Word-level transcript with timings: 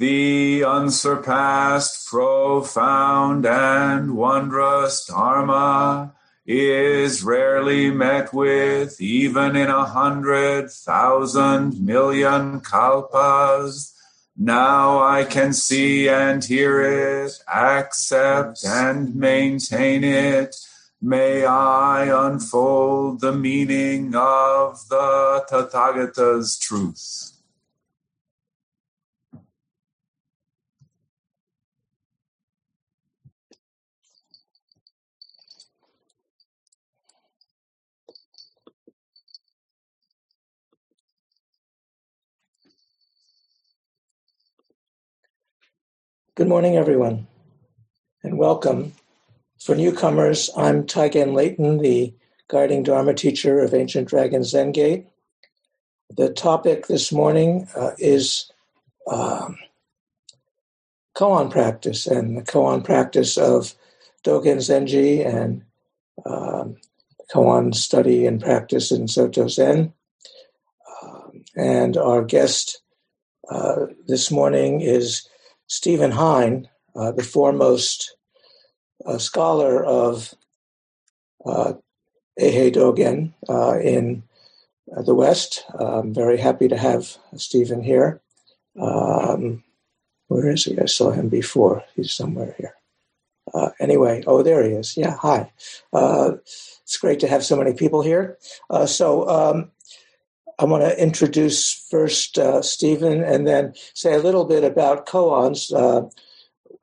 The 0.00 0.64
unsurpassed, 0.64 2.08
profound, 2.08 3.44
and 3.44 4.16
wondrous 4.16 5.04
Dharma 5.04 6.14
is 6.46 7.22
rarely 7.22 7.90
met 7.90 8.32
with, 8.32 8.98
even 8.98 9.56
in 9.56 9.68
a 9.68 9.84
hundred 9.84 10.70
thousand 10.70 11.84
million 11.84 12.62
kalpas. 12.62 13.92
Now 14.38 15.02
I 15.02 15.24
can 15.24 15.52
see 15.52 16.08
and 16.08 16.42
hear 16.42 16.80
it, 16.80 17.32
accept 17.46 18.64
and 18.64 19.14
maintain 19.14 20.02
it. 20.02 20.56
May 21.02 21.44
I 21.44 22.04
unfold 22.26 23.20
the 23.20 23.32
meaning 23.32 24.14
of 24.14 24.88
the 24.88 25.44
Tathagata's 25.46 26.58
truth. 26.58 27.32
Good 46.40 46.48
morning, 46.48 46.78
everyone, 46.78 47.26
and 48.22 48.38
welcome. 48.38 48.94
For 49.62 49.74
newcomers, 49.74 50.48
I'm 50.56 50.84
Taigen 50.84 51.34
Leighton, 51.34 51.76
the 51.82 52.14
guiding 52.48 52.82
Dharma 52.82 53.12
teacher 53.12 53.60
of 53.60 53.74
Ancient 53.74 54.08
Dragon 54.08 54.42
Zen 54.42 54.72
Gate. 54.72 55.06
The 56.16 56.32
topic 56.32 56.86
this 56.86 57.12
morning 57.12 57.68
uh, 57.76 57.90
is 57.98 58.50
um, 59.06 59.58
koan 61.14 61.50
practice 61.50 62.06
and 62.06 62.38
the 62.38 62.42
koan 62.42 62.82
practice 62.82 63.36
of 63.36 63.74
Dogen 64.24 64.60
Zenji 64.60 65.22
and 65.22 65.62
um, 66.24 66.76
koan 67.30 67.74
study 67.74 68.24
and 68.24 68.40
practice 68.40 68.90
in 68.90 69.08
Soto 69.08 69.46
Zen. 69.46 69.92
Um, 71.02 71.44
and 71.54 71.98
our 71.98 72.24
guest 72.24 72.80
uh, 73.50 73.88
this 74.06 74.30
morning 74.30 74.80
is 74.80 75.28
Steven 75.70 76.10
Heine, 76.10 76.68
uh, 76.96 77.12
the 77.12 77.22
foremost 77.22 78.16
uh, 79.06 79.18
scholar 79.18 79.84
of 79.84 80.34
uh, 81.46 81.74
Eihei 82.40 82.74
Dogen 82.74 83.32
uh, 83.48 83.78
in 83.78 84.24
the 85.06 85.14
West. 85.14 85.64
I'm 85.78 86.12
very 86.12 86.38
happy 86.38 86.66
to 86.66 86.76
have 86.76 87.16
Steven 87.36 87.82
here. 87.82 88.20
Um, 88.80 89.62
where 90.26 90.50
is 90.50 90.64
he? 90.64 90.76
I 90.76 90.86
saw 90.86 91.12
him 91.12 91.28
before. 91.28 91.84
He's 91.94 92.12
somewhere 92.12 92.56
here. 92.58 92.74
Uh, 93.54 93.70
anyway, 93.78 94.24
oh, 94.26 94.42
there 94.42 94.64
he 94.64 94.70
is. 94.70 94.96
Yeah, 94.96 95.14
hi. 95.14 95.52
Uh, 95.92 96.32
it's 96.82 96.98
great 96.98 97.20
to 97.20 97.28
have 97.28 97.44
so 97.44 97.54
many 97.54 97.74
people 97.74 98.02
here. 98.02 98.38
Uh, 98.68 98.86
so, 98.86 99.28
um, 99.28 99.70
I 100.60 100.66
want 100.66 100.84
to 100.84 101.02
introduce 101.02 101.72
first 101.72 102.36
uh, 102.36 102.60
Steven 102.60 103.24
and 103.24 103.48
then 103.48 103.72
say 103.94 104.12
a 104.12 104.18
little 104.18 104.44
bit 104.44 104.62
about 104.62 105.06
koans 105.06 105.72
uh, 105.72 106.06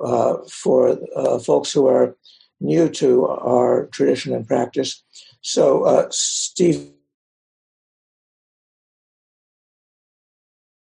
uh, 0.04 0.38
for 0.50 0.98
uh, 1.16 1.38
folks 1.38 1.72
who 1.74 1.86
are 1.86 2.18
new 2.60 2.90
to 2.90 3.28
our 3.28 3.86
tradition 3.92 4.34
and 4.34 4.48
practice. 4.48 5.04
So, 5.42 5.84
uh, 5.84 6.08
Steve, 6.10 6.90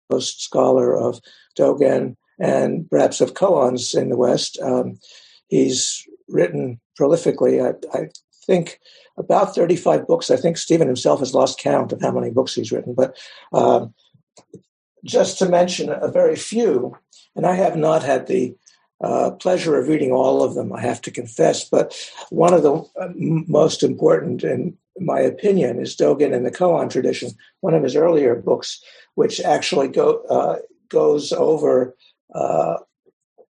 most 0.09 0.41
scholar 0.41 0.95
of 0.95 1.19
Dogen 1.59 2.15
and 2.39 2.89
perhaps 2.89 3.19
of 3.19 3.33
koans 3.33 3.93
in 3.93 4.07
the 4.07 4.17
West. 4.17 4.57
Um, 4.61 4.99
he's 5.49 6.07
written 6.29 6.79
prolifically. 6.97 7.61
I, 7.61 7.97
I 7.97 8.07
think 8.45 8.79
about 9.17 9.55
35 9.55 10.07
books. 10.07 10.29
I 10.29 10.35
think 10.35 10.57
Steven 10.57 10.87
himself 10.87 11.19
has 11.19 11.33
lost 11.33 11.59
count 11.59 11.91
of 11.91 12.01
how 12.01 12.11
many 12.11 12.31
books 12.31 12.53
he's 12.53 12.71
written, 12.71 12.93
but 12.93 13.17
um, 13.53 13.93
just 15.03 15.37
to 15.39 15.49
mention 15.49 15.89
a 15.89 16.07
very 16.09 16.35
few, 16.35 16.97
and 17.35 17.45
I 17.45 17.55
have 17.55 17.75
not 17.75 18.03
had 18.03 18.27
the 18.27 18.55
uh, 19.01 19.31
pleasure 19.31 19.77
of 19.77 19.87
reading 19.87 20.11
all 20.11 20.43
of 20.43 20.55
them, 20.55 20.73
I 20.73 20.81
have 20.81 21.01
to 21.01 21.11
confess, 21.11 21.67
but 21.67 21.95
one 22.29 22.53
of 22.53 22.63
the 22.63 22.75
uh, 22.99 23.09
most 23.15 23.83
important, 23.83 24.43
in 24.43 24.77
my 24.97 25.19
opinion, 25.19 25.79
is 25.79 25.95
Dogen 25.95 26.33
and 26.33 26.45
the 26.45 26.51
Koan 26.51 26.89
tradition, 26.89 27.31
one 27.59 27.73
of 27.73 27.83
his 27.83 27.95
earlier 27.95 28.35
books, 28.35 28.81
which 29.15 29.41
actually 29.41 29.89
go, 29.89 30.21
uh, 30.29 30.57
goes 30.89 31.33
over 31.33 31.95
uh, 32.33 32.77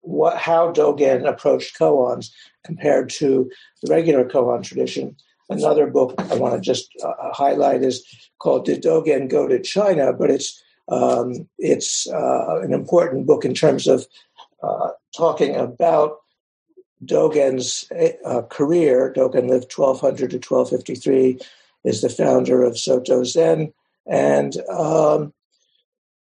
what, 0.06 0.38
how 0.38 0.72
Dogen 0.72 1.28
approached 1.28 1.78
koans 1.78 2.30
compared 2.64 3.10
to 3.10 3.50
the 3.82 3.92
regular 3.92 4.24
koan 4.24 4.62
tradition. 4.62 5.16
Another 5.50 5.86
book 5.86 6.14
I 6.30 6.34
want 6.36 6.54
to 6.54 6.60
just 6.60 6.90
uh, 7.04 7.32
highlight 7.32 7.82
is 7.82 8.04
called 8.38 8.64
"Did 8.64 8.82
Dogen 8.82 9.28
Go 9.28 9.46
to 9.46 9.60
China?" 9.60 10.12
But 10.12 10.30
it's 10.30 10.62
um, 10.88 11.48
it's 11.58 12.08
uh, 12.08 12.60
an 12.62 12.72
important 12.72 13.26
book 13.26 13.44
in 13.44 13.54
terms 13.54 13.86
of 13.86 14.06
uh, 14.62 14.90
talking 15.16 15.54
about 15.54 16.18
Dogen's 17.04 17.90
uh, 18.24 18.42
career. 18.42 19.12
Dogen 19.16 19.48
lived 19.48 19.72
1200 19.72 20.30
to 20.30 20.36
1253. 20.36 21.38
Is 21.84 22.00
the 22.00 22.08
founder 22.08 22.64
of 22.64 22.76
Soto 22.76 23.22
Zen, 23.22 23.72
and 24.08 24.56
um, 24.68 25.32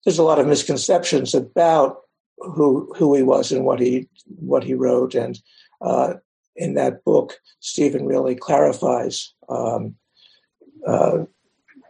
there's 0.04 0.18
a 0.18 0.22
lot 0.22 0.38
of 0.38 0.46
misconceptions 0.46 1.34
about 1.34 2.02
who 2.40 2.92
who 2.96 3.14
he 3.14 3.22
was 3.22 3.52
and 3.52 3.64
what 3.64 3.80
he 3.80 4.08
what 4.26 4.64
he 4.64 4.74
wrote 4.74 5.14
and 5.14 5.38
uh, 5.80 6.14
in 6.58 6.74
that 6.74 7.04
book, 7.04 7.38
Steven 7.60 8.04
really 8.04 8.34
clarifies 8.34 9.32
um, 9.48 9.94
uh, 10.86 11.24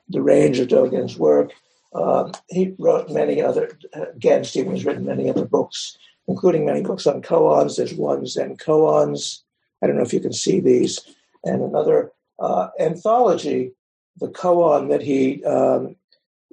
the 0.09 0.23
range 0.23 0.59
of 0.59 0.69
Dogen's 0.69 1.19
work. 1.19 1.53
Um, 1.95 2.33
he 2.49 2.75
wrote 2.79 3.11
many 3.11 3.43
other, 3.43 3.71
again, 4.15 4.45
Steven 4.45 4.73
has 4.73 4.85
written 4.85 5.07
many 5.07 5.29
other 5.29 5.47
books, 5.47 5.97
including 6.29 6.67
many 6.67 6.83
books 6.83 7.07
on 7.07 7.23
koans. 7.23 7.77
There's 7.77 7.95
one 7.95 8.27
Zen 8.27 8.57
koans. 8.57 9.41
I 9.83 9.87
don't 9.87 9.97
know 9.97 10.03
if 10.03 10.13
you 10.13 10.21
can 10.21 10.35
see 10.35 10.61
these. 10.61 11.01
And 11.45 11.63
another 11.63 12.13
uh, 12.39 12.69
anthology, 12.79 13.73
the 14.19 14.29
koan 14.29 14.91
that 14.91 15.03
he 15.03 15.43
um, 15.45 15.97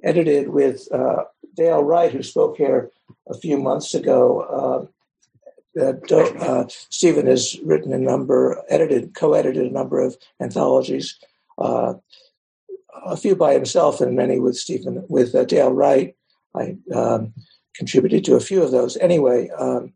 edited 0.02 0.48
with 0.48 0.90
uh, 0.90 1.24
Dale 1.56 1.82
Wright, 1.82 2.12
who 2.12 2.22
spoke 2.22 2.56
here 2.56 2.90
a 3.28 3.34
few 3.34 3.58
months 3.58 3.94
ago. 3.94 4.88
That 5.74 6.10
uh, 6.10 6.64
Steven 6.88 7.26
has 7.26 7.58
written 7.62 7.92
a 7.92 7.98
number, 7.98 8.62
edited, 8.70 9.14
co-edited 9.14 9.66
a 9.66 9.70
number 9.70 10.00
of 10.00 10.16
anthologies, 10.40 11.18
uh, 11.58 11.94
a 13.04 13.16
few 13.16 13.36
by 13.36 13.52
himself 13.52 14.00
and 14.00 14.16
many 14.16 14.40
with 14.40 14.56
Steven, 14.56 15.04
with 15.08 15.34
uh, 15.34 15.44
Dale 15.44 15.72
Wright. 15.72 16.16
I 16.54 16.78
um, 16.94 17.34
contributed 17.74 18.24
to 18.24 18.36
a 18.36 18.40
few 18.40 18.62
of 18.62 18.70
those. 18.70 18.96
Anyway, 18.96 19.50
um, 19.58 19.92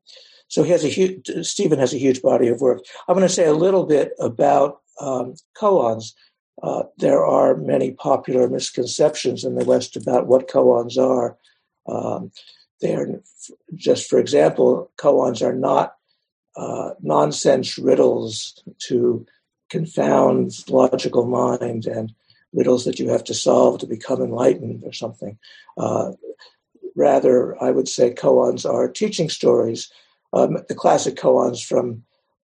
so 0.49 0.63
he 0.63 0.71
has 0.71 0.85
a 0.85 0.89
huge. 0.89 1.31
Steven 1.47 1.79
has 1.79 1.95
a 1.95 1.99
huge 1.99 2.21
body 2.21 2.49
of 2.49 2.61
work. 2.61 2.81
I'm 3.09 3.15
going 3.15 3.27
to 3.27 3.33
say 3.33 3.47
a 3.47 3.55
little 3.55 3.87
bit 3.87 4.13
about 4.19 4.81
um, 5.01 5.35
koans. 5.57 6.13
Uh, 6.63 6.83
there 6.99 7.25
are 7.25 7.57
many 7.57 7.93
popular 7.93 8.49
misconceptions 8.49 9.45
in 9.45 9.55
the 9.55 9.65
West 9.65 9.97
about 9.97 10.27
what 10.27 10.49
koans 10.49 10.99
are. 10.99 11.37
Um, 11.89 12.33
they're 12.81 13.21
just, 13.75 14.09
for 14.09 14.19
example, 14.19 14.91
koans 14.99 15.43
are 15.43 15.55
not 15.55 15.97
uh, 16.57 16.91
nonsense 17.01 17.79
riddles 17.79 18.63
to 18.79 19.27
confound 19.71 20.53
logical 20.69 21.27
mind 21.27 21.87
and 21.87 22.13
riddles 22.53 22.85
that 22.85 22.99
you 22.99 23.09
have 23.09 23.25
to 23.25 23.35
solve 23.35 23.79
to 23.79 23.87
become 23.87 24.21
enlightened 24.21 24.83
or 24.85 24.93
something. 24.93 25.39
Uh, 25.79 26.13
rather, 26.97 27.63
I 27.63 27.71
would 27.71 27.89
say 27.89 28.13
koans 28.13 28.69
are 28.69 28.89
teaching 28.89 29.31
stories. 29.31 29.91
Um, 30.33 30.59
the 30.69 30.75
classic 30.75 31.17
koans 31.17 31.65
from 31.65 32.03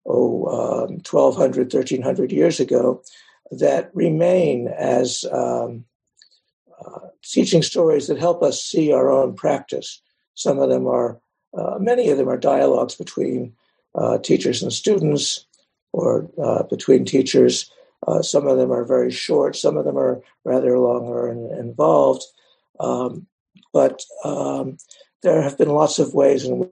oh, 0.04 0.46
um, 0.46 1.00
1200, 1.08 1.72
1300 1.72 2.32
years 2.32 2.60
ago 2.60 3.02
that 3.58 3.90
remain 3.94 4.68
as 4.68 5.24
um, 5.32 5.84
uh, 6.84 7.06
teaching 7.22 7.62
stories 7.62 8.06
that 8.06 8.18
help 8.18 8.42
us 8.42 8.62
see 8.62 8.92
our 8.92 9.10
own 9.10 9.34
practice. 9.34 10.00
Some 10.34 10.58
of 10.58 10.68
them 10.68 10.86
are, 10.86 11.20
uh, 11.56 11.78
many 11.78 12.10
of 12.10 12.18
them 12.18 12.28
are 12.28 12.38
dialogues 12.38 12.94
between 12.94 13.54
uh, 13.94 14.18
teachers 14.18 14.62
and 14.62 14.72
students. 14.72 15.46
or 15.92 16.30
uh, 16.42 16.62
between 16.64 17.04
teachers. 17.04 17.70
Uh, 18.08 18.22
some 18.22 18.46
of 18.46 18.56
them 18.56 18.72
are 18.72 18.84
very 18.84 19.10
short, 19.10 19.54
some 19.56 19.76
of 19.76 19.84
them 19.84 19.98
are 19.98 20.22
rather 20.44 20.78
longer 20.78 21.28
and 21.28 21.52
involved. 21.58 22.24
Um, 22.80 23.26
but 23.72 24.02
um, 24.24 24.78
there 25.22 25.42
have 25.42 25.58
been 25.58 25.68
lots 25.68 25.98
of 25.98 26.14
ways 26.14 26.44
in 26.44 26.58
which 26.58 26.70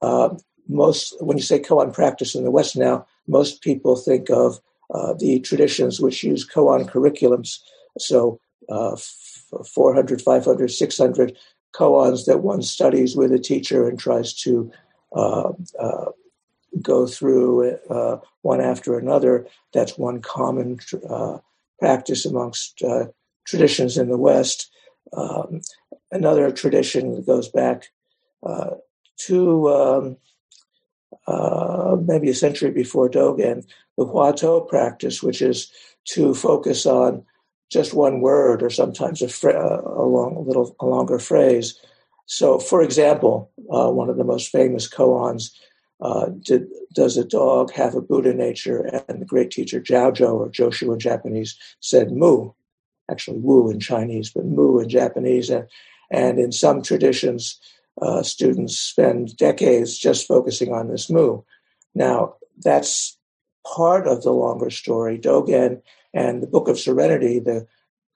uh, 0.00 0.30
most, 0.68 1.16
when 1.22 1.36
you 1.36 1.42
say 1.42 1.58
koan 1.58 1.92
practice 1.92 2.34
in 2.34 2.44
the 2.44 2.50
West 2.50 2.76
now, 2.76 3.06
most 3.26 3.62
people 3.62 3.96
think 3.96 4.30
of 4.30 4.60
uh, 4.94 5.14
the 5.14 5.40
traditions 5.40 6.00
which 6.00 6.22
use 6.22 6.46
koan 6.46 6.88
curriculums. 6.88 7.58
So 7.98 8.40
uh, 8.68 8.96
400, 9.66 10.20
500, 10.20 10.70
600 10.70 11.36
koans 11.74 12.26
that 12.26 12.40
one 12.40 12.62
studies 12.62 13.16
with 13.16 13.32
a 13.32 13.38
teacher 13.38 13.88
and 13.88 13.98
tries 13.98 14.32
to 14.32 14.70
uh, 15.14 15.52
uh, 15.78 16.06
go 16.82 17.06
through 17.06 17.76
uh, 17.90 18.18
one 18.42 18.60
after 18.60 18.98
another. 18.98 19.46
That's 19.72 19.98
one 19.98 20.20
common 20.20 20.78
uh, 21.08 21.38
practice 21.78 22.26
amongst 22.26 22.82
uh, 22.82 23.06
traditions 23.46 23.96
in 23.96 24.08
the 24.08 24.18
West. 24.18 24.70
Um, 25.16 25.62
another 26.10 26.50
tradition 26.50 27.14
that 27.14 27.26
goes 27.26 27.48
back 27.48 27.88
to 29.26 29.68
um, 29.68 30.16
maybe 32.06 32.30
a 32.30 32.34
century 32.34 32.70
before 32.70 33.08
Dogen, 33.08 33.66
the 33.96 34.06
Huatou 34.06 34.66
practice, 34.68 35.22
which 35.22 35.42
is 35.42 35.70
to 36.06 36.34
focus 36.34 36.86
on 36.86 37.24
just 37.70 37.92
one 37.92 38.20
word 38.20 38.62
or 38.62 38.70
sometimes 38.70 39.20
a, 39.20 39.28
fra- 39.28 39.82
a, 39.84 40.04
long, 40.04 40.36
a 40.36 40.40
little 40.40 40.74
a 40.80 40.86
longer 40.86 41.18
phrase. 41.18 41.78
So, 42.26 42.58
for 42.58 42.82
example, 42.82 43.50
uh, 43.70 43.90
one 43.90 44.08
of 44.08 44.16
the 44.16 44.24
most 44.24 44.50
famous 44.50 44.88
koans, 44.88 45.50
uh, 46.00 46.26
did, 46.40 46.68
does 46.94 47.16
a 47.16 47.24
dog 47.24 47.72
have 47.72 47.94
a 47.94 48.00
Buddha 48.00 48.32
nature? 48.32 48.82
And 49.08 49.20
the 49.20 49.26
great 49.26 49.50
teacher 49.50 49.80
Zhaozhou, 49.80 50.32
or 50.32 50.48
Joshu 50.48 50.92
in 50.92 50.98
Japanese, 50.98 51.58
said 51.80 52.12
mu, 52.12 52.52
actually 53.10 53.38
wu 53.38 53.70
in 53.70 53.80
Chinese, 53.80 54.30
but 54.30 54.44
mu 54.44 54.78
in 54.78 54.88
Japanese. 54.88 55.50
And, 55.50 55.66
and 56.10 56.38
in 56.38 56.52
some 56.52 56.82
traditions, 56.82 57.58
uh, 58.00 58.22
students 58.22 58.78
spend 58.78 59.36
decades 59.36 59.98
just 59.98 60.26
focusing 60.26 60.72
on 60.72 60.88
this 60.88 61.10
mu. 61.10 61.42
Now, 61.94 62.34
that's 62.58 63.16
part 63.66 64.06
of 64.06 64.22
the 64.22 64.32
longer 64.32 64.70
story. 64.70 65.18
Dogen 65.18 65.82
and 66.14 66.42
the 66.42 66.46
Book 66.46 66.68
of 66.68 66.78
Serenity, 66.78 67.38
the 67.38 67.66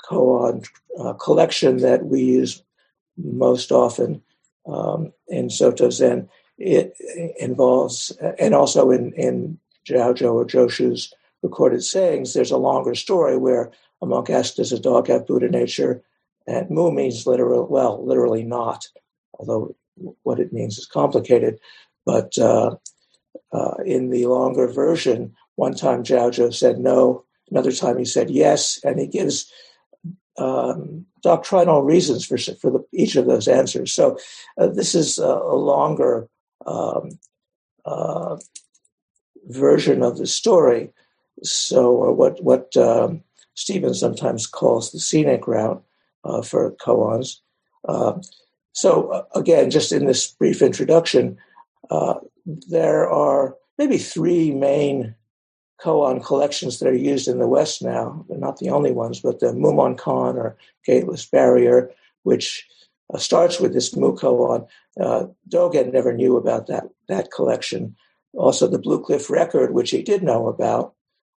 koan 0.09 0.67
uh, 0.99 1.13
collection 1.15 1.79
that 1.79 2.07
we 2.07 2.23
use 2.23 2.63
most 3.17 3.71
often 3.71 4.23
um, 4.67 5.13
in 5.29 5.51
Soto 5.51 5.91
Zen, 5.91 6.29
it 6.59 6.95
involves, 7.39 8.11
and 8.39 8.55
also 8.55 8.91
in, 8.91 9.13
in 9.15 9.59
Zhaozhou 9.89 10.33
or 10.33 10.45
Joshu's 10.45 11.13
recorded 11.43 11.83
sayings, 11.83 12.35
there's 12.35 12.53
a 12.53 12.57
longer 12.57 12.95
story 12.95 13.37
where 13.37 13.73
a 14.01 14.07
monk 14.07 14.31
asks, 14.31 14.57
Does 14.57 14.73
a 14.73 14.79
dog 14.79 15.09
have 15.09 15.27
Buddha 15.27 15.49
nature? 15.49 16.03
And 16.47 16.71
mu 16.71 16.91
means 16.91 17.27
literal, 17.27 17.67
well, 17.67 18.05
literally 18.05 18.43
not, 18.43 18.87
although 19.35 19.75
what 20.23 20.41
it 20.41 20.53
means 20.53 20.79
is 20.79 20.87
complicated. 20.87 21.59
But 22.05 22.37
uh, 22.39 22.77
uh, 23.53 23.75
in 23.85 24.11
the 24.11 24.27
longer 24.27 24.67
version, 24.67 25.35
one 25.57 25.75
time 25.75 26.03
Zhaozhou 26.03 26.53
said 26.55 26.79
no, 26.79 27.25
Another 27.53 27.73
time 27.73 27.99
he 27.99 28.07
said 28.07 28.31
yes, 28.31 28.81
and 28.83 28.99
he 28.99 29.07
gives 29.07 29.53
um, 30.39 31.05
doctrinal 31.23 31.83
reasons 31.83 32.25
for 32.25 32.39
for 32.39 32.71
the, 32.71 32.83
each 32.95 33.15
of 33.15 33.27
those 33.27 33.47
answers. 33.47 33.93
So 33.93 34.17
uh, 34.57 34.69
this 34.69 34.95
is 34.95 35.19
a, 35.19 35.27
a 35.27 35.55
longer 35.55 36.31
um, 36.65 37.11
uh, 37.85 38.39
version 39.49 40.03
of 40.03 40.17
the 40.17 40.27
story. 40.27 40.91
So, 41.43 41.91
or 41.91 42.15
what 42.15 42.43
what 42.43 42.75
um, 42.79 43.23
Steven 43.53 43.93
sometimes 43.93 44.47
calls 44.47 44.91
the 44.91 44.99
scenic 44.99 45.47
route 45.47 45.85
uh, 46.25 46.41
for 46.41 46.75
koans. 46.81 47.41
So 48.73 49.09
uh, 49.09 49.25
again, 49.35 49.71
just 49.71 49.93
in 49.93 50.07
this 50.07 50.27
brief 50.27 50.63
introduction, 50.63 51.39
uh, 51.91 52.15
there 52.47 53.09
are 53.09 53.57
maybe 53.79 53.99
three 53.99 54.51
main 54.53 55.15
koan 55.81 56.25
collections 56.25 56.79
that 56.79 56.89
are 56.89 56.95
used 56.95 57.29
in 57.29 57.39
the 57.39 57.49
West 57.49 57.83
now. 57.83 58.25
They're 58.29 58.39
not 58.39 58.59
the 58.59 58.71
only 58.71 58.93
ones, 58.93 59.21
but 59.21 59.41
the 59.41 59.53
Mumonkan 59.53 60.37
or 60.37 60.57
Gateless 60.87 61.27
Barrier, 61.27 61.91
which 62.23 62.67
uh, 63.13 63.19
starts 63.19 63.61
with 63.61 63.73
this 63.73 63.95
Mu 63.97 64.17
koan. 64.17 64.67
Uh, 65.01 65.27
Dogen 65.49 65.93
never 65.93 66.13
knew 66.13 66.37
about 66.37 66.67
that, 66.69 66.85
that 67.09 67.31
collection. 67.31 67.97
Also, 68.35 68.67
the 68.67 68.79
Blue 68.79 69.03
Cliff 69.03 69.29
Record, 69.29 69.75
which 69.75 69.91
he 69.91 70.03
did 70.03 70.23
know 70.23 70.47
about. 70.49 70.95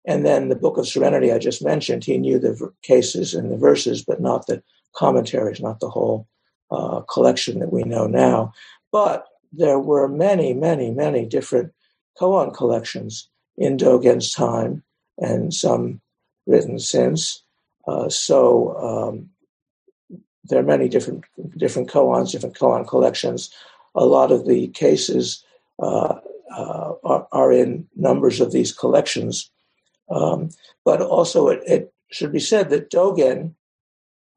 And 0.08 0.26
then 0.26 0.50
the 0.50 0.56
Book 0.56 0.78
of 0.78 0.88
Serenity 0.88 1.32
I 1.32 1.40
just 1.40 1.64
mentioned, 1.64 2.04
he 2.04 2.18
knew 2.18 2.38
the 2.38 2.72
cases 2.84 3.34
and 3.34 3.52
the 3.52 3.58
verses, 3.58 4.04
but 4.04 4.22
not 4.22 4.46
the 4.46 4.62
commentaries, 4.96 5.60
not 5.60 5.80
the 5.80 5.90
whole 5.90 6.28
uh, 6.72 7.02
collection 7.02 7.60
that 7.60 7.72
we 7.72 7.84
know 7.84 8.08
now. 8.08 8.54
But 8.92 9.28
there 9.52 9.80
were 9.80 10.08
many, 10.08 10.54
many, 10.54 10.92
many 10.92 11.26
different 11.26 11.74
koan 12.20 12.54
collections 12.54 13.30
in 13.58 13.78
Dogen's 13.78 14.32
time 14.32 14.84
and 15.18 15.54
some 15.54 16.02
written 16.46 16.80
since. 16.80 17.44
Uh, 17.88 18.10
so 18.10 18.76
um, 18.78 19.30
there 20.46 20.60
are 20.60 20.64
many 20.64 20.90
different 20.90 21.24
different 21.58 21.90
koans, 21.90 22.32
different 22.32 22.58
koan 22.58 22.88
collections. 22.88 23.54
A 23.96 24.06
lot 24.06 24.32
of 24.32 24.46
the 24.46 24.68
cases 24.70 25.44
uh, 25.80 26.20
uh, 26.56 26.94
are, 27.04 27.28
are, 27.32 27.52
in 27.52 27.88
numbers 27.96 28.40
of 28.40 28.52
these 28.52 28.72
collections. 28.72 29.50
Um, 30.10 30.50
but 30.84 31.02
also, 31.02 31.50
it, 31.50 31.62
it, 31.66 31.92
should 32.12 32.32
be 32.32 32.40
said 32.40 32.70
that 32.70 32.92
Dogen, 32.92 33.56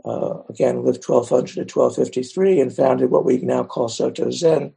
uh, 0.04 0.42
again, 0.48 0.84
lived 0.84 1.04
1200 1.04 1.54
to 1.54 1.60
1253 1.60 2.60
and 2.60 2.74
founded 2.74 3.10
what 3.10 3.24
we 3.24 3.38
now 3.38 3.64
call 3.64 3.88
Soto 3.88 4.30
Zen, 4.30 4.72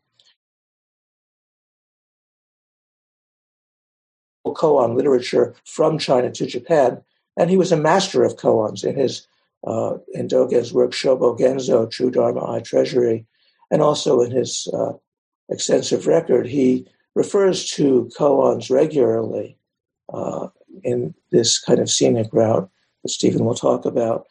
koan 4.53 4.95
literature 4.95 5.56
from 5.65 5.97
China 5.97 6.31
to 6.31 6.45
Japan, 6.45 7.01
and 7.38 7.50
he 7.50 7.57
was 7.57 7.71
a 7.71 7.77
master 7.77 8.23
of 8.23 8.35
koans 8.35 8.83
in 8.83 8.95
his 8.95 9.27
uh, 9.65 9.97
in 10.13 10.27
Dogen's 10.27 10.73
work 10.73 10.91
Shobo 10.91 11.38
Genzo, 11.38 11.89
True 11.89 12.09
Dharma 12.09 12.51
Eye 12.51 12.62
Treasury, 12.62 13.25
and 13.69 13.81
also 13.81 14.21
in 14.21 14.31
his 14.31 14.67
uh, 14.74 14.94
extensive 15.50 16.07
record, 16.07 16.47
he 16.47 16.88
refers 17.15 17.69
to 17.71 18.09
koans 18.17 18.71
regularly 18.71 19.57
uh, 20.12 20.48
in 20.84 21.13
this 21.31 21.60
kind 21.60 21.79
of 21.79 21.91
scenic 21.91 22.27
route 22.34 22.69
that 23.03 23.10
Steven 23.10 23.45
will 23.45 23.55
talk 23.55 23.86
about. 23.86 24.25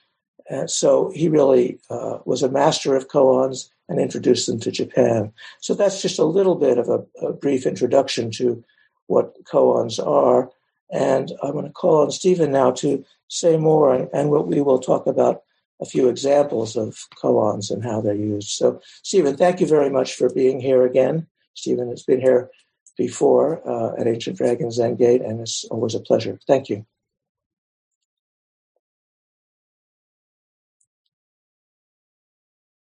And 0.50 0.68
so 0.68 1.10
he 1.14 1.28
really 1.28 1.78
uh, 1.88 2.18
was 2.24 2.42
a 2.42 2.50
master 2.50 2.96
of 2.96 3.08
koans 3.08 3.70
and 3.88 4.00
introduced 4.00 4.48
them 4.48 4.58
to 4.60 4.72
Japan. 4.72 5.32
So 5.60 5.74
that's 5.74 6.02
just 6.02 6.18
a 6.18 6.24
little 6.24 6.56
bit 6.56 6.76
of 6.76 6.88
a, 6.88 7.26
a 7.26 7.32
brief 7.32 7.66
introduction 7.66 8.32
to 8.32 8.62
what 9.06 9.42
koans 9.44 10.04
are. 10.04 10.50
And 10.92 11.32
I'm 11.42 11.52
going 11.52 11.66
to 11.66 11.72
call 11.72 12.02
on 12.02 12.10
Steven 12.10 12.50
now 12.50 12.72
to 12.72 13.04
say 13.28 13.56
more, 13.56 13.94
and, 13.94 14.08
and 14.12 14.28
we 14.30 14.60
will 14.60 14.80
talk 14.80 15.06
about 15.06 15.42
a 15.80 15.86
few 15.86 16.08
examples 16.08 16.76
of 16.76 16.98
koans 17.16 17.70
and 17.70 17.84
how 17.84 18.00
they're 18.00 18.14
used. 18.14 18.50
So, 18.50 18.80
Steven, 19.04 19.36
thank 19.36 19.60
you 19.60 19.68
very 19.68 19.88
much 19.88 20.14
for 20.14 20.28
being 20.34 20.60
here 20.60 20.84
again. 20.84 21.28
Steven 21.54 21.88
has 21.90 22.02
been 22.02 22.20
here 22.20 22.50
before 22.98 23.66
uh, 23.66 24.00
at 24.00 24.08
Ancient 24.08 24.36
Dragon 24.36 24.70
Zen 24.72 24.96
Gate, 24.96 25.22
and 25.22 25.40
it's 25.40 25.64
always 25.70 25.94
a 25.94 26.00
pleasure. 26.00 26.38
Thank 26.46 26.68
you. 26.68 26.84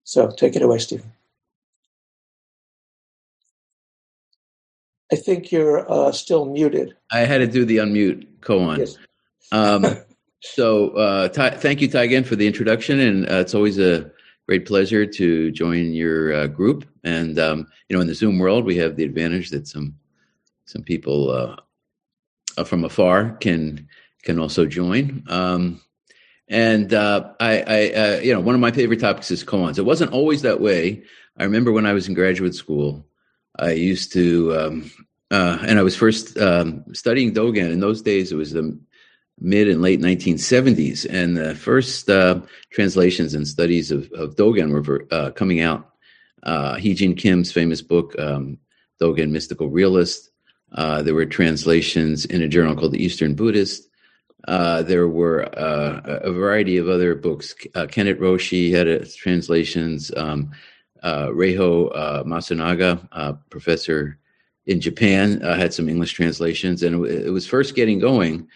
So, 0.06 0.30
take 0.30 0.54
it 0.54 0.62
away, 0.62 0.78
Steven. 0.78 1.12
I 5.12 5.16
think 5.16 5.50
you're 5.50 5.90
uh, 5.90 6.12
still 6.12 6.46
muted. 6.46 6.96
I 7.10 7.20
had 7.20 7.38
to 7.38 7.46
do 7.48 7.64
the 7.64 7.78
unmute 7.78 8.24
koan. 8.40 8.78
Yes. 8.78 8.96
Um, 9.50 9.84
so 10.40 10.90
uh, 10.90 11.28
Ty, 11.28 11.50
thank 11.50 11.80
you, 11.80 11.88
Ty, 11.88 12.04
again 12.04 12.22
for 12.22 12.36
the 12.36 12.46
introduction, 12.46 13.00
and 13.00 13.28
uh, 13.28 13.34
it's 13.34 13.54
always 13.54 13.80
a 13.80 14.08
great 14.46 14.64
pleasure 14.64 15.06
to 15.06 15.50
join 15.50 15.92
your 15.92 16.32
uh, 16.32 16.46
group. 16.46 16.86
And 17.02 17.36
um, 17.40 17.66
you 17.88 17.96
know, 17.96 18.00
in 18.00 18.06
the 18.06 18.14
Zoom 18.14 18.38
world, 18.38 18.64
we 18.64 18.76
have 18.76 18.94
the 18.94 19.02
advantage 19.02 19.50
that 19.50 19.66
some 19.66 19.96
some 20.66 20.84
people 20.84 21.30
uh, 21.30 22.64
from 22.64 22.84
afar 22.84 23.32
can 23.40 23.88
can 24.22 24.38
also 24.38 24.66
join. 24.66 25.24
Um, 25.26 25.80
and 26.48 26.92
uh, 26.94 27.32
I, 27.40 27.60
I 27.60 27.90
uh, 27.90 28.20
you 28.20 28.32
know, 28.32 28.40
one 28.40 28.54
of 28.54 28.60
my 28.60 28.70
favorite 28.70 29.00
topics 29.00 29.30
is 29.30 29.44
koans. 29.44 29.78
It 29.78 29.84
wasn't 29.84 30.12
always 30.12 30.42
that 30.42 30.60
way. 30.60 31.02
I 31.38 31.44
remember 31.44 31.72
when 31.72 31.86
I 31.86 31.92
was 31.92 32.08
in 32.08 32.14
graduate 32.14 32.54
school 32.54 33.06
I 33.58 33.72
used 33.72 34.12
to, 34.12 34.56
um, 34.56 34.90
uh, 35.30 35.58
and 35.62 35.78
I 35.78 35.82
was 35.82 35.96
first 35.96 36.36
um, 36.38 36.84
studying 36.92 37.32
Dogen. 37.32 37.72
In 37.72 37.80
those 37.80 38.02
days, 38.02 38.32
it 38.32 38.36
was 38.36 38.52
the 38.52 38.78
mid 39.40 39.68
and 39.68 39.82
late 39.82 40.00
1970s, 40.00 41.06
and 41.08 41.36
the 41.36 41.54
first 41.54 42.08
uh, 42.08 42.40
translations 42.70 43.34
and 43.34 43.46
studies 43.46 43.90
of, 43.90 44.10
of 44.12 44.36
Dogen 44.36 44.72
were 44.72 45.06
uh, 45.10 45.30
coming 45.32 45.60
out. 45.60 45.90
Uh, 46.42 46.78
Jin 46.78 47.14
Kim's 47.14 47.50
famous 47.50 47.82
book, 47.82 48.14
um, 48.18 48.58
Dogen 49.00 49.30
Mystical 49.30 49.68
Realist. 49.68 50.30
Uh, 50.72 51.02
there 51.02 51.14
were 51.14 51.26
translations 51.26 52.24
in 52.24 52.42
a 52.42 52.48
journal 52.48 52.76
called 52.76 52.92
the 52.92 53.02
Eastern 53.02 53.34
Buddhist. 53.34 53.88
Uh, 54.46 54.82
there 54.82 55.08
were 55.08 55.44
uh, 55.58 56.00
a 56.04 56.32
variety 56.32 56.76
of 56.76 56.88
other 56.88 57.14
books. 57.14 57.54
Uh, 57.74 57.86
Kennett 57.86 58.20
Roshi 58.20 58.70
had 58.70 58.86
a, 58.86 59.04
translations. 59.04 60.12
Um, 60.16 60.52
uh, 61.02 61.28
Reiho 61.28 61.90
uh, 61.94 62.24
Masunaga, 62.24 63.38
professor 63.50 64.18
in 64.66 64.80
Japan, 64.80 65.40
had 65.40 65.72
some 65.72 65.88
English 65.88 66.12
translations, 66.12 66.82
and 66.82 67.04
it, 67.06 67.26
it, 67.26 67.30
was 67.30 67.46
first 67.46 67.74
getting 67.74 67.98
going. 67.98 68.48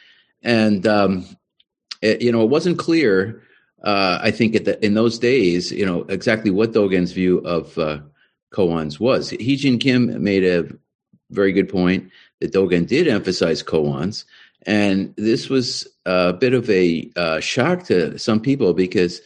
And 0.43 0.87
um, 0.87 1.27
it, 2.03 2.23
you 2.23 2.33
know, 2.33 2.43
it 2.43 2.51
wasn't 2.51 2.79
clear. 2.79 3.43
I 3.83 4.31
think 4.31 4.65
the, 4.65 4.85
in 4.85 4.95
those 4.95 5.19
days, 5.19 5.73
you 5.73 5.87
know, 5.87 6.03
exactly 6.03 6.51
what 6.51 6.73
Dogen's 6.73 7.13
view 7.13 7.39
of 7.39 7.75
koans 8.53 9.01
was. 9.01 9.31
Heejin 9.33 9.81
Kim 9.81 10.23
made 10.23 10.45
a 10.45 10.69
very 11.31 11.53
good 11.53 11.69
point 11.69 12.11
that 12.41 12.53
Dogen 12.53 12.87
did 12.87 13.09
emphasize 13.09 13.63
koans. 13.63 14.25
And 14.67 15.15
this 15.17 15.49
was 15.49 15.87
a 16.05 16.33
bit 16.33 16.55
of 16.55 16.69
a 16.69 17.11
uh, 17.17 17.41
shock 17.41 17.85
to 17.85 18.19
some 18.19 18.41
people 18.41 18.75
because 18.75 19.21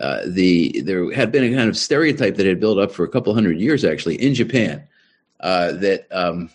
uh, 0.00 0.20
the 0.26 0.80
there 0.82 1.12
had 1.12 1.32
been 1.32 1.52
a 1.52 1.56
kind 1.56 1.68
of 1.68 1.76
stereotype 1.76 2.36
that 2.36 2.46
had 2.46 2.60
built 2.60 2.78
up 2.78 2.92
for 2.92 3.04
a 3.04 3.08
couple 3.08 3.34
hundred 3.34 3.58
years, 3.58 3.84
actually, 3.84 4.14
in 4.16 4.34
Japan, 4.34 4.86
uh, 5.40 5.72
that 5.72 6.06
um, 6.12 6.50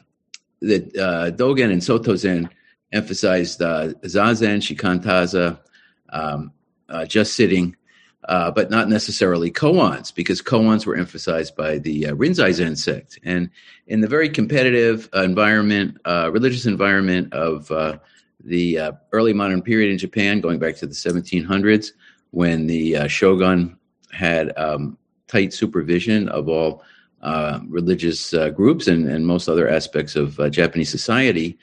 that 0.62 0.96
uh, 0.96 1.32
Dogen 1.32 1.72
and 1.72 1.84
Soto 1.84 2.16
Zen 2.16 2.50
emphasized 2.94 3.62
uh, 3.62 3.90
zazen, 4.04 4.62
shikantaza, 4.62 5.60
um, 6.10 6.54
uh, 6.88 7.06
just 7.06 7.34
sitting, 7.34 7.76
but 8.26 8.70
not 8.70 8.88
necessarily 8.88 9.52
koans, 9.52 10.14
because 10.14 10.42
koans 10.42 10.86
were 10.86 10.96
emphasized 10.96 11.56
by 11.58 11.80
the 11.80 12.04
Rinzai 12.04 12.54
Zen 12.54 12.78
sect. 12.78 13.20
And 13.24 13.50
in 13.88 14.00
the 14.00 14.08
very 14.08 14.30
competitive 14.30 15.10
environment, 15.14 15.98
religious 16.06 16.66
environment 16.66 17.34
of 17.34 17.70
the 18.44 18.78
uh, 18.80 18.92
early 19.12 19.34
modern 19.34 19.62
period 19.62 19.92
in 19.92 19.98
Japan, 19.98 20.42
going 20.42 20.60
back 20.60 20.76
to 20.78 20.88
the 20.88 20.94
1700s, 20.94 21.92
when 22.32 22.68
the 22.68 22.98
uh, 22.98 23.08
shogun 23.08 23.78
had 24.12 24.58
um, 24.58 24.98
tight 25.28 25.54
supervision 25.54 26.30
of 26.30 26.48
all 26.50 26.84
religious 27.68 28.34
groups 28.54 28.88
and, 28.88 29.08
and 29.08 29.26
most 29.26 29.48
other 29.48 29.70
aspects 29.70 30.16
of 30.16 30.40
Japanese 30.52 30.90
society. 30.90 31.58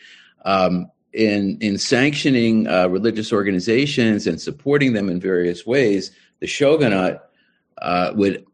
Um, 0.44 0.90
in 1.12 1.58
in 1.60 1.76
sanctioning 1.76 2.64
religious 2.64 3.32
organizations 3.32 4.26
and 4.26 4.40
supporting 4.40 4.94
them 4.94 5.10
in 5.10 5.20
various 5.20 5.66
ways, 5.66 6.12
the 6.40 6.46
shogunate 6.46 7.20
uh, 7.82 8.12
would 8.14 8.44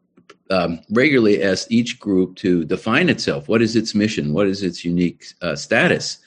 um, 0.49 0.79
regularly 0.89 1.43
ask 1.43 1.69
each 1.71 1.99
group 1.99 2.35
to 2.37 2.63
define 2.65 3.09
itself. 3.09 3.47
What 3.47 3.61
is 3.61 3.75
its 3.75 3.93
mission? 3.93 4.33
What 4.33 4.47
is 4.47 4.63
its 4.63 4.85
unique 4.85 5.25
uh, 5.41 5.55
status? 5.55 6.19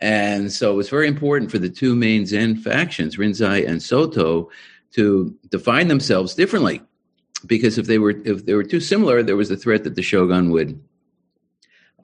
And 0.00 0.52
so 0.52 0.72
it 0.72 0.76
was 0.76 0.88
very 0.88 1.08
important 1.08 1.50
for 1.50 1.58
the 1.58 1.68
two 1.68 1.96
main 1.96 2.24
Zen 2.26 2.56
factions, 2.56 3.16
Rinzai 3.16 3.66
and 3.68 3.82
Soto, 3.82 4.50
to 4.92 5.36
define 5.50 5.88
themselves 5.88 6.34
differently. 6.34 6.80
Because 7.46 7.78
if 7.78 7.86
they 7.86 7.98
were 7.98 8.14
if 8.24 8.46
they 8.46 8.54
were 8.54 8.64
too 8.64 8.80
similar, 8.80 9.22
there 9.22 9.36
was 9.36 9.48
the 9.48 9.56
threat 9.56 9.84
that 9.84 9.94
the 9.94 10.02
shogun 10.02 10.50
would 10.50 10.80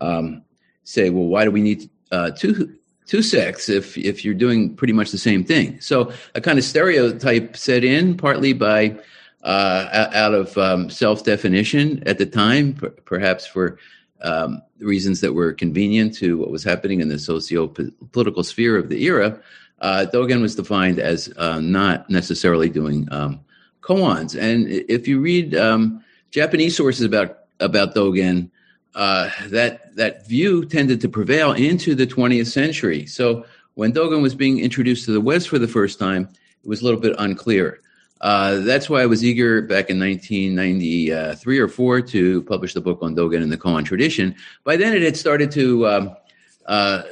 um, 0.01 0.43
say, 0.85 1.11
"Well, 1.11 1.27
why 1.27 1.45
do 1.45 1.51
we 1.51 1.61
need 1.61 1.91
uh, 2.13 2.31
two 2.31 2.77
two 3.07 3.23
sects 3.23 3.69
if 3.69 3.97
if 3.99 4.25
you're 4.25 4.35
doing 4.35 4.75
pretty 4.75 4.93
much 4.93 5.11
the 5.11 5.19
same 5.19 5.45
thing. 5.45 5.81
So 5.81 6.13
a 6.35 6.41
kind 6.41 6.59
of 6.59 6.65
stereotype 6.65 7.57
set 7.57 7.85
in, 7.85 8.17
partly 8.17 8.53
by 8.53 8.99
uh, 9.43 10.09
out 10.13 10.35
of 10.35 10.57
um, 10.57 10.91
self 10.91 11.25
definition 11.25 12.03
at 12.07 12.19
the 12.19 12.27
time, 12.27 12.75
p- 12.75 12.89
perhaps 13.05 13.47
for 13.47 13.79
um, 14.23 14.63
reasons 14.79 15.21
that 15.21 15.35
were 15.35 15.53
convenient 15.53 16.15
to 16.17 16.39
what 16.39 16.51
was 16.51 16.65
happening 16.65 17.01
in 17.01 17.09
the 17.09 17.19
socio 17.19 17.67
political 18.13 18.43
sphere 18.43 18.77
of 18.77 18.89
the 18.89 19.05
era. 19.05 19.41
Uh, 19.81 20.07
Dogen 20.13 20.41
was 20.41 20.55
defined 20.55 20.99
as 20.99 21.33
uh, 21.37 21.61
not 21.61 22.09
necessarily 22.09 22.69
doing 22.69 23.09
um, 23.11 23.41
koans, 23.83 24.41
and 24.41 24.69
if 24.69 25.07
you 25.07 25.21
read 25.21 25.55
um, 25.55 26.03
Japanese 26.31 26.77
sources 26.77 27.05
about 27.05 27.41
about 27.61 27.95
Dogen, 27.95 28.51
uh, 28.95 29.31
that 29.47 29.95
that 29.97 30.27
view 30.27 30.65
tended 30.65 31.01
to 31.01 31.09
prevail 31.09 31.53
into 31.53 31.95
the 31.95 32.07
20th 32.07 32.47
century. 32.47 33.07
So 33.07 33.45
when 33.75 33.93
Dogen 33.93 34.23
was 34.23 34.35
being 34.35 34.61
introduced 34.61 35.05
to 35.07 35.13
the 35.13 35.21
West 35.21 35.49
for 35.49 35.59
the 35.59 35.69
first 35.69 35.99
time, 35.99 36.29
it 36.63 36.69
was 36.69 36.81
a 36.81 36.85
little 36.85 37.01
bit 37.01 37.15
unclear. 37.19 37.81
Uh, 38.25 38.61
that's 38.61 38.89
why 38.89 39.03
I 39.03 39.07
was 39.07 39.23
eager 39.23 39.61
back 39.61 39.91
in 39.91 40.01
1993 40.01 41.59
or 41.59 41.69
four 41.69 42.01
to 42.01 42.43
publish 42.45 42.73
the 42.73 42.81
book 42.81 43.01
on 43.03 43.15
Dogen 43.15 43.43
and 43.43 43.53
the 43.53 43.59
Koan 43.59 43.85
tradition. 43.85 44.35
By 44.65 44.77
then, 44.79 44.95
it 44.95 45.03
had 45.03 45.15
started 45.15 45.51
to 45.51 45.87
um, 45.87 46.17
uh, 46.65 47.03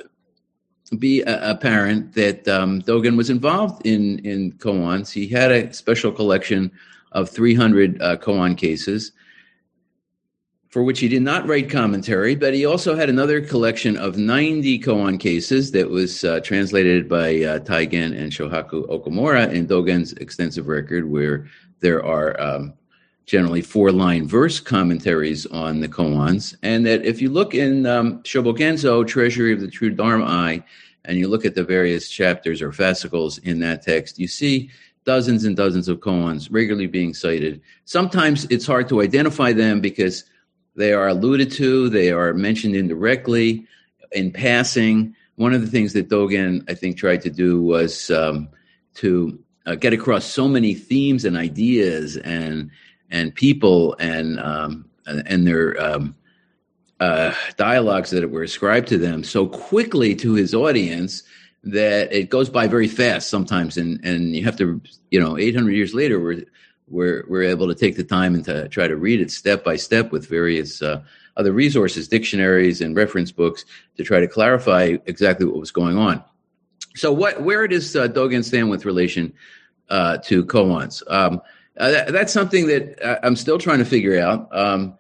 be 0.99 1.23
apparent 1.27 2.15
that 2.15 2.49
um, 2.49 2.81
Dogen 2.81 3.19
was 3.19 3.29
involved 3.29 3.87
in 3.87 4.21
in 4.21 4.53
koans. 4.53 5.13
He 5.13 5.29
had 5.29 5.53
a 5.53 5.71
special 5.75 6.13
collection 6.13 6.73
of 7.13 7.29
300 7.29 8.01
uh, 8.01 8.17
koan 8.17 8.57
cases 8.57 9.13
for 10.73 10.83
which 10.83 11.01
he 11.01 11.09
did 11.09 11.21
not 11.21 11.47
write 11.47 11.69
commentary, 11.69 12.35
but 12.35 12.55
he 12.55 12.65
also 12.65 12.97
had 12.97 13.11
another 13.11 13.43
collection 13.43 13.95
of 13.99 14.17
90 14.17 14.79
koan 14.79 15.21
cases 15.21 15.71
that 15.73 15.91
was 15.91 16.25
uh, 16.25 16.41
translated 16.41 17.11
by 17.11 17.29
uh, 17.43 17.59
Taigen 17.59 18.19
and 18.19 18.33
Shohaku 18.33 18.89
Okamura 18.89 19.53
in 19.53 19.67
Dogen's 19.67 20.15
extensive 20.15 20.69
record, 20.69 21.11
where 21.11 21.47
there 21.81 22.03
are 22.03 22.41
um, 22.41 22.73
generally 23.27 23.61
four 23.61 23.93
line 23.93 24.27
verse 24.27 24.61
commentaries 24.61 25.45
on 25.45 25.81
the 25.81 25.89
koans. 25.89 26.57
And 26.63 26.87
that 26.87 27.05
if 27.05 27.21
you 27.21 27.29
look 27.29 27.55
in 27.55 27.85
um, 27.85 28.23
Shobogenzo, 28.23 29.07
Treasury 29.07 29.53
of 29.53 29.61
the 29.61 29.69
True 29.69 29.91
Dharma 29.91 30.25
Eye, 30.25 30.65
and 31.05 31.19
you 31.19 31.29
look 31.29 31.45
at 31.45 31.55
the 31.55 31.65
various 31.65 32.09
chapters 32.09 32.63
or 32.63 32.73
fascicles 32.73 33.37
in 33.37 33.59
that 33.59 33.83
text, 33.83 34.19
you 34.19 34.27
see 34.27 34.71
dozens 35.05 35.45
and 35.45 35.55
dozens 35.55 35.89
of 35.89 36.01
koans 36.01 36.49
regularly 36.51 36.87
being 36.87 37.13
cited. 37.13 37.61
Sometimes 37.85 38.47
it's 38.47 38.67
hard 38.67 38.89
to 38.89 39.03
identify 39.03 39.53
them 39.53 39.83
because 39.83 40.25
they 40.75 40.93
are 40.93 41.09
alluded 41.09 41.51
to, 41.53 41.89
they 41.89 42.11
are 42.11 42.33
mentioned 42.35 42.75
indirectly 42.75 43.67
in 44.13 44.31
passing. 44.31 45.15
One 45.37 45.53
of 45.53 45.61
the 45.61 45.67
things 45.67 45.93
that 45.93 46.09
Dogen, 46.09 46.65
I 46.69 46.75
think, 46.75 46.97
tried 46.97 47.23
to 47.23 47.31
do 47.31 47.63
was 47.63 48.11
um, 48.11 48.49
to 48.95 49.39
uh, 49.67 49.75
get 49.75 49.93
across 49.93 50.25
so 50.25 50.49
many 50.49 50.75
themes 50.75 51.25
and 51.25 51.37
ideas 51.37 52.17
and 52.19 52.71
and 53.11 53.35
people 53.35 53.95
and 53.99 54.41
um, 54.41 54.89
and 55.07 55.47
their 55.47 55.81
um, 55.83 56.17
uh, 57.01 57.35
dialogues 57.57 58.11
that 58.11 58.31
were 58.31 58.43
ascribed 58.43 58.89
to 58.89 58.99
them 58.99 59.25
so 59.25 59.47
quickly 59.47 60.15
to 60.15 60.35
his 60.35 60.55
audience 60.55 61.23
that 61.65 62.13
it 62.13 62.29
goes 62.31 62.49
by 62.49 62.67
very 62.67 62.89
fast 62.89 63.29
sometimes, 63.29 63.77
and 63.77 64.05
and 64.05 64.35
you 64.35 64.45
have 64.45 64.57
to, 64.57 64.81
you 65.11 65.21
know, 65.21 65.39
800 65.39 65.73
years 65.73 65.95
later, 65.95 66.21
we're 66.21 66.45
we're 66.89 67.25
we're 67.29 67.43
able 67.43 67.69
to 67.69 67.75
take 67.75 67.97
the 67.97 68.05
time 68.05 68.35
and 68.35 68.45
to 68.45 68.69
try 68.69 68.87
to 68.87 68.97
read 68.97 69.21
it 69.21 69.31
step 69.31 69.65
by 69.65 69.77
step 69.77 70.13
with 70.13 70.29
various 70.29 70.83
uh, 70.83 71.03
other 71.37 71.53
resources, 71.53 72.09
dictionaries, 72.09 72.81
and 72.81 72.97
reference 72.97 73.33
books 73.33 73.65
to 73.97 74.05
try 74.05 74.21
to 74.21 74.29
clarify 74.29 74.97
exactly 75.07 75.47
what 75.47 75.59
was 75.59 75.71
going 75.71 75.97
on. 75.97 76.23
So, 76.95 77.13
what 77.13 77.43
where 77.43 77.67
does 77.67 77.97
uh, 77.97 78.09
Dogen 78.09 78.45
stand 78.45 78.71
with 78.71 78.85
relation 78.85 79.33
uh, 79.89 80.19
to 80.19 80.45
koans? 80.45 81.03
Um, 81.11 81.41
uh, 81.79 81.91
that, 81.91 82.13
that's 82.13 82.33
something 82.33 82.67
that 82.67 83.21
I'm 83.25 83.37
still 83.37 83.59
trying 83.59 83.79
to 83.79 83.85
figure 83.85 84.21
out. 84.21 84.49
Um, 84.55 84.99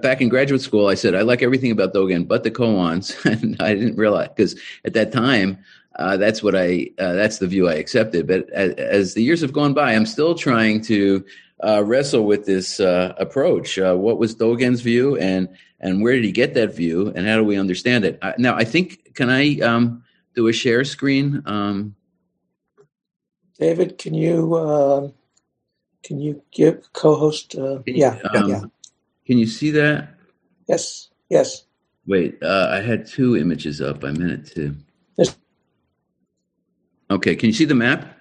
back 0.00 0.20
in 0.20 0.28
graduate 0.28 0.62
school, 0.62 0.88
I 0.88 0.94
said 0.94 1.14
I 1.14 1.22
like 1.22 1.42
everything 1.42 1.70
about 1.70 1.94
Dogen 1.94 2.26
but 2.26 2.42
the 2.42 2.50
koans, 2.50 3.24
and 3.42 3.60
I 3.60 3.74
didn't 3.74 3.96
realize 3.96 4.28
because 4.28 4.60
at 4.84 4.94
that 4.94 5.12
time 5.12 5.58
uh, 5.98 6.16
that's 6.16 6.42
what 6.42 6.54
I 6.54 6.90
uh, 6.98 7.14
that's 7.14 7.38
the 7.38 7.48
view 7.48 7.68
I 7.68 7.74
accepted. 7.74 8.26
But 8.28 8.48
as, 8.50 8.72
as, 8.74 9.14
the 9.14 9.22
years 9.22 9.40
have 9.40 9.52
gone 9.52 9.74
by, 9.74 9.94
I'm 9.94 10.06
still 10.06 10.34
trying 10.34 10.80
to 10.82 11.24
uh, 11.62 11.82
wrestle 11.84 12.24
with 12.24 12.46
this 12.46 12.78
uh, 12.78 13.14
approach. 13.18 13.78
Uh, 13.78 13.96
what 13.96 14.18
was 14.18 14.34
Dogen's 14.36 14.80
view, 14.80 15.16
and 15.16 15.48
and 15.80 16.00
where 16.00 16.14
did 16.14 16.24
he 16.24 16.30
get 16.30 16.54
that 16.54 16.74
view, 16.74 17.12
and 17.14 17.26
how 17.26 17.36
do 17.36 17.44
we 17.44 17.58
understand 17.58 18.04
it? 18.04 18.22
now, 18.38 18.54
I 18.54 18.64
think 18.64 19.14
can 19.14 19.28
I 19.28 19.58
um, 19.58 20.04
do 20.36 20.46
a 20.46 20.52
share 20.52 20.84
screen? 20.84 21.42
Um, 21.46 21.96
David, 23.58 23.98
can 23.98 24.14
you 24.14 24.56
um, 24.56 25.14
can 26.04 26.20
you 26.20 26.42
give 26.52 26.92
co-host? 26.92 27.56
Uh, 27.56 27.80
you, 27.86 27.94
yeah, 27.94 28.20
um, 28.34 28.48
yeah. 28.48 28.60
Can 29.26 29.38
you 29.38 29.46
see 29.46 29.72
that? 29.72 30.14
Yes. 30.68 31.08
Yes. 31.28 31.64
Wait, 32.06 32.42
I 32.42 32.80
had 32.80 33.06
two 33.06 33.36
images 33.36 33.82
up. 33.82 34.04
I 34.04 34.12
meant 34.12 34.30
it 34.30 34.54
to. 34.54 34.76
Okay, 37.10 37.36
can 37.36 37.46
you 37.48 37.52
see 37.52 37.64
the 37.64 37.74
map? 37.74 38.18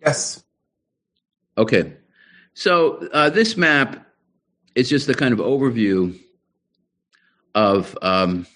Yes. 0.00 0.44
Okay. 1.58 1.94
So 2.54 3.08
uh, 3.12 3.30
this 3.30 3.56
map 3.56 4.06
is 4.74 4.88
just 4.88 5.08
a 5.08 5.14
kind 5.14 5.32
of 5.32 5.40
overview 5.40 6.18
of 7.54 7.98
um, 8.02 8.46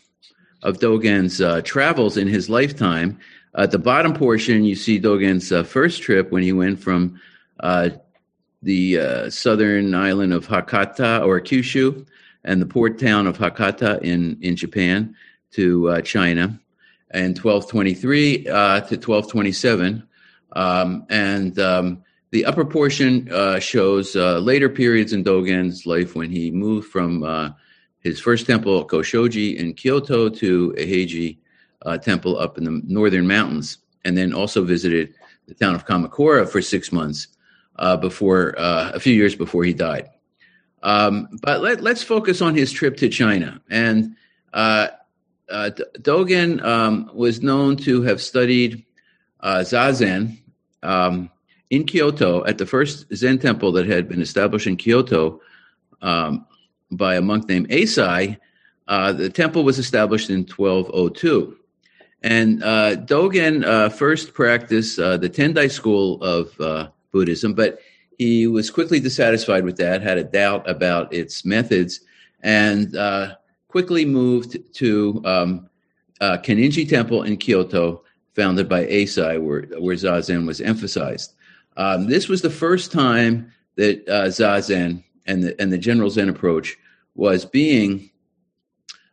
of 0.62 0.78
Dogen's 0.78 1.40
uh, 1.40 1.62
travels 1.62 2.16
in 2.16 2.28
his 2.28 2.48
lifetime. 2.48 3.18
At 3.56 3.72
the 3.72 3.78
bottom 3.78 4.14
portion, 4.14 4.64
you 4.64 4.76
see 4.76 5.00
Dogen's 5.00 5.50
uh, 5.50 5.64
first 5.64 6.02
trip 6.02 6.30
when 6.30 6.42
he 6.42 6.52
went 6.52 6.78
from 6.78 7.20
uh, 7.58 7.90
the 8.62 8.98
uh, 8.98 9.30
southern 9.30 9.94
island 9.94 10.32
of 10.32 10.46
Hakata 10.46 11.26
or 11.26 11.40
Kyushu 11.40 12.06
and 12.44 12.62
the 12.62 12.66
port 12.66 12.98
town 12.98 13.26
of 13.26 13.38
Hakata 13.38 14.00
in, 14.02 14.38
in 14.40 14.54
Japan 14.54 15.16
to 15.52 15.88
uh, 15.88 16.00
China 16.02 16.60
in 17.12 17.34
1223 17.34 18.48
uh, 18.48 18.80
to 18.80 18.96
1227. 18.96 20.06
Um, 20.52 21.06
and 21.08 21.58
um, 21.58 22.04
the 22.30 22.44
upper 22.44 22.64
portion 22.64 23.30
uh, 23.32 23.58
shows 23.58 24.14
uh, 24.14 24.38
later 24.38 24.68
periods 24.68 25.12
in 25.12 25.24
Dogen's 25.24 25.86
life 25.86 26.14
when 26.14 26.30
he 26.30 26.50
moved 26.50 26.88
from 26.88 27.22
uh, 27.22 27.50
his 28.00 28.20
first 28.20 28.46
temple, 28.46 28.86
Koshoji, 28.86 29.56
in 29.56 29.74
Kyoto 29.74 30.28
to 30.28 30.74
Eiheiji 30.78 31.38
uh, 31.82 31.98
Temple 31.98 32.38
up 32.38 32.58
in 32.58 32.64
the 32.64 32.82
northern 32.86 33.26
mountains, 33.26 33.78
and 34.04 34.16
then 34.16 34.32
also 34.32 34.64
visited 34.64 35.14
the 35.46 35.54
town 35.54 35.74
of 35.74 35.86
Kamakura 35.86 36.48
for 36.48 36.62
six 36.62 36.92
months 36.92 37.28
uh, 37.76 37.96
before 37.96 38.54
a 38.58 39.00
few 39.00 39.14
years 39.14 39.34
before 39.34 39.64
he 39.64 39.72
died. 39.72 40.08
Um, 40.82 41.28
but 41.42 41.60
let, 41.60 41.84
us 41.84 42.02
focus 42.02 42.40
on 42.40 42.54
his 42.54 42.72
trip 42.72 42.96
to 42.98 43.08
China. 43.08 43.60
And 43.68 44.16
uh, 45.50 45.54
uh, 45.54 45.70
Dogen 45.98 46.62
um, 46.64 47.10
was 47.14 47.42
known 47.42 47.76
to 47.78 48.02
have 48.02 48.20
studied 48.20 48.84
uh, 49.40 49.58
Zazen 49.58 50.38
um, 50.82 51.30
in 51.70 51.84
Kyoto 51.84 52.44
at 52.44 52.58
the 52.58 52.66
first 52.66 53.06
Zen 53.14 53.38
temple 53.38 53.72
that 53.72 53.86
had 53.86 54.08
been 54.08 54.22
established 54.22 54.66
in 54.66 54.76
Kyoto 54.76 55.40
um, 56.02 56.46
by 56.90 57.16
a 57.16 57.20
monk 57.20 57.48
named 57.48 57.68
Eisai. 57.68 58.38
Uh, 58.88 59.12
the 59.12 59.30
temple 59.30 59.64
was 59.64 59.78
established 59.78 60.30
in 60.30 60.40
1202. 60.40 61.56
And 62.22 62.62
uh, 62.62 62.96
Dogen 62.96 63.64
uh, 63.64 63.88
first 63.88 64.34
practiced 64.34 64.96
the 64.96 65.30
Tendai 65.32 65.70
school 65.70 66.22
of 66.22 66.92
Buddhism, 67.12 67.54
but 67.54 67.78
he 68.18 68.46
was 68.46 68.70
quickly 68.70 69.00
dissatisfied 69.00 69.64
with 69.64 69.78
that, 69.78 70.02
had 70.02 70.18
a 70.18 70.24
doubt 70.24 70.68
about 70.68 71.14
its 71.14 71.42
methods, 71.44 72.00
and 72.42 72.94
uh, 72.94 73.36
quickly 73.70 74.04
moved 74.04 74.58
to 74.74 75.22
um, 75.24 75.70
uh, 76.20 76.38
Kenninji 76.38 76.88
Temple 76.88 77.22
in 77.22 77.36
Kyoto, 77.36 78.02
founded 78.34 78.68
by 78.68 78.84
Eisai, 78.84 79.40
where, 79.40 79.62
where 79.80 79.94
Zazen 79.94 80.44
was 80.46 80.60
emphasized. 80.60 81.34
Um, 81.76 82.08
this 82.08 82.28
was 82.28 82.42
the 82.42 82.50
first 82.50 82.90
time 82.90 83.52
that 83.76 84.06
uh, 84.08 84.26
Zazen 84.26 85.04
and 85.26 85.44
the, 85.44 85.60
and 85.60 85.72
the 85.72 85.78
general 85.78 86.10
Zen 86.10 86.28
approach 86.28 86.76
was 87.14 87.44
being 87.44 88.10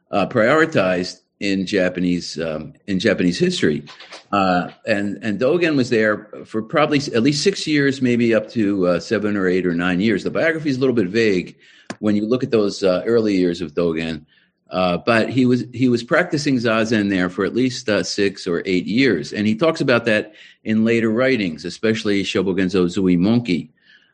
uh, 0.09 0.25
prioritized 0.27 1.21
in 1.39 1.67
Japanese 1.67 2.39
um, 2.39 2.73
in 2.87 2.97
Japanese 2.97 3.37
history, 3.37 3.85
uh, 4.31 4.71
and 4.87 5.19
and 5.21 5.39
Dogen 5.39 5.75
was 5.75 5.91
there 5.91 6.29
for 6.45 6.63
probably 6.63 6.97
at 7.13 7.21
least 7.21 7.43
six 7.43 7.67
years, 7.67 8.01
maybe 8.01 8.33
up 8.33 8.49
to 8.49 8.87
uh, 8.87 8.99
seven 8.99 9.37
or 9.37 9.47
eight 9.47 9.67
or 9.67 9.75
nine 9.75 9.99
years. 9.99 10.23
The 10.23 10.31
biography 10.31 10.69
is 10.69 10.77
a 10.77 10.79
little 10.79 10.95
bit 10.95 11.09
vague 11.09 11.55
when 11.99 12.15
you 12.15 12.25
look 12.25 12.43
at 12.43 12.49
those 12.49 12.83
uh, 12.83 13.03
early 13.05 13.35
years 13.35 13.61
of 13.61 13.73
Dogen, 13.75 14.25
uh, 14.69 14.97
but 14.97 15.29
he 15.29 15.45
was 15.45 15.63
he 15.73 15.89
was 15.89 16.03
practicing 16.03 16.55
zazen 16.55 17.09
there 17.09 17.29
for 17.29 17.45
at 17.45 17.55
least 17.55 17.87
uh, 17.89 18.03
six 18.03 18.47
or 18.47 18.61
eight 18.65 18.85
years, 18.85 19.33
and 19.33 19.47
he 19.47 19.55
talks 19.55 19.81
about 19.81 20.05
that 20.05 20.33
in 20.63 20.83
later 20.83 21.09
writings, 21.09 21.63
especially 21.65 22.23
Shobogenzo 22.23 22.85
Zuimonki, 22.87 23.69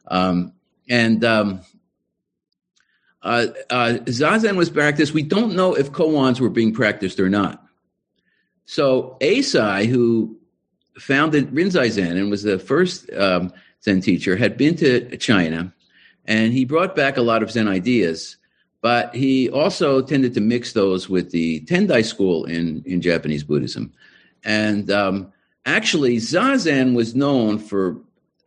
um, 0.07 0.53
and 0.89 1.23
um, 1.23 1.61
uh, 3.23 3.47
uh, 3.69 3.97
Zazen 4.05 4.55
was 4.55 4.69
practiced. 4.69 5.13
We 5.13 5.23
don't 5.23 5.55
know 5.55 5.73
if 5.73 5.91
koans 5.91 6.39
were 6.39 6.49
being 6.49 6.73
practiced 6.73 7.19
or 7.19 7.29
not. 7.29 7.63
So 8.65 9.17
Eisai, 9.21 9.85
who 9.85 10.37
founded 10.97 11.51
Rinzai 11.51 11.89
Zen 11.89 12.17
and 12.17 12.29
was 12.29 12.43
the 12.43 12.59
first 12.59 13.11
um, 13.13 13.51
Zen 13.83 14.01
teacher, 14.01 14.35
had 14.35 14.57
been 14.57 14.75
to 14.77 15.17
China, 15.17 15.73
and 16.25 16.53
he 16.53 16.65
brought 16.65 16.95
back 16.95 17.17
a 17.17 17.21
lot 17.21 17.43
of 17.43 17.51
Zen 17.51 17.67
ideas. 17.67 18.37
But 18.83 19.15
he 19.15 19.49
also 19.49 20.01
tended 20.01 20.35
to 20.35 20.41
mix 20.41 20.73
those 20.73 21.09
with 21.09 21.31
the 21.31 21.61
Tendai 21.61 22.05
school 22.05 22.45
in, 22.45 22.83
in 22.85 23.01
Japanese 23.01 23.43
Buddhism. 23.43 23.91
And 24.43 24.91
um, 24.91 25.33
actually, 25.65 26.17
Zazen 26.17 26.93
was 26.93 27.15
known 27.15 27.57
for 27.57 27.97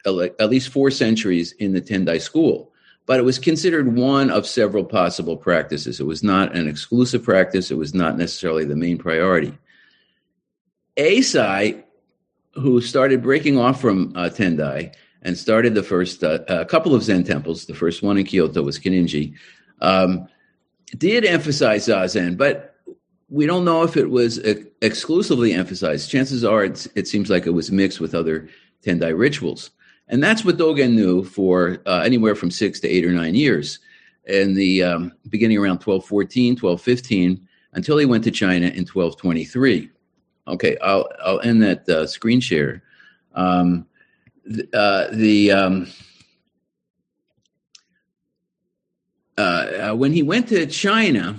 at 0.05 0.51
least 0.51 0.69
four 0.69 0.93
centuries 0.93 1.51
in 1.53 1.73
the 1.73 1.81
Tendai 1.81 2.21
school 2.21 2.71
but 3.07 3.21
it 3.21 3.25
was 3.25 3.39
considered 3.39 3.97
one 3.97 4.31
of 4.31 4.47
several 4.47 4.85
possible 4.85 5.37
practices. 5.37 6.01
It 6.01 6.07
was 6.07 6.23
not 6.23 6.55
an 6.55 6.69
exclusive 6.69 7.23
practice, 7.23 7.71
it 7.71 7.79
was 7.79 7.95
not 7.95 8.19
necessarily 8.19 8.65
the 8.65 8.77
main 8.77 8.99
priority. 8.99 9.57
Eisai, 10.97 11.83
who 12.55 12.81
started 12.81 13.23
breaking 13.23 13.59
off 13.59 13.81
from 13.81 14.13
uh, 14.17 14.29
Tendai 14.29 14.93
and 15.23 15.39
started 15.39 15.75
the 15.75 15.83
first 15.83 16.25
uh, 16.25 16.65
couple 16.65 16.95
of 16.95 17.03
Zen 17.03 17.23
temples, 17.23 17.67
the 17.67 17.75
first 17.75 18.03
one 18.03 18.19
in 18.19 18.25
Kyoto 18.25 18.63
was 18.63 18.79
Kenninji, 18.79 19.35
um, 19.81 20.29
did 20.99 21.25
emphasize 21.25 21.87
Zazen, 21.87 22.37
but 22.37 22.77
we 23.29 23.47
don't 23.47 23.65
know 23.65 23.83
if 23.83 23.97
it 23.97 24.11
was 24.11 24.39
exclusively 24.83 25.53
emphasized. 25.53 26.11
Chances 26.11 26.45
are 26.45 26.65
it 26.65 27.09
seems 27.09 27.29
like 27.29 27.47
it 27.47 27.51
was 27.51 27.73
mixed 27.73 28.01
with 28.01 28.15
other 28.15 28.49
Tendai 28.85 29.17
rituals. 29.17 29.71
And 30.09 30.23
that's 30.23 30.45
what 30.45 30.57
Dogen 30.57 30.93
knew 30.93 31.25
for 31.25 31.83
uh, 31.87 32.03
anywhere 32.05 32.37
from 32.37 32.51
six 32.51 32.79
to 32.81 32.89
eight 32.89 33.05
or 33.05 33.11
nine 33.11 33.35
years. 33.35 33.81
In 34.27 34.55
the 34.55 34.83
um, 34.83 35.13
beginning 35.29 35.59
around 35.59 35.85
1214, 35.85 36.55
1215, 36.55 37.49
until 37.73 37.99
he 37.99 38.07
went 38.07 38.25
to 38.25 38.31
China 38.31 38.67
in 38.67 38.85
1223. 38.85 39.91
Okay, 40.49 40.77
I'll, 40.79 41.09
I'll 41.25 41.41
end 41.41 41.63
that 41.63 41.89
uh, 41.89 42.07
screen 42.07 42.41
share. 42.41 42.83
Um, 43.35 43.87
th- 44.49 44.69
uh, 44.73 45.09
the 45.13 45.53
um, 45.53 45.89
uh, 49.39 49.91
uh, 49.91 49.95
when 49.95 50.13
he 50.13 50.23
went 50.23 50.49
to 50.49 50.67
China, 50.67 51.37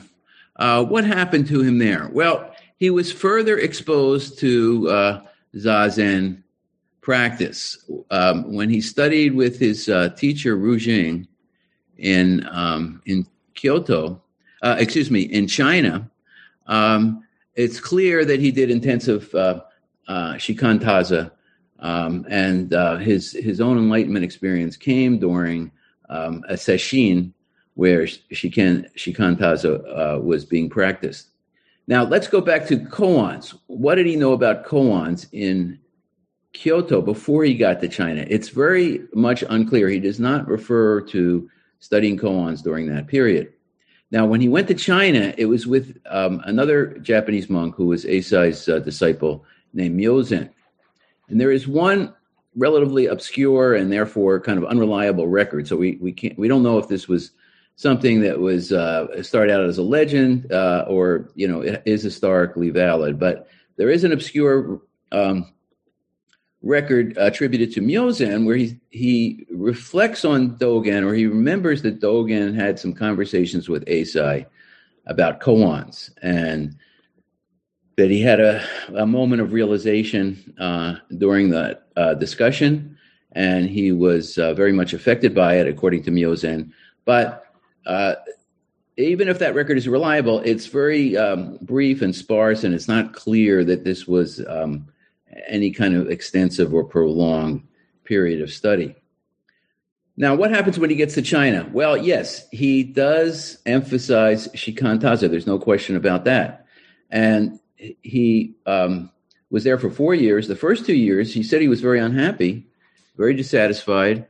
uh, 0.58 0.84
what 0.84 1.04
happened 1.04 1.48
to 1.48 1.62
him 1.62 1.78
there? 1.80 2.10
Well, 2.14 2.54
he 2.78 2.90
was 2.90 3.12
further 3.12 3.58
exposed 3.58 4.40
to 4.40 5.22
Zazen 5.56 6.44
practice. 7.08 7.90
Um, 8.12 8.54
when 8.54 8.70
he 8.70 8.82
studied 8.82 9.34
with 9.34 9.58
his 9.58 9.88
uh, 9.88 10.10
teacher 10.10 10.58
Ru 10.58 10.78
Jing 10.78 11.26
in 11.98 12.46
um, 12.52 13.02
in 13.06 13.26
Kyoto, 13.54 14.22
uh, 14.62 14.76
excuse 14.78 15.10
me, 15.10 15.22
in 15.22 15.48
China, 15.48 16.12
um, 16.68 17.24
it's 17.56 17.80
clear 17.80 18.26
that 18.26 18.42
he 18.42 18.52
did 18.52 18.70
intensive 18.70 19.34
uh, 19.34 19.62
uh 20.10 20.34
shikantaza, 20.34 21.32
um, 21.80 22.26
and 22.30 22.74
uh, 22.74 22.98
his 22.98 23.32
his 23.32 23.62
own 23.62 23.78
enlightenment 23.78 24.26
experience 24.26 24.76
came 24.76 25.18
during 25.18 25.72
um, 26.10 26.44
a 26.50 26.56
sesshin 26.56 27.32
where 27.78 28.04
shikan 28.04 28.86
shikantaza 28.96 29.72
uh, 30.18 30.20
was 30.20 30.44
being 30.44 30.70
practiced. 30.70 31.30
Now 31.88 32.04
let's 32.04 32.28
go 32.28 32.42
back 32.42 32.68
to 32.68 32.78
koans. 32.78 33.58
What 33.68 33.96
did 33.96 34.06
he 34.06 34.16
know 34.16 34.34
about 34.34 34.66
koans 34.66 35.28
in 35.32 35.80
Kyoto 36.58 37.02
before 37.02 37.44
he 37.44 37.54
got 37.54 37.82
to 37.82 37.88
China. 37.88 38.26
It's 38.28 38.50
very 38.50 39.02
much 39.14 39.44
unclear. 39.48 39.90
He 39.90 40.00
does 40.00 40.20
not 40.20 40.48
refer 40.48 41.02
to 41.02 41.48
studying 41.80 42.18
koans 42.18 42.64
during 42.64 42.88
that 42.88 43.08
period. 43.08 43.54
Now, 44.10 44.26
when 44.26 44.42
he 44.42 44.50
went 44.50 44.68
to 44.70 44.74
China, 44.74 45.36
it 45.38 45.46
was 45.46 45.68
with 45.68 46.00
um, 46.10 46.42
another 46.46 46.98
Japanese 47.00 47.48
monk 47.50 47.76
who 47.76 47.88
was 47.88 48.06
Eisai's 48.06 48.68
uh, 48.68 48.80
disciple 48.80 49.46
named 49.74 50.00
Myozen. 50.00 50.50
And 51.30 51.40
there 51.40 51.52
is 51.52 51.68
one 51.68 52.14
relatively 52.56 53.06
obscure 53.06 53.76
and 53.76 53.92
therefore 53.92 54.40
kind 54.40 54.58
of 54.58 54.66
unreliable 54.66 55.28
record. 55.28 55.68
So 55.68 55.76
we, 55.76 55.98
we 56.02 56.12
can't 56.12 56.40
we 56.40 56.48
don't 56.48 56.64
know 56.64 56.80
if 56.80 56.88
this 56.88 57.08
was 57.08 57.32
something 57.78 58.22
that 58.22 58.40
was 58.40 58.72
uh, 58.72 59.24
started 59.24 59.54
out 59.54 59.64
as 59.64 59.78
a 59.78 59.84
legend 59.84 60.52
uh, 60.52 60.84
or 60.90 61.30
you 61.36 61.48
know 61.48 61.62
is 61.62 62.04
historically 62.04 62.70
valid. 62.70 63.18
But 63.18 63.48
there 63.78 63.90
is 63.90 64.04
an 64.04 64.12
obscure 64.12 64.82
um, 65.14 65.54
record 66.62 67.16
attributed 67.18 67.72
to 67.74 67.82
Myozen, 67.82 68.46
where 68.46 68.58
he 68.58 68.78
he 68.90 69.46
reflects 69.52 70.26
on 70.26 70.58
Dogen, 70.58 71.06
or 71.06 71.14
he 71.14 71.28
remembers 71.28 71.84
that 71.84 72.02
Dogen 72.02 72.54
had 72.54 72.78
some 72.78 72.94
conversations 72.94 73.70
with 73.70 73.86
Eisai 73.86 74.46
about 75.06 75.40
koans, 75.40 76.12
and 76.22 76.76
that 77.96 78.10
he 78.10 78.22
had 78.22 78.40
a, 78.40 78.64
a 78.96 79.06
moment 79.06 79.42
of 79.42 79.54
realization 79.54 80.54
uh, 80.60 80.96
during 81.18 81.52
that 81.52 81.88
uh, 81.96 82.16
discussion, 82.16 82.98
and 83.34 83.70
he 83.70 83.92
was 83.92 84.40
uh, 84.40 84.56
very 84.56 84.74
much 84.74 84.94
affected 84.94 85.36
by 85.36 85.56
it, 85.56 85.68
according 85.68 86.02
to 86.04 86.12
Myozen. 86.12 86.72
But 87.06 87.47
uh, 87.88 88.16
even 88.98 89.28
if 89.28 89.40
that 89.40 89.56
record 89.56 89.78
is 89.78 89.88
reliable, 89.88 90.40
it's 90.42 90.66
very 90.68 91.16
um, 91.16 91.58
brief 91.62 92.02
and 92.02 92.16
sparse, 92.16 92.64
and 92.64 92.74
it's 92.76 92.88
not 92.88 93.14
clear 93.14 93.64
that 93.64 93.84
this 93.84 94.08
was 94.08 94.44
um, 94.48 94.88
any 95.48 95.72
kind 95.72 95.96
of 95.96 96.10
extensive 96.10 96.74
or 96.74 96.84
prolonged 96.84 97.66
period 98.04 98.42
of 98.42 98.52
study. 98.52 98.96
Now, 100.18 100.34
what 100.36 100.50
happens 100.50 100.80
when 100.80 100.90
he 100.90 100.96
gets 100.96 101.14
to 101.14 101.22
China? 101.22 101.70
Well, 101.72 101.96
yes, 101.96 102.48
he 102.52 102.84
does 102.84 103.60
emphasize 103.68 104.48
shikantaza. 104.50 105.30
There's 105.30 105.46
no 105.46 105.60
question 105.60 105.96
about 105.96 106.26
that. 106.26 106.66
And 107.12 107.60
he 108.02 108.56
um, 108.66 109.12
was 109.52 109.64
there 109.64 109.78
for 109.78 109.92
four 109.92 110.16
years. 110.16 110.48
The 110.48 110.56
first 110.56 110.88
two 110.88 110.96
years, 110.96 111.34
he 111.34 111.44
said 111.44 111.62
he 111.62 111.68
was 111.68 111.82
very 111.82 112.00
unhappy, 112.00 112.66
very 113.16 113.36
dissatisfied, 113.36 114.26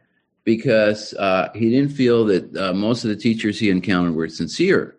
because 0.47 1.13
uh, 1.15 1.49
he 1.53 1.69
didn't 1.69 1.91
feel 1.91 2.23
that 2.23 2.55
uh, 2.55 2.71
most 2.71 3.03
of 3.03 3.09
the 3.09 3.17
teachers 3.17 3.59
he 3.59 3.69
encountered 3.69 4.15
were 4.15 4.29
sincere. 4.29 4.95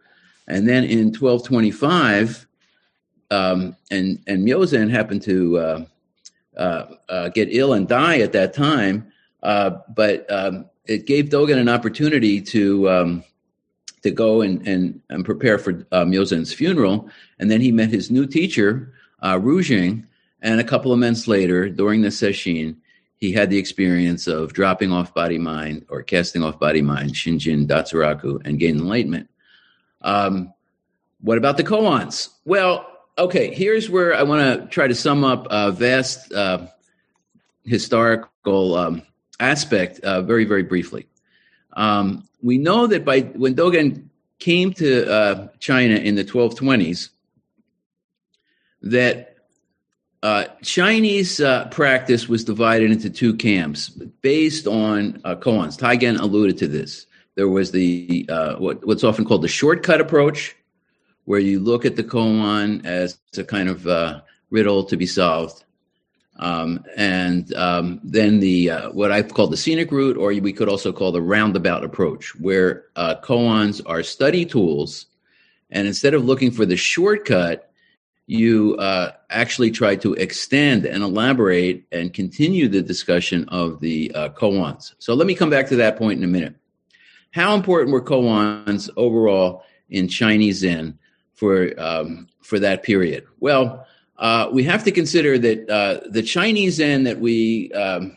And 0.46 0.68
then 0.68 0.84
in 0.84 1.06
1225, 1.06 2.46
um, 3.30 3.74
and 3.90 4.22
and 4.26 4.46
Myozen 4.46 4.90
happened 4.90 5.22
to 5.22 5.58
uh, 5.58 5.84
uh, 6.54 6.84
uh, 7.08 7.28
get 7.30 7.48
ill 7.50 7.72
and 7.72 7.88
die 7.88 8.18
at 8.18 8.32
that 8.32 8.52
time, 8.52 9.10
but 9.40 10.30
um, 10.30 10.66
it 10.84 11.06
gave 11.06 11.30
Dogen 11.30 11.56
an 11.56 11.70
opportunity 11.70 12.42
to 12.42 12.90
um, 12.90 13.24
to 14.02 14.10
go 14.10 14.42
and, 14.42 14.68
and, 14.68 15.00
and 15.08 15.24
prepare 15.24 15.58
for 15.58 15.86
uh, 15.92 16.04
Myozen's 16.04 16.52
funeral. 16.52 17.08
And 17.38 17.50
then 17.50 17.62
he 17.62 17.72
met 17.72 17.88
his 17.88 18.10
new 18.10 18.26
teacher, 18.26 18.92
uh, 19.22 19.38
Rujing, 19.42 20.06
and 20.42 20.60
a 20.60 20.64
couple 20.64 20.92
of 20.92 20.98
months 20.98 21.26
later, 21.26 21.70
during 21.70 22.02
the 22.02 22.08
sesshin, 22.08 22.76
he 23.18 23.32
had 23.32 23.50
the 23.50 23.58
experience 23.58 24.26
of 24.26 24.52
dropping 24.52 24.92
off 24.92 25.12
body 25.12 25.38
mind 25.38 25.84
or 25.88 26.02
casting 26.02 26.42
off 26.42 26.58
body 26.58 26.82
mind, 26.82 27.14
Shinjin 27.14 27.66
Datsuraku, 27.66 28.40
and 28.44 28.58
gain 28.60 28.78
enlightenment. 28.78 29.28
Um, 30.02 30.54
what 31.20 31.36
about 31.36 31.56
the 31.56 31.64
koans? 31.64 32.28
Well, 32.44 32.86
okay, 33.18 33.52
here's 33.52 33.90
where 33.90 34.14
I 34.14 34.22
want 34.22 34.60
to 34.60 34.66
try 34.68 34.86
to 34.86 34.94
sum 34.94 35.24
up 35.24 35.48
a 35.50 35.72
vast 35.72 36.32
uh, 36.32 36.68
historical 37.64 38.76
um, 38.76 39.02
aspect 39.40 39.98
uh, 40.00 40.22
very, 40.22 40.44
very 40.44 40.62
briefly. 40.62 41.08
Um, 41.72 42.28
we 42.40 42.56
know 42.56 42.86
that 42.86 43.04
by 43.04 43.22
when 43.22 43.56
Dogen 43.56 44.08
came 44.38 44.72
to 44.74 45.10
uh, 45.10 45.48
China 45.58 45.96
in 45.96 46.14
the 46.14 46.24
1220s, 46.24 47.10
that 48.82 49.37
uh, 50.22 50.44
Chinese 50.62 51.40
uh, 51.40 51.68
practice 51.68 52.28
was 52.28 52.44
divided 52.44 52.90
into 52.90 53.08
two 53.08 53.34
camps 53.34 53.88
based 53.88 54.66
on 54.66 55.20
uh, 55.24 55.36
koans. 55.36 55.78
Taigen 55.78 56.18
alluded 56.18 56.58
to 56.58 56.66
this. 56.66 57.06
There 57.36 57.48
was 57.48 57.70
the 57.70 58.26
uh, 58.28 58.56
what, 58.56 58.84
what's 58.84 59.04
often 59.04 59.24
called 59.24 59.42
the 59.42 59.48
shortcut 59.48 60.00
approach, 60.00 60.56
where 61.24 61.38
you 61.38 61.60
look 61.60 61.84
at 61.84 61.94
the 61.94 62.02
koan 62.02 62.84
as 62.84 63.18
a 63.36 63.44
kind 63.44 63.68
of 63.68 63.86
uh, 63.86 64.22
riddle 64.50 64.82
to 64.84 64.96
be 64.96 65.06
solved, 65.06 65.64
um, 66.40 66.84
and 66.96 67.54
um, 67.54 68.00
then 68.02 68.40
the 68.40 68.70
uh, 68.70 68.90
what 68.90 69.12
I've 69.12 69.32
called 69.32 69.52
the 69.52 69.56
scenic 69.56 69.92
route, 69.92 70.16
or 70.16 70.28
we 70.30 70.52
could 70.52 70.68
also 70.68 70.92
call 70.92 71.12
the 71.12 71.22
roundabout 71.22 71.84
approach, 71.84 72.34
where 72.40 72.86
koans 72.96 73.80
are 73.86 74.02
study 74.02 74.44
tools, 74.44 75.06
and 75.70 75.86
instead 75.86 76.14
of 76.14 76.24
looking 76.24 76.50
for 76.50 76.66
the 76.66 76.76
shortcut, 76.76 77.67
you 78.28 78.76
uh, 78.76 79.12
actually 79.30 79.70
try 79.70 79.96
to 79.96 80.12
extend 80.14 80.84
and 80.84 81.02
elaborate 81.02 81.86
and 81.90 82.12
continue 82.12 82.68
the 82.68 82.82
discussion 82.82 83.48
of 83.48 83.80
the 83.80 84.12
uh, 84.14 84.28
koans. 84.28 84.92
So 84.98 85.14
let 85.14 85.26
me 85.26 85.34
come 85.34 85.48
back 85.48 85.66
to 85.68 85.76
that 85.76 85.96
point 85.96 86.18
in 86.18 86.24
a 86.24 86.28
minute. 86.28 86.54
How 87.30 87.54
important 87.54 87.90
were 87.90 88.02
koans 88.02 88.90
overall 88.96 89.64
in 89.88 90.08
Chinese 90.08 90.58
Zen 90.58 90.98
for 91.32 91.72
um, 91.80 92.28
for 92.42 92.58
that 92.58 92.82
period? 92.82 93.24
Well 93.40 93.86
uh, 94.18 94.48
we 94.52 94.64
have 94.64 94.84
to 94.84 94.90
consider 94.90 95.38
that 95.38 95.70
uh, 95.70 96.00
the 96.10 96.22
Chinese 96.22 96.74
Zen 96.74 97.04
that 97.04 97.20
we 97.20 97.72
um, 97.72 98.16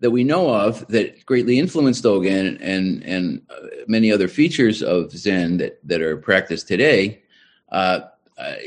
that 0.00 0.10
we 0.10 0.24
know 0.24 0.52
of 0.52 0.86
that 0.88 1.24
greatly 1.26 1.58
influenced 1.58 2.02
Dogen 2.02 2.58
and 2.60 3.02
and 3.04 3.42
uh, 3.50 3.66
many 3.86 4.10
other 4.10 4.26
features 4.26 4.82
of 4.82 5.12
Zen 5.12 5.58
that 5.58 5.78
that 5.86 6.00
are 6.00 6.16
practiced 6.16 6.66
today 6.66 7.22
uh, 7.70 8.00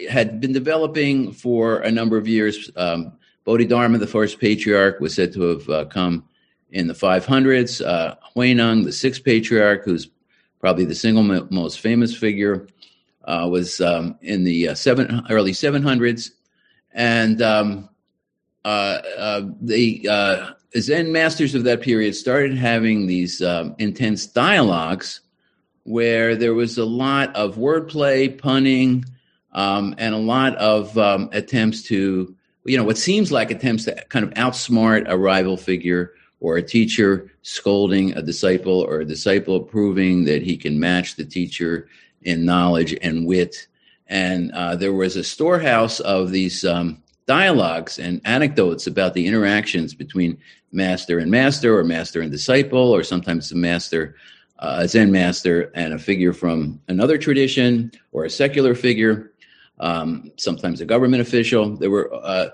had 0.09 0.41
been 0.41 0.53
developing 0.53 1.31
for 1.31 1.79
a 1.79 1.91
number 1.91 2.17
of 2.17 2.27
years. 2.27 2.69
Um, 2.75 3.13
Bodhidharma, 3.43 3.97
the 3.97 4.07
first 4.07 4.39
patriarch, 4.39 4.99
was 4.99 5.15
said 5.15 5.33
to 5.33 5.41
have 5.41 5.89
come 5.89 6.25
in 6.71 6.87
the 6.87 6.93
500s. 6.93 7.85
Uh, 7.85 8.15
the 8.35 8.91
sixth 8.91 9.23
patriarch, 9.23 9.83
who's 9.83 10.09
probably 10.59 10.85
the 10.85 10.95
single 10.95 11.23
most 11.49 11.79
famous 11.79 12.15
figure, 12.15 12.67
uh, 13.25 13.47
was 13.49 13.81
um, 13.81 14.17
in 14.21 14.43
the 14.43 14.69
uh, 14.69 14.75
seven, 14.75 15.23
early 15.29 15.51
700s. 15.51 16.31
And 16.93 17.41
um, 17.41 17.89
uh, 18.63 18.99
uh 19.17 19.41
the 19.61 20.07
uh, 20.07 20.51
Zen 20.77 21.11
masters 21.11 21.55
of 21.55 21.63
that 21.63 21.81
period 21.81 22.15
started 22.15 22.57
having 22.57 23.07
these 23.07 23.41
um, 23.41 23.75
intense 23.79 24.25
dialogues 24.25 25.21
where 25.83 26.35
there 26.35 26.53
was 26.53 26.77
a 26.77 26.85
lot 26.85 27.35
of 27.35 27.55
wordplay, 27.55 28.37
punning, 28.37 29.03
um, 29.53 29.95
and 29.97 30.13
a 30.13 30.17
lot 30.17 30.55
of 30.55 30.97
um, 30.97 31.29
attempts 31.31 31.83
to, 31.83 32.35
you 32.65 32.77
know, 32.77 32.83
what 32.83 32.97
seems 32.97 33.31
like 33.31 33.51
attempts 33.51 33.85
to 33.85 33.95
kind 34.09 34.23
of 34.23 34.31
outsmart 34.35 35.05
a 35.07 35.17
rival 35.17 35.57
figure 35.57 36.13
or 36.39 36.57
a 36.57 36.63
teacher 36.63 37.31
scolding 37.43 38.13
a 38.17 38.21
disciple 38.21 38.81
or 38.81 38.99
a 38.99 39.05
disciple 39.05 39.59
proving 39.59 40.25
that 40.25 40.41
he 40.41 40.57
can 40.57 40.79
match 40.79 41.15
the 41.15 41.25
teacher 41.25 41.87
in 42.23 42.45
knowledge 42.45 42.95
and 43.01 43.25
wit. 43.25 43.67
And 44.07 44.51
uh, 44.51 44.75
there 44.75 44.93
was 44.93 45.15
a 45.15 45.23
storehouse 45.23 45.99
of 46.01 46.31
these 46.31 46.65
um, 46.65 47.01
dialogues 47.27 47.99
and 47.99 48.19
anecdotes 48.25 48.87
about 48.87 49.13
the 49.13 49.25
interactions 49.25 49.93
between 49.93 50.37
master 50.71 51.19
and 51.19 51.31
master, 51.31 51.77
or 51.77 51.83
master 51.83 52.21
and 52.21 52.31
disciple, 52.31 52.93
or 52.93 53.03
sometimes 53.03 53.49
the 53.49 53.55
master, 53.55 54.15
uh, 54.59 54.79
a 54.79 54.87
Zen 54.87 55.11
master, 55.11 55.71
and 55.75 55.93
a 55.93 55.99
figure 55.99 56.33
from 56.33 56.79
another 56.87 57.17
tradition, 57.17 57.91
or 58.11 58.25
a 58.25 58.29
secular 58.29 58.75
figure, 58.75 59.30
um, 59.81 60.31
sometimes 60.37 60.79
a 60.79 60.85
government 60.85 61.21
official. 61.21 61.75
There 61.75 61.89
were 61.89 62.13
uh, 62.13 62.49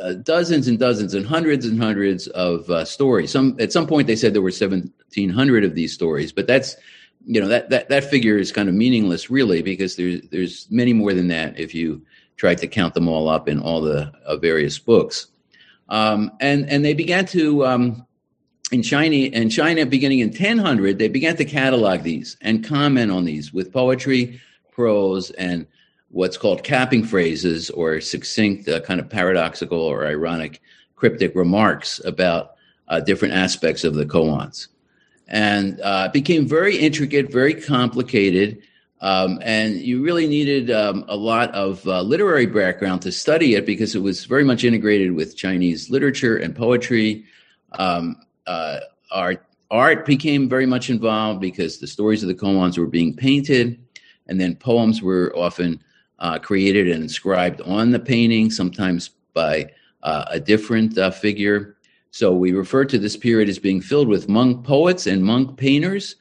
uh, 0.00 0.12
dozens 0.14 0.68
and 0.68 0.78
dozens 0.78 1.14
and 1.14 1.26
hundreds 1.26 1.66
and 1.66 1.82
hundreds 1.82 2.28
of 2.28 2.70
uh, 2.70 2.84
stories. 2.84 3.30
Some 3.32 3.56
at 3.58 3.72
some 3.72 3.86
point 3.86 4.06
they 4.06 4.16
said 4.16 4.34
there 4.34 4.42
were 4.42 4.50
seventeen 4.50 5.30
hundred 5.30 5.64
of 5.64 5.74
these 5.74 5.92
stories, 5.92 6.32
but 6.32 6.46
that's 6.46 6.76
you 7.26 7.40
know 7.40 7.48
that 7.48 7.70
that 7.70 7.88
that 7.88 8.04
figure 8.04 8.38
is 8.38 8.52
kind 8.52 8.68
of 8.68 8.74
meaningless 8.74 9.28
really 9.28 9.62
because 9.62 9.96
there's 9.96 10.20
there's 10.30 10.68
many 10.70 10.92
more 10.92 11.12
than 11.12 11.28
that 11.28 11.58
if 11.58 11.74
you 11.74 12.00
try 12.36 12.54
to 12.54 12.68
count 12.68 12.94
them 12.94 13.08
all 13.08 13.28
up 13.28 13.48
in 13.48 13.58
all 13.58 13.80
the 13.80 14.12
uh, 14.24 14.36
various 14.36 14.78
books 14.78 15.26
um, 15.88 16.30
and 16.40 16.68
and 16.70 16.84
they 16.84 16.94
began 16.94 17.26
to 17.26 17.66
um, 17.66 18.06
in 18.70 18.82
China 18.82 19.16
in 19.16 19.50
China 19.50 19.84
beginning 19.84 20.20
in 20.20 20.28
1000 20.28 20.98
they 20.98 21.08
began 21.08 21.36
to 21.36 21.44
catalog 21.44 22.02
these 22.02 22.36
and 22.42 22.64
comment 22.64 23.10
on 23.10 23.24
these 23.24 23.52
with 23.52 23.72
poetry 23.72 24.40
prose 24.70 25.30
and 25.32 25.66
what's 26.16 26.38
called 26.38 26.64
capping 26.64 27.04
phrases 27.04 27.68
or 27.68 28.00
succinct 28.00 28.66
uh, 28.70 28.80
kind 28.80 29.00
of 29.00 29.10
paradoxical 29.10 29.78
or 29.78 30.06
ironic 30.06 30.62
cryptic 30.94 31.36
remarks 31.36 32.00
about 32.06 32.54
uh, 32.88 32.98
different 33.00 33.34
aspects 33.34 33.84
of 33.84 33.92
the 33.92 34.06
koans 34.06 34.68
and 35.28 35.78
uh, 35.82 36.08
became 36.08 36.48
very 36.48 36.78
intricate, 36.78 37.30
very 37.30 37.52
complicated. 37.52 38.62
Um, 39.02 39.40
and 39.42 39.76
you 39.76 40.02
really 40.02 40.26
needed 40.26 40.70
um, 40.70 41.04
a 41.06 41.16
lot 41.16 41.50
of 41.50 41.86
uh, 41.86 42.00
literary 42.00 42.46
background 42.46 43.02
to 43.02 43.12
study 43.12 43.54
it 43.54 43.66
because 43.66 43.94
it 43.94 44.00
was 44.00 44.24
very 44.24 44.44
much 44.44 44.64
integrated 44.64 45.12
with 45.12 45.36
Chinese 45.36 45.90
literature 45.90 46.38
and 46.38 46.56
poetry. 46.56 47.26
Um, 47.72 48.16
uh, 48.46 48.80
art, 49.12 49.44
art 49.70 50.06
became 50.06 50.48
very 50.48 50.64
much 50.64 50.88
involved 50.88 51.42
because 51.42 51.78
the 51.78 51.86
stories 51.86 52.22
of 52.22 52.28
the 52.28 52.34
koans 52.34 52.78
were 52.78 52.86
being 52.86 53.14
painted, 53.14 53.78
and 54.28 54.40
then 54.40 54.56
poems 54.56 55.02
were 55.02 55.30
often 55.36 55.82
uh, 56.18 56.38
created 56.38 56.88
and 56.88 57.02
inscribed 57.02 57.60
on 57.62 57.90
the 57.90 57.98
painting, 57.98 58.50
sometimes 58.50 59.10
by 59.34 59.70
uh, 60.02 60.24
a 60.30 60.40
different 60.40 60.96
uh, 60.96 61.10
figure. 61.10 61.76
So 62.10 62.32
we 62.32 62.52
refer 62.52 62.84
to 62.86 62.98
this 62.98 63.16
period 63.16 63.48
as 63.48 63.58
being 63.58 63.80
filled 63.80 64.08
with 64.08 64.28
monk 64.28 64.64
poets 64.64 65.06
and 65.06 65.22
monk 65.22 65.58
painters 65.58 66.16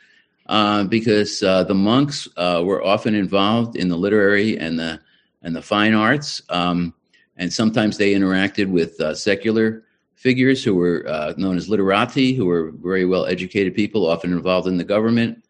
uh, 0.48 0.84
because 0.84 1.42
uh, 1.42 1.64
the 1.64 1.74
monks 1.74 2.28
uh, 2.38 2.62
were 2.66 2.84
often 2.84 3.16
involved 3.16 3.76
in 3.76 3.88
the 3.88 3.98
literary 3.98 4.58
and 4.58 4.78
the 4.78 5.00
and 5.42 5.56
the 5.56 5.62
fine 5.62 5.94
arts, 5.94 6.42
um, 6.50 6.92
and 7.38 7.54
sometimes 7.54 7.98
they 7.98 8.16
interacted 8.16 8.66
with 8.66 9.00
secular 9.16 9.84
figures 10.16 10.64
who 10.64 10.74
were 10.74 11.06
known 11.38 11.56
as 11.56 11.70
literati, 11.70 12.34
who 12.34 12.48
were 12.48 12.72
very 12.72 13.06
well 13.06 13.28
educated 13.28 13.76
people, 13.76 14.08
often 14.08 14.32
involved 14.32 14.68
in 14.68 14.78
the 14.78 14.84
government. 14.84 15.45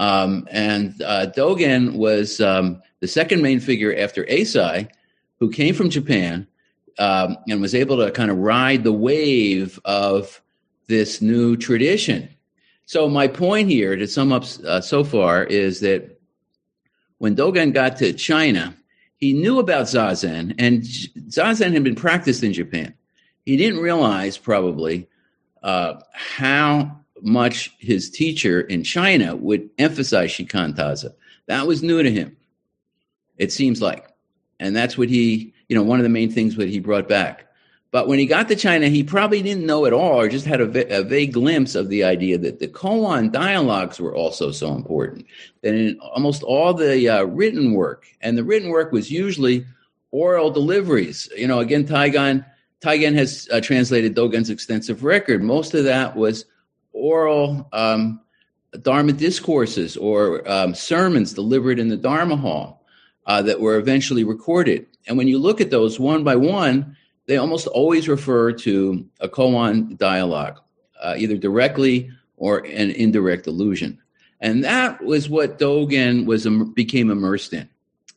Um, 0.00 0.48
and 0.50 1.00
uh, 1.02 1.26
Dogen 1.36 1.92
was 1.92 2.40
um, 2.40 2.80
the 3.00 3.06
second 3.06 3.42
main 3.42 3.60
figure 3.60 3.94
after 3.94 4.24
Eisai, 4.24 4.88
who 5.38 5.50
came 5.50 5.74
from 5.74 5.90
Japan 5.90 6.46
um, 6.98 7.36
and 7.50 7.60
was 7.60 7.74
able 7.74 7.98
to 7.98 8.10
kind 8.10 8.30
of 8.30 8.38
ride 8.38 8.82
the 8.82 8.94
wave 8.94 9.78
of 9.84 10.40
this 10.88 11.20
new 11.20 11.54
tradition. 11.54 12.30
So 12.86 13.10
my 13.10 13.28
point 13.28 13.68
here, 13.68 13.94
to 13.94 14.08
sum 14.08 14.32
up 14.32 14.44
uh, 14.64 14.80
so 14.80 15.04
far, 15.04 15.44
is 15.44 15.80
that 15.80 16.18
when 17.18 17.36
Dogen 17.36 17.74
got 17.74 17.98
to 17.98 18.14
China, 18.14 18.74
he 19.16 19.34
knew 19.34 19.58
about 19.58 19.84
zazen, 19.84 20.54
and 20.58 20.82
zazen 20.82 21.74
had 21.74 21.84
been 21.84 21.94
practiced 21.94 22.42
in 22.42 22.54
Japan. 22.54 22.94
He 23.44 23.58
didn't 23.58 23.80
realize 23.80 24.38
probably 24.38 25.08
uh, 25.62 26.00
how 26.14 26.99
much 27.22 27.74
his 27.78 28.10
teacher 28.10 28.60
in 28.60 28.84
China 28.84 29.36
would 29.36 29.70
emphasize 29.78 30.30
shikantaza. 30.30 31.14
That 31.46 31.66
was 31.66 31.82
new 31.82 32.02
to 32.02 32.10
him. 32.10 32.36
It 33.36 33.52
seems 33.52 33.80
like, 33.80 34.06
and 34.58 34.76
that's 34.76 34.98
what 34.98 35.08
he 35.08 35.54
you 35.70 35.76
know, 35.76 35.84
one 35.84 36.00
of 36.00 36.02
the 36.02 36.10
main 36.10 36.30
things 36.32 36.56
that 36.56 36.68
he 36.68 36.80
brought 36.80 37.08
back 37.08 37.46
But 37.92 38.08
when 38.08 38.18
he 38.18 38.26
got 38.26 38.48
to 38.48 38.56
China, 38.56 38.88
he 38.88 39.04
probably 39.04 39.40
didn't 39.40 39.66
know 39.66 39.86
at 39.86 39.92
all, 39.92 40.20
or 40.20 40.28
just 40.28 40.44
had 40.44 40.60
a, 40.60 41.02
vague 41.02 41.32
glimpse 41.32 41.76
of 41.76 41.88
the 41.88 42.04
idea 42.04 42.38
that 42.38 42.58
the 42.58 42.68
koan 42.68 43.30
dialogues 43.30 44.00
were 44.00 44.14
also 44.14 44.50
so 44.50 44.74
important. 44.74 45.26
That 45.62 45.74
in 45.74 45.98
almost 46.00 46.42
all 46.42 46.74
the 46.74 47.08
uh, 47.08 47.22
written 47.22 47.72
work, 47.72 48.06
and 48.20 48.36
the 48.36 48.44
written 48.44 48.70
work 48.70 48.90
was 48.92 49.10
usually 49.10 49.64
oral 50.10 50.50
deliveries. 50.50 51.28
You 51.36 51.46
know, 51.46 51.60
again, 51.60 51.86
Taigen, 51.86 52.44
Taigen 52.80 53.14
has 53.14 53.48
uh, 53.52 53.60
translated 53.60 54.16
Dogen's 54.16 54.50
extensive 54.50 55.04
record. 55.04 55.42
Most 55.42 55.74
of 55.74 55.84
that 55.84 56.16
was 56.16 56.46
oral 57.00 57.68
um, 57.72 58.20
Dharma 58.82 59.12
discourses 59.12 59.96
or 59.96 60.48
um, 60.48 60.74
sermons 60.74 61.32
delivered 61.32 61.78
in 61.78 61.88
the 61.88 61.96
Dharma 61.96 62.36
hall 62.36 62.86
uh, 63.26 63.42
that 63.42 63.60
were 63.60 63.76
eventually 63.76 64.24
recorded. 64.24 64.86
And 65.06 65.18
when 65.18 65.28
you 65.28 65.38
look 65.38 65.60
at 65.60 65.70
those 65.70 65.98
one 65.98 66.24
by 66.24 66.36
one, 66.36 66.96
they 67.26 67.36
almost 67.36 67.66
always 67.66 68.08
refer 68.08 68.52
to 68.52 69.06
a 69.20 69.28
koan 69.28 69.96
dialogue, 69.96 70.60
uh, 71.00 71.14
either 71.16 71.36
directly 71.36 72.10
or 72.36 72.58
an 72.58 72.90
indirect 72.90 73.46
allusion. 73.46 73.98
And 74.40 74.64
that 74.64 75.04
was 75.04 75.28
what 75.28 75.58
Dogen 75.58 76.26
was 76.26 76.46
became 76.74 77.10
immersed 77.10 77.52
in. 77.52 77.68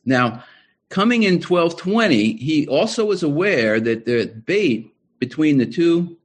Now, 0.04 0.42
coming 0.88 1.22
in 1.22 1.34
1220, 1.34 2.36
he 2.36 2.66
also 2.66 3.04
was 3.04 3.22
aware 3.22 3.78
that 3.80 4.04
the 4.04 4.26
debate 4.26 4.94
between 5.18 5.58
the 5.58 5.66
two 5.66 6.16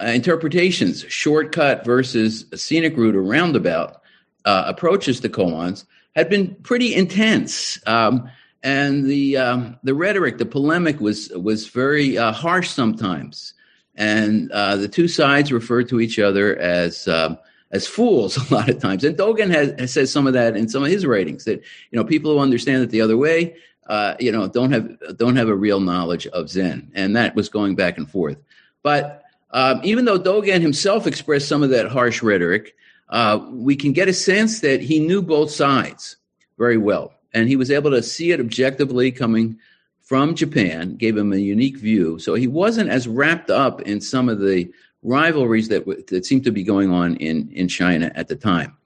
uh, 0.00 0.06
interpretations, 0.06 1.04
shortcut 1.08 1.84
versus 1.84 2.44
scenic 2.54 2.96
route 2.96 3.16
or 3.16 3.22
roundabout 3.22 4.02
uh, 4.44 4.64
approaches 4.66 5.20
to 5.20 5.28
koans, 5.28 5.84
had 6.14 6.28
been 6.28 6.54
pretty 6.62 6.94
intense. 6.94 7.78
Um, 7.86 8.30
and 8.62 9.04
the 9.04 9.36
um, 9.36 9.78
the 9.84 9.94
rhetoric, 9.94 10.38
the 10.38 10.46
polemic 10.46 11.00
was 11.00 11.28
was 11.30 11.68
very 11.68 12.18
uh, 12.18 12.32
harsh 12.32 12.68
sometimes, 12.68 13.54
and 13.94 14.50
uh, 14.50 14.76
the 14.76 14.88
two 14.88 15.08
sides 15.08 15.52
referred 15.52 15.88
to 15.90 16.00
each 16.00 16.18
other 16.18 16.56
as 16.56 17.06
um, 17.06 17.38
as 17.70 17.86
fools 17.86 18.36
a 18.50 18.54
lot 18.54 18.68
of 18.68 18.80
times. 18.80 19.04
And 19.04 19.16
Dogen 19.16 19.50
has, 19.50 19.78
has 19.78 19.92
says 19.92 20.10
some 20.10 20.26
of 20.26 20.32
that 20.32 20.56
in 20.56 20.68
some 20.68 20.82
of 20.82 20.90
his 20.90 21.06
writings 21.06 21.44
that 21.44 21.62
you 21.90 21.98
know 21.98 22.04
people 22.04 22.32
who 22.32 22.38
understand 22.40 22.82
it 22.82 22.90
the 22.90 23.02
other 23.02 23.16
way, 23.16 23.56
uh, 23.88 24.14
you 24.18 24.32
know, 24.32 24.48
don't 24.48 24.72
have 24.72 25.16
don't 25.16 25.36
have 25.36 25.48
a 25.48 25.54
real 25.54 25.80
knowledge 25.80 26.26
of 26.28 26.50
Zen, 26.50 26.90
and 26.94 27.14
that 27.14 27.36
was 27.36 27.48
going 27.48 27.76
back 27.76 27.98
and 27.98 28.10
forth. 28.10 28.38
But 28.82 29.22
um, 29.50 29.80
even 29.82 30.04
though 30.04 30.18
Dogen 30.18 30.60
himself 30.60 31.06
expressed 31.06 31.48
some 31.48 31.62
of 31.62 31.70
that 31.70 31.88
harsh 31.88 32.22
rhetoric, 32.22 32.74
uh, 33.08 33.38
we 33.50 33.76
can 33.76 33.92
get 33.92 34.08
a 34.08 34.12
sense 34.12 34.60
that 34.60 34.80
he 34.80 34.98
knew 34.98 35.22
both 35.22 35.50
sides 35.50 36.16
very 36.58 36.76
well 36.76 37.12
and 37.36 37.48
he 37.48 37.56
was 37.56 37.70
able 37.70 37.90
to 37.90 38.02
see 38.02 38.32
it 38.32 38.40
objectively 38.40 39.12
coming 39.12 39.58
from 40.02 40.34
Japan, 40.34 40.96
gave 40.96 41.16
him 41.16 41.32
a 41.32 41.36
unique 41.36 41.76
view. 41.76 42.18
So 42.18 42.34
he 42.34 42.46
wasn't 42.46 42.90
as 42.90 43.06
wrapped 43.06 43.50
up 43.50 43.82
in 43.82 44.00
some 44.00 44.28
of 44.28 44.40
the 44.40 44.72
rivalries 45.02 45.68
that 45.68 45.84
that 46.08 46.24
seemed 46.24 46.44
to 46.44 46.50
be 46.50 46.62
going 46.62 46.90
on 46.90 47.16
in 47.16 47.50
in 47.52 47.68
China 47.68 48.10
at 48.14 48.28
the 48.28 48.36
time. 48.36 48.76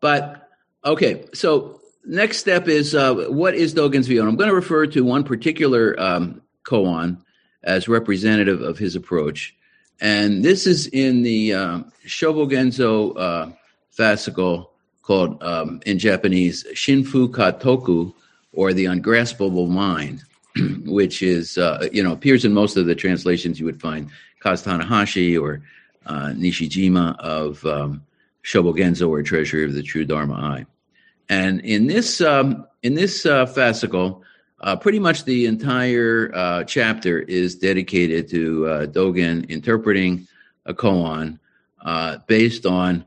But 0.00 0.48
okay, 0.84 1.26
so 1.34 1.80
next 2.06 2.38
step 2.38 2.68
is 2.68 2.94
uh, 2.94 3.14
what 3.28 3.54
is 3.54 3.74
Dogen's 3.74 4.06
view, 4.06 4.20
and 4.20 4.28
I'm 4.28 4.36
going 4.36 4.48
to 4.48 4.54
refer 4.54 4.86
to 4.86 5.04
one 5.04 5.24
particular 5.24 5.98
um, 6.00 6.40
koan 6.64 7.18
as 7.62 7.88
representative 7.88 8.60
of 8.62 8.78
his 8.78 8.96
approach, 8.96 9.54
and 10.00 10.44
this 10.44 10.66
is 10.66 10.86
in 10.88 11.22
the 11.22 11.54
uh, 11.54 11.80
Shobogenzo 12.06 13.18
uh, 13.18 13.52
fascicle 13.96 14.68
called 15.02 15.42
um, 15.42 15.80
in 15.86 15.98
Japanese 15.98 16.64
Shin 16.74 17.04
Fukatoku, 17.04 18.14
or 18.52 18.72
the 18.72 18.86
ungraspable 18.86 19.66
mind, 19.66 20.22
which 20.84 21.22
is 21.22 21.58
uh, 21.58 21.88
you 21.92 22.02
know 22.02 22.12
appears 22.12 22.44
in 22.44 22.52
most 22.54 22.76
of 22.76 22.86
the 22.86 22.94
translations 22.94 23.60
you 23.60 23.66
would 23.66 23.80
find 23.80 24.10
Kaz 24.42 24.64
Tanahashi 24.64 25.40
or 25.40 25.62
uh, 26.06 26.28
Nishijima 26.28 27.18
of 27.18 27.64
um, 27.66 28.02
Shobogenzo 28.42 29.08
or 29.08 29.22
Treasury 29.22 29.64
of 29.64 29.74
the 29.74 29.82
True 29.82 30.04
Dharma 30.04 30.34
Eye. 30.34 30.66
And 31.28 31.60
in 31.60 31.86
this 31.86 32.20
um, 32.20 32.66
in 32.82 32.94
this 32.94 33.26
uh, 33.26 33.46
fascicle, 33.46 34.22
uh, 34.60 34.76
pretty 34.76 34.98
much 34.98 35.24
the 35.24 35.46
entire 35.46 36.30
uh, 36.34 36.64
chapter 36.64 37.20
is 37.20 37.54
dedicated 37.54 38.28
to 38.28 38.66
uh, 38.66 38.86
Dogen 38.86 39.48
interpreting 39.48 40.26
a 40.66 40.74
koan 40.74 41.38
uh, 41.82 42.18
based 42.26 42.66
on 42.66 43.04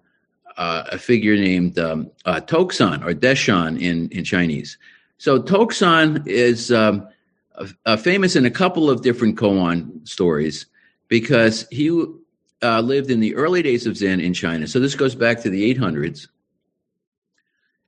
uh, 0.58 0.84
a 0.92 0.98
figure 0.98 1.36
named 1.36 1.78
um, 1.80 2.10
uh, 2.26 2.39
Tokusan 2.39 3.06
or 3.06 3.13
Deshan 3.13 3.80
in, 3.80 4.10
in 4.10 4.24
Chinese. 4.24 4.78
So 5.18 5.39
Tokusan 5.39 6.28
is 6.28 6.72
um, 6.72 7.08
famous 8.00 8.36
in 8.36 8.46
a 8.46 8.52
couple 8.52 8.89
of 8.89 9.02
different 9.02 9.38
koan 9.38 10.08
stories 10.08 10.66
because 11.08 11.68
he 11.72 11.92
lived 11.92 13.12
in 13.12 13.20
the 13.20 13.36
early 13.36 13.62
days 13.62 13.86
of 13.86 13.98
Zen 13.98 14.20
in 14.20 14.34
China. 14.34 14.68
So 14.68 14.80
this 14.80 14.96
goes 14.96 15.16
back 15.16 15.42
to 15.42 15.50
the 15.50 15.74
800s. 15.76 16.28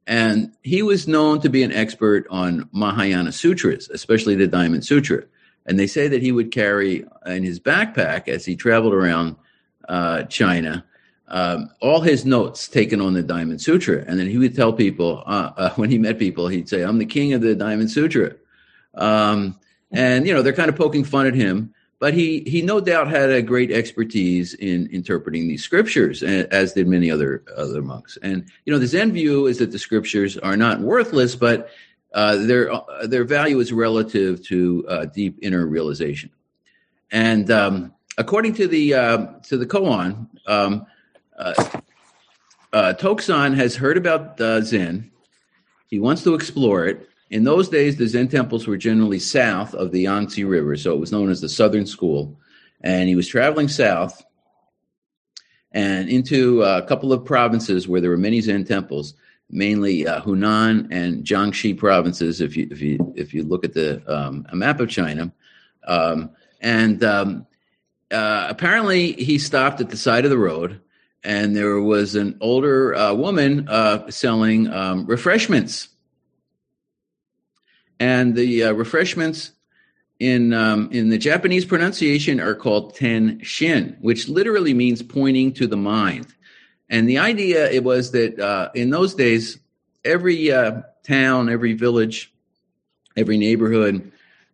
And 0.08 0.52
he 0.62 0.84
was 0.84 1.08
known 1.08 1.42
to 1.42 1.50
be 1.50 1.64
an 1.64 1.72
expert 1.72 2.28
on 2.30 2.70
Mahayana 2.72 3.32
sutras, 3.32 3.90
especially 3.90 4.36
the 4.36 4.48
Diamond 4.48 4.86
Sutra. 4.86 5.24
And 5.66 5.80
they 5.80 5.88
say 5.88 6.08
that 6.08 6.22
he 6.22 6.32
would 6.32 6.52
carry 6.52 7.06
in 7.26 7.44
his 7.44 7.60
backpack 7.60 8.28
as 8.28 8.46
he 8.46 8.56
traveled 8.56 8.94
around 8.94 9.36
uh, 9.90 10.24
China 10.24 10.86
um, 11.28 11.72
all 11.82 12.02
his 12.02 12.26
notes 12.26 12.68
taken 12.68 13.02
on 13.02 13.14
the 13.14 13.24
Diamond 13.24 13.62
Sutra. 13.62 14.04
And 14.08 14.20
then 14.20 14.28
he 14.28 14.38
would 14.38 14.56
tell 14.56 14.74
people, 14.74 15.24
uh, 15.26 15.52
uh, 15.58 15.70
when 15.76 15.90
he 15.90 15.98
met 15.98 16.20
people, 16.20 16.48
he'd 16.48 16.70
say, 16.70 16.84
I'm 16.84 16.98
the 16.98 17.06
king 17.06 17.34
of 17.34 17.42
the 17.42 17.56
Diamond 17.56 17.92
Sutra. 17.92 18.36
Um, 18.94 19.60
and, 19.92 20.28
you 20.28 20.34
know, 20.34 20.42
they're 20.42 20.54
kind 20.54 20.70
of 20.70 20.76
poking 20.76 21.04
fun 21.04 21.26
at 21.26 21.36
him. 21.36 21.74
But 22.00 22.14
he, 22.14 22.42
he 22.42 22.62
no 22.62 22.82
doubt 22.82 23.08
had 23.08 23.30
a 23.30 23.42
great 23.42 23.72
expertise 23.72 24.54
in 24.56 24.88
interpreting 24.88 25.48
these 25.48 25.64
scriptures, 25.64 26.24
as 26.24 26.74
did 26.74 26.88
many 26.88 27.10
other 27.10 27.44
other 27.56 27.82
monks. 27.82 28.18
And 28.22 28.46
you 28.66 28.74
know, 28.74 28.80
the 28.80 28.88
Zen 28.88 29.14
view 29.14 29.48
is 29.48 29.60
that 29.60 29.72
the 29.72 29.80
scriptures 29.80 30.38
are 30.38 30.58
not 30.58 30.82
worthless, 30.82 31.36
but 31.36 31.70
uh, 32.14 32.38
their 32.38 32.72
uh, 32.72 33.08
their 33.08 33.24
value 33.24 33.60
is 33.60 33.72
relative 33.72 34.44
to 34.48 34.86
uh, 34.88 35.06
deep 35.06 35.38
inner 35.42 35.66
realization. 35.66 36.30
And 37.12 37.50
um, 37.52 37.94
according 38.18 38.54
to 38.56 38.68
the 38.68 38.94
uh, 38.94 39.28
to 39.44 39.58
the 39.58 39.66
koan, 39.66 40.28
um, 40.48 40.86
uh, 41.38 41.54
uh, 42.74 42.94
has 43.54 43.76
heard 43.76 43.98
about 43.98 44.38
Zen. 44.64 45.12
He 45.88 46.00
wants 46.00 46.24
to 46.24 46.34
explore 46.34 46.88
it. 46.88 47.10
In 47.30 47.44
those 47.44 47.70
days, 47.70 47.98
the 47.98 48.08
Zen 48.08 48.28
temples 48.28 48.68
were 48.68 48.78
generally 48.78 49.20
south 49.20 49.74
of 49.74 49.92
the 49.92 50.02
Yangtze 50.02 50.44
River, 50.44 50.76
so 50.78 50.94
it 50.94 51.00
was 51.00 51.12
known 51.12 51.30
as 51.30 51.42
the 51.42 51.50
Southern 51.50 51.86
School. 51.86 52.40
And 52.82 53.10
he 53.10 53.16
was 53.16 53.28
traveling 53.28 53.68
south 53.68 54.24
and 55.72 56.08
into 56.08 56.62
a 56.62 56.84
couple 56.84 57.12
of 57.12 57.26
provinces 57.26 57.88
where 57.88 58.00
there 58.00 58.12
were 58.12 58.18
many 58.18 58.42
Zen 58.42 58.64
temples, 58.64 59.16
mainly 59.50 60.08
uh, 60.08 60.22
Hunan 60.22 60.88
and 60.92 61.24
Jiangxi 61.24 61.78
provinces. 61.78 62.42
If 62.42 62.56
you 62.56 62.68
if 62.70 62.82
you 62.82 63.14
if 63.16 63.34
you 63.34 63.44
look 63.44 63.66
at 63.66 63.74
the 63.74 64.04
um, 64.12 64.46
a 64.50 64.56
map 64.56 64.80
of 64.80 64.90
China, 64.90 65.34
um, 65.88 66.30
and 66.62 67.04
um, 67.04 67.48
uh, 68.12 68.48
apparently 68.50 69.14
he 69.14 69.40
stopped 69.40 69.82
at 69.82 69.90
the 69.90 69.98
side 69.98 70.26
of 70.26 70.32
the 70.32 70.38
road 70.38 70.80
and 71.26 71.56
there 71.56 71.82
was 71.82 72.16
an 72.16 72.38
older 72.40 72.96
uh, 72.96 73.14
woman 73.14 73.68
uh, 73.68 74.10
selling 74.12 74.72
um, 74.72 75.06
refreshments. 75.08 75.90
And 78.00 78.36
the 78.36 78.66
uh, 78.66 78.72
refreshments 78.74 79.52
in 80.20 80.54
um, 80.54 80.90
in 80.92 81.10
the 81.10 81.18
Japanese 81.18 81.66
pronunciation 81.66 82.40
are 82.40 82.56
called 82.56 82.96
ten 82.96 83.40
shin, 83.42 83.98
which 84.02 84.30
literally 84.30 84.74
means 84.74 85.02
pointing 85.02 85.54
to 85.54 85.68
the 85.68 85.78
mind. 85.78 86.28
And 86.90 87.10
the 87.10 87.18
idea 87.18 87.70
it 87.72 87.84
was 87.84 88.12
that 88.12 88.40
uh, 88.40 88.70
in 88.76 88.90
those 88.90 89.16
days, 89.16 89.60
every 90.04 90.52
uh, 90.52 90.82
town, 91.04 91.50
every 91.50 91.74
village, 91.74 92.34
every 93.18 93.38
neighborhood, 93.38 94.12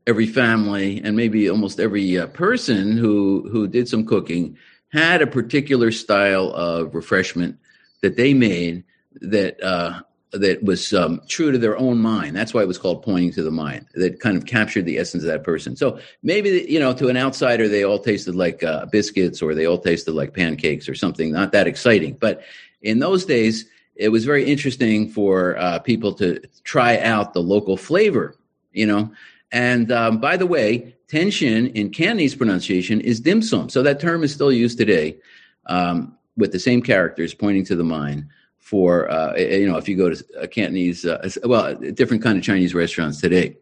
every 0.07 0.27
family, 0.27 1.01
and 1.03 1.15
maybe 1.15 1.49
almost 1.49 1.79
every 1.79 2.17
uh, 2.17 2.27
person 2.27 2.97
who 2.97 3.47
who 3.51 3.67
did 3.67 3.87
some 3.87 4.05
cooking 4.05 4.57
had 4.91 5.21
a 5.21 5.27
particular 5.27 5.91
style 5.91 6.51
of 6.53 6.95
refreshment 6.95 7.57
that 8.01 8.17
they 8.17 8.33
made 8.33 8.83
that 9.21 9.61
uh, 9.63 10.01
that 10.33 10.63
was 10.63 10.93
um, 10.93 11.21
true 11.27 11.51
to 11.51 11.57
their 11.57 11.77
own 11.77 11.99
mind. 11.99 12.35
That's 12.35 12.53
why 12.53 12.61
it 12.61 12.67
was 12.67 12.77
called 12.77 13.03
pointing 13.03 13.33
to 13.33 13.43
the 13.43 13.51
mind. 13.51 13.85
That 13.95 14.19
kind 14.19 14.37
of 14.37 14.45
captured 14.45 14.85
the 14.85 14.97
essence 14.97 15.23
of 15.23 15.27
that 15.27 15.43
person. 15.43 15.75
So 15.75 15.99
maybe 16.23 16.65
you 16.69 16.79
know, 16.79 16.93
to 16.93 17.09
an 17.09 17.17
outsider, 17.17 17.67
they 17.67 17.83
all 17.83 17.99
tasted 17.99 18.35
like 18.35 18.63
uh, 18.63 18.85
biscuits, 18.85 19.41
or 19.41 19.53
they 19.53 19.65
all 19.65 19.77
tasted 19.77 20.13
like 20.13 20.33
pancakes, 20.33 20.87
or 20.87 20.95
something 20.95 21.31
not 21.31 21.51
that 21.51 21.67
exciting. 21.67 22.17
But 22.19 22.41
in 22.81 22.99
those 22.99 23.25
days, 23.25 23.65
it 23.95 24.09
was 24.09 24.25
very 24.25 24.45
interesting 24.45 25.09
for 25.09 25.57
uh, 25.57 25.79
people 25.79 26.13
to 26.13 26.41
try 26.63 26.97
out 26.99 27.33
the 27.33 27.41
local 27.41 27.75
flavor. 27.75 28.35
You 28.71 28.85
know, 28.85 29.11
and 29.51 29.91
um, 29.91 30.19
by 30.19 30.37
the 30.37 30.47
way, 30.47 30.95
Tenshin 31.09 31.73
in 31.73 31.89
Cantonese 31.89 32.35
pronunciation 32.35 33.01
is 33.01 33.19
dim 33.19 33.41
sum. 33.41 33.67
So 33.67 33.83
that 33.83 33.99
term 33.99 34.23
is 34.23 34.33
still 34.33 34.51
used 34.51 34.77
today 34.77 35.17
um, 35.65 36.17
with 36.37 36.53
the 36.53 36.59
same 36.59 36.81
characters 36.81 37.33
pointing 37.33 37.65
to 37.65 37.75
the 37.75 37.83
mind 37.83 38.27
for, 38.71 39.11
uh, 39.11 39.35
you 39.35 39.67
know, 39.67 39.75
if 39.75 39.89
you 39.89 39.97
go 39.97 40.09
to 40.09 40.25
a 40.39 40.47
Cantonese, 40.47 41.03
uh, 41.03 41.29
well, 41.43 41.75
different 41.75 42.23
kind 42.23 42.37
of 42.37 42.43
Chinese 42.43 42.73
restaurants 42.73 43.19
today. 43.19 43.57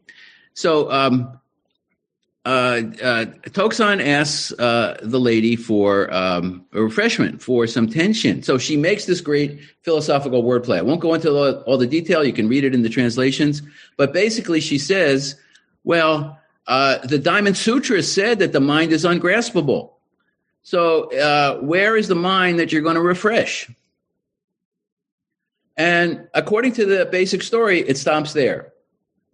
So 0.53 0.91
um, 0.91 1.39
uh, 2.45 2.81
uh, 3.01 3.25
Tokusan 3.57 4.05
asks 4.05 4.51
uh, 4.59 4.99
the 5.01 5.19
lady 5.19 5.55
for 5.55 6.13
um, 6.13 6.63
a 6.73 6.83
refreshment, 6.83 7.41
for 7.41 7.65
some 7.65 7.87
tenshin. 7.87 8.45
So 8.45 8.59
she 8.59 8.77
makes 8.77 9.05
this 9.05 9.19
great 9.19 9.59
philosophical 9.81 10.43
wordplay. 10.43 10.77
I 10.77 10.83
won't 10.83 11.01
go 11.01 11.15
into 11.15 11.31
all, 11.65 11.77
the 11.79 11.87
detail. 11.87 12.23
You 12.23 12.31
can 12.31 12.47
read 12.47 12.63
it 12.63 12.75
in 12.75 12.83
the 12.83 12.89
translations. 12.89 13.63
But 13.97 14.13
basically, 14.13 14.61
she 14.61 14.77
says, 14.77 15.35
well, 15.83 16.37
uh, 16.67 16.99
the 16.99 17.17
Diamond 17.17 17.57
Sutra 17.57 18.03
said 18.03 18.37
that 18.37 18.51
the 18.51 18.61
mind 18.61 18.91
is 18.91 19.05
ungraspable. 19.05 19.89
So 20.61 21.11
uh, 21.17 21.57
where 21.61 21.97
is 21.97 22.09
the 22.09 22.21
mind 22.33 22.59
that 22.59 22.71
you're 22.71 22.83
going 22.83 22.93
to 22.93 23.01
refresh? 23.01 23.67
And 25.79 26.27
according 26.33 26.73
to 26.73 26.85
the 26.85 27.05
basic 27.05 27.41
story, 27.41 27.79
it 27.79 27.97
stops 27.97 28.33
there. 28.33 28.73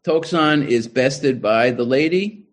Tokusan 0.03 0.67
is 0.67 0.87
bested 0.87 1.41
by 1.41 1.71
the 1.71 1.83
lady. 1.83 2.45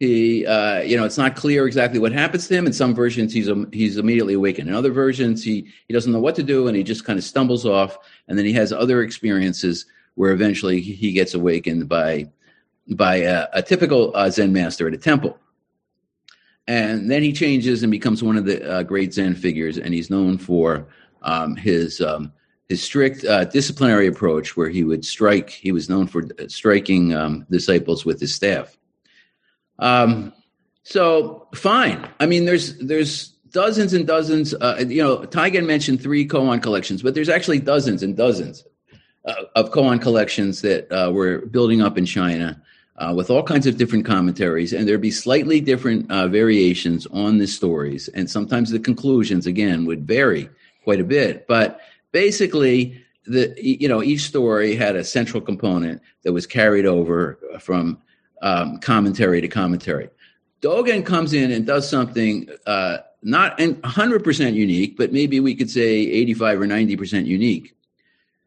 He 0.00 0.44
uh, 0.44 0.80
you 0.80 0.96
know 0.96 1.04
it's 1.04 1.16
not 1.16 1.36
clear 1.36 1.68
exactly 1.68 2.00
what 2.00 2.10
happens 2.10 2.48
to 2.48 2.54
him. 2.54 2.66
In 2.66 2.72
some 2.72 2.94
versions 2.96 3.32
he's 3.32 3.48
um, 3.48 3.70
he's 3.72 3.96
immediately 3.96 4.34
awakened. 4.34 4.68
In 4.68 4.74
other 4.74 4.90
versions 4.90 5.44
he 5.44 5.72
he 5.86 5.94
doesn't 5.94 6.12
know 6.12 6.18
what 6.18 6.34
to 6.34 6.42
do 6.42 6.66
and 6.66 6.76
he 6.76 6.82
just 6.82 7.04
kind 7.04 7.16
of 7.16 7.24
stumbles 7.24 7.64
off 7.64 7.96
and 8.26 8.36
then 8.36 8.44
he 8.44 8.52
has 8.54 8.72
other 8.72 9.02
experiences 9.02 9.86
where 10.16 10.32
eventually 10.32 10.80
he 10.80 11.12
gets 11.12 11.32
awakened 11.32 11.88
by 11.88 12.28
by 12.90 13.16
a, 13.16 13.46
a 13.52 13.62
typical 13.62 14.10
uh, 14.16 14.28
zen 14.28 14.52
master 14.52 14.88
at 14.88 14.94
a 14.94 14.98
temple. 14.98 15.38
And 16.66 17.08
then 17.08 17.22
he 17.22 17.32
changes 17.32 17.84
and 17.84 17.92
becomes 17.92 18.22
one 18.22 18.36
of 18.36 18.44
the 18.44 18.68
uh, 18.68 18.82
great 18.82 19.14
zen 19.14 19.36
figures 19.36 19.78
and 19.78 19.94
he's 19.94 20.10
known 20.10 20.36
for 20.36 20.88
um, 21.22 21.54
his 21.54 22.00
um, 22.00 22.32
his 22.68 22.82
strict 22.82 23.24
uh, 23.24 23.44
disciplinary 23.44 24.06
approach 24.06 24.56
where 24.56 24.68
he 24.68 24.84
would 24.84 25.04
strike 25.04 25.50
he 25.50 25.72
was 25.72 25.88
known 25.88 26.06
for 26.06 26.24
striking 26.48 27.14
um, 27.14 27.46
disciples 27.50 28.04
with 28.04 28.20
his 28.20 28.34
staff 28.34 28.76
um, 29.78 30.32
so 30.82 31.48
fine. 31.54 32.08
I 32.20 32.26
mean, 32.26 32.44
there's 32.44 32.78
there's 32.78 33.28
dozens 33.50 33.92
and 33.92 34.06
dozens. 34.06 34.54
Uh, 34.54 34.84
you 34.86 35.02
know, 35.02 35.18
Taigen 35.18 35.66
mentioned 35.66 36.00
three 36.00 36.26
koan 36.26 36.62
collections, 36.62 37.02
but 37.02 37.14
there's 37.14 37.28
actually 37.28 37.58
dozens 37.58 38.02
and 38.02 38.16
dozens 38.16 38.64
uh, 39.24 39.34
of 39.54 39.70
koan 39.70 40.00
collections 40.00 40.62
that 40.62 40.90
uh, 40.92 41.10
were 41.10 41.38
building 41.46 41.82
up 41.82 41.98
in 41.98 42.06
China. 42.06 42.62
Uh, 42.98 43.12
with 43.14 43.28
all 43.28 43.42
kinds 43.42 43.66
of 43.66 43.76
different 43.76 44.06
commentaries, 44.06 44.72
and 44.72 44.88
there'd 44.88 45.02
be 45.02 45.10
slightly 45.10 45.60
different 45.60 46.10
uh, 46.10 46.26
variations 46.26 47.06
on 47.08 47.36
the 47.36 47.46
stories, 47.46 48.08
and 48.14 48.30
sometimes 48.30 48.70
the 48.70 48.78
conclusions 48.78 49.46
again 49.46 49.84
would 49.84 50.06
vary 50.06 50.48
quite 50.82 50.98
a 50.98 51.04
bit. 51.04 51.46
But 51.46 51.78
basically, 52.16 52.98
the 53.26 53.54
you 53.58 53.86
know 53.88 54.02
each 54.02 54.22
story 54.22 54.74
had 54.74 54.96
a 54.96 55.04
central 55.04 55.42
component 55.42 56.00
that 56.22 56.32
was 56.32 56.46
carried 56.46 56.86
over 56.86 57.38
from 57.60 57.98
um, 58.40 58.78
commentary 58.78 59.42
to 59.42 59.48
commentary. 59.48 60.08
Dogen 60.62 61.04
comes 61.04 61.34
in 61.34 61.50
and 61.50 61.66
does 61.66 61.86
something 61.88 62.48
uh, 62.66 62.98
not 63.22 63.58
100% 63.58 64.54
unique, 64.54 64.96
but 64.96 65.12
maybe 65.12 65.40
we 65.40 65.54
could 65.54 65.70
say 65.70 65.90
85 65.90 66.62
or 66.62 66.66
90% 66.66 67.26
unique 67.26 67.74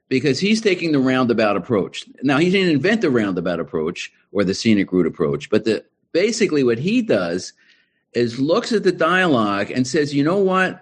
because 0.08 0.40
he's 0.40 0.62
taking 0.62 0.92
the 0.92 1.00
roundabout 1.00 1.56
approach. 1.56 2.06
Now, 2.24 2.40
he 2.40 2.50
didn't 2.50 2.74
invent 2.74 3.02
the 3.02 3.12
roundabout 3.12 3.60
approach 3.60 4.12
or 4.32 4.44
the 4.44 4.56
scenic 4.56 4.92
route 4.92 5.06
approach, 5.06 5.52
but 5.52 5.66
the, 5.66 5.86
basically 6.12 6.64
what 6.64 6.80
he 6.80 7.04
does 7.04 7.54
is 8.14 8.40
looks 8.40 8.72
at 8.72 8.84
the 8.84 8.92
dialogue 8.92 9.70
and 9.70 9.86
says, 9.86 10.16
you 10.16 10.24
know 10.24 10.40
what? 10.40 10.82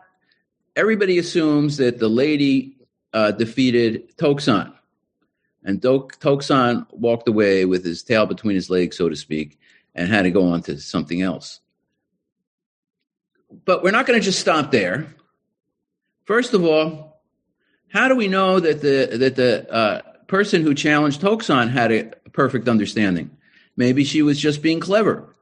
Everybody 0.78 1.18
assumes 1.18 1.76
that 1.78 2.00
the 2.00 2.08
lady 2.08 2.77
uh, 3.18 3.32
defeated 3.32 4.16
Tokusan. 4.18 4.72
And 5.64 5.82
Dok- 5.82 6.20
Tokusan 6.20 6.86
walked 6.92 7.28
away 7.28 7.66
with 7.66 7.84
his 7.84 8.04
tail 8.04 8.28
between 8.28 8.54
his 8.54 8.70
legs, 8.70 8.96
so 8.96 9.10
to 9.10 9.16
speak, 9.16 9.60
and 9.96 10.08
had 10.08 10.24
to 10.24 10.32
go 10.32 10.50
on 10.50 10.62
to 10.64 10.80
something 10.80 11.24
else. 11.24 11.60
But 13.66 13.82
we're 13.82 13.92
not 13.98 14.06
going 14.06 14.20
to 14.20 14.24
just 14.24 14.40
stop 14.40 14.70
there. 14.72 15.08
First 16.26 16.54
of 16.54 16.64
all, 16.64 17.24
how 17.88 18.08
do 18.08 18.16
we 18.16 18.28
know 18.28 18.60
that 18.60 18.82
the 18.82 19.18
that 19.18 19.36
the 19.36 19.52
uh, 19.72 20.02
person 20.28 20.62
who 20.62 20.76
challenged 20.76 21.22
Tokusan 21.22 21.72
had 21.72 21.92
a 21.92 22.04
perfect 22.34 22.68
understanding? 22.68 23.32
Maybe 23.76 24.04
she 24.04 24.22
was 24.22 24.38
just 24.40 24.62
being 24.62 24.80
clever. 24.80 25.36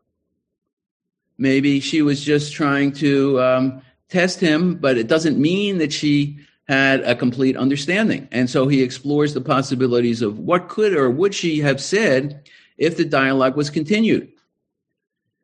Maybe 1.37 1.81
she 1.81 2.01
was 2.01 2.23
just 2.23 2.53
trying 2.53 2.93
to 3.03 3.41
um, 3.41 3.81
test 4.07 4.39
him, 4.39 4.75
but 4.75 4.97
it 4.97 5.07
doesn't 5.07 5.37
mean 5.37 5.79
that 5.79 5.91
she 5.91 6.39
had 6.67 7.01
a 7.01 7.15
complete 7.15 7.55
understanding. 7.55 8.27
And 8.31 8.49
so 8.49 8.67
he 8.67 8.81
explores 8.81 9.33
the 9.33 9.41
possibilities 9.41 10.21
of 10.21 10.39
what 10.39 10.67
could 10.67 10.93
or 10.93 11.09
would 11.09 11.35
she 11.35 11.59
have 11.59 11.81
said 11.81 12.49
if 12.77 12.97
the 12.97 13.05
dialogue 13.05 13.55
was 13.55 13.69
continued. 13.69 14.31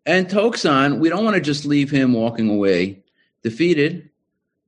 And 0.05 0.27
Tokusan, 0.27 0.99
we 0.99 1.09
don't 1.09 1.23
want 1.23 1.35
to 1.35 1.41
just 1.41 1.65
leave 1.65 1.91
him 1.91 2.13
walking 2.13 2.49
away 2.49 3.03
defeated. 3.43 4.09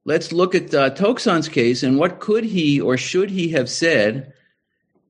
Let's 0.06 0.32
look 0.32 0.54
at 0.54 0.74
uh, 0.74 0.90
case 1.50 1.84
and 1.84 1.98
what 1.98 2.20
could 2.20 2.44
he 2.44 2.82
or 2.82 2.98
should 2.98 3.30
he 3.30 3.50
have 3.50 3.70
said 3.70 4.34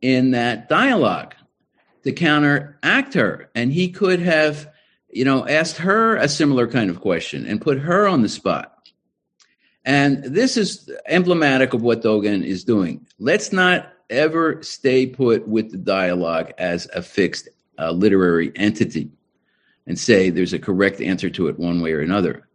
in 0.02 0.32
that 0.32 0.70
dialogue 0.70 1.34
to 2.04 2.12
counteract 2.12 3.14
her. 3.16 3.50
And 3.56 3.72
he 3.72 3.90
could 3.90 4.20
have, 4.20 4.70
you 5.10 5.26
know, 5.26 5.48
asked 5.48 5.78
her 5.78 6.16
a 6.16 6.28
similar 6.28 6.68
kind 6.68 6.90
of 6.90 7.02
question 7.02 7.46
and 7.46 7.62
put 7.62 7.80
her 7.80 8.08
on 8.08 8.22
the 8.22 8.30
spot. 8.30 8.73
And 9.86 10.24
this 10.24 10.56
is 10.56 10.90
emblematic 11.08 11.74
of 11.74 11.82
what 11.82 12.02
Dogen 12.02 12.44
is 12.44 12.64
doing. 12.64 13.06
Let's 13.20 13.52
not 13.52 13.92
ever 14.10 14.62
stay 14.64 15.08
put 15.08 15.48
with 15.48 15.72
the 15.72 15.78
dialogue 15.78 16.54
as 16.58 16.88
a 16.94 17.02
fixed 17.02 17.50
uh, 17.80 17.92
literary 17.92 18.52
entity 18.56 19.12
and 19.86 20.00
say 20.00 20.30
there's 20.30 20.54
a 20.54 20.60
correct 20.60 21.02
answer 21.02 21.30
to 21.32 21.48
it 21.48 21.60
one 21.60 21.82
way 21.82 21.92
or 21.92 22.00
another. 22.00 22.48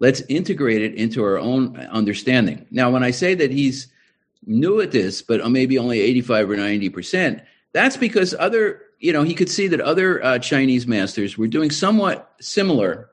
Let's 0.00 0.22
integrate 0.22 0.82
it 0.82 0.94
into 0.94 1.22
our 1.22 1.38
own 1.38 1.76
understanding. 1.76 2.66
Now, 2.70 2.90
when 2.90 3.04
I 3.04 3.12
say 3.12 3.34
that 3.36 3.52
he's 3.52 3.88
new 4.44 4.80
at 4.80 4.90
this, 4.90 5.22
but 5.22 5.48
maybe 5.50 5.78
only 5.78 6.00
85 6.00 6.50
or 6.50 6.56
90%, 6.56 7.42
that's 7.72 7.96
because 7.96 8.34
other, 8.38 8.82
you 8.98 9.12
know, 9.12 9.22
he 9.22 9.34
could 9.34 9.48
see 9.48 9.68
that 9.68 9.80
other 9.80 10.22
uh, 10.22 10.38
Chinese 10.38 10.86
masters 10.86 11.38
were 11.38 11.46
doing 11.46 11.70
somewhat 11.70 12.32
similar 12.40 13.10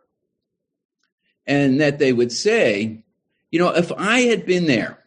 and 1.45 1.79
that 1.81 1.99
they 1.99 2.13
would 2.13 2.31
say, 2.31 3.03
you 3.51 3.59
know, 3.59 3.69
if 3.69 3.91
I 3.91 4.21
had 4.21 4.45
been 4.45 4.65
there, 4.65 4.97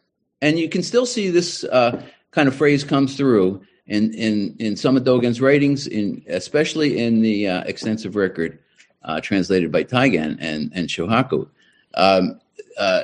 and 0.40 0.58
you 0.58 0.68
can 0.68 0.82
still 0.82 1.06
see 1.06 1.30
this 1.30 1.64
uh, 1.64 2.02
kind 2.30 2.48
of 2.48 2.54
phrase 2.54 2.84
comes 2.84 3.16
through 3.16 3.62
in 3.86 4.12
in 4.14 4.54
in 4.58 4.76
some 4.76 4.96
of 4.96 5.04
Dogen's 5.04 5.40
writings, 5.40 5.86
in 5.86 6.22
especially 6.28 6.98
in 7.02 7.22
the 7.22 7.48
uh, 7.48 7.62
extensive 7.64 8.16
record 8.16 8.58
uh, 9.02 9.20
translated 9.20 9.72
by 9.72 9.84
Taigen 9.84 10.36
and 10.40 10.70
and 10.74 10.88
Shohaku, 10.88 11.48
um, 11.94 12.40
uh, 12.78 13.02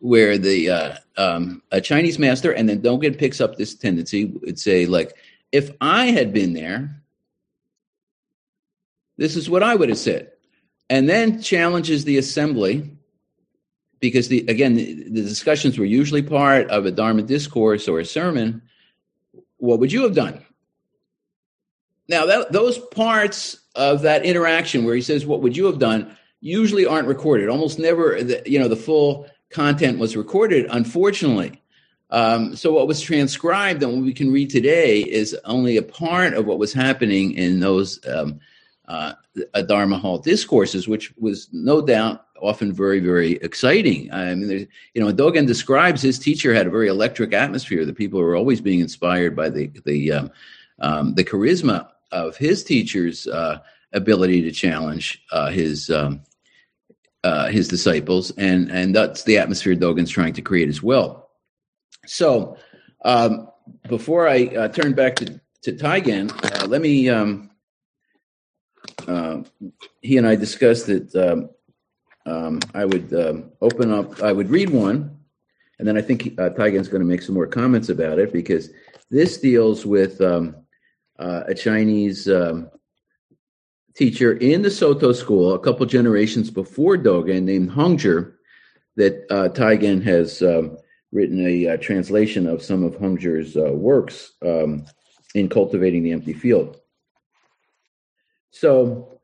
where 0.00 0.38
the 0.38 0.70
uh, 0.70 0.96
um, 1.18 1.62
a 1.70 1.80
Chinese 1.80 2.18
master 2.18 2.52
and 2.52 2.68
then 2.68 2.80
Dogen 2.80 3.18
picks 3.18 3.40
up 3.40 3.56
this 3.56 3.74
tendency 3.74 4.24
would 4.24 4.58
say 4.58 4.86
like, 4.86 5.16
if 5.52 5.70
I 5.80 6.06
had 6.06 6.32
been 6.32 6.54
there, 6.54 7.02
this 9.18 9.36
is 9.36 9.50
what 9.50 9.62
I 9.62 9.74
would 9.74 9.90
have 9.90 9.98
said, 9.98 10.32
and 10.88 11.08
then 11.08 11.42
challenges 11.42 12.04
the 12.04 12.16
assembly 12.16 12.97
because 14.00 14.28
the 14.28 14.44
again 14.48 14.74
the, 14.74 15.10
discussions 15.10 15.78
were 15.78 15.84
usually 15.84 16.22
part 16.22 16.68
of 16.70 16.86
a 16.86 16.90
dharma 16.90 17.22
discourse 17.22 17.88
or 17.88 18.00
a 18.00 18.04
sermon. 18.04 18.62
What 19.58 19.80
would 19.80 19.92
you 19.92 20.02
have 20.02 20.14
done? 20.14 20.44
Now 22.08 22.26
that, 22.26 22.52
those 22.52 22.78
parts 22.78 23.58
of 23.74 24.02
that 24.02 24.24
interaction 24.24 24.84
where 24.84 24.94
he 24.94 25.02
says 25.02 25.26
what 25.26 25.42
would 25.42 25.56
you 25.56 25.66
have 25.66 25.78
done? 25.78 26.16
usually 26.40 26.86
aren't 26.86 27.08
recorded. 27.08 27.48
Almost 27.48 27.78
never 27.78 28.22
the, 28.22 28.42
you 28.46 28.58
know 28.58 28.68
the 28.68 28.76
full 28.76 29.26
content 29.50 29.98
was 29.98 30.16
recorded 30.16 30.66
unfortunately. 30.70 31.60
Um, 32.10 32.56
so 32.56 32.72
what 32.72 32.88
was 32.88 33.00
transcribed 33.02 33.82
and 33.82 33.92
what 33.92 34.02
we 34.02 34.14
can 34.14 34.32
read 34.32 34.48
today 34.48 35.00
is 35.00 35.36
only 35.44 35.76
a 35.76 35.82
part 35.82 36.32
of 36.32 36.46
what 36.46 36.58
was 36.58 36.72
happening 36.72 37.32
in 37.32 37.60
those 37.60 38.00
um, 38.06 38.40
uh, 38.86 39.12
Dharma 39.66 39.98
Hall 39.98 40.18
discourses, 40.18 40.88
which 40.88 41.12
was 41.16 41.48
no 41.52 41.80
doubt 41.80 42.24
often 42.40 42.72
very, 42.72 43.00
very 43.00 43.32
exciting. 43.32 44.12
I 44.12 44.34
mean, 44.34 44.68
you 44.94 45.02
know, 45.02 45.12
Dogen 45.12 45.46
describes 45.46 46.02
his 46.02 46.18
teacher 46.18 46.54
had 46.54 46.66
a 46.66 46.70
very 46.70 46.88
electric 46.88 47.32
atmosphere. 47.32 47.84
The 47.84 47.92
people 47.92 48.20
were 48.20 48.36
always 48.36 48.60
being 48.60 48.80
inspired 48.80 49.34
by 49.36 49.50
the 49.50 49.70
the 49.84 50.12
um, 50.12 50.30
um, 50.80 51.14
the 51.14 51.24
charisma 51.24 51.88
of 52.12 52.36
his 52.36 52.64
teacher's 52.64 53.26
uh, 53.26 53.58
ability 53.92 54.42
to 54.42 54.52
challenge 54.52 55.22
uh, 55.32 55.50
his 55.50 55.90
um, 55.90 56.22
uh, 57.24 57.48
his 57.48 57.68
disciples, 57.68 58.30
and 58.38 58.70
and 58.70 58.94
that's 58.94 59.24
the 59.24 59.38
atmosphere 59.38 59.74
Dogen's 59.74 60.10
trying 60.10 60.34
to 60.34 60.42
create 60.42 60.68
as 60.68 60.82
well. 60.82 61.30
So, 62.06 62.56
um, 63.04 63.48
before 63.88 64.28
I 64.28 64.46
uh, 64.46 64.68
turn 64.68 64.94
back 64.94 65.16
to 65.16 65.40
to 65.62 65.72
Taigen, 65.72 66.30
uh, 66.62 66.66
let 66.66 66.80
me. 66.80 67.47
He 70.02 70.16
and 70.16 70.26
I 70.26 70.36
discussed 70.36 70.86
that 70.86 71.14
um, 71.14 71.50
um, 72.26 72.60
I 72.74 72.84
would 72.84 73.12
um, 73.14 73.52
open 73.60 73.92
up, 73.92 74.22
I 74.22 74.32
would 74.32 74.50
read 74.50 74.70
one, 74.70 75.16
and 75.78 75.86
then 75.86 75.96
I 75.96 76.02
think 76.02 76.38
uh, 76.38 76.50
Taigen's 76.50 76.88
going 76.88 77.02
to 77.02 77.08
make 77.08 77.22
some 77.22 77.34
more 77.34 77.46
comments 77.46 77.88
about 77.88 78.18
it 78.18 78.32
because 78.32 78.70
this 79.10 79.38
deals 79.38 79.86
with 79.86 80.20
um, 80.20 80.56
uh, 81.18 81.44
a 81.46 81.54
Chinese 81.54 82.28
um, 82.28 82.70
teacher 83.94 84.34
in 84.34 84.62
the 84.62 84.70
Soto 84.70 85.12
school 85.12 85.54
a 85.54 85.58
couple 85.58 85.86
generations 85.86 86.50
before 86.50 86.96
Dogen 86.96 87.44
named 87.44 87.70
Hongzhi 87.70 88.32
that 88.96 89.24
uh, 89.30 89.48
Taigen 89.48 90.02
has 90.02 90.42
written 91.12 91.46
a 91.46 91.68
uh, 91.68 91.76
translation 91.78 92.46
of 92.46 92.62
some 92.62 92.82
of 92.84 92.94
Hongzhi's 92.96 93.56
uh, 93.56 93.72
works 93.72 94.32
um, 94.42 94.84
in 95.34 95.48
Cultivating 95.48 96.02
the 96.02 96.12
Empty 96.12 96.32
Field. 96.32 96.78
So, 98.58 99.20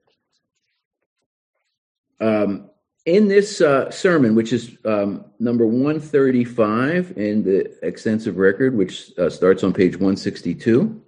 um, 2.20 2.70
in 3.05 3.26
this 3.26 3.61
uh, 3.61 3.91
sermon, 3.91 4.37
which 4.37 4.53
is 4.53 4.78
um, 4.85 5.24
number 5.41 5.66
135 5.66 7.14
in 7.16 7.43
the 7.43 7.76
extensive 7.85 8.37
record, 8.37 8.76
which 8.76 9.11
uh, 9.18 9.28
starts 9.28 9.64
on 9.64 9.72
page 9.72 9.95
162, 9.95 11.03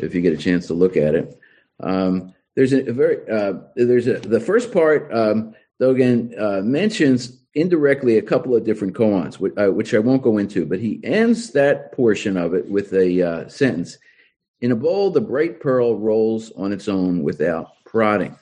if 0.00 0.12
you 0.12 0.20
get 0.20 0.32
a 0.32 0.36
chance 0.36 0.66
to 0.66 0.74
look 0.74 0.96
at 0.96 1.14
it, 1.14 1.40
um, 1.78 2.34
there's 2.56 2.72
a, 2.72 2.84
a 2.90 2.92
very 2.92 3.18
uh, 3.30 3.52
there's 3.76 4.08
a 4.08 4.14
the 4.14 4.40
first 4.40 4.72
part. 4.72 5.14
Um, 5.14 5.54
Dogen 5.80 6.36
uh, 6.36 6.62
mentions 6.62 7.38
indirectly 7.54 8.18
a 8.18 8.22
couple 8.22 8.56
of 8.56 8.64
different 8.64 8.94
koans, 8.94 9.36
which, 9.36 9.56
uh, 9.56 9.68
which, 9.68 9.94
I 9.94 10.00
won't 10.00 10.22
go 10.22 10.38
into, 10.38 10.66
but 10.66 10.80
he 10.80 11.00
ends 11.04 11.52
that 11.52 11.92
portion 11.92 12.36
of 12.36 12.54
it 12.54 12.68
with 12.68 12.92
a 12.92 13.22
uh, 13.22 13.48
sentence: 13.48 13.98
"In 14.60 14.72
a 14.72 14.76
bowl, 14.76 15.10
the 15.10 15.20
bright 15.20 15.60
pearl 15.60 15.98
rolls 15.98 16.52
on 16.52 16.72
its 16.72 16.88
own 16.88 17.22
without 17.22 17.84
prodding." 17.84 18.36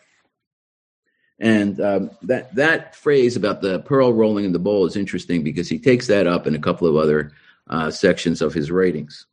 And 1.39 1.81
um, 1.81 2.11
that 2.23 2.55
that 2.55 2.97
phrase 2.97 3.37
about 3.37 3.61
the 3.61 3.81
pearl 3.81 4.13
rolling 4.13 4.47
in 4.47 4.53
the 4.53 4.59
bowl 4.59 4.87
is 4.87 4.97
interesting 4.97 5.45
because 5.45 5.69
he 5.69 5.79
takes 5.79 6.07
that 6.07 6.27
up 6.27 6.47
in 6.47 6.55
a 6.55 6.61
couple 6.61 6.89
of 6.89 6.97
other 6.97 7.33
uh, 7.69 7.91
sections 7.91 8.41
of 8.41 8.55
his 8.55 8.71
writings. 8.71 9.27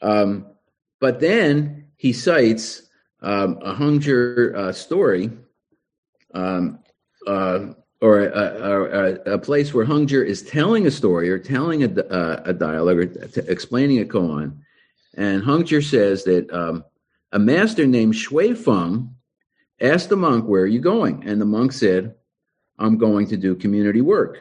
Um, 0.00 0.46
but 1.00 1.20
then 1.20 1.86
he 1.96 2.12
cites 2.12 2.82
um, 3.20 3.58
a 3.62 3.74
Hongzhi 3.74 4.54
uh, 4.54 4.72
story, 4.72 5.30
um, 6.34 6.80
uh, 7.26 7.66
or 8.02 8.18
a, 8.18 9.22
a, 9.28 9.34
a, 9.34 9.38
place 9.38 9.72
where 9.72 9.86
Hongzhi 9.86 10.26
is 10.26 10.42
telling 10.42 10.88
a 10.88 10.90
story 10.90 11.30
or 11.30 11.38
telling 11.38 11.84
a, 11.84 12.42
a 12.44 12.52
dialogue 12.52 12.98
or 12.98 13.06
t- 13.06 13.40
explaining 13.46 14.00
a 14.00 14.04
koan. 14.04 14.58
And 15.16 15.40
Hongzhi 15.40 15.88
says 15.88 16.24
that 16.24 16.52
um, 16.52 16.84
a 17.30 17.38
master 17.38 17.86
named 17.86 18.14
Xuefeng 18.14 19.08
asked 19.80 20.08
the 20.08 20.16
monk, 20.16 20.46
Where 20.46 20.62
are 20.62 20.66
you 20.66 20.80
going? 20.80 21.22
And 21.28 21.40
the 21.40 21.46
monk 21.46 21.70
said, 21.70 22.16
I'm 22.76 22.98
going 22.98 23.28
to 23.28 23.36
do 23.36 23.54
community 23.54 24.00
work. 24.00 24.40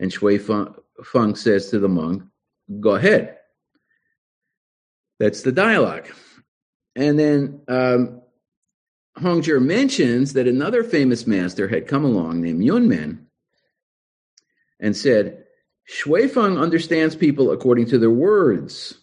And 0.00 0.10
Xuefeng, 0.10 0.74
Feng 1.04 1.36
says 1.36 1.70
to 1.70 1.78
the 1.78 1.88
monk, 1.88 2.24
Go 2.80 2.96
ahead. 2.96 3.38
That's 5.20 5.42
the 5.42 5.52
dialogue. 5.52 6.08
And 6.96 7.16
then 7.16 7.60
um, 7.68 8.21
Hongzhi 9.18 9.62
mentions 9.62 10.32
that 10.32 10.48
another 10.48 10.82
famous 10.82 11.26
master 11.26 11.68
had 11.68 11.86
come 11.86 12.04
along 12.04 12.40
named 12.40 12.62
Yunmen 12.62 13.26
and 14.80 14.96
said, 14.96 15.44
Xuefeng 15.88 16.60
understands 16.60 17.14
people 17.14 17.50
according 17.50 17.86
to 17.86 17.98
their 17.98 18.10
words. 18.10 18.94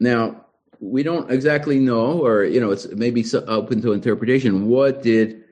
Now, 0.00 0.46
we 0.80 1.02
don't 1.02 1.30
exactly 1.30 1.78
know, 1.78 2.24
or, 2.24 2.44
you 2.44 2.60
know, 2.60 2.70
it's 2.70 2.86
maybe 2.88 3.24
open 3.46 3.80
to 3.82 3.92
interpretation. 3.92 4.68
What 4.68 5.02
did 5.02 5.44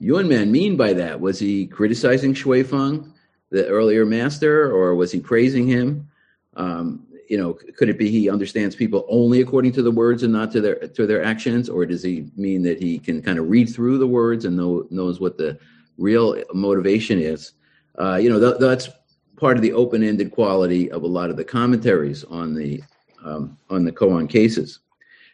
Yunmen 0.00 0.50
mean 0.50 0.76
by 0.76 0.94
that? 0.94 1.20
Was 1.20 1.38
he 1.38 1.66
criticizing 1.66 2.34
Xuefeng, 2.34 3.10
the 3.50 3.66
earlier 3.68 4.06
master, 4.06 4.70
or 4.70 4.94
was 4.94 5.12
he 5.12 5.20
praising 5.20 5.66
him? 5.66 6.08
Um, 6.54 7.06
you 7.30 7.38
know, 7.38 7.52
could 7.76 7.88
it 7.88 7.96
be 7.96 8.10
he 8.10 8.28
understands 8.28 8.74
people 8.74 9.06
only 9.08 9.40
according 9.40 9.70
to 9.70 9.82
the 9.82 9.90
words 9.92 10.24
and 10.24 10.32
not 10.32 10.50
to 10.50 10.60
their 10.60 10.74
to 10.88 11.06
their 11.06 11.22
actions, 11.22 11.68
or 11.68 11.86
does 11.86 12.02
he 12.02 12.28
mean 12.36 12.60
that 12.62 12.82
he 12.82 12.98
can 12.98 13.22
kind 13.22 13.38
of 13.38 13.48
read 13.48 13.70
through 13.70 13.98
the 13.98 14.06
words 14.06 14.44
and 14.44 14.56
know, 14.56 14.84
knows 14.90 15.20
what 15.20 15.38
the 15.38 15.56
real 15.96 16.42
motivation 16.52 17.20
is? 17.20 17.52
Uh, 17.96 18.16
you 18.16 18.28
know, 18.28 18.40
th- 18.40 18.60
that's 18.60 18.88
part 19.36 19.56
of 19.56 19.62
the 19.62 19.72
open-ended 19.72 20.32
quality 20.32 20.90
of 20.90 21.04
a 21.04 21.06
lot 21.06 21.30
of 21.30 21.36
the 21.36 21.44
commentaries 21.44 22.24
on 22.24 22.52
the 22.52 22.82
um, 23.24 23.56
on 23.70 23.84
the 23.84 23.92
koan 23.92 24.28
cases. 24.28 24.80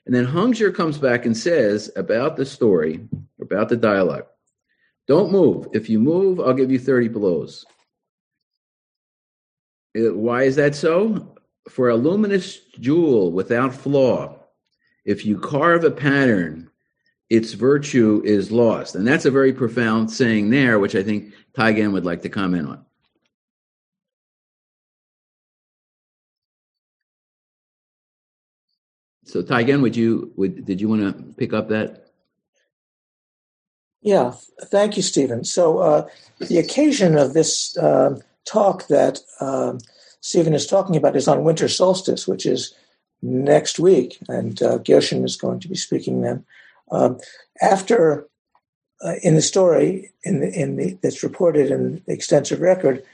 And 0.04 0.14
then 0.14 0.26
Hongzhi 0.26 0.74
comes 0.74 0.98
back 0.98 1.24
and 1.24 1.34
says 1.34 1.90
about 1.96 2.36
the 2.36 2.44
story, 2.44 3.08
about 3.40 3.70
the 3.70 3.76
dialogue, 3.76 4.26
don't 5.08 5.32
move. 5.32 5.68
If 5.72 5.88
you 5.88 5.98
move, 5.98 6.40
I'll 6.40 6.52
give 6.52 6.70
you 6.70 6.78
30 6.78 7.08
blows. 7.08 7.64
Why 9.94 10.42
is 10.42 10.56
that 10.56 10.74
so? 10.74 11.35
For 11.68 11.88
a 11.88 11.96
luminous 11.96 12.58
jewel 12.78 13.32
without 13.32 13.74
flaw, 13.74 14.38
if 15.04 15.26
you 15.26 15.38
carve 15.38 15.84
a 15.84 15.90
pattern, 15.90 16.70
its 17.28 17.52
virtue 17.52 18.22
is 18.24 18.52
lost. 18.52 18.94
And 18.94 19.06
that's 19.06 19.24
a 19.24 19.30
very 19.30 19.52
profound 19.52 20.10
saying 20.10 20.50
there, 20.50 20.78
which 20.78 20.94
I 20.94 21.02
think 21.02 21.34
Taigen 21.56 21.92
would 21.92 22.04
like 22.04 22.22
to 22.22 22.28
comment 22.28 22.68
on. 22.68 22.86
So 29.24 29.42
Taigen, 29.42 29.82
would 29.82 29.96
you 29.96 30.32
would 30.36 30.64
did 30.64 30.80
you 30.80 30.88
want 30.88 31.02
to 31.02 31.34
pick 31.34 31.52
up 31.52 31.68
that? 31.68 32.06
Yeah, 34.02 34.34
thank 34.66 34.96
you, 34.96 35.02
Stephen. 35.02 35.42
So 35.42 35.78
uh, 35.78 36.08
the 36.38 36.58
occasion 36.58 37.18
of 37.18 37.34
this 37.34 37.76
uh, 37.76 38.20
talk 38.44 38.86
that 38.86 39.18
um, 39.40 39.78
Stephen 40.26 40.54
is 40.54 40.66
talking 40.66 40.96
about 40.96 41.14
is 41.14 41.28
on 41.28 41.44
winter 41.44 41.68
solstice, 41.68 42.26
which 42.26 42.46
is 42.46 42.74
next 43.22 43.78
week, 43.78 44.18
and 44.28 44.60
uh, 44.60 44.78
Gyoshin 44.78 45.24
is 45.24 45.36
going 45.36 45.60
to 45.60 45.68
be 45.68 45.76
speaking 45.76 46.22
then. 46.22 46.44
Um, 46.90 47.20
after, 47.62 48.26
uh, 49.04 49.14
in 49.22 49.36
the 49.36 49.40
story 49.40 50.10
in 50.24 50.40
the, 50.40 50.52
in 50.52 50.76
the, 50.78 50.98
that's 51.00 51.22
reported 51.22 51.70
in 51.70 52.02
the 52.06 52.12
extensive 52.12 52.60
record, 52.60 53.04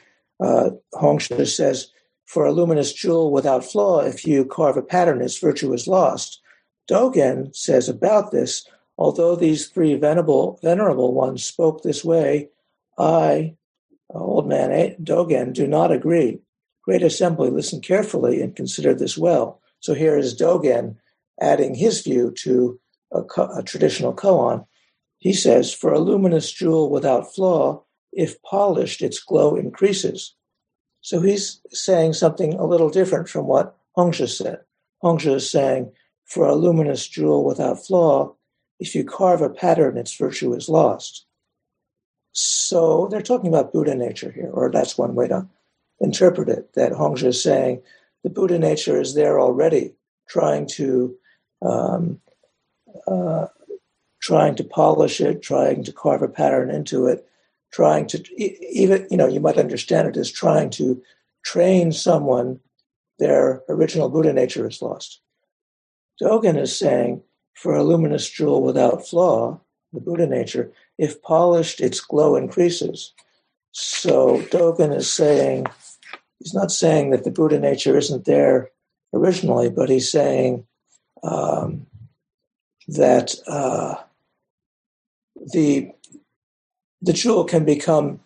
uh, 0.40 0.70
Hongzhi 0.94 1.46
says, 1.46 1.88
"For 2.24 2.46
a 2.46 2.52
luminous 2.52 2.94
jewel 2.94 3.30
without 3.30 3.62
flaw, 3.62 4.00
if 4.00 4.26
you 4.26 4.46
carve 4.46 4.78
a 4.78 4.82
pattern, 4.82 5.20
its 5.20 5.36
virtue 5.36 5.70
is 5.74 5.86
lost." 5.86 6.40
Dogen 6.90 7.54
says 7.54 7.90
about 7.90 8.30
this, 8.30 8.66
although 8.96 9.36
these 9.36 9.68
three 9.68 9.96
venerable 9.96 10.58
venerable 10.62 11.12
ones 11.12 11.44
spoke 11.44 11.82
this 11.82 12.02
way, 12.02 12.48
I, 12.96 13.54
old 14.08 14.48
man 14.48 14.96
Dogen, 15.04 15.52
do 15.52 15.66
not 15.66 15.92
agree. 15.92 16.40
Great 16.82 17.02
Assembly, 17.02 17.50
listen 17.50 17.80
carefully 17.80 18.42
and 18.42 18.56
consider 18.56 18.94
this 18.94 19.16
well. 19.16 19.60
So 19.80 19.94
here 19.94 20.16
is 20.16 20.38
Dogen 20.38 20.96
adding 21.40 21.74
his 21.74 22.02
view 22.02 22.32
to 22.38 22.78
a, 23.12 23.20
a 23.56 23.62
traditional 23.62 24.12
koan. 24.12 24.66
He 25.18 25.32
says, 25.32 25.72
For 25.72 25.92
a 25.92 26.00
luminous 26.00 26.50
jewel 26.50 26.90
without 26.90 27.32
flaw, 27.32 27.84
if 28.12 28.40
polished, 28.42 29.00
its 29.00 29.20
glow 29.20 29.56
increases. 29.56 30.34
So 31.00 31.20
he's 31.20 31.60
saying 31.70 32.14
something 32.14 32.54
a 32.54 32.66
little 32.66 32.90
different 32.90 33.28
from 33.28 33.46
what 33.46 33.76
Hongzhi 33.96 34.28
said. 34.28 34.60
Hongzhi 35.02 35.34
is 35.36 35.50
saying, 35.50 35.92
For 36.24 36.46
a 36.46 36.54
luminous 36.54 37.06
jewel 37.06 37.44
without 37.44 37.84
flaw, 37.84 38.34
if 38.78 38.94
you 38.94 39.04
carve 39.04 39.42
a 39.42 39.50
pattern, 39.50 39.96
its 39.96 40.16
virtue 40.16 40.52
is 40.54 40.68
lost. 40.68 41.26
So 42.32 43.08
they're 43.10 43.22
talking 43.22 43.48
about 43.48 43.72
Buddha 43.72 43.94
nature 43.94 44.32
here, 44.32 44.50
or 44.52 44.70
that's 44.70 44.98
one 44.98 45.14
way 45.14 45.28
to 45.28 45.46
interpret 46.02 46.48
it, 46.48 46.74
that 46.74 46.92
Hongzhi 46.92 47.28
is 47.28 47.42
saying 47.42 47.80
the 48.22 48.30
Buddha 48.30 48.58
nature 48.58 49.00
is 49.00 49.14
there 49.14 49.40
already, 49.40 49.94
trying 50.28 50.66
to 50.68 51.16
um, 51.62 52.20
uh, 53.06 53.46
trying 54.20 54.54
to 54.56 54.64
polish 54.64 55.20
it, 55.20 55.42
trying 55.42 55.82
to 55.84 55.92
carve 55.92 56.22
a 56.22 56.28
pattern 56.28 56.70
into 56.70 57.06
it, 57.06 57.26
trying 57.72 58.06
to 58.08 58.22
even 58.38 59.06
you 59.10 59.16
know 59.16 59.28
you 59.28 59.40
might 59.40 59.58
understand 59.58 60.08
it 60.08 60.16
as 60.16 60.30
trying 60.30 60.70
to 60.70 61.02
train 61.44 61.92
someone. 61.92 62.60
Their 63.18 63.62
original 63.68 64.08
Buddha 64.08 64.32
nature 64.32 64.66
is 64.66 64.82
lost. 64.82 65.20
Dogen 66.20 66.58
is 66.58 66.76
saying, 66.76 67.22
for 67.54 67.74
a 67.74 67.84
luminous 67.84 68.28
jewel 68.28 68.62
without 68.62 69.06
flaw, 69.06 69.60
the 69.92 70.00
Buddha 70.00 70.26
nature, 70.26 70.72
if 70.98 71.22
polished, 71.22 71.80
its 71.80 72.00
glow 72.00 72.34
increases. 72.36 73.12
So 73.72 74.40
Dogen 74.50 74.94
is 74.94 75.12
saying 75.12 75.66
he's 76.42 76.54
not 76.54 76.72
saying 76.72 77.10
that 77.10 77.24
the 77.24 77.30
Buddha 77.30 77.58
nature 77.58 77.96
isn't 77.96 78.24
there 78.24 78.70
originally, 79.14 79.70
but 79.70 79.88
he's 79.88 80.10
saying 80.10 80.66
um, 81.22 81.86
that 82.88 83.34
uh, 83.46 83.94
the 85.52 85.92
the 87.00 87.12
jewel 87.12 87.44
can 87.44 87.64
become 87.64 88.20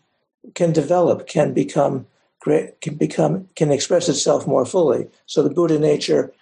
can 0.54 0.72
develop 0.72 1.26
can 1.26 1.52
become 1.52 2.06
great 2.40 2.80
can 2.80 2.94
become 2.94 3.48
can 3.56 3.70
express 3.70 4.08
itself 4.08 4.46
more 4.46 4.66
fully. 4.66 5.08
So 5.26 5.42
the 5.42 5.50
buddha 5.50 5.78
nature 5.78 6.32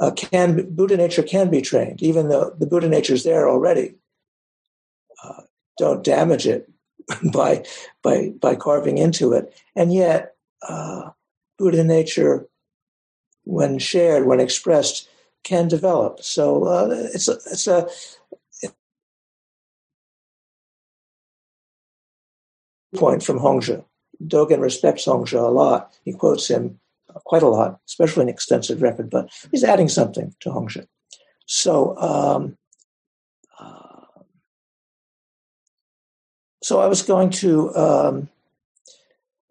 uh, 0.00 0.10
can 0.12 0.74
buddha 0.74 0.96
nature 0.96 1.22
can 1.22 1.50
be 1.50 1.62
trained 1.62 2.02
even 2.02 2.28
though 2.28 2.54
the 2.58 2.66
buddha 2.66 2.88
nature 2.88 3.14
is 3.14 3.24
there 3.24 3.48
already. 3.48 3.94
Uh, 5.24 5.42
don't 5.78 6.04
damage 6.04 6.46
it 6.46 6.70
by 7.32 7.64
by 8.02 8.30
by 8.40 8.54
carving 8.54 8.98
into 8.98 9.32
it. 9.32 9.52
And 9.74 9.92
yet 9.92 10.34
uh, 10.66 11.10
Buddha 11.58 11.84
nature 11.84 12.46
when 13.44 13.78
shared, 13.78 14.26
when 14.26 14.40
expressed, 14.40 15.08
can 15.42 15.68
develop. 15.68 16.22
So 16.22 16.64
uh, 16.64 16.88
it's 17.14 17.28
a, 17.28 17.32
it's 17.32 17.66
a 17.66 17.88
point 22.96 23.22
from 23.22 23.38
Hongzhi. 23.38 23.84
Dogen 24.22 24.60
respects 24.60 25.06
Hongzhi 25.06 25.38
a 25.38 25.48
lot. 25.48 25.92
He 26.04 26.12
quotes 26.12 26.48
him 26.48 26.80
quite 27.24 27.42
a 27.42 27.48
lot, 27.48 27.80
especially 27.86 28.22
in 28.22 28.28
extensive 28.28 28.82
record, 28.82 29.10
but 29.10 29.30
he's 29.50 29.64
adding 29.64 29.88
something 29.88 30.34
to 30.40 30.50
Hongzhi. 30.50 30.86
So, 31.46 31.96
um, 31.98 32.58
uh, 33.58 34.22
so 36.62 36.80
I 36.80 36.86
was 36.86 37.02
going 37.02 37.30
to 37.30 37.74
um, 37.74 38.28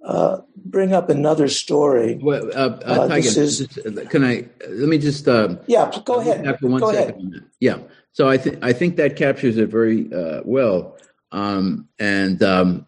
uh, 0.07 0.41
bring 0.55 0.93
up 0.93 1.09
another 1.09 1.49
story. 1.49 2.17
Well, 2.21 2.49
uh, 2.55 2.79
uh, 2.85 3.07
Taigen, 3.09 3.37
is, 3.37 3.59
just, 3.59 3.77
uh, 3.85 4.05
can 4.05 4.23
I? 4.23 4.45
Let 4.69 4.87
me 4.87 4.97
just. 4.97 5.27
Uh, 5.27 5.57
yeah, 5.67 5.91
go 6.05 6.21
ahead. 6.21 6.45
Go 6.61 6.91
second. 6.91 7.33
Ahead. 7.33 7.45
Yeah. 7.59 7.79
So 8.13 8.29
I 8.29 8.37
think 8.37 8.63
I 8.63 8.71
think 8.71 8.95
that 8.95 9.17
captures 9.17 9.57
it 9.57 9.69
very 9.69 10.11
uh, 10.13 10.41
well. 10.45 10.97
Um, 11.33 11.89
and 11.99 12.41
um, 12.41 12.85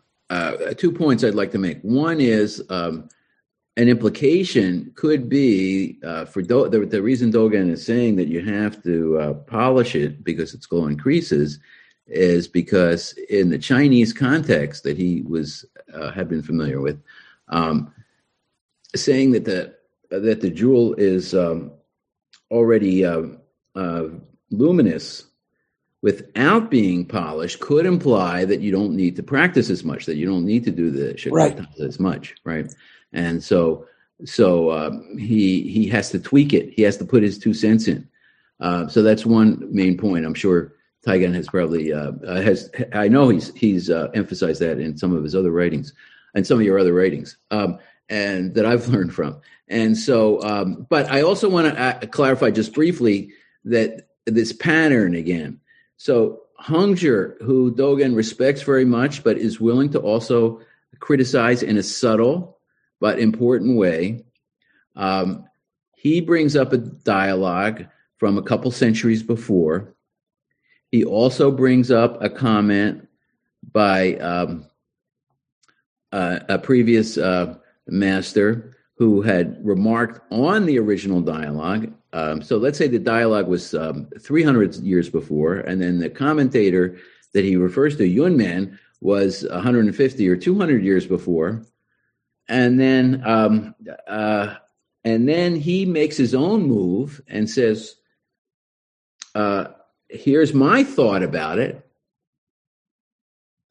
two 0.77 0.93
points 0.93 1.25
I'd 1.25 1.35
like 1.35 1.51
to 1.51 1.57
make. 1.57 1.81
One 1.81 2.21
is 2.21 2.63
um, 2.69 3.09
an 3.75 3.89
implication 3.89 4.93
could 4.95 5.27
be 5.27 5.99
uh, 6.03 6.23
for 6.23 6.41
Do- 6.41 6.69
the, 6.69 6.85
the, 6.85 7.01
reason 7.01 7.33
Dogen 7.33 7.69
is 7.69 7.85
saying 7.85 8.15
that 8.15 8.29
you 8.29 8.41
have 8.45 8.81
to 8.83 9.19
uh, 9.19 9.33
polish 9.33 9.93
it 9.93 10.23
because 10.23 10.53
its 10.53 10.65
glow 10.65 10.87
increases 10.87 11.59
is 12.09 12.47
because 12.47 13.13
in 13.29 13.49
the 13.49 13.57
Chinese 13.57 14.13
context 14.13 14.83
that 14.83 14.97
he 14.97 15.21
was 15.21 15.65
uh, 15.93 16.11
had 16.11 16.29
been 16.29 16.41
familiar 16.41 16.81
with, 16.81 17.01
um, 17.49 17.93
saying 18.95 19.31
that 19.31 19.45
the 19.45 19.75
that 20.09 20.41
the 20.41 20.49
jewel 20.49 20.93
is 20.95 21.33
um, 21.33 21.71
already 22.51 23.05
uh, 23.05 23.23
uh, 23.75 24.05
luminous 24.51 25.25
without 26.01 26.71
being 26.71 27.05
polished 27.05 27.59
could 27.59 27.85
imply 27.85 28.45
that 28.45 28.61
you 28.61 28.71
don't 28.71 28.95
need 28.95 29.15
to 29.15 29.21
practice 29.21 29.69
as 29.69 29.83
much, 29.83 30.05
that 30.05 30.15
you 30.15 30.25
don't 30.25 30.45
need 30.45 30.63
to 30.63 30.71
do 30.71 30.89
the 30.89 31.29
right. 31.31 31.59
as 31.79 31.99
much, 31.99 32.35
right? 32.43 32.73
and 33.13 33.43
so 33.43 33.85
so 34.25 34.71
um, 34.71 35.17
he 35.17 35.69
he 35.69 35.87
has 35.87 36.09
to 36.11 36.19
tweak 36.19 36.53
it. 36.53 36.73
He 36.73 36.81
has 36.83 36.97
to 36.97 37.05
put 37.05 37.23
his 37.23 37.37
two 37.37 37.53
cents 37.53 37.87
in. 37.87 38.07
Uh, 38.59 38.87
so 38.87 39.01
that's 39.01 39.25
one 39.25 39.65
main 39.71 39.97
point. 39.97 40.25
I'm 40.25 40.33
sure 40.33 40.73
Taigen 41.09 41.33
has 41.33 41.47
probably 41.47 41.91
uh, 41.91 42.11
uh, 42.27 42.41
has. 42.41 42.69
I 42.93 43.07
know 43.07 43.29
he's 43.29 43.53
he's 43.55 43.89
uh, 43.89 44.09
emphasized 44.13 44.61
that 44.61 44.79
in 44.79 44.97
some 44.97 45.15
of 45.15 45.23
his 45.23 45.35
other 45.35 45.51
writings, 45.51 45.93
and 46.35 46.45
some 46.45 46.59
of 46.59 46.65
your 46.65 46.77
other 46.77 46.93
writings, 46.93 47.37
um, 47.49 47.79
and 48.09 48.53
that 48.53 48.65
I've 48.65 48.87
learned 48.89 49.13
from. 49.13 49.41
And 49.67 49.97
so, 49.97 50.41
um, 50.43 50.85
but 50.89 51.11
I 51.11 51.21
also 51.21 51.49
want 51.49 51.67
to 51.67 51.81
uh, 51.81 51.99
clarify 52.07 52.51
just 52.51 52.73
briefly 52.73 53.31
that 53.65 54.07
this 54.25 54.53
pattern 54.53 55.15
again. 55.15 55.59
So 55.97 56.41
Hongzhi, 56.63 57.41
who 57.41 57.73
Dogen 57.73 58.15
respects 58.15 58.61
very 58.61 58.85
much, 58.85 59.23
but 59.23 59.37
is 59.37 59.59
willing 59.59 59.89
to 59.91 59.99
also 59.99 60.61
criticize 60.99 61.63
in 61.63 61.77
a 61.77 61.83
subtle 61.83 62.59
but 62.99 63.19
important 63.19 63.77
way. 63.77 64.25
Um, 64.95 65.45
he 65.95 66.21
brings 66.21 66.55
up 66.55 66.73
a 66.73 66.77
dialogue 66.77 67.85
from 68.17 68.37
a 68.37 68.43
couple 68.43 68.71
centuries 68.71 69.23
before. 69.23 69.95
He 70.91 71.03
also 71.03 71.51
brings 71.51 71.91
up 71.91 72.21
a 72.21 72.29
comment 72.29 73.07
by 73.71 74.15
um, 74.15 74.65
uh, 76.11 76.39
a 76.49 76.57
previous 76.57 77.17
uh, 77.17 77.55
master 77.87 78.75
who 78.95 79.21
had 79.21 79.63
remarked 79.65 80.21
on 80.31 80.65
the 80.65 80.79
original 80.79 81.21
dialogue. 81.21 81.93
Um, 82.11 82.41
so 82.41 82.57
let's 82.57 82.77
say 82.77 82.87
the 82.87 82.99
dialogue 82.99 83.47
was 83.47 83.73
um, 83.73 84.07
300 84.19 84.75
years 84.77 85.09
before, 85.09 85.57
and 85.57 85.81
then 85.81 85.99
the 85.99 86.09
commentator 86.09 86.97
that 87.33 87.45
he 87.45 87.55
refers 87.55 87.95
to, 87.97 88.03
Yunmen, 88.03 88.77
was 89.01 89.45
150 89.49 90.27
or 90.27 90.35
200 90.35 90.83
years 90.83 91.05
before 91.05 91.63
and 92.49 92.79
then 92.79 93.21
um, 93.25 93.75
uh, 94.07 94.55
and 95.05 95.29
then 95.29 95.55
he 95.55 95.85
makes 95.85 96.17
his 96.17 96.35
own 96.35 96.63
move 96.63 97.21
and 97.27 97.49
says, 97.49 97.95
uh, 99.35 99.67
"Here's 100.09 100.53
my 100.53 100.83
thought 100.83 101.23
about 101.23 101.59
it." 101.59 101.85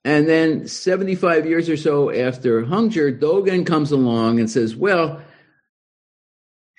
And 0.04 0.28
then 0.28 0.66
75 0.66 1.46
years 1.46 1.68
or 1.68 1.76
so 1.76 2.10
after 2.10 2.64
Hongzhi, 2.64 3.18
Dogen 3.18 3.66
comes 3.66 3.92
along 3.92 4.40
and 4.40 4.50
says, 4.50 4.74
"Well." 4.74 5.22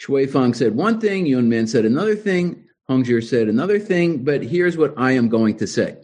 Xuefeng 0.02 0.56
said 0.56 0.76
one 0.76 1.02
thing, 1.02 1.26
Yunmen 1.26 1.68
said 1.68 1.86
another 1.86 2.16
thing, 2.16 2.64
Hongzhi 2.90 3.22
said 3.22 3.50
another 3.50 3.78
thing, 3.80 4.24
but 4.24 4.42
here's 4.42 4.78
what 4.78 4.94
I 4.96 5.12
am 5.12 5.28
going 5.28 5.58
to 5.58 5.68
say. 5.68 5.98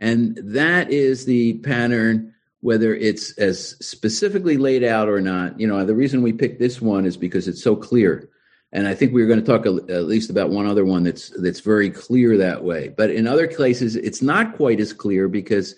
And 0.00 0.38
that 0.42 0.92
is 0.92 1.24
the 1.24 1.54
pattern 1.58 2.34
whether 2.60 2.94
it's 2.94 3.32
as 3.38 3.76
specifically 3.84 4.56
laid 4.56 4.82
out 4.82 5.08
or 5.08 5.20
not. 5.20 5.58
You 5.60 5.66
know, 5.66 5.84
the 5.84 5.94
reason 5.94 6.22
we 6.22 6.32
picked 6.32 6.58
this 6.58 6.80
one 6.80 7.04
is 7.04 7.16
because 7.16 7.46
it's 7.46 7.62
so 7.62 7.76
clear. 7.76 8.28
And 8.70 8.86
I 8.86 8.94
think 8.94 9.12
we 9.12 9.22
are 9.22 9.26
going 9.26 9.40
to 9.40 9.46
talk 9.46 9.64
at 9.64 10.04
least 10.04 10.28
about 10.28 10.50
one 10.50 10.66
other 10.66 10.84
one 10.84 11.02
that's 11.02 11.30
that's 11.40 11.60
very 11.60 11.90
clear 11.90 12.36
that 12.36 12.64
way. 12.64 12.88
But 12.88 13.10
in 13.10 13.26
other 13.26 13.46
cases, 13.46 13.96
it's 13.96 14.20
not 14.20 14.56
quite 14.56 14.78
as 14.78 14.92
clear 14.92 15.26
because, 15.26 15.74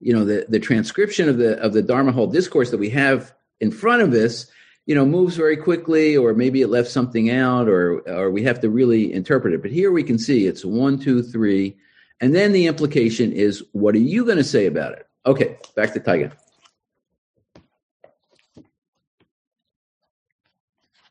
you 0.00 0.12
know, 0.12 0.24
the, 0.26 0.44
the 0.48 0.60
transcription 0.60 1.28
of 1.28 1.38
the 1.38 1.58
of 1.60 1.72
the 1.72 1.82
Dharma 1.82 2.12
Hall 2.12 2.26
discourse 2.26 2.70
that 2.70 2.78
we 2.78 2.90
have 2.90 3.34
in 3.60 3.70
front 3.70 4.02
of 4.02 4.12
us, 4.12 4.46
you 4.84 4.94
know, 4.94 5.06
moves 5.06 5.36
very 5.36 5.56
quickly, 5.56 6.16
or 6.18 6.34
maybe 6.34 6.60
it 6.60 6.68
left 6.68 6.90
something 6.90 7.30
out, 7.30 7.66
or 7.66 8.00
or 8.00 8.30
we 8.30 8.42
have 8.42 8.60
to 8.60 8.68
really 8.68 9.10
interpret 9.10 9.54
it. 9.54 9.62
But 9.62 9.70
here 9.70 9.90
we 9.90 10.02
can 10.02 10.18
see 10.18 10.46
it's 10.46 10.66
one, 10.66 10.98
two, 10.98 11.22
three, 11.22 11.74
and 12.20 12.34
then 12.34 12.52
the 12.52 12.66
implication 12.66 13.32
is, 13.32 13.64
what 13.72 13.94
are 13.94 13.98
you 13.98 14.24
going 14.26 14.36
to 14.36 14.44
say 14.44 14.66
about 14.66 14.92
it? 14.92 15.06
Okay, 15.24 15.56
back 15.74 15.94
to 15.94 16.00
Taigen. 16.00 16.32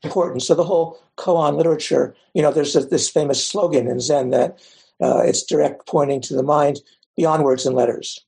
Important. 0.03 0.43
So 0.43 0.53
the 0.53 0.65
whole 0.65 0.99
koan 1.17 1.55
literature, 1.55 2.15
you 2.33 2.41
know, 2.41 2.51
there's 2.51 2.75
a, 2.75 2.81
this 2.81 3.09
famous 3.09 3.45
slogan 3.45 3.87
in 3.87 3.99
Zen 3.99 4.31
that 4.31 4.59
uh, 5.01 5.21
it's 5.23 5.43
direct 5.43 5.87
pointing 5.87 6.21
to 6.21 6.35
the 6.35 6.43
mind 6.43 6.81
beyond 7.15 7.43
words 7.43 7.65
and 7.65 7.75
letters. 7.75 8.19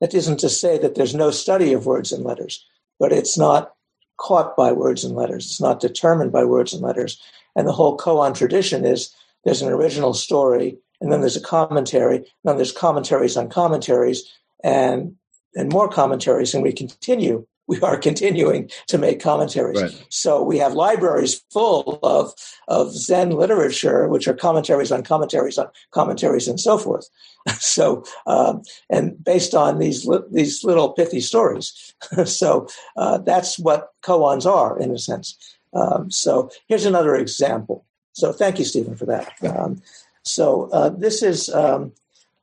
That 0.00 0.14
isn't 0.14 0.40
to 0.40 0.50
say 0.50 0.76
that 0.78 0.96
there's 0.96 1.14
no 1.14 1.30
study 1.30 1.72
of 1.72 1.86
words 1.86 2.12
and 2.12 2.24
letters, 2.24 2.66
but 2.98 3.12
it's 3.12 3.38
not 3.38 3.72
caught 4.18 4.56
by 4.56 4.72
words 4.72 5.04
and 5.04 5.14
letters. 5.14 5.46
It's 5.46 5.60
not 5.60 5.80
determined 5.80 6.30
by 6.32 6.44
words 6.44 6.72
and 6.72 6.82
letters. 6.82 7.20
And 7.56 7.66
the 7.66 7.72
whole 7.72 7.96
koan 7.96 8.36
tradition 8.36 8.84
is 8.84 9.14
there's 9.44 9.62
an 9.62 9.72
original 9.72 10.14
story, 10.14 10.78
and 11.00 11.10
then 11.10 11.20
there's 11.20 11.36
a 11.36 11.40
commentary, 11.40 12.16
and 12.16 12.26
then 12.44 12.56
there's 12.56 12.72
commentaries 12.72 13.36
on 13.36 13.48
commentaries, 13.48 14.30
and 14.62 15.16
and 15.56 15.70
more 15.70 15.88
commentaries, 15.88 16.52
and 16.52 16.62
we 16.62 16.72
continue. 16.72 17.46
We 17.66 17.80
are 17.80 17.96
continuing 17.96 18.70
to 18.88 18.98
make 18.98 19.20
commentaries. 19.20 19.82
Right. 19.82 20.06
So 20.10 20.42
we 20.42 20.58
have 20.58 20.74
libraries 20.74 21.42
full 21.50 21.98
of 22.02 22.32
of 22.68 22.92
Zen 22.92 23.30
literature, 23.30 24.08
which 24.08 24.28
are 24.28 24.34
commentaries 24.34 24.92
on 24.92 25.02
commentaries 25.02 25.58
on 25.58 25.68
commentaries 25.90 26.48
and 26.48 26.60
so 26.60 26.78
forth. 26.78 27.08
so 27.58 28.04
um, 28.26 28.62
and 28.90 29.22
based 29.22 29.54
on 29.54 29.78
these 29.78 30.06
li- 30.06 30.28
these 30.30 30.64
little 30.64 30.92
pithy 30.92 31.20
stories. 31.20 31.94
so 32.24 32.66
uh, 32.96 33.18
that's 33.18 33.58
what 33.58 33.90
koans 34.02 34.46
are 34.46 34.78
in 34.78 34.90
a 34.90 34.98
sense. 34.98 35.36
Um, 35.72 36.10
so 36.10 36.50
here's 36.68 36.86
another 36.86 37.16
example. 37.16 37.84
So 38.12 38.32
thank 38.32 38.58
you, 38.58 38.64
Stephen, 38.64 38.94
for 38.94 39.06
that. 39.06 39.32
Um, 39.42 39.82
so 40.22 40.68
uh, 40.72 40.90
this 40.90 41.22
is 41.22 41.48
um, 41.48 41.92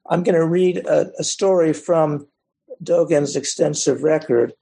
I'm 0.09 0.23
going 0.23 0.35
to 0.35 0.45
read 0.45 0.77
a, 0.85 1.11
a 1.17 1.23
story 1.23 1.73
from 1.73 2.27
Dogen's 2.83 3.35
extensive 3.35 4.03
record. 4.03 4.53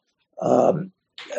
Um, 0.42 0.92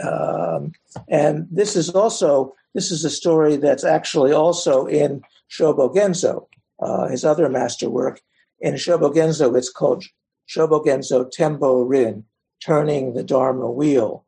um, 0.02 0.72
and 1.08 1.46
this 1.50 1.76
is 1.76 1.90
also 1.90 2.54
this 2.74 2.90
is 2.90 3.04
a 3.04 3.10
story 3.10 3.56
that's 3.56 3.84
actually 3.84 4.32
also 4.32 4.86
in 4.86 5.22
Shobogenzo, 5.50 6.46
uh, 6.80 7.08
his 7.08 7.24
other 7.24 7.48
masterwork. 7.48 8.20
In 8.60 8.74
Shobogenzo, 8.74 9.56
it's 9.56 9.70
called 9.70 10.04
Shobogenzo 10.48 11.30
Tenborin, 11.36 12.24
turning 12.64 13.14
the 13.14 13.24
Dharma 13.24 13.70
wheel. 13.70 14.24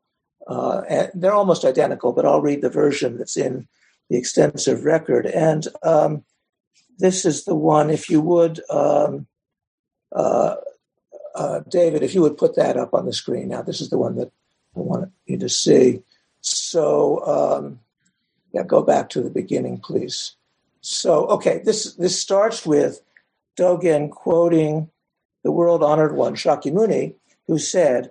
Uh, 0.48 0.82
and 0.88 1.10
they're 1.14 1.34
almost 1.34 1.64
identical, 1.64 2.12
but 2.12 2.26
I'll 2.26 2.40
read 2.40 2.62
the 2.62 2.70
version 2.70 3.18
that's 3.18 3.36
in 3.36 3.68
the 4.10 4.16
extensive 4.16 4.84
record. 4.84 5.26
And 5.26 5.68
um, 5.84 6.24
this 6.98 7.24
is 7.24 7.44
the 7.44 7.54
one, 7.54 7.90
if 7.90 8.10
you 8.10 8.20
would, 8.20 8.60
um, 8.68 9.26
uh, 10.14 10.56
uh, 11.34 11.60
David, 11.68 12.02
if 12.02 12.14
you 12.14 12.22
would 12.22 12.36
put 12.36 12.56
that 12.56 12.76
up 12.76 12.92
on 12.92 13.06
the 13.06 13.12
screen 13.12 13.48
now, 13.48 13.62
this 13.62 13.80
is 13.80 13.90
the 13.90 13.98
one 13.98 14.16
that 14.16 14.32
want 14.74 15.12
you 15.26 15.38
to 15.38 15.48
see. 15.48 16.02
So, 16.40 17.24
um, 17.26 17.80
yeah, 18.52 18.64
go 18.64 18.82
back 18.82 19.08
to 19.10 19.20
the 19.20 19.30
beginning, 19.30 19.78
please. 19.78 20.34
So, 20.80 21.26
okay, 21.26 21.60
this 21.64 21.94
this 21.94 22.20
starts 22.20 22.66
with 22.66 23.00
Dogen 23.56 24.10
quoting 24.10 24.90
the 25.44 25.52
world 25.52 25.82
honored 25.82 26.14
one, 26.14 26.34
Shakyamuni, 26.34 27.14
who 27.46 27.58
said, 27.58 28.10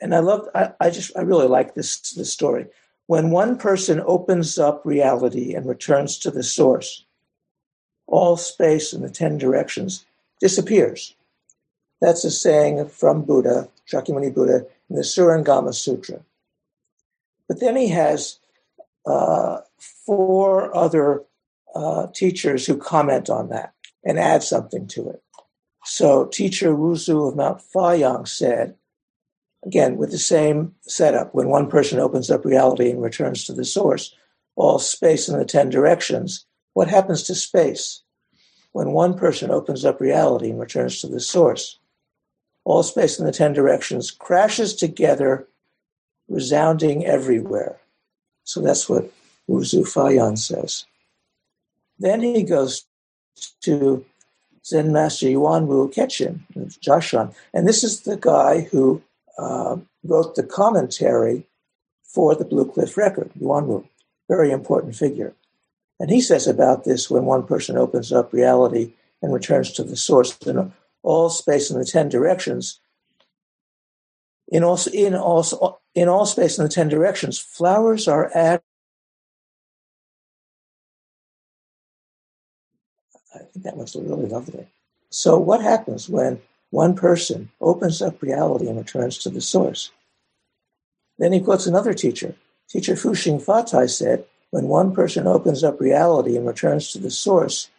and 0.00 0.14
I 0.14 0.18
love, 0.18 0.48
I, 0.54 0.72
I 0.80 0.90
just, 0.90 1.16
I 1.16 1.22
really 1.22 1.46
like 1.46 1.74
this 1.74 2.12
this 2.12 2.32
story. 2.32 2.66
when 3.06 3.30
one 3.30 3.56
person 3.56 4.02
opens 4.06 4.58
up 4.58 4.82
reality 4.84 5.54
and 5.54 5.66
returns 5.66 6.18
to 6.18 6.30
the 6.30 6.42
source, 6.42 7.04
all 8.06 8.36
space 8.36 8.92
in 8.92 9.02
the 9.02 9.10
ten 9.10 9.38
directions 9.38 10.04
disappears. 10.40 11.14
That's 12.00 12.24
a 12.24 12.30
saying 12.30 12.88
from 12.88 13.22
Buddha, 13.22 13.68
Shakyamuni 13.90 14.34
Buddha, 14.34 14.66
in 14.90 14.96
the 14.96 15.02
Surangama 15.02 15.74
Sutra. 15.74 16.20
But 17.48 17.60
then 17.60 17.76
he 17.76 17.88
has 17.88 18.38
uh, 19.06 19.58
four 19.78 20.74
other 20.76 21.22
uh, 21.74 22.06
teachers 22.14 22.66
who 22.66 22.76
comment 22.76 23.28
on 23.28 23.48
that 23.48 23.74
and 24.04 24.18
add 24.18 24.42
something 24.42 24.86
to 24.88 25.08
it. 25.10 25.22
So, 25.84 26.26
teacher 26.26 26.70
Wuzu 26.70 27.28
of 27.28 27.36
Mount 27.36 27.60
Fayang 27.74 28.26
said, 28.26 28.74
again, 29.66 29.96
with 29.96 30.10
the 30.10 30.18
same 30.18 30.74
setup, 30.82 31.34
when 31.34 31.48
one 31.48 31.68
person 31.68 31.98
opens 31.98 32.30
up 32.30 32.44
reality 32.44 32.90
and 32.90 33.02
returns 33.02 33.44
to 33.44 33.52
the 33.52 33.64
source, 33.66 34.14
all 34.56 34.78
space 34.78 35.28
in 35.28 35.38
the 35.38 35.44
10 35.44 35.68
directions, 35.68 36.46
what 36.72 36.88
happens 36.88 37.22
to 37.24 37.34
space? 37.34 38.02
When 38.72 38.92
one 38.92 39.14
person 39.14 39.50
opens 39.50 39.84
up 39.84 40.00
reality 40.00 40.50
and 40.50 40.58
returns 40.58 41.00
to 41.00 41.06
the 41.06 41.20
source, 41.20 41.78
all 42.64 42.82
space 42.82 43.18
in 43.18 43.26
the 43.26 43.32
10 43.32 43.52
directions 43.52 44.10
crashes 44.10 44.74
together, 44.74 45.46
resounding 46.28 47.04
everywhere. 47.04 47.76
So 48.44 48.60
that's 48.60 48.88
what 48.88 49.10
Wu 49.46 49.60
Fayan 49.60 50.38
says. 50.38 50.86
Then 51.98 52.22
he 52.22 52.42
goes 52.42 52.84
to 53.62 54.04
Zen 54.64 54.92
Master 54.92 55.28
Yuan 55.28 55.66
Wu 55.66 55.90
Keqin, 55.90 56.40
Jiashan. 56.56 57.34
And 57.52 57.68
this 57.68 57.84
is 57.84 58.00
the 58.00 58.16
guy 58.16 58.62
who 58.62 59.02
uh, 59.38 59.76
wrote 60.02 60.34
the 60.34 60.42
commentary 60.42 61.46
for 62.02 62.34
the 62.34 62.44
Blue 62.44 62.70
Cliff 62.70 62.96
record, 62.96 63.30
Yuan 63.38 63.66
Wu, 63.66 63.86
very 64.28 64.50
important 64.50 64.96
figure. 64.96 65.34
And 66.00 66.10
he 66.10 66.20
says 66.20 66.46
about 66.46 66.84
this 66.84 67.10
when 67.10 67.24
one 67.24 67.46
person 67.46 67.76
opens 67.76 68.12
up 68.12 68.32
reality 68.32 68.92
and 69.22 69.32
returns 69.32 69.72
to 69.72 69.84
the 69.84 69.96
source 69.96 70.32
all 71.04 71.28
space 71.28 71.70
in 71.70 71.78
the 71.78 71.84
10 71.84 72.08
directions, 72.08 72.80
in 74.48 74.64
all, 74.64 74.78
in 74.92 75.14
all, 75.14 75.80
in 75.94 76.08
all 76.08 76.26
space 76.26 76.58
in 76.58 76.64
the 76.64 76.70
10 76.70 76.88
directions, 76.88 77.38
flowers 77.38 78.08
are 78.08 78.34
at. 78.34 78.62
I 83.34 83.38
think 83.38 83.64
that 83.64 83.76
must 83.76 83.94
have 83.94 84.04
really 84.04 84.26
loved 84.26 84.48
it. 84.50 84.68
So, 85.10 85.38
what 85.38 85.60
happens 85.60 86.08
when 86.08 86.40
one 86.70 86.94
person 86.94 87.50
opens 87.60 88.02
up 88.02 88.20
reality 88.22 88.66
and 88.66 88.78
returns 88.78 89.18
to 89.18 89.30
the 89.30 89.40
source? 89.40 89.90
Then 91.18 91.32
he 91.32 91.40
quotes 91.40 91.66
another 91.66 91.94
teacher. 91.94 92.34
Teacher 92.68 92.94
Fuxing 92.94 93.44
Fatai 93.44 93.88
said, 93.90 94.24
When 94.50 94.68
one 94.68 94.94
person 94.94 95.26
opens 95.26 95.62
up 95.62 95.80
reality 95.80 96.36
and 96.36 96.46
returns 96.46 96.90
to 96.92 96.98
the 96.98 97.10
source, 97.10 97.70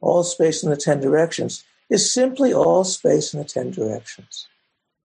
all 0.00 0.22
space 0.22 0.62
in 0.62 0.70
the 0.70 0.76
ten 0.76 1.00
directions 1.00 1.64
is 1.90 2.12
simply 2.12 2.52
all 2.54 2.84
space 2.84 3.34
in 3.34 3.40
the 3.40 3.44
ten 3.44 3.70
directions. 3.70 4.48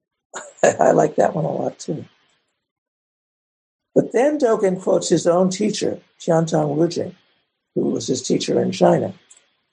I 0.63 0.91
like 0.91 1.15
that 1.15 1.36
one 1.36 1.45
a 1.45 1.51
lot 1.51 1.79
too. 1.79 2.05
But 3.93 4.11
then 4.11 4.38
Dogen 4.38 4.81
quotes 4.81 5.09
his 5.09 5.25
own 5.25 5.49
teacher, 5.49 5.99
Tiantong 6.19 6.77
Rujing, 6.77 7.15
who 7.73 7.89
was 7.89 8.07
his 8.07 8.21
teacher 8.21 8.61
in 8.61 8.71
China 8.71 9.13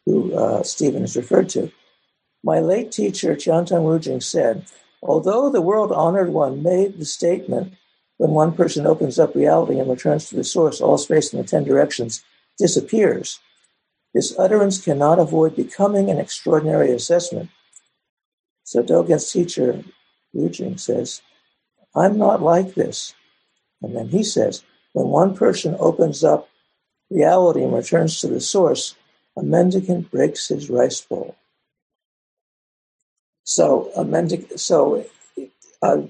who 0.07 0.35
uh, 0.35 0.63
Stephen 0.63 1.03
has 1.03 1.17
referred 1.17 1.49
to. 1.51 1.71
My 2.45 2.59
late 2.61 2.91
teacher, 2.91 3.35
Tiantong 3.35 3.87
Rujing, 3.87 4.21
said, 4.21 4.67
although 5.03 5.51
the 5.51 5.61
world 5.61 5.93
honored 5.93 6.31
one 6.31 6.63
made 6.63 6.99
the 6.99 7.05
statement, 7.05 7.75
when 8.19 8.31
one 8.31 8.53
person 8.53 8.87
opens 8.87 9.19
up 9.19 9.35
reality 9.35 9.79
and 9.79 9.91
returns 9.91 10.29
to 10.29 10.37
the 10.37 10.45
source, 10.45 10.81
all 10.81 10.99
space 10.99 11.33
in 11.33 11.41
the 11.41 11.47
ten 11.47 11.65
directions 11.65 12.25
disappears. 12.59 13.41
This 14.15 14.39
utterance 14.39 14.83
cannot 14.83 15.19
avoid 15.19 15.57
becoming 15.57 16.11
an 16.11 16.19
extraordinary 16.19 16.91
assessment. 16.93 17.51
So 18.65 18.83
Dogen's 18.83 19.31
teacher, 19.31 19.83
Rujing, 20.35 20.79
says, 20.79 21.23
I'm 21.95 22.19
not 22.19 22.43
like 22.43 22.75
this. 22.75 23.15
And 23.81 23.97
then 23.97 24.09
he 24.09 24.23
says, 24.23 24.63
when 24.93 25.09
one 25.09 25.35
person 25.35 25.77
opens 25.79 26.23
up 26.23 26.49
reality 27.11 27.63
and 27.63 27.75
returns 27.75 28.21
to 28.21 28.29
the 28.29 28.41
source, 28.41 28.95
a 29.37 29.43
mendicant 29.43 30.11
breaks 30.11 30.49
his 30.49 30.71
rice 30.71 31.01
bowl. 31.01 31.37
So 33.45 33.91
a 33.97 34.05
mendicant, 34.05 34.61
so 34.61 35.05
uh, 35.83 36.03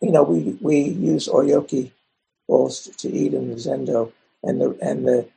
you 0.00 0.12
know, 0.12 0.22
we 0.22 0.56
we 0.60 0.80
use 0.80 1.28
oryoki 1.28 1.90
bowls 2.46 2.88
to 2.98 3.10
eat 3.10 3.34
in 3.34 3.48
the 3.50 3.56
zendo, 3.56 4.12
and 4.42 4.60
the 4.60 4.78
and 4.80 5.06
the, 5.06 5.28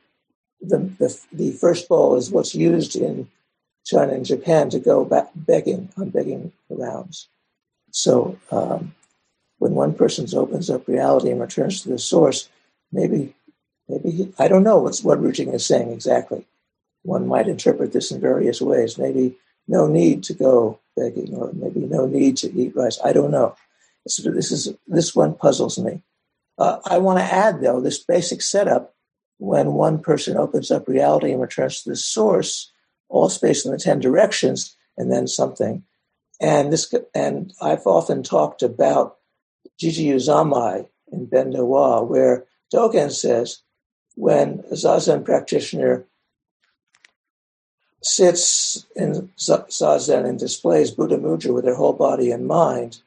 the 0.62 0.78
the 0.98 1.20
the 1.32 1.52
first 1.52 1.88
bowl 1.88 2.16
is 2.16 2.30
what's 2.30 2.54
used 2.54 2.96
in 2.96 3.28
China 3.84 4.12
and 4.12 4.24
Japan 4.24 4.70
to 4.70 4.78
go 4.78 5.04
back 5.04 5.30
begging 5.34 5.90
on 5.96 6.10
begging 6.10 6.52
rounds. 6.70 7.28
So 7.90 8.38
um, 8.50 8.94
when 9.58 9.74
one 9.74 9.94
person 9.94 10.26
opens 10.36 10.70
up 10.70 10.88
reality 10.88 11.30
and 11.30 11.40
returns 11.40 11.82
to 11.82 11.88
the 11.88 11.98
source, 11.98 12.48
maybe 12.90 13.34
maybe 13.88 14.10
he, 14.10 14.32
I 14.38 14.48
don't 14.48 14.62
know 14.62 14.78
what's 14.78 15.02
what 15.02 15.20
Rujing 15.20 15.52
is 15.52 15.66
saying 15.66 15.90
exactly, 15.90 16.46
one 17.02 17.26
might 17.26 17.48
interpret 17.48 17.92
this 17.92 18.10
in 18.10 18.20
various 18.20 18.60
ways. 18.60 18.98
Maybe 18.98 19.36
no 19.68 19.86
need 19.86 20.22
to 20.24 20.34
go 20.34 20.80
begging, 20.96 21.34
or 21.34 21.52
maybe 21.52 21.80
no 21.80 22.06
need 22.06 22.36
to 22.38 22.52
eat 22.52 22.76
rice. 22.76 22.98
I 23.04 23.12
don't 23.12 23.30
know. 23.30 23.56
So 24.06 24.30
this 24.30 24.50
is 24.50 24.74
this 24.86 25.14
one 25.14 25.34
puzzles 25.34 25.78
me. 25.78 26.02
Uh, 26.58 26.78
I 26.84 26.98
want 26.98 27.18
to 27.18 27.24
add 27.24 27.60
though 27.60 27.80
this 27.80 27.98
basic 27.98 28.42
setup: 28.42 28.91
when 29.42 29.72
one 29.72 29.98
person 29.98 30.36
opens 30.36 30.70
up 30.70 30.86
reality 30.86 31.32
and 31.32 31.40
returns 31.40 31.82
to 31.82 31.90
the 31.90 31.96
source, 31.96 32.70
all 33.08 33.28
space 33.28 33.66
in 33.66 33.72
the 33.72 33.78
ten 33.78 33.98
directions, 33.98 34.76
and 34.96 35.10
then 35.10 35.26
something. 35.26 35.82
And 36.40 36.72
this, 36.72 36.94
and 37.12 37.52
I've 37.60 37.84
often 37.84 38.22
talked 38.22 38.62
about 38.62 39.16
Jijuyu 39.80 40.14
Zanmai 40.14 40.86
in 41.10 41.28
Wa, 41.66 42.02
where 42.02 42.44
Dogen 42.72 43.10
says, 43.10 43.58
when 44.14 44.62
a 44.70 44.74
zazen 44.74 45.24
practitioner 45.24 46.04
sits 48.00 48.86
in 48.94 49.28
zazen 49.40 50.24
and 50.24 50.38
displays 50.38 50.92
Buddha 50.92 51.16
Mudra 51.16 51.52
with 51.52 51.64
their 51.64 51.74
whole 51.74 51.94
body 51.94 52.30
and 52.30 52.46
mind, 52.46 53.02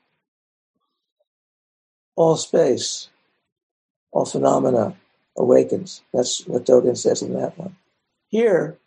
all 2.18 2.36
space, 2.36 3.08
all 4.12 4.26
phenomena 4.26 4.98
awakens. 5.38 6.02
That's 6.14 6.46
what 6.48 6.66
Dogen 6.66 6.98
says 6.98 7.22
in 7.22 7.34
that 7.34 7.58
one. 7.58 7.76
Here, 8.30 8.78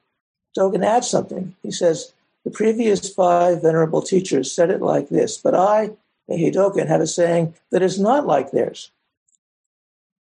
Dogen 0.56 0.84
adds 0.84 1.08
something. 1.08 1.54
He 1.62 1.70
says, 1.70 2.12
the 2.44 2.50
previous 2.50 3.12
five 3.12 3.62
venerable 3.62 4.02
teachers 4.02 4.50
said 4.50 4.70
it 4.70 4.80
like 4.80 5.08
this, 5.08 5.38
but 5.38 5.54
I, 5.54 5.90
Eihei 6.30 6.54
Dogen, 6.54 6.88
have 6.88 7.00
a 7.00 7.06
saying 7.06 7.54
that 7.70 7.82
is 7.82 7.98
not 7.98 8.26
like 8.26 8.50
theirs. 8.50 8.90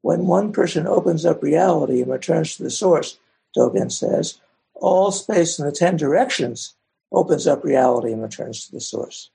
When 0.01 0.27
one 0.27 0.51
person 0.51 0.87
opens 0.87 1.25
up 1.25 1.43
reality 1.43 2.01
and 2.01 2.11
returns 2.11 2.55
to 2.55 2.63
the 2.63 2.69
source, 2.69 3.19
Dogen 3.55 3.91
says, 3.91 4.39
all 4.73 5.11
space 5.11 5.57
in 5.57 5.65
the 5.65 5.71
10 5.71 5.97
directions 5.97 6.75
opens 7.11 7.47
up 7.47 7.63
reality 7.63 8.11
and 8.11 8.21
returns 8.21 8.65
to 8.65 8.71
the 8.71 8.81
source. 8.81 9.29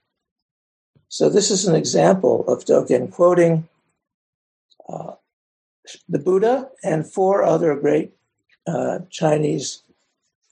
So 1.09 1.29
this 1.29 1.51
is 1.51 1.67
an 1.67 1.75
example 1.75 2.47
of 2.47 2.63
Dogen 2.63 3.11
quoting 3.11 3.67
the 6.07 6.19
Buddha 6.19 6.69
and 6.83 7.11
four 7.11 7.43
other 7.43 7.75
great 7.75 8.11
uh, 8.67 8.99
Chinese 9.09 9.83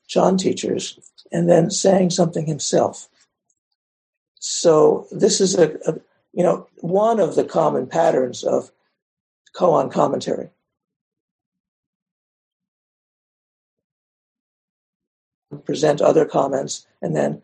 Chan 0.08 0.38
teachers, 0.38 1.00
and 1.32 1.48
then 1.48 1.70
saying 1.70 2.10
something 2.10 2.48
himself. 2.48 3.08
So 4.40 5.08
this 5.12 5.40
is 5.40 5.56
a, 5.56 5.78
a 5.86 5.94
you 6.34 6.44
know 6.44 6.68
one 6.78 7.20
of 7.20 7.36
the 7.36 7.44
common 7.44 7.88
patterns 7.88 8.44
of 8.44 8.72
koan 9.56 9.92
commentary. 9.92 10.50
present 15.66 16.02
other 16.02 16.26
comments, 16.26 16.86
and 17.02 17.16
then 17.16 17.42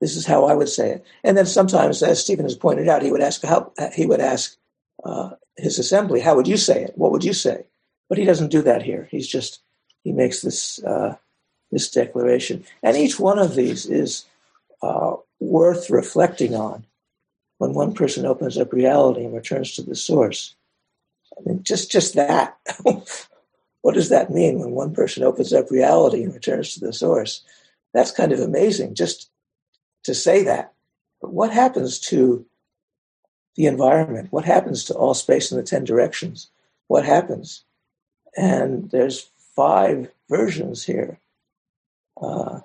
this 0.00 0.16
is 0.16 0.26
how 0.26 0.44
I 0.44 0.54
would 0.54 0.68
say 0.68 0.90
it. 0.90 1.06
And 1.24 1.36
then 1.36 1.46
sometimes, 1.46 2.02
as 2.02 2.20
Stephen 2.20 2.44
has 2.44 2.56
pointed 2.56 2.88
out, 2.88 3.02
he 3.02 3.10
would 3.10 3.20
ask 3.20 3.42
how 3.42 3.72
he 3.94 4.06
would 4.06 4.20
ask 4.20 4.56
uh, 5.04 5.30
his 5.56 5.78
assembly, 5.78 6.20
"How 6.20 6.34
would 6.36 6.48
you 6.48 6.56
say 6.56 6.84
it? 6.84 6.92
What 6.96 7.12
would 7.12 7.24
you 7.24 7.32
say?" 7.32 7.64
But 8.08 8.18
he 8.18 8.24
doesn't 8.24 8.50
do 8.50 8.62
that 8.62 8.82
here. 8.82 9.08
He's 9.10 9.28
just 9.28 9.60
he 10.04 10.12
makes 10.12 10.42
this 10.42 10.82
uh, 10.84 11.16
this 11.70 11.90
declaration, 11.90 12.64
and 12.82 12.96
each 12.96 13.18
one 13.18 13.38
of 13.38 13.54
these 13.54 13.86
is 13.86 14.24
uh, 14.82 15.16
worth 15.40 15.90
reflecting 15.90 16.54
on. 16.54 16.84
When 17.58 17.72
one 17.72 17.94
person 17.94 18.26
opens 18.26 18.58
up 18.58 18.72
reality 18.72 19.24
and 19.24 19.34
returns 19.34 19.74
to 19.74 19.82
the 19.82 19.94
source, 19.94 20.54
I 21.36 21.40
mean, 21.48 21.62
just 21.62 21.90
just 21.90 22.14
that 22.14 22.58
what 23.82 23.94
does 23.94 24.08
that 24.08 24.30
mean 24.30 24.58
when 24.58 24.72
one 24.72 24.92
person 24.92 25.22
opens 25.22 25.52
up 25.52 25.70
reality 25.70 26.24
and 26.24 26.34
returns 26.34 26.74
to 26.74 26.80
the 26.80 26.92
source? 26.92 27.42
That's 27.94 28.10
kind 28.10 28.32
of 28.32 28.40
amazing 28.40 28.94
just 28.94 29.30
to 30.02 30.14
say 30.14 30.42
that. 30.42 30.72
But 31.20 31.32
what 31.32 31.52
happens 31.52 32.00
to 32.00 32.44
the 33.56 33.66
environment? 33.66 34.28
What 34.30 34.44
happens 34.44 34.84
to 34.84 34.94
all 34.94 35.14
space 35.14 35.50
in 35.50 35.56
the 35.56 35.64
10 35.64 35.84
directions 35.84 36.50
what 36.88 37.04
happens. 37.04 37.64
And 38.36 38.90
there's 38.90 39.30
five 39.54 40.10
versions 40.28 40.84
here 40.84 41.18
uh, 42.20 42.60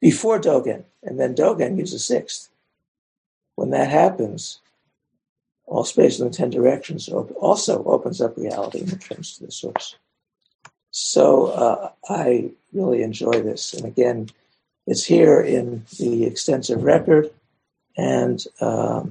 before 0.00 0.40
Dogen, 0.40 0.84
and 1.02 1.18
then 1.18 1.34
Dogen 1.34 1.76
gives 1.76 1.92
a 1.92 1.98
sixth. 1.98 2.50
When 3.56 3.70
that 3.70 3.88
happens, 3.88 4.60
all 5.64 5.84
space 5.84 6.20
in 6.20 6.28
the 6.28 6.34
ten 6.34 6.50
directions 6.50 7.08
also 7.08 7.84
opens 7.84 8.20
up 8.20 8.36
reality 8.36 8.80
and 8.80 8.92
returns 8.92 9.36
to 9.36 9.46
the 9.46 9.52
source. 9.52 9.96
So 10.90 11.46
uh, 11.46 11.90
I 12.08 12.50
really 12.72 13.02
enjoy 13.02 13.32
this, 13.32 13.74
and 13.74 13.84
again, 13.84 14.28
it's 14.86 15.04
here 15.04 15.40
in 15.40 15.84
the 15.98 16.24
extensive 16.24 16.84
record, 16.84 17.30
and 17.96 18.44
um, 18.60 19.10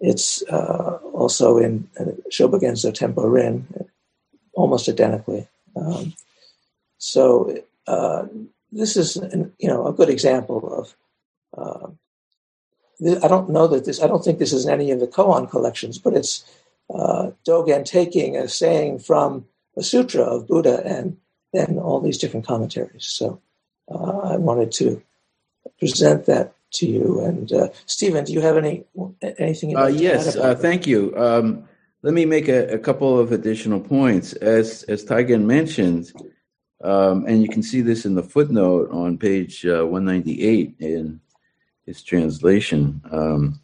it's 0.00 0.42
uh, 0.48 0.98
also 1.12 1.58
in 1.58 1.88
uh, 1.98 2.04
Shobogenzo 2.30 2.92
Tenborin, 2.92 3.88
almost 4.54 4.88
identically. 4.88 5.48
Um, 5.76 6.14
so 6.98 7.58
uh, 7.86 8.26
this 8.72 8.96
is, 8.96 9.16
an, 9.16 9.52
you 9.58 9.68
know, 9.68 9.86
a 9.86 9.92
good 9.92 10.10
example 10.10 10.72
of. 10.72 10.94
Uh, 11.56 11.90
I 13.22 13.28
don't 13.28 13.50
know 13.50 13.66
that 13.66 13.84
this. 13.84 14.02
I 14.02 14.06
don't 14.06 14.24
think 14.24 14.38
this 14.38 14.52
is 14.52 14.66
in 14.66 14.72
any 14.72 14.90
of 14.90 15.00
the 15.00 15.08
koan 15.08 15.50
collections, 15.50 15.98
but 15.98 16.14
it's 16.14 16.44
uh, 16.94 17.30
Dogen 17.46 17.84
taking 17.84 18.36
a 18.36 18.48
saying 18.48 19.00
from 19.00 19.46
a 19.76 19.82
sutra 19.82 20.22
of 20.22 20.46
Buddha 20.46 20.82
and 20.84 21.16
then 21.52 21.78
all 21.78 22.00
these 22.00 22.18
different 22.18 22.46
commentaries. 22.46 23.06
So 23.06 23.40
uh, 23.90 24.18
I 24.18 24.36
wanted 24.36 24.70
to 24.72 25.02
present 25.78 26.26
that 26.26 26.54
to 26.74 26.86
you. 26.86 27.20
And 27.20 27.50
uh, 27.52 27.68
Stephen, 27.86 28.24
do 28.24 28.32
you 28.32 28.40
have 28.40 28.56
any 28.56 28.84
anything? 29.38 29.76
Uh, 29.76 29.86
yes, 29.86 30.36
uh, 30.36 30.54
thank 30.54 30.86
you. 30.86 31.16
Um, 31.16 31.64
let 32.02 32.12
me 32.12 32.26
make 32.26 32.48
a, 32.48 32.74
a, 32.74 32.78
couple 32.78 33.18
of 33.18 33.32
additional 33.32 33.80
points. 33.80 34.34
As 34.34 34.82
as 34.84 35.04
Taigen 35.04 35.44
mentioned, 35.44 36.12
um, 36.82 37.24
and 37.26 37.42
you 37.42 37.48
can 37.48 37.62
see 37.62 37.80
this 37.80 38.04
in 38.04 38.14
the 38.14 38.22
footnote 38.22 38.90
on 38.90 39.18
page 39.18 39.64
uh, 39.64 39.86
198 39.86 40.76
in 40.80 41.20
his 41.86 42.02
translation. 42.02 43.00
Um, 43.10 43.60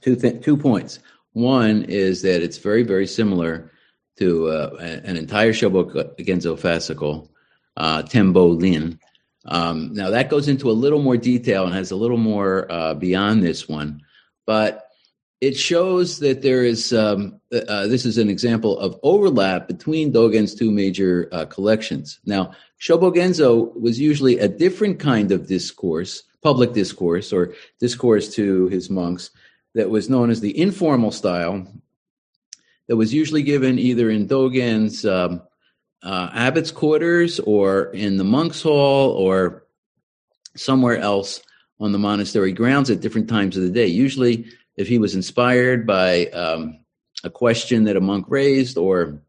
two 0.00 0.16
th- 0.16 0.42
two 0.42 0.56
points. 0.56 1.00
One 1.32 1.84
is 1.84 2.22
that 2.22 2.42
it's 2.42 2.58
very 2.58 2.84
very 2.84 3.06
similar 3.06 3.70
to 4.16 4.48
uh, 4.48 5.00
an 5.04 5.16
entire 5.16 5.52
Shobogenzo 5.52 6.56
fascicle, 6.58 7.28
uh, 7.76 8.02
Tenborin, 8.02 8.98
um, 9.46 9.92
now 9.92 10.10
that 10.10 10.30
goes 10.30 10.48
into 10.48 10.70
a 10.70 10.72
little 10.72 11.02
more 11.02 11.16
detail 11.16 11.64
and 11.64 11.74
has 11.74 11.90
a 11.90 11.96
little 11.96 12.16
more 12.16 12.70
uh, 12.70 12.94
beyond 12.94 13.42
this 13.42 13.68
one, 13.68 14.02
but 14.46 14.88
it 15.40 15.56
shows 15.56 16.20
that 16.20 16.40
there 16.40 16.64
is 16.64 16.92
um, 16.92 17.40
uh, 17.52 17.58
uh, 17.68 17.86
this 17.86 18.06
is 18.06 18.16
an 18.16 18.30
example 18.30 18.78
of 18.78 18.98
overlap 19.02 19.68
between 19.68 20.12
Dogen's 20.12 20.54
two 20.54 20.70
major 20.70 21.28
uh, 21.32 21.44
collections. 21.44 22.18
Now, 22.24 22.52
Shobogenzo 22.80 23.78
was 23.78 24.00
usually 24.00 24.38
a 24.38 24.48
different 24.48 24.98
kind 24.98 25.32
of 25.32 25.46
discourse, 25.46 26.22
public 26.42 26.72
discourse, 26.72 27.32
or 27.32 27.54
discourse 27.78 28.34
to 28.36 28.68
his 28.68 28.88
monks, 28.88 29.30
that 29.74 29.90
was 29.90 30.08
known 30.08 30.30
as 30.30 30.40
the 30.40 30.58
informal 30.58 31.10
style, 31.10 31.66
that 32.88 32.96
was 32.96 33.12
usually 33.12 33.42
given 33.42 33.78
either 33.78 34.08
in 34.08 34.28
Dogen's 34.28 35.04
um, 35.04 35.42
uh, 36.04 36.30
abbot's 36.34 36.70
quarters 36.70 37.40
or 37.40 37.86
in 37.86 38.18
the 38.18 38.24
monk's 38.24 38.62
hall 38.62 39.10
or 39.10 39.64
somewhere 40.56 40.98
else 40.98 41.42
on 41.80 41.92
the 41.92 41.98
monastery 41.98 42.52
grounds 42.52 42.90
at 42.90 43.00
different 43.00 43.28
times 43.28 43.56
of 43.56 43.62
the 43.62 43.70
day. 43.70 43.86
Usually, 43.86 44.46
if 44.76 44.86
he 44.86 44.98
was 44.98 45.14
inspired 45.14 45.86
by 45.86 46.26
um, 46.26 46.78
a 47.24 47.30
question 47.30 47.84
that 47.84 47.96
a 47.96 48.00
monk 48.00 48.26
raised 48.28 48.76
or 48.76 49.20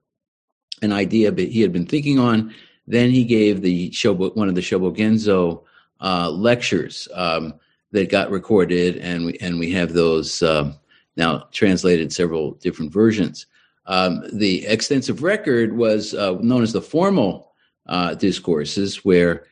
an 0.81 0.91
idea 0.91 1.31
that 1.31 1.49
he 1.49 1.61
had 1.61 1.71
been 1.71 1.85
thinking 1.85 2.19
on, 2.19 2.53
then 2.87 3.09
he 3.09 3.23
gave 3.23 3.61
the 3.61 3.89
Shobo, 3.91 4.35
one 4.35 4.49
of 4.49 4.55
the 4.55 4.61
Shobogenzo 4.61 5.63
uh, 6.01 6.29
lectures 6.29 7.07
um, 7.13 7.53
that 7.91 8.09
got 8.09 8.29
recorded, 8.29 8.97
and 8.97 9.25
we 9.25 9.37
and 9.39 9.57
we 9.57 9.71
have 9.71 9.93
those 9.93 10.43
uh, 10.43 10.71
now 11.15 11.47
translated 11.51 12.11
several 12.11 12.51
different 12.55 12.91
versions. 12.91 13.47
Um, 13.87 14.23
the 14.33 14.65
extensive 14.65 15.23
record 15.23 15.75
was 15.75 16.13
uh, 16.13 16.37
known 16.41 16.63
as 16.63 16.73
the 16.73 16.81
formal 16.81 17.53
uh, 17.87 18.15
discourses, 18.15 19.05
where 19.05 19.45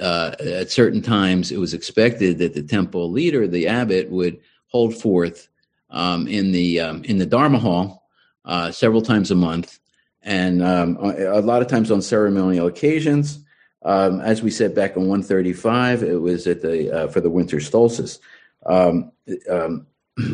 uh, 0.00 0.34
at 0.40 0.70
certain 0.70 1.02
times 1.02 1.50
it 1.50 1.58
was 1.58 1.74
expected 1.74 2.38
that 2.38 2.54
the 2.54 2.62
temple 2.62 3.10
leader, 3.10 3.46
the 3.46 3.66
abbot, 3.66 4.10
would 4.10 4.40
hold 4.66 4.94
forth 4.94 5.48
um, 5.90 6.28
in 6.28 6.52
the 6.52 6.80
um, 6.80 7.02
in 7.04 7.18
the 7.18 7.26
Dharma 7.26 7.58
hall 7.58 8.08
uh, 8.44 8.70
several 8.70 9.02
times 9.02 9.30
a 9.30 9.34
month, 9.34 9.78
and 10.22 10.62
um, 10.62 10.96
a 11.00 11.40
lot 11.40 11.62
of 11.62 11.68
times 11.68 11.90
on 11.90 12.02
ceremonial 12.02 12.66
occasions. 12.66 13.44
Um, 13.84 14.20
as 14.20 14.42
we 14.42 14.50
said 14.50 14.74
back 14.74 14.96
in 14.96 15.02
135, 15.02 16.02
it 16.02 16.20
was 16.20 16.46
at 16.46 16.60
the 16.60 16.90
uh, 16.90 17.08
for 17.08 17.20
the 17.20 17.30
winter 17.30 17.60
solstice. 17.60 18.18
Um, 18.66 19.12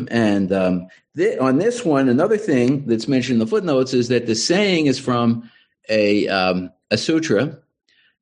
and 0.09 0.51
um, 0.51 0.87
th- 1.15 1.39
on 1.39 1.57
this 1.57 1.85
one, 1.85 2.09
another 2.09 2.37
thing 2.37 2.85
that's 2.85 3.07
mentioned 3.07 3.35
in 3.35 3.39
the 3.39 3.47
footnotes 3.47 3.93
is 3.93 4.07
that 4.09 4.25
the 4.25 4.35
saying 4.35 4.87
is 4.87 4.99
from 4.99 5.49
a 5.89 6.27
um, 6.27 6.71
a 6.91 6.97
sutra, 6.97 7.57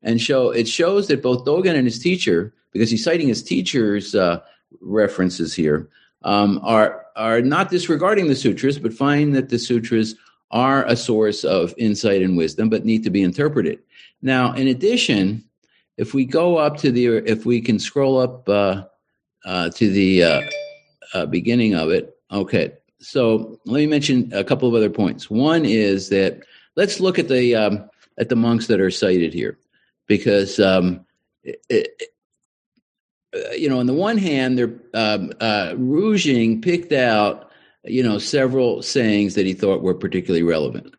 and 0.02 0.22
show 0.22 0.50
it 0.50 0.68
shows 0.68 1.08
that 1.08 1.22
both 1.22 1.46
Dogen 1.46 1.76
and 1.76 1.86
his 1.86 2.00
teacher, 2.00 2.54
because 2.72 2.90
he's 2.90 3.04
citing 3.04 3.28
his 3.28 3.44
teacher's 3.44 4.16
uh, 4.16 4.42
references 4.82 5.54
here, 5.54 5.90
um, 6.24 6.60
are 6.64 7.06
are 7.16 7.42
not 7.42 7.70
disregarding 7.70 8.28
the 8.28 8.36
sutras, 8.36 8.80
but 8.80 8.94
find 8.94 9.36
that 9.36 9.50
the 9.50 9.60
sutras 9.60 10.16
are 10.52 10.86
a 10.86 10.96
source 10.96 11.44
of 11.44 11.74
insight 11.78 12.22
and 12.22 12.38
wisdom, 12.38 12.70
but 12.70 12.86
need 12.86 13.04
to 13.04 13.10
be 13.10 13.24
interpreted. 13.24 13.80
Now, 14.22 14.54
in 14.54 14.68
addition, 14.68 15.44
if 15.98 16.14
we 16.14 16.26
go 16.26 16.58
up 16.58 16.78
to 16.78 16.92
the, 16.92 17.08
if 17.30 17.46
we 17.46 17.60
can 17.60 17.80
scroll 17.80 18.20
up 18.20 18.48
uh, 18.48 18.84
uh, 19.46 19.70
to 19.72 19.90
the 19.90 20.24
uh, 21.14 21.26
beginning 21.26 21.76
of 21.76 21.90
it. 21.90 22.18
Okay, 22.32 22.74
so 23.00 23.60
let 23.66 23.78
me 23.78 23.88
mention 23.88 24.32
a 24.34 24.44
couple 24.44 24.68
of 24.68 24.76
other 24.76 24.90
points. 24.90 25.30
One 25.30 25.66
is 25.66 26.10
that 26.10 26.44
let's 26.76 27.00
look 27.00 27.20
at 27.20 27.28
the 27.28 27.56
um, 27.56 27.90
at 28.18 28.30
the 28.30 28.36
monks 28.36 28.68
that 28.68 28.80
are 28.80 28.92
cited 28.92 29.34
here, 29.34 29.58
because 30.08 30.60
um, 30.60 31.06
it, 31.44 31.62
it, 31.70 32.04
uh, 33.36 33.52
you 33.52 33.70
know, 33.70 33.80
on 33.80 33.88
the 33.88 33.94
one 33.94 34.18
hand, 34.18 34.58
they're 34.58 34.74
um, 34.94 35.32
uh, 35.40 35.76
picked 36.62 36.92
out 36.92 37.52
you 37.86 38.04
know 38.04 38.18
several 38.18 38.82
sayings 38.82 39.36
that 39.36 39.46
he 39.46 39.54
thought 39.54 39.82
were 39.82 39.94
particularly 39.94 40.44
relevant. 40.44 40.96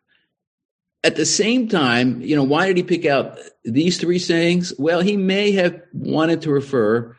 At 1.03 1.15
the 1.15 1.25
same 1.25 1.67
time, 1.67 2.21
you 2.21 2.35
know, 2.35 2.43
why 2.43 2.65
did 2.67 2.77
he 2.77 2.83
pick 2.83 3.05
out 3.05 3.37
these 3.63 3.99
three 3.99 4.17
sayings? 4.17 4.73
Well, 4.79 5.01
he 5.01 5.17
may 5.17 5.51
have 5.51 5.79
wanted 5.93 6.41
to 6.43 6.51
refer 6.51 7.15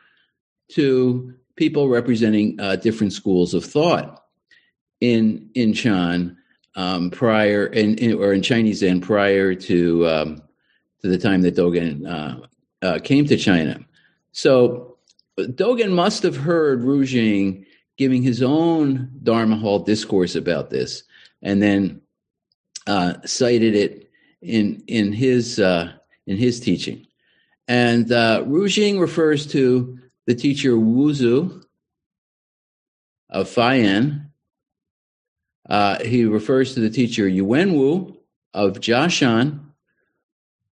to 0.73 1.35
people 1.57 1.89
representing 1.89 2.59
uh, 2.61 2.77
different 2.77 3.13
schools 3.13 3.55
of 3.55 3.65
thought 3.65 4.25
in 5.01 5.51
in 5.55 6.37
um, 6.77 7.11
prior 7.11 7.67
in, 7.67 7.97
in, 7.99 8.15
or 8.15 8.33
in 8.33 8.43
Chinese 8.43 8.81
Zen 8.81 9.01
prior 9.01 9.55
to 9.55 10.07
um, 10.07 10.43
to 11.03 11.09
the 11.09 11.19
time 11.19 11.43
that 11.43 11.57
Dogen 11.57 12.07
uh, 12.07 12.47
uh, 12.87 12.99
came 13.01 13.27
to 13.27 13.37
China. 13.37 13.81
So 14.33 14.99
Dogen 15.39 15.93
must 15.93 16.23
have 16.23 16.37
heard 16.37 16.85
Rujing 16.85 17.65
giving 17.97 18.23
his 18.23 18.43
own 18.43 19.11
Dharma 19.23 19.57
Hall 19.57 19.79
discourse 19.79 20.35
about 20.35 20.71
this, 20.71 21.03
and 21.43 21.63
then 21.63 22.03
uh, 22.87 23.15
cited 23.25 23.75
it 23.75 24.11
in 24.43 24.83
in 24.87 25.13
his 25.13 25.59
uh, 25.59 25.93
in 26.27 26.37
his 26.37 26.61
teaching. 26.61 27.07
And 27.69 28.13
uh, 28.13 28.45
Rujing 28.47 29.01
refers 29.01 29.47
to 29.49 29.99
the 30.27 30.35
teacher 30.35 30.72
Wuzu 30.72 31.64
of 33.31 33.49
Fayan. 33.49 34.31
Uh, 35.68 36.03
he 36.05 36.24
refers 36.24 36.74
to 36.74 36.81
the 36.81 36.91
teacher 36.91 37.24
Yuanwu 37.24 38.16
of 38.55 38.74
Jiashan, 38.74 39.61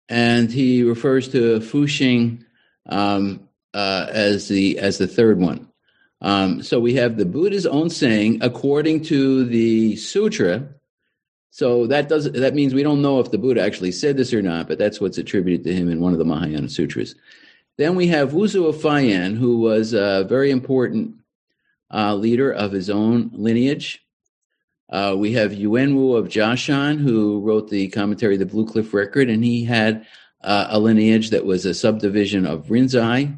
and 0.09 0.51
he 0.51 0.83
refers 0.83 1.29
to 1.29 1.59
Fuxing 1.59 2.43
um, 2.87 3.47
uh, 3.73 4.07
as 4.09 4.47
the 4.47 4.79
as 4.79 4.97
the 4.97 5.07
third 5.07 5.39
one. 5.39 5.67
Um, 6.21 6.61
so 6.61 6.79
we 6.79 6.93
have 6.95 7.17
the 7.17 7.25
Buddha's 7.25 7.65
own 7.65 7.89
saying, 7.89 8.39
according 8.41 9.03
to 9.05 9.45
the 9.45 9.95
sutra. 9.95 10.67
So 11.49 11.87
that 11.87 12.09
does 12.09 12.31
that 12.31 12.53
means 12.53 12.73
we 12.73 12.83
don't 12.83 13.01
know 13.01 13.19
if 13.19 13.31
the 13.31 13.37
Buddha 13.37 13.61
actually 13.61 13.91
said 13.91 14.17
this 14.17 14.33
or 14.33 14.41
not, 14.41 14.67
but 14.67 14.77
that's 14.77 15.01
what's 15.01 15.17
attributed 15.17 15.63
to 15.65 15.73
him 15.73 15.89
in 15.89 15.99
one 15.99 16.13
of 16.13 16.19
the 16.19 16.25
Mahayana 16.25 16.69
sutras. 16.69 17.15
Then 17.77 17.95
we 17.95 18.07
have 18.07 18.31
Wuzu 18.31 18.67
of 18.67 18.75
Fayan, 18.75 19.35
who 19.35 19.59
was 19.59 19.93
a 19.93 20.25
very 20.27 20.51
important 20.51 21.15
uh, 21.93 22.15
leader 22.15 22.51
of 22.51 22.71
his 22.71 22.89
own 22.89 23.31
lineage. 23.33 24.05
Uh, 24.89 25.15
we 25.17 25.33
have 25.33 25.51
Yuanwu 25.51 26.17
of 26.17 26.27
Jiashan, 26.27 26.99
who 26.99 27.39
wrote 27.41 27.69
the 27.69 27.87
commentary, 27.89 28.37
The 28.37 28.45
Blue 28.45 28.65
Cliff 28.65 28.93
Record, 28.93 29.29
and 29.29 29.43
he 29.43 29.63
had 29.63 30.05
uh, 30.43 30.67
a 30.69 30.79
lineage 30.79 31.29
that 31.29 31.45
was 31.45 31.65
a 31.65 31.73
subdivision 31.73 32.45
of 32.45 32.67
Rinzai 32.67 33.37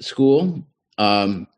school. 0.00 0.64
Um, 0.98 1.48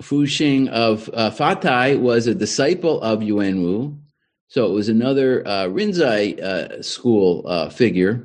Fuxing 0.00 0.68
of 0.68 1.10
uh, 1.12 1.30
Fatai 1.30 1.98
was 1.98 2.28
a 2.28 2.34
disciple 2.34 3.00
of 3.00 3.18
Yuanwu, 3.18 3.98
So 4.46 4.66
it 4.66 4.72
was 4.72 4.88
another 4.88 5.44
uh, 5.44 5.64
Rinzai 5.64 6.40
uh, 6.40 6.82
school 6.82 7.42
uh, 7.44 7.68
figure, 7.68 8.22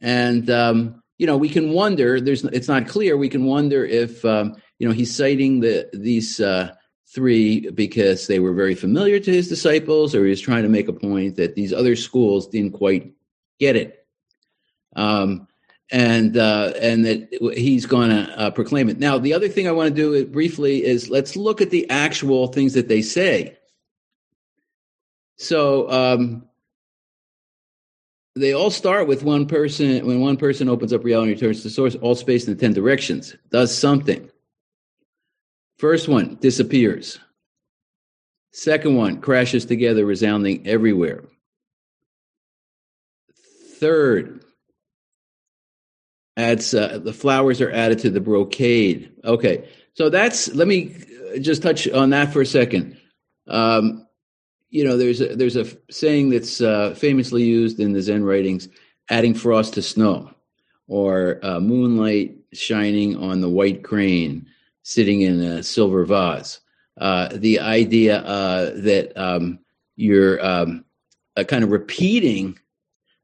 and 0.00 0.48
um, 0.48 1.02
you 1.18 1.26
know 1.26 1.36
we 1.36 1.48
can 1.48 1.72
wonder. 1.72 2.20
There's 2.20 2.44
it's 2.44 2.68
not 2.68 2.88
clear. 2.88 3.16
We 3.16 3.28
can 3.28 3.44
wonder 3.44 3.84
if 3.84 4.24
um, 4.24 4.56
you 4.78 4.88
know 4.88 4.94
he's 4.94 5.14
citing 5.14 5.60
the 5.60 5.88
these 5.92 6.40
uh, 6.40 6.74
three 7.12 7.70
because 7.70 8.26
they 8.26 8.38
were 8.38 8.54
very 8.54 8.74
familiar 8.74 9.20
to 9.20 9.30
his 9.30 9.48
disciples, 9.48 10.14
or 10.14 10.26
he's 10.26 10.40
trying 10.40 10.62
to 10.62 10.68
make 10.68 10.88
a 10.88 10.92
point 10.92 11.36
that 11.36 11.54
these 11.54 11.72
other 11.72 11.96
schools 11.96 12.46
didn't 12.46 12.72
quite 12.72 13.12
get 13.58 13.76
it. 13.76 14.06
Um, 14.96 15.46
and 15.90 16.36
uh, 16.36 16.72
and 16.80 17.04
that 17.04 17.54
he's 17.56 17.86
going 17.86 18.10
to 18.10 18.38
uh, 18.38 18.50
proclaim 18.50 18.88
it. 18.88 18.98
Now, 18.98 19.18
the 19.18 19.32
other 19.32 19.48
thing 19.48 19.66
I 19.66 19.72
want 19.72 19.88
to 19.88 19.94
do 19.94 20.26
briefly 20.26 20.84
is 20.84 21.10
let's 21.10 21.34
look 21.34 21.60
at 21.60 21.70
the 21.70 21.88
actual 21.90 22.48
things 22.48 22.74
that 22.74 22.88
they 22.88 23.02
say. 23.02 23.56
So 25.36 25.90
um, 25.90 26.47
they 28.38 28.52
all 28.52 28.70
start 28.70 29.06
with 29.06 29.22
one 29.22 29.46
person. 29.46 30.06
When 30.06 30.20
one 30.20 30.36
person 30.36 30.68
opens 30.68 30.92
up 30.92 31.04
reality 31.04 31.32
and 31.32 31.40
returns 31.40 31.62
to 31.62 31.70
source, 31.70 31.94
all 31.96 32.14
space 32.14 32.46
in 32.46 32.54
the 32.54 32.60
ten 32.60 32.72
directions 32.72 33.36
does 33.50 33.76
something. 33.76 34.30
First 35.78 36.08
one 36.08 36.36
disappears. 36.40 37.18
Second 38.52 38.96
one 38.96 39.20
crashes 39.20 39.64
together, 39.64 40.04
resounding 40.04 40.66
everywhere. 40.66 41.24
Third, 43.78 44.44
adds 46.36 46.74
uh, 46.74 46.98
the 46.98 47.12
flowers 47.12 47.60
are 47.60 47.70
added 47.70 48.00
to 48.00 48.10
the 48.10 48.20
brocade. 48.20 49.12
Okay, 49.24 49.68
so 49.94 50.10
that's 50.10 50.52
let 50.54 50.66
me 50.66 50.96
just 51.40 51.62
touch 51.62 51.88
on 51.88 52.10
that 52.10 52.32
for 52.32 52.40
a 52.40 52.46
second. 52.46 52.96
Um, 53.46 54.07
you 54.70 54.84
know, 54.84 54.96
there's 54.96 55.20
a, 55.20 55.34
there's 55.34 55.56
a 55.56 55.66
saying 55.90 56.30
that's 56.30 56.60
uh, 56.60 56.94
famously 56.94 57.42
used 57.42 57.80
in 57.80 57.92
the 57.92 58.02
Zen 58.02 58.24
writings: 58.24 58.68
adding 59.10 59.34
frost 59.34 59.74
to 59.74 59.82
snow, 59.82 60.30
or 60.86 61.38
uh, 61.42 61.60
moonlight 61.60 62.36
shining 62.52 63.16
on 63.16 63.40
the 63.40 63.48
white 63.48 63.82
crane 63.82 64.46
sitting 64.82 65.20
in 65.20 65.40
a 65.40 65.62
silver 65.62 66.04
vase. 66.04 66.60
Uh, 66.98 67.28
the 67.32 67.60
idea 67.60 68.18
uh, 68.20 68.72
that 68.74 69.12
um, 69.16 69.58
you're 69.96 70.44
um, 70.44 70.84
uh, 71.36 71.44
kind 71.44 71.62
of 71.62 71.70
repeating 71.70 72.58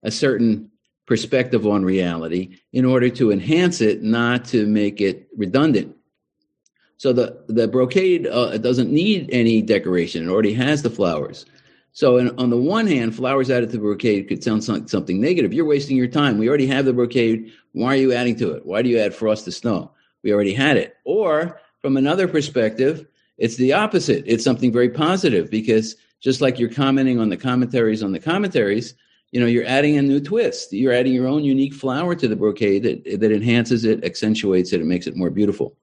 a 0.03 0.11
certain 0.11 0.71
perspective 1.07 1.67
on 1.67 1.85
reality 1.85 2.59
in 2.73 2.85
order 2.85 3.09
to 3.11 3.33
enhance 3.33 3.81
it, 3.81 4.03
not 4.03 4.45
to 4.45 4.67
make 4.67 5.01
it 5.01 5.27
redundant. 5.37 5.97
So 7.05 7.13
the, 7.13 7.39
the 7.49 7.69
brocade 7.69 8.27
uh, 8.27 8.57
doesn't 8.57 8.91
need 8.91 9.29
any 9.31 9.61
decoration. 9.61 10.27
It 10.27 10.33
already 10.33 10.55
has 10.55 10.81
the 10.81 10.89
flowers. 10.89 11.45
So 11.93 12.17
in, 12.17 12.31
on 12.39 12.49
the 12.49 12.57
one 12.57 12.87
hand, 12.87 13.15
flowers 13.15 13.51
added 13.51 13.67
to 13.73 13.77
the 13.77 13.83
brocade 13.83 14.27
could 14.27 14.43
sound 14.43 14.67
like 14.67 14.89
something 14.89 15.21
negative. 15.21 15.53
You're 15.53 15.67
wasting 15.67 15.99
your 15.99 16.07
time. 16.07 16.39
We 16.39 16.49
already 16.49 16.67
have 16.69 16.87
the 16.87 16.95
brocade. 16.95 17.53
Why 17.73 17.89
are 17.89 17.99
you 17.99 18.15
adding 18.15 18.37
to 18.37 18.53
it? 18.53 18.65
Why 18.65 18.81
do 18.81 18.89
you 18.89 18.99
add 18.99 19.15
frost 19.15 19.45
to 19.45 19.53
snow? 19.53 19.93
We 20.23 20.33
already 20.33 20.55
had 20.55 20.79
it. 20.79 20.97
Or 21.05 21.61
from 21.83 21.99
another 21.99 22.27
perspective, 22.27 23.07
it's 23.37 23.57
the 23.57 23.75
opposite. 23.75 24.25
It's 24.27 24.43
something 24.43 24.73
very 24.73 24.89
positive 24.89 25.51
because 25.51 25.97
just 26.23 26.41
like 26.41 26.59
you're 26.59 26.71
commenting 26.71 27.21
on 27.21 27.29
the 27.29 27.37
commentaries 27.37 28.03
on 28.03 28.13
the 28.13 28.19
commentaries, 28.19 28.95
you 29.31 29.41
know 29.41 29.47
you're 29.47 29.67
adding 29.67 29.99
a 29.99 30.03
new 30.03 30.21
twist 30.21 30.73
you're 30.73 30.93
adding 30.93 31.13
your 31.13 31.27
own 31.27 31.43
unique 31.43 31.75
flower 31.75 32.15
to 32.15 32.29
the 32.29 32.37
brocade 32.37 32.85
that, 32.85 33.21
that 33.21 33.33
enhances 33.33 33.85
it 33.85 34.05
accentuates 34.05 34.73
it 34.73 34.79
and 34.79 34.89
makes 34.89 35.09
it 35.09 35.17
more 35.17 35.29
beautiful 35.29 35.77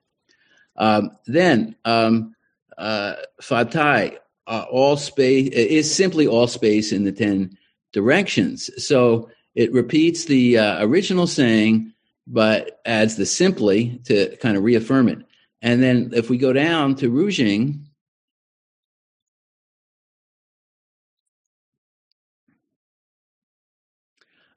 um, 0.82 1.12
then 1.28 1.76
um, 1.86 2.36
uh, 2.78 3.14
fatai 3.42 4.18
uh, 4.48 4.66
all 4.70 4.98
space 4.98 5.48
is 5.50 5.94
simply 5.94 6.28
all 6.28 6.48
space 6.48 6.92
in 6.92 7.06
the 7.06 7.12
10 7.12 7.58
directions 7.94 8.70
so 8.84 9.30
it 9.56 9.72
repeats 9.72 10.26
the 10.26 10.58
uh, 10.58 10.84
original 10.86 11.28
saying 11.28 11.94
but 12.28 12.82
adds 12.86 13.16
the 13.16 13.26
simply 13.26 14.02
to 14.06 14.36
kind 14.38 14.58
of 14.58 14.64
reaffirm 14.64 15.08
it 15.08 15.20
and 15.62 15.82
then 15.84 16.12
if 16.14 16.30
we 16.30 16.38
go 16.38 16.54
down 16.54 16.96
to 16.96 17.10
Rujing, 17.10 17.86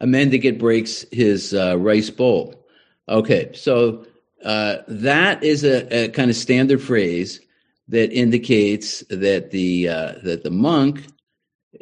a 0.00 0.06
mendicant 0.06 0.58
breaks 0.58 1.04
his 1.12 1.52
uh, 1.52 1.78
rice 1.78 2.10
bowl. 2.10 2.66
Okay, 3.08 3.50
so 3.52 4.06
uh, 4.44 4.82
that 4.86 5.42
is 5.42 5.64
a, 5.64 6.04
a, 6.04 6.08
kind 6.10 6.30
of 6.30 6.36
standard 6.36 6.82
phrase 6.82 7.40
that 7.88 8.12
indicates 8.12 9.00
that 9.08 9.50
the 9.50 9.88
uh, 9.88 10.12
that 10.22 10.42
the 10.42 10.50
monk 10.50 11.06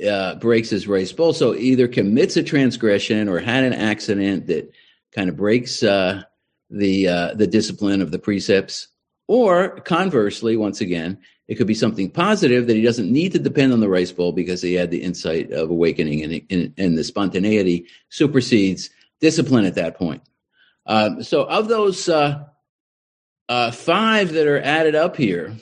uh, 0.08 0.36
breaks 0.36 0.70
his 0.70 0.86
rice 0.86 1.12
bowl. 1.12 1.32
So 1.32 1.54
either 1.54 1.88
commits 1.88 2.36
a 2.36 2.42
transgression 2.42 3.28
or 3.28 3.40
had 3.40 3.64
an 3.64 3.72
accident 3.72 4.46
that 4.46 4.72
kind 5.12 5.28
of 5.28 5.36
breaks 5.36 5.82
uh, 5.82 6.22
the 6.70 7.08
uh, 7.08 7.34
the 7.34 7.48
discipline 7.48 8.00
of 8.00 8.12
the 8.12 8.18
precepts, 8.18 8.88
or 9.26 9.80
conversely, 9.80 10.56
once 10.56 10.80
again, 10.80 11.18
it 11.48 11.56
could 11.56 11.66
be 11.66 11.74
something 11.74 12.10
positive 12.10 12.68
that 12.68 12.76
he 12.76 12.82
doesn't 12.82 13.10
need 13.12 13.32
to 13.32 13.38
depend 13.38 13.72
on 13.72 13.80
the 13.80 13.88
rice 13.88 14.12
bowl 14.12 14.32
because 14.32 14.62
he 14.62 14.74
had 14.74 14.90
the 14.90 15.02
insight 15.02 15.50
of 15.50 15.68
awakening 15.68 16.22
and, 16.22 16.42
and, 16.48 16.74
and 16.78 16.96
the 16.96 17.04
spontaneity 17.04 17.86
supersedes 18.08 18.88
discipline 19.20 19.64
at 19.64 19.74
that 19.74 19.96
point. 19.96 20.22
Um, 20.86 21.22
so, 21.22 21.42
of 21.42 21.68
those 21.68 22.08
uh, 22.08 22.44
uh, 23.52 23.70
five 23.70 24.32
that 24.32 24.46
are 24.46 24.62
added 24.62 24.94
up 24.94 25.14
here, 25.14 25.54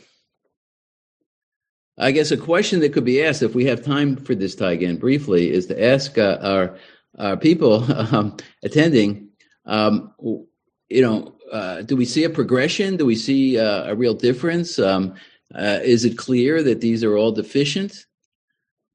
I 1.99 2.13
guess 2.13 2.31
a 2.31 2.37
question 2.37 2.79
that 2.81 2.93
could 2.93 3.05
be 3.05 3.21
asked, 3.21 3.43
if 3.43 3.57
we 3.57 3.65
have 3.65 3.85
time 3.85 4.15
for 4.15 4.37
this, 4.37 4.55
again, 4.61 4.97
briefly, 4.97 5.51
is 5.51 5.67
to 5.67 5.85
ask 5.85 6.17
uh, 6.17 6.39
our, 6.41 6.79
our 7.19 7.37
people 7.37 7.83
um, 8.15 8.37
attending, 8.63 9.31
um, 9.67 10.15
you 10.21 11.03
know, 11.03 11.35
uh, 11.51 11.83
do 11.83 11.97
we 11.97 12.05
see 12.05 12.23
a 12.23 12.31
progression? 12.31 12.97
Do 12.97 13.07
we 13.07 13.17
see 13.17 13.59
uh, 13.59 13.91
a 13.91 13.97
real 13.97 14.15
difference? 14.15 14.79
Um, 14.79 15.17
uh, 15.53 15.81
is 15.83 16.05
it 16.05 16.17
clear 16.17 16.63
that 16.63 16.81
these 16.81 17.03
are 17.03 17.17
all 17.17 17.33
deficient? 17.33 18.07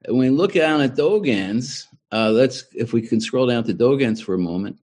When 0.08 0.20
we 0.20 0.30
look 0.30 0.54
down 0.54 0.80
at 0.80 0.96
Dogen's, 0.96 1.86
uh, 2.14 2.30
let's 2.30 2.64
if 2.74 2.94
we 2.94 3.02
can 3.02 3.20
scroll 3.20 3.48
down 3.48 3.66
to 3.66 3.74
Dogen's 3.74 4.22
for 4.22 4.36
a 4.36 4.40
moment. 4.40 4.80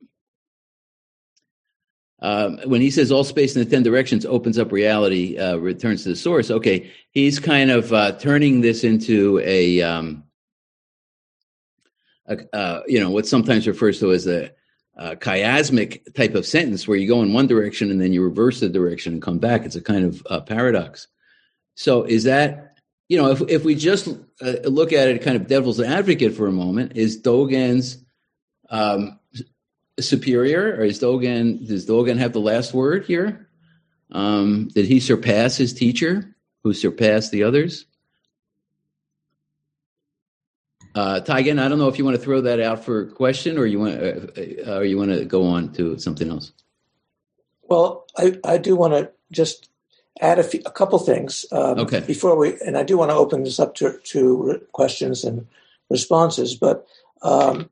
Um, 2.23 2.61
when 2.67 2.81
he 2.81 2.91
says 2.91 3.11
all 3.11 3.25
space 3.25 3.57
in 3.57 3.65
the 3.65 3.69
ten 3.69 3.83
directions 3.83 4.25
opens 4.25 4.57
up 4.57 4.71
reality, 4.71 5.37
uh, 5.37 5.57
returns 5.57 6.05
to 6.05 6.11
the 6.11 6.17
source. 6.17 6.53
Okay, 6.53 6.89
he's 7.11 7.41
kind 7.41 7.71
of 7.71 7.93
uh, 7.93 8.13
turning 8.13 8.61
this 8.61 8.85
into 8.85 9.41
a, 9.41 9.83
um, 9.83 10.23
a 12.29 12.39
uh, 12.57 12.83
you 12.87 13.01
know, 13.01 13.11
what 13.11 13.27
sometimes 13.27 13.67
refers 13.67 13.99
to 13.99 14.13
as 14.13 14.29
a 14.29 14.53
uh, 14.97 15.17
chiasmic 15.17 16.15
type 16.15 16.37
of 16.37 16.47
sentence, 16.47 16.87
where 16.87 16.97
you 16.97 17.09
go 17.09 17.23
in 17.23 17.33
one 17.33 17.49
direction 17.49 17.91
and 17.91 18.01
then 18.01 18.13
you 18.13 18.23
reverse 18.23 18.61
the 18.61 18.69
direction 18.69 19.15
and 19.15 19.23
come 19.23 19.39
back. 19.39 19.65
It's 19.65 19.75
a 19.75 19.83
kind 19.83 20.05
of 20.05 20.25
uh, 20.31 20.41
paradox. 20.43 21.09
So 21.75 22.05
is 22.05 22.23
that 22.25 22.77
you 23.09 23.17
know 23.21 23.33
if 23.33 23.41
if 23.49 23.65
we 23.65 23.75
just 23.75 24.07
uh, 24.41 24.53
look 24.65 24.93
at 24.93 25.09
it 25.09 25.23
kind 25.23 25.35
of 25.37 25.49
devil's 25.49 25.81
advocate 25.81 26.37
for 26.37 26.47
a 26.47 26.53
moment, 26.53 26.93
is 26.95 27.21
Dogen's 27.21 27.99
um, 28.71 29.19
superior 30.01 30.77
or 30.77 30.85
is 30.85 31.01
Dogen 31.01 31.67
does 31.67 31.87
Dogen 31.87 32.19
have 32.19 32.33
the 32.33 32.41
last 32.41 32.73
word 32.73 33.05
here? 33.05 33.49
Um, 34.11 34.69
did 34.69 34.87
he 34.87 35.01
surpass 35.01 35.57
his 35.57 35.73
teacher, 35.73 36.35
who 36.63 36.75
surpassed 36.75 37.31
the 37.31 37.45
others? 37.45 37.87
Uh, 40.95 41.21
Taigen, 41.21 41.59
I 41.59 41.69
don't 41.69 41.79
know 41.79 41.89
if 41.89 41.99
you 41.99 42.05
want 42.05 42.19
to 42.19 42.23
throw 42.23 42.43
that 42.43 42.61
out 42.61 42.85
for 42.85 43.03
a 43.03 43.11
question 43.11 43.57
or 43.57 43.65
you 43.65 43.79
want 43.79 43.95
uh, 43.95 44.77
or 44.77 44.85
you 44.85 44.99
want 44.99 45.11
to 45.11 45.25
go 45.25 45.47
on 45.47 45.73
to 45.75 45.99
something 45.99 46.29
else. 46.29 46.53
Well, 47.63 48.07
I, 48.19 48.39
I 48.45 48.59
do 48.59 48.77
want 48.77 48.93
to 48.93 49.11
just 49.31 49.71
add 50.21 50.39
a, 50.39 50.43
few, 50.45 50.61
a 50.67 50.71
couple 50.71 50.99
things 50.99 51.47
um, 51.53 51.81
okay. 51.81 52.01
before 52.01 52.37
we, 52.37 52.61
and 52.61 52.77
I 52.77 52.83
do 52.83 52.99
want 52.99 53.11
to 53.11 53.15
open 53.15 53.45
this 53.45 53.59
up 53.59 53.75
to, 53.77 53.99
to 54.05 54.61
questions 54.73 55.25
and 55.25 55.47
responses. 55.89 56.55
But 56.55 56.87
um, 57.23 57.71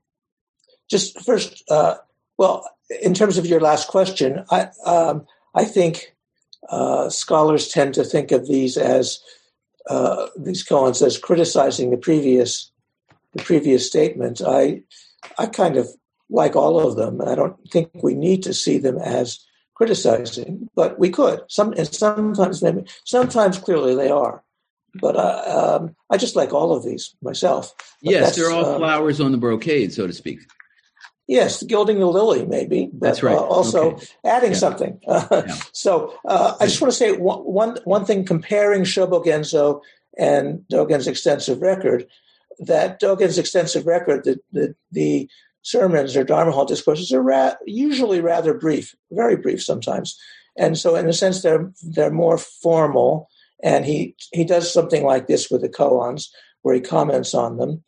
just 0.89 1.21
first, 1.21 1.63
uh, 1.71 1.97
well, 2.41 2.67
in 3.03 3.13
terms 3.13 3.37
of 3.37 3.45
your 3.45 3.61
last 3.61 3.89
question, 3.89 4.47
I 4.51 4.69
um, 4.87 5.27
I 5.55 5.67
think 5.67 6.17
uh, 6.71 7.11
scholars 7.11 7.69
tend 7.69 7.93
to 7.95 8.03
think 8.03 8.33
of 8.33 8.49
these 8.49 8.79
as 8.79 9.21
uh, 9.91 10.29
these 10.39 10.67
koans 10.67 11.05
as 11.05 11.19
criticizing 11.19 11.91
the 11.91 11.99
previous 11.99 12.73
the 13.35 13.43
previous 13.43 13.87
statements. 13.87 14.41
I 14.41 14.85
I 15.39 15.47
kind 15.47 15.77
of 15.77 15.87
like 16.31 16.57
all 16.57 16.81
of 16.81 16.97
them, 16.97 17.21
and 17.21 17.29
I 17.29 17.35
don't 17.35 17.59
think 17.71 17.91
we 18.03 18.15
need 18.15 18.43
to 18.45 18.55
see 18.55 18.79
them 18.79 18.97
as 18.97 19.39
criticizing, 19.75 20.67
but 20.75 20.99
we 20.99 21.11
could. 21.11 21.43
Some 21.49 21.75
and 21.75 21.93
sometimes 21.93 22.63
maybe 22.63 22.85
sometimes 23.05 23.59
clearly 23.59 23.95
they 23.95 24.09
are. 24.09 24.43
But 24.95 25.17
uh, 25.17 25.79
um, 25.79 25.95
I 26.09 26.17
just 26.17 26.37
like 26.37 26.55
all 26.55 26.73
of 26.73 26.87
these 26.87 27.15
myself. 27.21 27.75
But 28.03 28.13
yes, 28.13 28.35
they're 28.35 28.51
all 28.51 28.65
um, 28.65 28.79
flowers 28.79 29.21
on 29.21 29.31
the 29.31 29.39
brocade, 29.39 29.93
so 29.93 30.07
to 30.07 30.15
speak. 30.15 30.41
Yes, 31.31 31.63
gilding 31.63 32.01
the 32.01 32.07
lily, 32.07 32.45
maybe. 32.45 32.91
But, 32.93 33.07
That's 33.07 33.23
right. 33.23 33.37
Uh, 33.37 33.41
also 33.41 33.93
okay. 33.93 34.07
adding 34.25 34.51
yeah. 34.51 34.59
something. 34.59 35.01
yeah. 35.09 35.55
So 35.71 36.13
uh, 36.25 36.57
I 36.59 36.67
just 36.67 36.81
want 36.81 36.91
to 36.91 36.99
say 36.99 37.13
one, 37.13 37.39
one, 37.39 37.79
one 37.85 38.05
thing 38.05 38.25
comparing 38.25 38.83
Shobogenzo 38.83 39.81
and 40.19 40.65
Dogen's 40.73 41.07
extensive 41.07 41.63
record. 41.63 42.09
that 42.59 43.01
Dogen's 43.01 43.39
extensive 43.39 43.87
record, 43.87 44.25
the, 44.25 44.41
the, 44.51 44.75
the 44.91 45.31
sermons 45.63 46.17
or 46.17 46.25
Dharma 46.25 46.51
Hall 46.51 46.65
discourses 46.65 47.13
are 47.13 47.23
ra- 47.23 47.55
usually 47.65 48.21
rather 48.21 48.53
brief, 48.53 48.97
very 49.13 49.37
brief 49.37 49.63
sometimes. 49.63 50.19
And 50.59 50.77
so, 50.77 50.97
in 50.97 51.09
a 51.09 51.13
sense, 51.13 51.43
they're 51.43 51.71
they're 51.81 52.11
more 52.11 52.39
formal. 52.39 53.29
And 53.63 53.87
he 53.87 54.17
he 54.33 54.43
does 54.43 54.73
something 54.73 55.05
like 55.05 55.29
this 55.29 55.49
with 55.49 55.61
the 55.61 55.69
koans, 55.69 56.27
where 56.63 56.75
he 56.75 56.81
comments 56.81 57.35
on 57.35 57.57
them. 57.57 57.85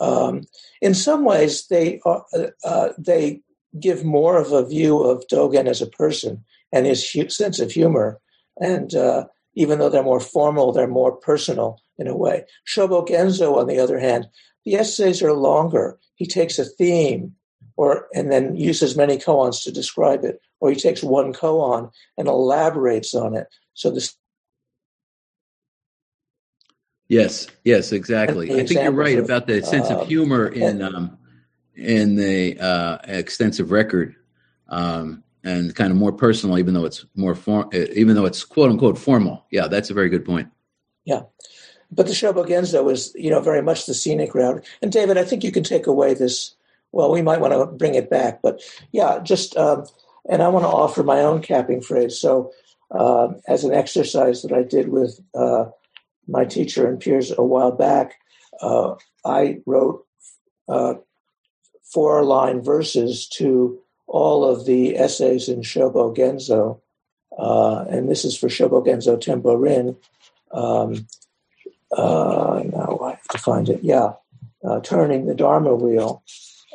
Um, 0.00 0.42
in 0.80 0.94
some 0.94 1.24
ways, 1.24 1.66
they 1.68 2.00
are, 2.04 2.24
uh, 2.64 2.90
they 2.98 3.40
give 3.78 4.04
more 4.04 4.38
of 4.38 4.52
a 4.52 4.66
view 4.66 5.00
of 5.00 5.24
Dogen 5.30 5.66
as 5.66 5.82
a 5.82 5.86
person 5.86 6.44
and 6.72 6.86
his 6.86 7.08
hu- 7.10 7.28
sense 7.28 7.60
of 7.60 7.70
humor. 7.70 8.20
And 8.60 8.94
uh, 8.94 9.26
even 9.54 9.78
though 9.78 9.88
they're 9.88 10.02
more 10.02 10.20
formal, 10.20 10.72
they're 10.72 10.86
more 10.86 11.12
personal 11.12 11.80
in 11.98 12.06
a 12.06 12.16
way. 12.16 12.44
Shobo 12.66 13.06
Genzo, 13.06 13.56
on 13.56 13.66
the 13.66 13.78
other 13.78 13.98
hand, 13.98 14.28
the 14.64 14.74
essays 14.74 15.22
are 15.22 15.32
longer. 15.32 15.98
He 16.14 16.26
takes 16.26 16.58
a 16.58 16.64
theme 16.64 17.34
or 17.76 18.08
and 18.12 18.30
then 18.30 18.56
uses 18.56 18.96
many 18.96 19.16
koans 19.16 19.62
to 19.62 19.72
describe 19.72 20.24
it, 20.24 20.40
or 20.60 20.68
he 20.68 20.76
takes 20.76 21.02
one 21.02 21.32
koan 21.32 21.90
and 22.18 22.26
elaborates 22.26 23.14
on 23.14 23.36
it. 23.36 23.46
So 23.74 23.90
this 23.90 24.16
Yes, 27.08 27.46
yes, 27.64 27.92
exactly. 27.92 28.52
I 28.52 28.66
think 28.66 28.82
you're 28.82 28.92
right 28.92 29.18
of, 29.18 29.24
about 29.24 29.46
the 29.46 29.62
sense 29.62 29.88
of 29.88 29.98
uh, 29.98 30.04
humor 30.04 30.48
in 30.48 30.82
um, 30.82 31.18
in 31.74 32.16
the 32.16 32.58
uh, 32.60 32.98
extensive 33.04 33.70
record, 33.70 34.14
um, 34.68 35.24
and 35.42 35.74
kind 35.74 35.90
of 35.90 35.96
more 35.96 36.12
personal, 36.12 36.58
even 36.58 36.74
though 36.74 36.84
it's 36.84 37.06
more 37.14 37.34
form, 37.34 37.70
uh, 37.72 37.78
even 37.94 38.14
though 38.14 38.26
it's 38.26 38.44
quote 38.44 38.70
unquote 38.70 38.98
formal. 38.98 39.46
Yeah, 39.50 39.68
that's 39.68 39.88
a 39.88 39.94
very 39.94 40.10
good 40.10 40.26
point. 40.26 40.48
Yeah, 41.06 41.22
but 41.90 42.06
the 42.06 42.12
Shobogenzo 42.12 42.92
is 42.92 43.14
you 43.14 43.30
know 43.30 43.40
very 43.40 43.62
much 43.62 43.86
the 43.86 43.94
scenic 43.94 44.34
route. 44.34 44.66
And 44.82 44.92
David, 44.92 45.16
I 45.16 45.24
think 45.24 45.44
you 45.44 45.52
can 45.52 45.64
take 45.64 45.86
away 45.86 46.12
this. 46.12 46.54
Well, 46.92 47.10
we 47.10 47.22
might 47.22 47.40
want 47.40 47.54
to 47.54 47.66
bring 47.66 47.94
it 47.94 48.10
back, 48.10 48.42
but 48.42 48.60
yeah, 48.92 49.20
just 49.22 49.56
um, 49.56 49.86
and 50.28 50.42
I 50.42 50.48
want 50.48 50.64
to 50.64 50.68
offer 50.68 51.02
my 51.02 51.20
own 51.20 51.40
capping 51.40 51.80
phrase. 51.80 52.20
So, 52.20 52.52
uh, 52.90 53.28
as 53.46 53.64
an 53.64 53.72
exercise 53.72 54.42
that 54.42 54.52
I 54.52 54.62
did 54.62 54.90
with 54.90 55.18
uh, 55.34 55.66
my 56.28 56.44
teacher 56.44 56.86
and 56.86 57.00
peers 57.00 57.32
a 57.36 57.42
while 57.42 57.72
back, 57.72 58.14
uh, 58.60 58.94
I 59.24 59.58
wrote 59.66 60.04
uh, 60.68 60.94
four 61.92 62.24
line 62.24 62.62
verses 62.62 63.28
to 63.28 63.78
all 64.06 64.44
of 64.44 64.66
the 64.66 64.96
essays 64.96 65.48
in 65.48 65.60
Shobo 65.60 66.16
Genzo. 66.16 66.80
Uh, 67.38 67.84
and 67.88 68.08
this 68.08 68.24
is 68.24 68.36
for 68.36 68.48
Shobo 68.48 68.84
Genzo 68.84 69.18
Tenborin. 69.18 69.96
Um, 70.52 71.06
uh, 71.96 72.62
now 72.64 72.98
I 73.02 73.10
have 73.10 73.28
to 73.28 73.38
find 73.38 73.68
it. 73.68 73.80
Yeah, 73.82 74.14
uh, 74.64 74.80
turning 74.80 75.26
the 75.26 75.34
Dharma 75.34 75.74
wheel. 75.74 76.22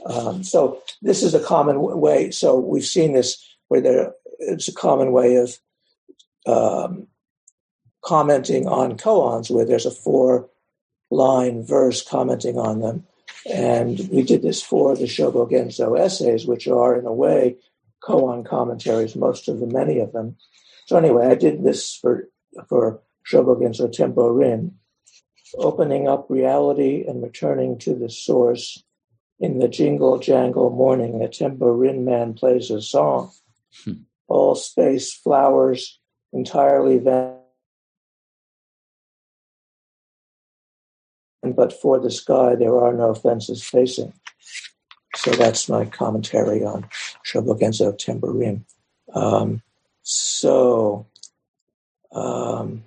Um, 0.05 0.43
so 0.43 0.81
this 1.01 1.23
is 1.23 1.33
a 1.33 1.39
common 1.39 1.79
way. 1.79 2.31
So 2.31 2.57
we've 2.57 2.85
seen 2.85 3.13
this 3.13 3.43
where 3.67 3.81
there 3.81 4.13
it's 4.39 4.67
a 4.67 4.73
common 4.73 5.11
way 5.11 5.35
of 5.35 5.57
um, 6.45 7.07
commenting 8.03 8.67
on 8.67 8.97
koans 8.97 9.49
where 9.49 9.65
there's 9.65 9.85
a 9.85 9.91
four 9.91 10.49
line 11.09 11.65
verse 11.65 12.03
commenting 12.03 12.57
on 12.57 12.79
them. 12.79 13.05
And 13.51 13.99
we 14.11 14.23
did 14.23 14.41
this 14.41 14.61
for 14.61 14.95
the 14.95 15.05
Shobogenzo 15.05 15.99
essays, 15.99 16.45
which 16.45 16.67
are, 16.67 16.97
in 16.97 17.05
a 17.05 17.13
way, 17.13 17.57
koan 18.01 18.45
commentaries, 18.45 19.15
most 19.15 19.47
of 19.47 19.59
them, 19.59 19.71
many 19.71 19.99
of 19.99 20.11
them. 20.11 20.37
So 20.85 20.97
anyway, 20.97 21.27
I 21.27 21.35
did 21.35 21.63
this 21.63 21.95
for, 21.95 22.29
for 22.67 23.01
Shobogenzo 23.29 23.93
Tenborin, 23.93 24.71
opening 25.55 26.07
up 26.07 26.27
reality 26.29 27.05
and 27.07 27.23
returning 27.23 27.77
to 27.79 27.95
the 27.95 28.09
source. 28.09 28.83
In 29.39 29.59
the 29.59 29.67
jingle 29.67 30.19
jangle 30.19 30.69
morning, 30.69 31.21
a 31.21 31.27
Tempo 31.27 31.67
Rin 31.67 32.05
man 32.05 32.33
plays 32.33 32.71
a 32.71 32.81
song. 32.81 33.31
Hmm. 33.83 34.03
All 34.27 34.55
space, 34.55 35.13
flowers, 35.13 35.99
entirely 36.31 36.97
vanished 36.97 37.32
but 41.51 41.73
for 41.73 41.99
the 41.99 42.11
sky 42.11 42.55
there 42.55 42.77
are 42.77 42.93
no 42.93 43.13
fences 43.13 43.63
facing. 43.63 44.13
So 45.15 45.31
that's 45.31 45.69
my 45.69 45.85
commentary 45.85 46.63
on 46.63 46.87
Shobogenzo 47.25 47.97
Tenborin. 47.97 48.63
Um, 49.13 49.61
so, 50.01 51.05
um, 52.11 52.83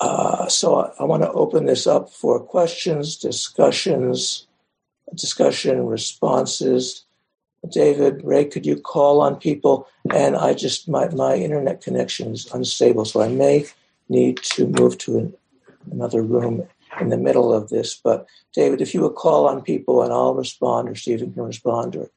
uh, 0.00 0.48
so 0.48 0.76
I, 0.76 0.92
I 1.00 1.04
want 1.04 1.22
to 1.22 1.32
open 1.32 1.66
this 1.66 1.86
up 1.86 2.10
for 2.10 2.40
questions, 2.40 3.16
discussions, 3.16 4.46
discussion, 5.14 5.86
responses. 5.86 7.04
David, 7.68 8.24
Ray, 8.24 8.46
could 8.46 8.64
you 8.64 8.76
call 8.76 9.20
on 9.20 9.36
people? 9.36 9.86
And 10.14 10.34
I 10.34 10.54
just 10.54 10.88
my 10.88 11.08
my 11.08 11.34
internet 11.34 11.82
connection 11.82 12.32
is 12.32 12.50
unstable, 12.52 13.04
so 13.04 13.20
I 13.20 13.28
may 13.28 13.66
need 14.08 14.38
to 14.38 14.66
move 14.66 14.96
to 14.98 15.18
an 15.18 15.34
another 15.90 16.22
room 16.22 16.66
in 17.00 17.08
the 17.08 17.16
middle 17.16 17.52
of 17.52 17.68
this. 17.68 17.94
But 18.02 18.26
David, 18.52 18.80
if 18.80 18.94
you 18.94 19.02
would 19.02 19.14
call 19.14 19.46
on 19.46 19.62
people 19.62 20.02
and 20.02 20.12
I'll 20.12 20.34
respond, 20.34 20.88
or 20.88 20.94
Steven 20.94 21.32
can 21.32 21.42
respond, 21.42 21.96
or 21.96 22.10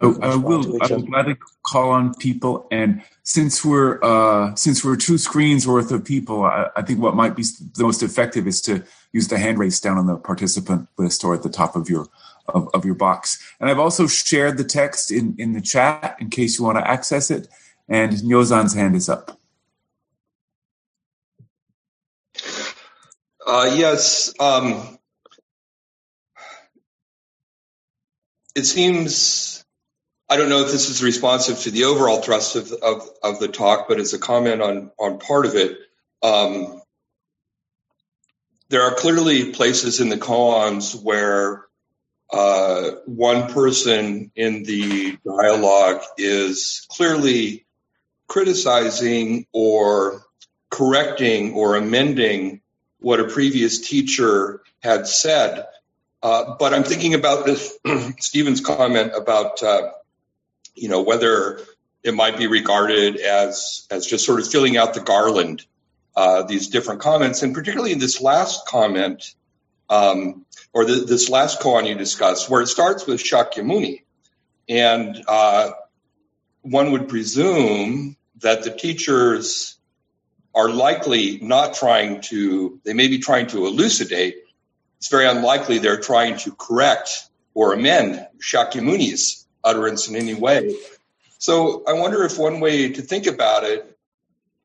Oh, 0.00 0.16
I 0.22 0.36
will. 0.36 0.80
I'm 0.80 1.06
glad 1.06 1.26
to 1.26 1.36
call 1.64 1.90
on 1.90 2.14
people, 2.14 2.68
and 2.70 3.02
since 3.24 3.64
we're 3.64 3.98
uh, 4.00 4.54
since 4.54 4.84
we're 4.84 4.94
two 4.94 5.18
screens 5.18 5.66
worth 5.66 5.90
of 5.90 6.04
people, 6.04 6.44
I, 6.44 6.68
I, 6.76 6.82
think 6.82 7.00
what 7.00 7.16
might 7.16 7.34
be 7.34 7.42
the 7.42 7.82
most 7.82 8.04
effective 8.04 8.46
is 8.46 8.60
to 8.62 8.84
use 9.10 9.26
the 9.26 9.38
hand 9.38 9.58
raise 9.58 9.80
down 9.80 9.98
on 9.98 10.06
the 10.06 10.16
participant 10.16 10.88
list 10.98 11.24
or 11.24 11.34
at 11.34 11.42
the 11.42 11.48
top 11.48 11.74
of 11.74 11.90
your 11.90 12.06
of, 12.46 12.68
of 12.74 12.84
your 12.84 12.94
box. 12.94 13.42
And 13.58 13.68
I've 13.68 13.80
also 13.80 14.06
shared 14.06 14.56
the 14.56 14.62
text 14.62 15.10
in 15.10 15.34
in 15.36 15.52
the 15.52 15.60
chat 15.60 16.16
in 16.20 16.30
case 16.30 16.60
you 16.60 16.64
want 16.64 16.78
to 16.78 16.88
access 16.88 17.28
it. 17.28 17.48
And 17.88 18.12
Nyozan's 18.12 18.74
hand 18.74 18.94
is 18.94 19.08
up. 19.08 19.36
Uh, 23.48 23.72
yes. 23.74 24.34
Um, 24.38 24.98
it 28.54 28.66
seems, 28.66 29.64
I 30.28 30.36
don't 30.36 30.50
know 30.50 30.60
if 30.60 30.70
this 30.70 30.90
is 30.90 31.02
responsive 31.02 31.58
to 31.60 31.70
the 31.70 31.84
overall 31.84 32.20
thrust 32.20 32.56
of, 32.56 32.70
of, 32.72 33.08
of 33.22 33.40
the 33.40 33.48
talk, 33.48 33.88
but 33.88 33.98
as 33.98 34.12
a 34.12 34.18
comment 34.18 34.60
on, 34.60 34.90
on 34.98 35.18
part 35.18 35.46
of 35.46 35.54
it, 35.54 35.78
um, 36.22 36.82
there 38.68 38.82
are 38.82 38.94
clearly 38.94 39.54
places 39.54 40.00
in 40.00 40.10
the 40.10 40.18
koans 40.18 40.94
where 41.02 41.64
uh, 42.30 42.90
one 43.06 43.50
person 43.50 44.30
in 44.36 44.62
the 44.64 45.16
dialogue 45.24 46.02
is 46.18 46.86
clearly 46.90 47.64
criticizing 48.26 49.46
or 49.54 50.22
correcting 50.70 51.54
or 51.54 51.76
amending 51.76 52.60
what 53.00 53.20
a 53.20 53.24
previous 53.24 53.78
teacher 53.78 54.62
had 54.80 55.06
said. 55.06 55.66
Uh, 56.22 56.56
but 56.58 56.74
I'm 56.74 56.84
thinking 56.84 57.14
about 57.14 57.46
this 57.46 57.78
Steven's 58.18 58.60
comment 58.60 59.12
about 59.16 59.62
uh, 59.62 59.92
you 60.74 60.88
know 60.88 61.02
whether 61.02 61.60
it 62.02 62.14
might 62.14 62.36
be 62.36 62.46
regarded 62.46 63.16
as 63.16 63.86
as 63.90 64.06
just 64.06 64.24
sort 64.24 64.40
of 64.40 64.48
filling 64.48 64.76
out 64.76 64.94
the 64.94 65.00
garland 65.00 65.64
uh, 66.16 66.42
these 66.42 66.68
different 66.68 67.00
comments, 67.00 67.42
and 67.42 67.54
particularly 67.54 67.92
in 67.92 68.00
this 68.00 68.20
last 68.20 68.66
comment 68.66 69.34
um, 69.88 70.44
or 70.72 70.84
the, 70.84 71.04
this 71.04 71.28
last 71.28 71.60
koan 71.60 71.86
you 71.86 71.94
discussed, 71.94 72.50
where 72.50 72.60
it 72.60 72.66
starts 72.66 73.06
with 73.06 73.22
Shakyamuni, 73.22 74.02
and 74.68 75.22
uh, 75.28 75.70
one 76.62 76.90
would 76.90 77.08
presume 77.08 78.16
that 78.40 78.64
the 78.64 78.70
teachers 78.70 79.77
are 80.54 80.70
likely 80.70 81.38
not 81.40 81.74
trying 81.74 82.20
to, 82.22 82.80
they 82.84 82.94
may 82.94 83.08
be 83.08 83.18
trying 83.18 83.46
to 83.48 83.66
elucidate. 83.66 84.36
It's 84.98 85.08
very 85.08 85.26
unlikely 85.26 85.78
they're 85.78 86.00
trying 86.00 86.38
to 86.38 86.52
correct 86.52 87.28
or 87.54 87.72
amend 87.72 88.26
Shakyamuni's 88.40 89.46
utterance 89.62 90.08
in 90.08 90.16
any 90.16 90.34
way. 90.34 90.76
So 91.38 91.84
I 91.86 91.92
wonder 91.92 92.24
if 92.24 92.38
one 92.38 92.60
way 92.60 92.90
to 92.90 93.02
think 93.02 93.26
about 93.26 93.64
it, 93.64 93.96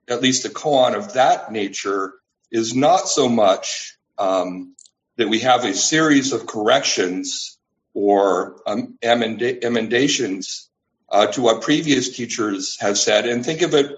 at 0.09 0.21
least 0.21 0.45
a 0.45 0.49
koan 0.49 0.95
of 0.95 1.13
that 1.13 1.51
nature, 1.51 2.13
is 2.51 2.75
not 2.75 3.07
so 3.07 3.29
much 3.29 3.97
um, 4.17 4.75
that 5.17 5.29
we 5.29 5.39
have 5.39 5.65
a 5.65 5.73
series 5.73 6.33
of 6.33 6.45
corrections 6.45 7.57
or 7.93 8.59
um, 8.65 8.97
emendations 9.03 10.69
uh, 11.09 11.27
to 11.27 11.41
what 11.41 11.61
previous 11.61 12.15
teachers 12.15 12.77
have 12.79 12.97
said, 12.97 13.27
and 13.27 13.45
think 13.45 13.61
of 13.61 13.73
it 13.75 13.95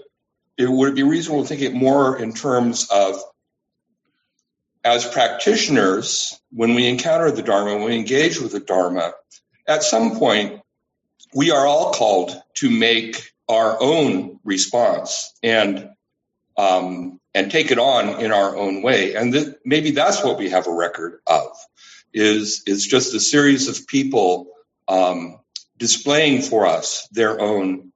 it 0.58 0.70
would 0.70 0.96
be 0.96 1.04
reasonable 1.04 1.44
to 1.44 1.48
think 1.48 1.62
it 1.62 1.74
more 1.74 2.18
in 2.18 2.34
terms 2.34 2.88
of 2.90 3.22
as 4.84 5.06
practitioners, 5.06 6.40
when 6.52 6.76
we 6.76 6.88
encounter 6.88 7.32
the 7.32 7.42
Dharma, 7.42 7.76
when 7.76 7.86
we 7.86 7.96
engage 7.96 8.40
with 8.40 8.52
the 8.52 8.60
Dharma, 8.60 9.14
at 9.68 9.82
some 9.82 10.18
point, 10.18 10.62
we 11.34 11.50
are 11.50 11.66
all 11.66 11.92
called 11.92 12.40
to 12.56 12.70
make 12.70 13.34
our 13.50 13.82
own 13.82 14.40
response. 14.44 15.34
And 15.42 15.90
um, 16.58 17.20
and 17.36 17.52
take 17.52 17.70
it 17.70 17.78
on 17.78 18.22
in 18.22 18.32
our 18.32 18.56
own 18.56 18.82
way. 18.82 19.14
And 19.14 19.34
th- 19.34 19.56
maybe 19.66 19.92
that's 19.92 20.24
what 20.24 20.38
we 20.38 20.50
have 20.50 20.68
a 20.68 20.74
record 20.74 21.20
of 21.28 21.48
is, 22.14 22.64
is 22.66 22.88
just 22.88 23.14
a 23.14 23.20
series 23.20 23.68
of 23.68 23.86
people 23.88 24.48
um, 24.88 25.40
displaying 25.78 26.42
for 26.42 26.66
us 26.66 27.08
their 27.12 27.40
own 27.42 27.92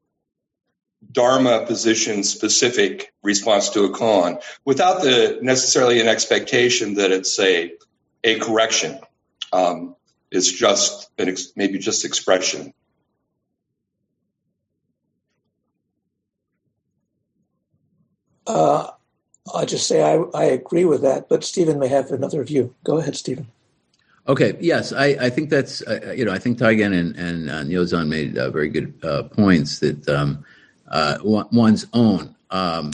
Dharma 1.12 1.66
position 1.66 2.24
specific 2.24 3.14
response 3.24 3.70
to 3.70 3.84
a 3.86 3.90
koan 3.90 4.42
without 4.66 5.02
the 5.02 5.40
necessarily 5.42 6.00
an 6.02 6.08
expectation 6.08 6.96
that 6.96 7.12
it's 7.12 7.40
a, 7.40 7.74
a 8.24 8.38
correction. 8.40 9.00
Um, 9.54 9.96
it's 10.30 10.52
just 10.52 11.10
an 11.18 11.30
ex- 11.30 11.54
maybe 11.56 11.80
just 11.80 12.06
expression. 12.06 12.74
Uh, 18.46 18.92
I'll 19.54 19.66
just 19.66 19.88
say 19.88 20.04
I, 20.04 20.18
I 20.38 20.44
agree 20.46 20.86
with 20.86 21.02
that, 21.02 21.30
but 21.30 21.44
Steven 21.44 21.80
may 21.80 21.88
have 21.88 22.12
another 22.12 22.44
view. 22.44 22.76
Go 22.84 22.98
ahead, 22.98 23.16
Steven. 23.16 23.48
Okay. 24.28 24.56
Yes, 24.60 24.94
I, 24.94 25.06
I 25.20 25.30
think 25.30 25.50
that's 25.50 25.82
uh, 25.84 26.14
you 26.16 26.26
know 26.26 26.32
I 26.32 26.40
think 26.40 26.60
Taigen 26.60 26.94
and 26.94 27.16
and 27.16 27.50
uh, 27.50 27.64
Nyozan 27.64 28.08
made 28.10 28.38
uh, 28.38 28.52
very 28.52 28.70
good 28.70 28.94
uh, 29.04 29.24
points 29.24 29.80
that 29.80 30.08
um, 30.10 30.46
uh, 30.90 31.18
one's 31.24 31.86
own, 31.94 32.36
um, 32.52 32.92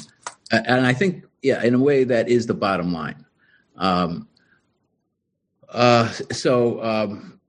and 0.51 0.85
I 0.85 0.93
think 0.93 1.23
yeah, 1.41 1.63
in 1.63 1.73
a 1.73 1.79
way 1.79 2.03
that 2.03 2.29
is 2.29 2.47
the 2.47 2.53
bottom 2.53 2.93
line. 2.93 3.25
Um, 3.77 4.27
uh, 5.69 6.09
so 6.31 6.83
um, 6.83 7.39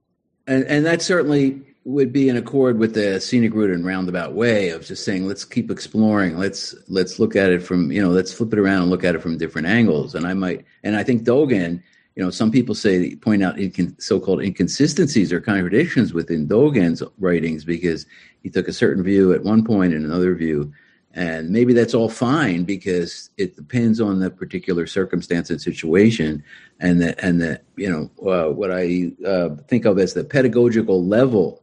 and 0.47 0.63
and 0.65 0.85
that 0.85 1.01
certainly 1.01 1.61
would 1.87 2.11
be 2.11 2.27
in 2.27 2.35
accord 2.35 2.77
with 2.77 2.93
the 2.93 3.19
scenic 3.21 3.53
route 3.53 3.71
and 3.71 3.85
roundabout 3.85 4.33
way 4.33 4.69
of 4.69 4.85
just 4.85 5.05
saying 5.05 5.25
let's 5.25 5.45
keep 5.45 5.71
exploring. 5.71 6.37
Let's 6.37 6.75
let's 6.89 7.17
look 7.17 7.35
at 7.35 7.49
it 7.49 7.63
from 7.63 7.91
you 7.91 8.01
know 8.01 8.09
let's 8.09 8.33
flip 8.33 8.51
it 8.51 8.59
around 8.59 8.83
and 8.83 8.91
look 8.91 9.05
at 9.05 9.15
it 9.15 9.21
from 9.21 9.37
different 9.37 9.67
angles. 9.67 10.13
And 10.13 10.27
i 10.27 10.33
might 10.33 10.65
and 10.83 10.97
i 10.97 11.03
think 11.03 11.23
dogen 11.23 11.81
you 12.15 12.23
know 12.23 12.29
some 12.29 12.51
people 12.51 12.75
say 12.75 13.15
point 13.15 13.41
out 13.41 13.57
so-called 13.99 14.41
inconsistencies 14.41 15.31
or 15.31 15.39
contradictions 15.39 16.13
within 16.13 16.47
dogen's 16.47 17.01
writings 17.19 17.63
because 17.63 18.05
he 18.47 18.51
took 18.51 18.69
a 18.69 18.73
certain 18.73 19.03
view 19.03 19.33
at 19.33 19.43
one 19.43 19.61
point 19.61 19.93
and 19.93 20.05
another 20.05 20.33
view. 20.33 20.71
And 21.13 21.49
maybe 21.49 21.73
that's 21.73 21.93
all 21.93 22.07
fine 22.07 22.63
because 22.63 23.29
it 23.35 23.57
depends 23.57 23.99
on 23.99 24.21
the 24.21 24.29
particular 24.29 24.87
circumstance 24.87 25.49
and 25.49 25.61
situation 25.61 26.41
and 26.79 27.01
the 27.01 27.25
and 27.25 27.41
the 27.41 27.59
you 27.75 27.89
know 27.89 28.09
uh, 28.31 28.49
what 28.53 28.71
i 28.71 29.11
uh, 29.25 29.49
think 29.67 29.83
of 29.83 29.99
as 29.99 30.13
the 30.13 30.23
pedagogical 30.23 31.03
level 31.03 31.61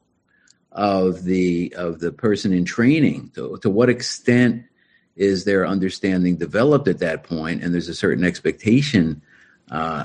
of 0.73 1.25
the 1.25 1.73
of 1.75 2.01
the 2.01 2.13
person 2.13 2.53
in 2.53 2.67
training. 2.67 3.31
To, 3.37 3.57
to 3.63 3.71
what 3.71 3.89
extent 3.89 4.65
is 5.17 5.45
their 5.45 5.67
understanding 5.67 6.37
developed 6.37 6.87
at 6.89 6.99
that 6.99 7.23
point? 7.23 7.65
And 7.65 7.73
there's 7.73 7.89
a 7.89 7.95
certain 7.95 8.25
expectation 8.25 9.23
uh, 9.71 10.05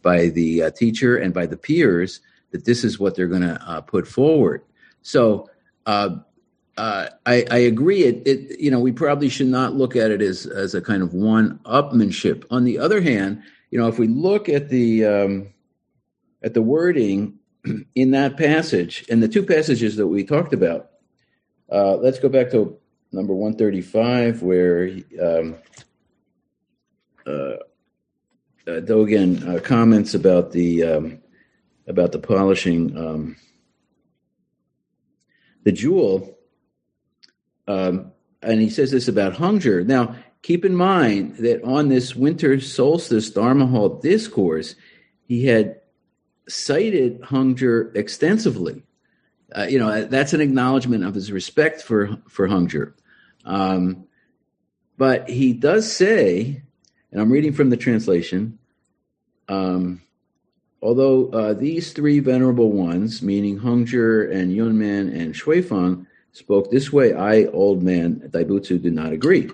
by 0.00 0.28
the 0.28 0.62
uh, 0.62 0.70
teacher 0.70 1.18
and 1.18 1.34
by 1.34 1.44
the 1.44 1.58
peers 1.58 2.20
that 2.52 2.64
this 2.64 2.82
is 2.82 2.98
what 2.98 3.14
they're 3.14 3.26
going 3.26 3.42
to 3.42 3.60
uh, 3.66 3.82
put 3.82 4.08
forward. 4.08 4.62
So 5.02 5.50
uh, 5.86 6.16
uh, 6.76 7.06
I, 7.24 7.44
I, 7.50 7.58
agree. 7.58 8.02
It, 8.02 8.26
it, 8.26 8.60
you 8.60 8.70
know, 8.70 8.80
we 8.80 8.90
probably 8.90 9.28
should 9.28 9.46
not 9.46 9.74
look 9.74 9.94
at 9.94 10.10
it 10.10 10.20
as 10.20 10.44
as 10.46 10.74
a 10.74 10.80
kind 10.80 11.02
of 11.02 11.14
one-upmanship. 11.14 12.44
On 12.50 12.64
the 12.64 12.78
other 12.78 13.00
hand, 13.00 13.42
you 13.70 13.78
know, 13.78 13.86
if 13.86 13.98
we 13.98 14.08
look 14.08 14.48
at 14.48 14.70
the 14.70 15.04
um, 15.04 15.54
at 16.42 16.54
the 16.54 16.62
wording 16.62 17.38
in 17.94 18.10
that 18.12 18.36
passage 18.36 19.04
and 19.08 19.22
the 19.22 19.28
two 19.28 19.42
passages 19.42 19.96
that 19.96 20.06
we 20.06 20.24
talked 20.24 20.52
about. 20.52 20.90
Uh, 21.72 21.96
let's 21.96 22.18
go 22.18 22.28
back 22.28 22.50
to 22.50 22.78
number 23.10 23.32
135, 23.32 24.42
where 24.42 24.90
um, 25.20 25.56
uh, 27.26 27.56
Dogen 28.66 29.62
comments 29.64 30.14
about 30.14 30.52
the 30.52 30.82
um, 30.82 31.18
about 31.86 32.12
the 32.12 32.18
polishing 32.18 32.96
um, 32.96 33.36
the 35.64 35.72
jewel, 35.72 36.38
um, 37.66 38.12
and 38.42 38.60
he 38.60 38.70
says 38.70 38.90
this 38.90 39.08
about 39.08 39.34
Hongzhi. 39.34 39.86
Now, 39.86 40.16
keep 40.42 40.64
in 40.64 40.76
mind 40.76 41.36
that 41.36 41.64
on 41.64 41.88
this 41.88 42.14
winter 42.14 42.60
solstice 42.60 43.30
Dharma 43.30 43.66
Hall 43.66 43.88
discourse, 43.88 44.76
he 45.26 45.46
had 45.46 45.80
cited 46.48 47.20
Hongzhi 47.22 47.96
extensively. 47.96 48.82
Uh, 49.54 49.66
you 49.68 49.78
know, 49.78 50.04
that's 50.04 50.32
an 50.32 50.40
acknowledgement 50.40 51.04
of 51.04 51.14
his 51.14 51.32
respect 51.32 51.82
for 51.82 52.16
for 52.28 52.48
Hongzhi. 52.48 52.92
Um, 53.44 54.06
but 54.96 55.28
he 55.28 55.52
does 55.52 55.90
say, 55.90 56.62
and 57.10 57.20
I'm 57.20 57.32
reading 57.32 57.52
from 57.52 57.70
the 57.70 57.76
translation. 57.76 58.58
Um, 59.48 60.02
although 60.84 61.28
uh, 61.30 61.54
these 61.54 61.92
three 61.92 62.20
venerable 62.20 62.70
ones, 62.70 63.22
meaning 63.22 63.58
Hongzhi 63.58 64.30
and 64.32 64.52
Yunmen 64.52 65.12
and 65.18 65.34
Xuefeng, 65.34 66.06
spoke 66.32 66.70
this 66.70 66.92
way, 66.92 67.14
I, 67.14 67.46
old 67.46 67.82
man 67.82 68.20
Daibutsu, 68.28 68.80
do 68.80 68.90
not 68.90 69.12
agree. 69.12 69.50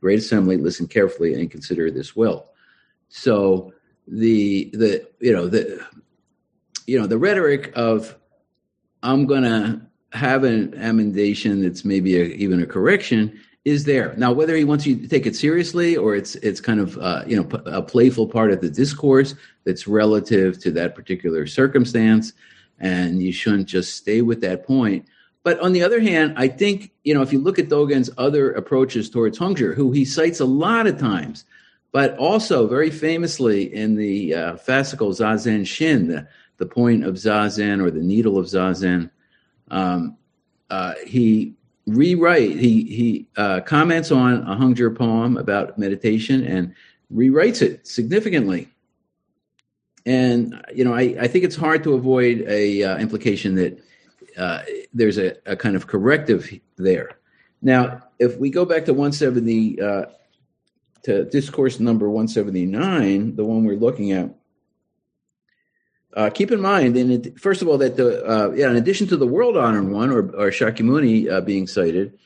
Great 0.00 0.18
Assembly, 0.18 0.56
listen 0.56 0.88
carefully 0.88 1.34
and 1.34 1.50
consider 1.50 1.90
this 1.90 2.14
well. 2.16 2.50
So 3.08 3.72
the 4.08 4.70
the 4.74 5.06
you 5.20 5.32
know 5.32 5.48
the 5.48 5.84
you 6.86 7.00
know 7.00 7.06
the 7.06 7.18
rhetoric 7.18 7.72
of 7.76 8.16
i'm 9.02 9.26
to 9.42 9.80
have 10.12 10.44
an 10.44 10.74
amendation 10.74 11.62
that's 11.62 11.84
maybe 11.84 12.20
a, 12.20 12.24
even 12.24 12.62
a 12.62 12.66
correction 12.66 13.38
is 13.64 13.84
there 13.84 14.14
now 14.16 14.32
whether 14.32 14.56
he 14.56 14.64
wants 14.64 14.86
you 14.86 14.96
to 14.96 15.08
take 15.08 15.26
it 15.26 15.36
seriously 15.36 15.96
or 15.96 16.16
it's 16.16 16.34
it's 16.36 16.60
kind 16.60 16.80
of 16.80 16.98
uh, 16.98 17.22
you 17.26 17.36
know 17.36 17.48
a 17.66 17.82
playful 17.82 18.26
part 18.26 18.50
of 18.50 18.60
the 18.60 18.70
discourse 18.70 19.34
that's 19.64 19.86
relative 19.86 20.58
to 20.60 20.70
that 20.70 20.94
particular 20.94 21.46
circumstance 21.46 22.32
and 22.78 23.22
you 23.22 23.32
shouldn't 23.32 23.68
just 23.68 23.96
stay 23.96 24.22
with 24.22 24.40
that 24.40 24.66
point 24.66 25.06
but 25.44 25.58
on 25.60 25.72
the 25.72 25.82
other 25.82 26.00
hand 26.00 26.34
i 26.36 26.48
think 26.48 26.90
you 27.04 27.14
know 27.14 27.22
if 27.22 27.32
you 27.32 27.38
look 27.38 27.58
at 27.58 27.68
dogen's 27.68 28.10
other 28.18 28.52
approaches 28.52 29.08
towards 29.08 29.38
hongzhi 29.38 29.74
who 29.74 29.92
he 29.92 30.04
cites 30.04 30.40
a 30.40 30.44
lot 30.44 30.86
of 30.86 30.98
times 30.98 31.44
but 31.92 32.16
also 32.16 32.66
very 32.66 32.90
famously 32.90 33.72
in 33.72 33.94
the 33.94 34.34
uh, 34.34 34.52
fascicle 34.54 35.10
zazen 35.10 35.66
shin 35.66 36.08
the 36.08 36.26
the 36.62 36.66
point 36.66 37.04
of 37.04 37.14
zazen 37.14 37.82
or 37.82 37.90
the 37.90 38.00
needle 38.00 38.38
of 38.38 38.46
zazen. 38.46 39.10
Um, 39.68 40.16
uh, 40.70 40.94
he 41.04 41.54
rewrite 41.86 42.58
he 42.58 42.84
he 42.84 43.26
uh, 43.36 43.60
comments 43.60 44.10
on 44.10 44.42
a 44.42 44.56
Hongzhi 44.56 44.96
poem 44.96 45.36
about 45.36 45.78
meditation 45.78 46.44
and 46.44 46.74
rewrites 47.12 47.62
it 47.62 47.86
significantly. 47.86 48.68
And 50.04 50.64
you 50.74 50.84
know, 50.84 50.94
I, 50.94 51.16
I 51.20 51.28
think 51.28 51.44
it's 51.44 51.56
hard 51.56 51.84
to 51.84 51.94
avoid 51.94 52.44
a 52.48 52.82
uh, 52.82 52.98
implication 52.98 53.54
that 53.56 53.82
uh, 54.36 54.62
there's 54.92 55.18
a, 55.18 55.36
a, 55.46 55.56
kind 55.56 55.76
of 55.76 55.86
corrective 55.86 56.50
there. 56.76 57.18
Now, 57.60 58.00
if 58.18 58.38
we 58.38 58.50
go 58.50 58.64
back 58.64 58.86
to 58.86 58.94
170 58.94 59.80
uh, 59.80 60.06
to 61.04 61.24
discourse 61.26 61.78
number 61.78 62.08
179, 62.08 63.36
the 63.36 63.44
one 63.44 63.64
we're 63.64 63.76
looking 63.76 64.12
at, 64.12 64.34
uh, 66.14 66.30
keep 66.30 66.50
in 66.50 66.60
mind, 66.60 66.96
in 66.96 67.34
first 67.36 67.62
of 67.62 67.68
all, 67.68 67.78
that 67.78 67.96
the 67.96 68.24
uh, 68.24 68.50
yeah, 68.52 68.70
in 68.70 68.76
addition 68.76 69.06
to 69.08 69.16
the 69.16 69.26
world 69.26 69.56
honored 69.56 69.88
one 69.88 70.10
or, 70.10 70.18
or 70.18 70.50
Shakyamuni 70.50 71.30
uh, 71.30 71.40
being 71.40 71.66
cited, 71.66 72.18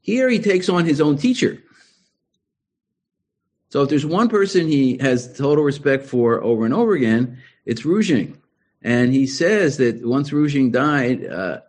here 0.00 0.28
he 0.28 0.38
takes 0.38 0.68
on 0.68 0.84
his 0.84 1.00
own 1.00 1.16
teacher. 1.16 1.62
So 3.70 3.82
if 3.82 3.88
there's 3.88 4.06
one 4.06 4.28
person 4.28 4.68
he 4.68 4.98
has 4.98 5.36
total 5.36 5.64
respect 5.64 6.04
for 6.04 6.42
over 6.42 6.64
and 6.64 6.74
over 6.74 6.94
again, 6.94 7.38
it's 7.66 7.84
Rujing. 7.84 8.40
And 8.82 9.12
he 9.12 9.26
says 9.26 9.78
that 9.78 10.06
once 10.06 10.32
Rujing 10.32 10.70
died, 10.70 11.26
uh, 11.26 11.60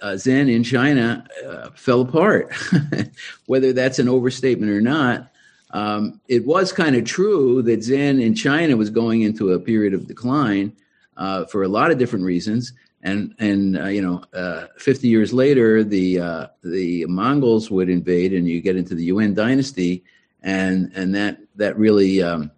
uh, 0.00 0.16
Zen 0.16 0.48
in 0.48 0.62
China 0.64 1.26
uh, 1.46 1.70
fell 1.74 2.02
apart. 2.02 2.54
Whether 3.46 3.72
that's 3.72 3.98
an 3.98 4.08
overstatement 4.08 4.70
or 4.70 4.80
not, 4.80 5.30
um, 5.70 6.20
it 6.28 6.46
was 6.46 6.72
kind 6.72 6.96
of 6.96 7.04
true 7.04 7.62
that 7.62 7.82
Zen 7.82 8.20
in 8.20 8.34
China 8.34 8.76
was 8.76 8.90
going 8.90 9.22
into 9.22 9.52
a 9.52 9.60
period 9.60 9.94
of 9.94 10.06
decline 10.06 10.72
uh, 11.16 11.44
for 11.46 11.62
a 11.62 11.68
lot 11.68 11.90
of 11.90 11.98
different 11.98 12.24
reasons. 12.24 12.72
And 13.02 13.34
and 13.38 13.78
uh, 13.78 13.86
you 13.86 14.02
know, 14.02 14.22
uh, 14.32 14.66
50 14.78 15.06
years 15.06 15.32
later, 15.32 15.84
the 15.84 16.20
uh, 16.20 16.46
the 16.64 17.06
Mongols 17.06 17.70
would 17.70 17.88
invade, 17.88 18.32
and 18.32 18.48
you 18.48 18.60
get 18.60 18.76
into 18.76 18.94
the 18.94 19.04
Yuan 19.04 19.34
dynasty, 19.34 20.02
and 20.42 20.90
and 20.94 21.14
that 21.14 21.38
that 21.56 21.78
really 21.78 22.22
um, 22.22 22.50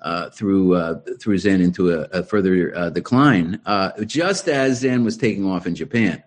uh, 0.00 0.30
threw 0.30 0.74
uh, 0.74 1.00
threw 1.20 1.38
Zen 1.38 1.60
into 1.60 1.92
a, 1.92 2.02
a 2.12 2.22
further 2.24 2.90
decline, 2.90 3.60
just 4.06 4.48
as 4.48 4.78
Zen 4.78 5.04
was 5.04 5.16
taking 5.16 5.46
off 5.46 5.66
in 5.66 5.76
Japan. 5.76 6.22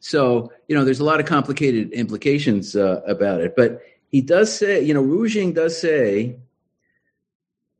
So 0.00 0.50
you 0.66 0.74
know, 0.74 0.84
there's 0.84 1.00
a 1.00 1.04
lot 1.04 1.20
of 1.20 1.26
complicated 1.26 1.92
implications 1.92 2.74
about 2.74 3.40
it, 3.40 3.54
but 3.54 3.82
he 4.12 4.20
does 4.20 4.56
say, 4.56 4.84
you 4.84 4.94
know, 4.94 5.02
Rujing 5.02 5.52
does 5.52 5.76
say, 5.76 6.36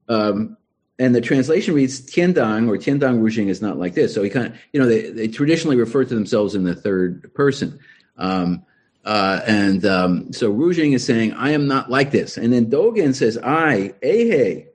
um, 0.08 0.56
and 0.98 1.14
the 1.14 1.20
translation 1.20 1.74
reads 1.74 2.00
Tiantong 2.00 2.68
or 2.68 2.76
Tiantong 2.76 3.20
Ruzhing 3.20 3.48
is 3.48 3.62
not 3.62 3.78
like 3.78 3.94
this. 3.94 4.12
So 4.12 4.24
he 4.24 4.30
kind 4.30 4.48
of, 4.48 4.54
you 4.72 4.80
know, 4.80 4.88
they, 4.88 5.10
they 5.10 5.28
traditionally 5.28 5.76
refer 5.76 6.04
to 6.04 6.14
themselves 6.14 6.56
in 6.56 6.64
the 6.64 6.74
third 6.74 7.32
person. 7.34 7.78
Um, 8.16 8.64
Uh, 9.04 9.40
and 9.48 9.84
um, 9.84 10.32
so 10.32 10.48
Rujing 10.48 10.92
is 10.92 11.04
saying, 11.04 11.32
I 11.34 11.50
am 11.50 11.66
not 11.66 11.90
like 11.90 12.12
this. 12.12 12.38
And 12.38 12.52
then 12.52 12.70
Dogen 12.70 13.12
says, 13.14 13.36
I, 13.42 13.94
Eihei, 14.00 14.68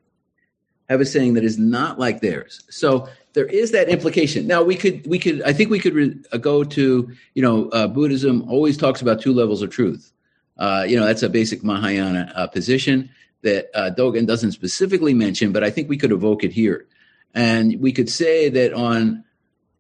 have 0.89 0.99
a 0.99 1.05
saying 1.05 1.35
that 1.35 1.45
is 1.45 1.57
not 1.57 1.97
like 1.97 2.19
theirs. 2.19 2.61
So 2.69 3.07
there 3.31 3.45
is 3.45 3.71
that 3.71 3.88
implication. 3.88 4.45
Now 4.45 4.63
we 4.63 4.75
could, 4.75 5.07
we 5.07 5.17
could, 5.17 5.41
I 5.43 5.53
think 5.53 5.69
we 5.69 5.79
could 5.79 5.93
re- 5.93 6.19
uh, 6.34 6.39
go 6.39 6.65
to, 6.65 7.09
you 7.35 7.41
know, 7.41 7.69
uh, 7.69 7.88
Buddhism 7.88 8.43
always 8.49 8.75
talks 8.75 9.01
about 9.01 9.21
two 9.21 9.31
levels 9.31 9.61
of 9.61 9.69
truth. 9.69 10.11
Uh, 10.57 10.85
you 10.88 10.97
know, 10.97 11.05
that's 11.05 11.23
a 11.23 11.29
basic 11.29 11.63
Mahayana 11.63 12.31
uh, 12.35 12.47
position 12.47 13.09
that 13.43 13.69
uh, 13.73 13.91
Dogen 13.95 14.25
doesn't 14.25 14.53
specifically 14.53 15.13
mention, 15.13 15.51
but 15.51 15.63
I 15.63 15.69
think 15.69 15.89
we 15.89 15.97
could 15.97 16.11
evoke 16.11 16.43
it 16.43 16.51
here. 16.51 16.88
And 17.34 17.79
we 17.79 17.91
could 17.91 18.09
say 18.09 18.49
that 18.49 18.73
on 18.73 19.23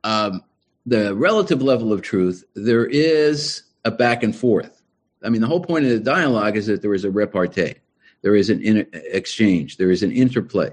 um, 0.03 0.43
the 0.85 1.15
relative 1.15 1.61
level 1.61 1.91
of 1.91 2.01
truth, 2.01 2.43
there 2.55 2.85
is 2.85 3.63
a 3.83 3.91
back 3.91 4.23
and 4.23 4.35
forth. 4.35 4.81
I 5.23 5.29
mean, 5.29 5.41
the 5.41 5.47
whole 5.47 5.63
point 5.63 5.85
of 5.85 5.91
the 5.91 5.99
dialogue 5.99 6.55
is 6.55 6.67
that 6.67 6.81
there 6.81 6.93
is 6.93 7.03
a 7.03 7.11
repartee, 7.11 7.75
there 8.21 8.35
is 8.35 8.49
an 8.49 8.87
exchange, 8.93 9.77
there 9.77 9.91
is 9.91 10.03
an 10.03 10.11
interplay, 10.11 10.69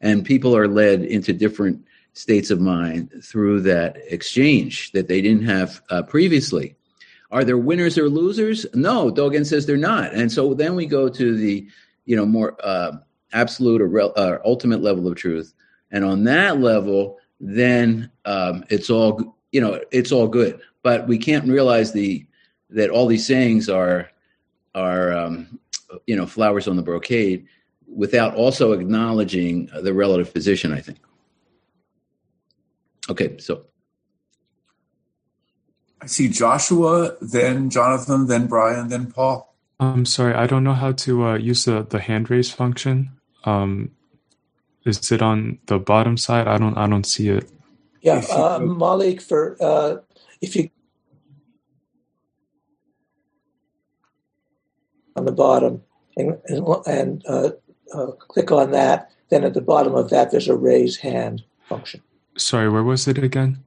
and 0.00 0.24
people 0.24 0.56
are 0.56 0.66
led 0.68 1.02
into 1.02 1.32
different 1.32 1.84
states 2.12 2.50
of 2.50 2.60
mind 2.60 3.12
through 3.22 3.60
that 3.60 3.96
exchange 4.08 4.90
that 4.92 5.06
they 5.06 5.20
didn't 5.20 5.44
have 5.44 5.82
uh, 5.90 6.02
previously. 6.02 6.74
Are 7.30 7.44
there 7.44 7.58
winners 7.58 7.98
or 7.98 8.08
losers? 8.08 8.66
No, 8.74 9.10
Dogen 9.10 9.44
says 9.44 9.66
they're 9.66 9.76
not. 9.76 10.14
And 10.14 10.30
so 10.30 10.54
then 10.54 10.76
we 10.76 10.86
go 10.86 11.08
to 11.08 11.36
the, 11.36 11.66
you 12.04 12.16
know, 12.16 12.26
more 12.26 12.56
uh, 12.62 12.92
absolute 13.32 13.82
or 13.82 14.18
uh, 14.18 14.38
ultimate 14.44 14.82
level 14.82 15.08
of 15.08 15.16
truth, 15.16 15.52
and 15.90 16.04
on 16.04 16.24
that 16.24 16.60
level, 16.60 17.18
then 17.40 18.10
um, 18.24 18.64
it's 18.70 18.90
all, 18.90 19.36
you 19.52 19.60
know, 19.60 19.80
it's 19.90 20.12
all 20.12 20.28
good. 20.28 20.60
But 20.82 21.08
we 21.08 21.18
can't 21.18 21.48
realize 21.48 21.92
the 21.92 22.24
that 22.70 22.90
all 22.90 23.06
these 23.06 23.26
sayings 23.26 23.68
are 23.68 24.10
are 24.74 25.12
um, 25.12 25.58
you 26.06 26.14
know 26.16 26.26
flowers 26.26 26.68
on 26.68 26.76
the 26.76 26.82
brocade 26.82 27.46
without 27.88 28.34
also 28.34 28.72
acknowledging 28.72 29.68
the 29.82 29.92
relative 29.92 30.32
position. 30.32 30.72
I 30.72 30.80
think. 30.80 30.98
Okay, 33.08 33.36
so 33.38 33.64
I 36.06 36.08
see 36.08 36.28
Joshua, 36.28 37.16
then 37.20 37.68
Jonathan, 37.68 38.28
then 38.28 38.46
Brian, 38.46 38.86
then 38.86 39.10
Paul. 39.10 39.52
I'm 39.80 40.04
sorry, 40.04 40.34
I 40.34 40.46
don't 40.46 40.62
know 40.62 40.72
how 40.72 40.92
to 40.92 41.26
uh, 41.26 41.34
use 41.34 41.64
the, 41.64 41.82
the 41.82 41.98
hand 41.98 42.30
raise 42.30 42.48
function. 42.48 43.10
Um, 43.42 43.90
is 44.84 45.10
it 45.10 45.20
on 45.20 45.58
the 45.66 45.80
bottom 45.80 46.16
side? 46.16 46.46
I 46.46 46.58
don't 46.58 46.78
I 46.78 46.86
don't 46.86 47.04
see 47.04 47.28
it. 47.28 47.50
Yeah, 48.02 48.24
uh, 48.30 48.60
Malik, 48.60 49.20
for 49.20 49.56
uh, 49.60 49.96
if 50.40 50.54
you 50.54 50.70
on 55.16 55.24
the 55.24 55.32
bottom 55.32 55.82
and, 56.16 56.38
and 56.86 57.26
uh, 57.26 57.50
uh, 57.92 58.12
click 58.12 58.52
on 58.52 58.70
that. 58.70 59.10
Then 59.30 59.42
at 59.42 59.54
the 59.54 59.60
bottom 59.60 59.96
of 59.96 60.10
that, 60.10 60.30
there's 60.30 60.46
a 60.46 60.54
raise 60.54 60.98
hand 60.98 61.42
function. 61.64 62.00
Sorry, 62.36 62.68
where 62.68 62.84
was 62.84 63.08
it 63.08 63.18
again? 63.18 63.64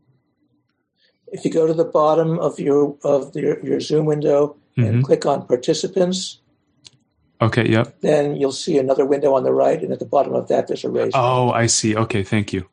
If 1.31 1.45
you 1.45 1.51
go 1.51 1.67
to 1.67 1.73
the 1.73 1.85
bottom 1.85 2.39
of 2.39 2.59
your 2.59 2.97
of 3.03 3.35
your, 3.35 3.63
your 3.65 3.79
Zoom 3.79 4.05
window 4.05 4.55
mm-hmm. 4.77 4.83
and 4.83 5.03
click 5.03 5.25
on 5.25 5.45
participants. 5.45 6.39
Okay. 7.41 7.69
Yep. 7.69 8.01
Then 8.01 8.35
you'll 8.35 8.51
see 8.51 8.77
another 8.77 9.05
window 9.05 9.33
on 9.33 9.43
the 9.43 9.53
right, 9.53 9.81
and 9.81 9.93
at 9.93 9.99
the 9.99 10.05
bottom 10.05 10.33
of 10.33 10.47
that, 10.49 10.67
there's 10.67 10.83
a 10.83 10.89
raise. 10.89 11.13
Oh. 11.13 11.51
I 11.51 11.67
see. 11.67 11.95
Okay, 11.95 12.23
thank 12.23 12.51
you. 12.51 12.67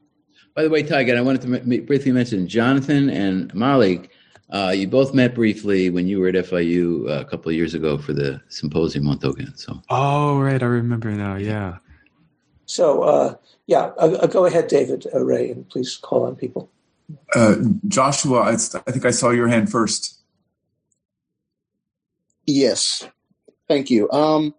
By 0.54 0.62
the 0.62 0.70
way, 0.70 0.82
Taigen, 0.82 1.16
I 1.16 1.20
wanted 1.20 1.42
to 1.42 1.82
briefly 1.82 2.12
mention 2.12 2.48
Jonathan 2.48 3.10
and 3.10 3.54
Malik 3.54 4.10
uh, 4.50 4.72
you 4.74 4.86
both 4.86 5.12
met 5.12 5.34
briefly 5.34 5.90
when 5.90 6.06
you 6.06 6.20
were 6.20 6.28
at 6.28 6.34
FIU 6.34 7.08
uh, 7.08 7.20
a 7.20 7.24
couple 7.24 7.50
of 7.50 7.56
years 7.56 7.74
ago 7.74 7.98
for 7.98 8.12
the 8.12 8.40
symposium 8.48 9.08
on 9.08 9.18
Dogen. 9.18 9.58
So. 9.58 9.80
Oh 9.90 10.38
right, 10.38 10.62
I 10.62 10.66
remember 10.66 11.10
now. 11.10 11.36
Yeah. 11.36 11.78
So 12.66 13.02
uh, 13.02 13.34
yeah, 13.66 13.90
uh, 13.98 14.18
uh, 14.22 14.26
go 14.26 14.44
ahead, 14.44 14.68
David 14.68 15.06
Ray, 15.12 15.50
and 15.50 15.68
please 15.68 15.96
call 15.96 16.26
on 16.26 16.36
people. 16.36 16.70
Uh, 17.34 17.56
Joshua, 17.88 18.40
I, 18.40 18.52
I 18.52 18.90
think 18.90 19.04
I 19.04 19.10
saw 19.10 19.30
your 19.30 19.48
hand 19.48 19.70
first. 19.70 20.20
Yes, 22.46 23.08
thank 23.68 23.90
you. 23.90 24.10
Um, 24.10 24.54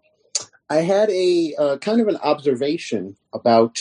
I 0.70 0.76
had 0.76 1.10
a 1.10 1.78
kind 1.80 2.00
of 2.00 2.08
an 2.08 2.18
observation 2.18 3.16
about 3.32 3.78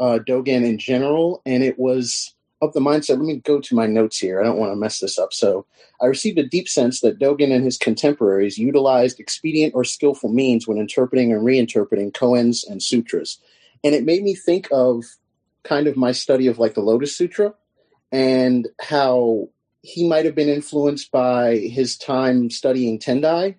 Dogen 0.00 0.64
in 0.64 0.78
general, 0.78 1.42
and 1.44 1.62
it 1.64 1.78
was 1.78 2.34
of 2.60 2.72
the 2.72 2.80
mindset. 2.80 3.10
Let 3.18 3.20
me 3.20 3.36
go 3.36 3.60
to 3.60 3.74
my 3.74 3.86
notes 3.86 4.18
here. 4.18 4.40
I 4.40 4.44
don't 4.44 4.58
want 4.58 4.72
to 4.72 4.76
mess 4.76 5.00
this 5.00 5.18
up. 5.18 5.32
So, 5.32 5.66
I 6.00 6.06
received 6.06 6.38
a 6.38 6.46
deep 6.46 6.68
sense 6.68 7.00
that 7.00 7.18
Dogen 7.18 7.52
and 7.52 7.64
his 7.64 7.76
contemporaries 7.76 8.58
utilized 8.58 9.18
expedient 9.18 9.74
or 9.74 9.84
skillful 9.84 10.30
means 10.30 10.66
when 10.66 10.78
interpreting 10.78 11.32
and 11.32 11.42
reinterpreting 11.42 12.12
koans 12.12 12.64
and 12.68 12.82
sutras. 12.82 13.38
And 13.82 13.94
it 13.94 14.04
made 14.04 14.22
me 14.22 14.34
think 14.34 14.68
of 14.70 15.04
kind 15.64 15.86
of 15.88 15.96
my 15.96 16.12
study 16.12 16.46
of 16.46 16.58
like 16.58 16.74
the 16.74 16.80
Lotus 16.80 17.16
Sutra 17.16 17.54
and 18.12 18.68
how 18.80 19.48
he 19.82 20.08
might 20.08 20.24
have 20.24 20.34
been 20.34 20.48
influenced 20.48 21.10
by 21.10 21.56
his 21.56 21.96
time 21.96 22.50
studying 22.50 22.98
Tendai. 22.98 23.56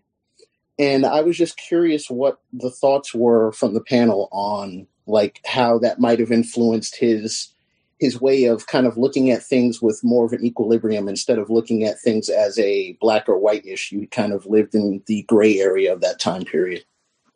And 0.77 1.05
I 1.05 1.21
was 1.21 1.37
just 1.37 1.57
curious 1.57 2.09
what 2.09 2.39
the 2.53 2.71
thoughts 2.71 3.13
were 3.13 3.51
from 3.51 3.73
the 3.73 3.81
panel 3.81 4.29
on 4.31 4.87
like 5.07 5.41
how 5.45 5.79
that 5.79 5.99
might 5.99 6.19
have 6.19 6.31
influenced 6.31 6.95
his 6.95 7.53
his 7.99 8.21
way 8.21 8.45
of 8.45 8.67
kind 8.67 8.87
of 8.87 8.97
looking 8.97 9.29
at 9.29 9.43
things 9.43 9.81
with 9.81 9.99
more 10.03 10.25
of 10.25 10.31
an 10.31 10.45
equilibrium 10.45 11.09
instead 11.09 11.37
of 11.37 11.49
looking 11.49 11.83
at 11.83 11.99
things 11.99 12.29
as 12.29 12.57
a 12.57 12.97
black 13.01 13.27
or 13.27 13.37
white 13.37 13.65
issue. 13.65 13.99
He 13.99 14.07
kind 14.07 14.31
of 14.31 14.45
lived 14.45 14.73
in 14.73 15.03
the 15.05 15.23
gray 15.23 15.59
area 15.59 15.91
of 15.91 15.99
that 15.99 16.17
time 16.17 16.45
period. 16.45 16.85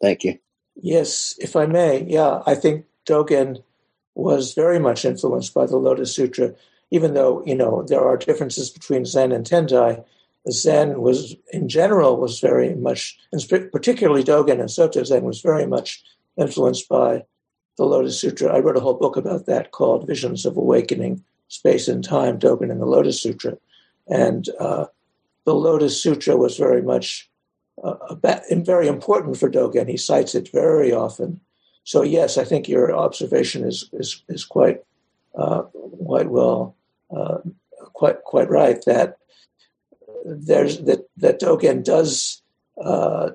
Thank 0.02 0.24
you. 0.24 0.40
Yes, 0.76 1.36
if 1.40 1.58
I 1.58 1.66
may. 1.66 2.06
Yeah, 2.08 2.44
I 2.46 2.56
think 2.56 2.86
Dogen 3.06 3.62
was 4.16 4.54
very 4.54 4.80
much 4.80 5.04
influenced 5.04 5.54
by 5.54 5.66
the 5.66 5.76
Lotus 5.76 6.16
Sutra, 6.16 6.56
even 6.94 7.16
though, 7.16 7.44
you 7.44 7.56
know, 7.56 7.84
there 7.88 8.08
are 8.08 8.16
differences 8.16 8.70
between 8.70 9.04
Zen 9.04 9.32
and 9.32 9.44
Tendai. 9.44 10.06
Zen 10.52 11.02
was, 11.02 11.36
in 11.52 11.68
general, 11.68 12.18
was 12.18 12.40
very 12.40 12.76
much, 12.76 13.18
particularly 13.72 14.24
Dogen 14.24 14.60
and 14.60 14.70
Soto 14.70 15.04
Zen 15.04 15.24
was 15.24 15.42
very 15.42 15.66
much 15.66 16.04
influenced 16.38 16.88
by 16.88 17.24
the 17.80 17.86
Lotus 17.86 18.22
Sutra. 18.22 18.56
I 18.56 18.60
wrote 18.60 18.78
a 18.78 18.80
whole 18.80 18.94
book 18.94 19.18
about 19.18 19.48
that 19.48 19.72
called 19.72 20.06
Visions 20.06 20.46
of 20.46 20.56
Awakening, 20.56 21.24
Space 21.48 21.88
and 21.88 22.04
Time, 22.04 22.38
Dogen 22.38 22.70
and 22.70 22.80
the 22.80 22.86
Lotus 22.86 23.20
Sutra. 23.20 23.58
And 24.08 24.48
uh, 24.60 24.86
the 25.46 25.56
Lotus 25.56 26.00
Sutra 26.00 26.38
was 26.38 26.58
very 26.58 26.84
much 26.84 27.28
uh, 27.84 28.16
and 28.52 28.64
very 28.64 28.88
important 28.88 29.38
for 29.38 29.50
Dogen. 29.50 29.90
He 29.90 29.98
cites 29.98 30.36
it 30.36 30.50
very 30.54 30.94
often. 30.94 31.40
So 31.86 32.04
yes, 32.04 32.38
I 32.38 32.44
think 32.44 32.70
your 32.70 32.96
observation 32.96 33.64
is 33.66 33.90
is, 33.94 34.24
is 34.30 34.46
quite 34.46 34.84
uh, 35.34 35.64
quite 36.06 36.30
well 36.30 36.76
uh, 37.16 37.38
quite 37.94 38.24
quite 38.24 38.50
right 38.50 38.84
that 38.86 39.18
there's 40.26 40.80
that 40.82 41.08
that 41.18 41.40
Dogen 41.40 41.84
does 41.84 42.42
uh, 42.84 43.32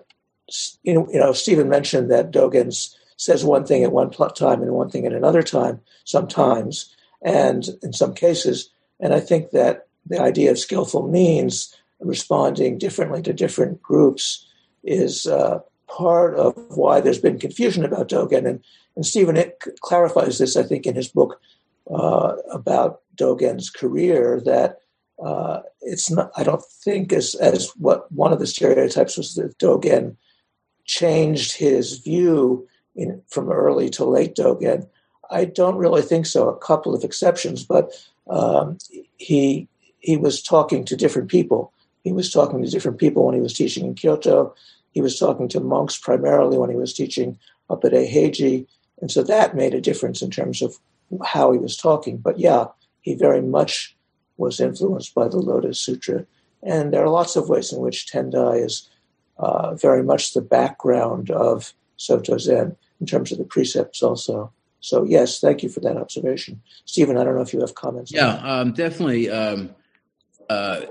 you 0.83 0.95
know 0.95 1.09
you 1.13 1.21
know 1.21 1.33
Steven 1.33 1.69
mentioned 1.69 2.11
that 2.11 2.31
Dogen's 2.31 2.97
says 3.19 3.45
one 3.45 3.67
thing 3.67 3.83
at 3.83 3.93
one 3.93 4.11
time 4.11 4.63
and 4.63 4.73
one 4.73 4.89
thing 4.89 5.05
at 5.05 5.13
another 5.13 5.43
time, 5.43 5.81
sometimes, 6.05 6.95
and 7.21 7.69
in 7.83 7.93
some 7.93 8.15
cases. 8.15 8.71
And 9.01 9.13
I 9.13 9.21
think 9.21 9.51
that 9.51 9.89
the 10.07 10.21
idea 10.21 10.51
of 10.51 10.59
skillful 10.59 11.07
means 11.07 11.75
responding 12.01 12.79
differently 12.79 13.21
to 13.23 13.33
different 13.33 13.83
groups 13.83 14.47
is 14.85 15.27
uh, 15.27 15.59
part 15.89 16.37
of 16.37 16.55
why 16.77 17.01
there's 17.01 17.19
been 17.19 17.41
confusion 17.41 17.85
about 17.85 18.09
Dogen. 18.09 18.47
And, 18.47 18.63
and 18.95 19.05
Steven 19.05 19.37
clarifies 19.81 20.39
this, 20.39 20.57
I 20.57 20.63
think, 20.63 20.87
in 20.87 20.95
his 20.95 21.09
book 21.09 21.41
uh, 21.91 22.35
about 22.53 23.01
Dogen's 23.19 23.71
career 23.71 24.41
that 24.45 24.79
uh, 25.23 25.61
it's 25.81 26.11
not, 26.11 26.31
I 26.37 26.45
don't 26.45 26.65
think, 26.65 27.13
as, 27.13 27.35
as 27.37 27.71
what 27.77 28.11
one 28.13 28.33
of 28.33 28.39
the 28.39 28.47
stereotypes 28.47 29.17
was 29.17 29.35
that 29.35 29.59
Dogen 29.59 30.17
changed 30.85 31.57
his 31.57 31.99
view 31.99 32.67
in, 32.95 33.23
from 33.29 33.51
early 33.51 33.91
to 33.91 34.05
late 34.05 34.35
Dogen. 34.35 34.89
I 35.31 35.45
don't 35.45 35.77
really 35.77 36.03
think 36.03 36.27
so. 36.27 36.49
A 36.49 36.57
couple 36.59 36.95
of 36.95 37.05
exceptions, 37.05 37.65
but 37.65 37.93
um, 38.29 38.79
he 39.17 39.69
he 40.01 40.17
was 40.17 40.43
talking 40.43 40.85
to 40.85 40.97
different 40.97 41.29
people. 41.29 41.73
He 42.05 42.13
was 42.13 42.33
talking 42.33 42.63
to 42.63 42.71
different 42.71 42.99
people 42.99 43.27
when 43.27 43.35
he 43.35 43.41
was 43.41 43.53
teaching 43.53 43.85
in 43.85 43.95
Kyoto. 43.95 44.55
He 44.93 45.01
was 45.01 45.19
talking 45.19 45.49
to 45.49 45.61
monks 45.61 45.99
primarily 45.99 46.57
when 46.57 46.71
he 46.71 46.77
was 46.77 46.95
teaching 46.95 47.39
up 47.69 47.85
at 47.85 47.93
Eiheiji, 47.93 48.67
and 49.01 49.11
so 49.11 49.23
that 49.23 49.57
made 49.57 49.75
a 49.75 49.81
difference 49.81 50.23
in 50.23 50.31
terms 50.31 50.63
of 50.63 50.79
how 51.25 51.53
he 51.53 51.59
was 51.59 51.77
talking. 51.77 52.17
But 52.19 52.39
yeah, 52.39 52.67
he 53.09 53.15
very 53.15 53.41
much 53.41 53.97
was 54.37 54.61
influenced 54.61 55.15
by 55.15 55.27
the 55.29 55.39
Lotus 55.39 55.81
Sutra, 55.81 56.27
and 56.63 56.93
there 56.93 57.03
are 57.03 57.09
lots 57.09 57.37
of 57.37 57.49
ways 57.49 57.73
in 57.73 57.81
which 57.81 58.07
Tendai 58.07 58.65
is 58.65 58.89
uh, 59.39 59.75
very 59.75 60.03
much 60.03 60.35
the 60.35 60.43
background 60.43 61.31
of 61.31 61.73
Soto 61.97 62.37
Zen 62.37 62.77
in 63.01 63.07
terms 63.07 63.33
of 63.33 63.39
the 63.39 63.45
precepts 63.45 64.03
also. 64.03 64.53
So 64.81 65.05
yes, 65.05 65.41
thank 65.41 65.63
you 65.63 65.71
for 65.71 65.81
that 65.81 65.97
observation, 65.97 66.61
Steven. 66.85 67.17
I 67.17 67.25
don't 67.25 67.35
know 67.35 67.41
if 67.41 67.55
you 67.55 67.61
have 67.61 67.75
comments. 67.75 68.13
Yeah, 68.13 68.35
um, 68.43 68.73
definitely. 68.73 69.31
Um, 69.31 69.75
uh, 70.51 70.83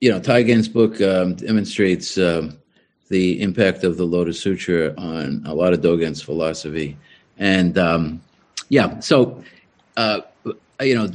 you 0.00 0.10
know, 0.10 0.20
Taigen's 0.20 0.68
book 0.68 1.00
um, 1.02 1.34
demonstrates 1.34 2.16
um, 2.16 2.58
the 3.10 3.42
impact 3.42 3.84
of 3.84 3.98
the 3.98 4.04
Lotus 4.04 4.40
Sutra 4.40 4.94
on 4.96 5.42
a 5.44 5.54
lot 5.54 5.74
of 5.74 5.82
Dogen's 5.82 6.22
philosophy, 6.22 6.96
and 7.36 7.76
um, 7.76 8.22
yeah, 8.70 8.98
so 9.00 9.44
uh, 9.96 10.20
you 10.80 10.94
know, 10.94 11.10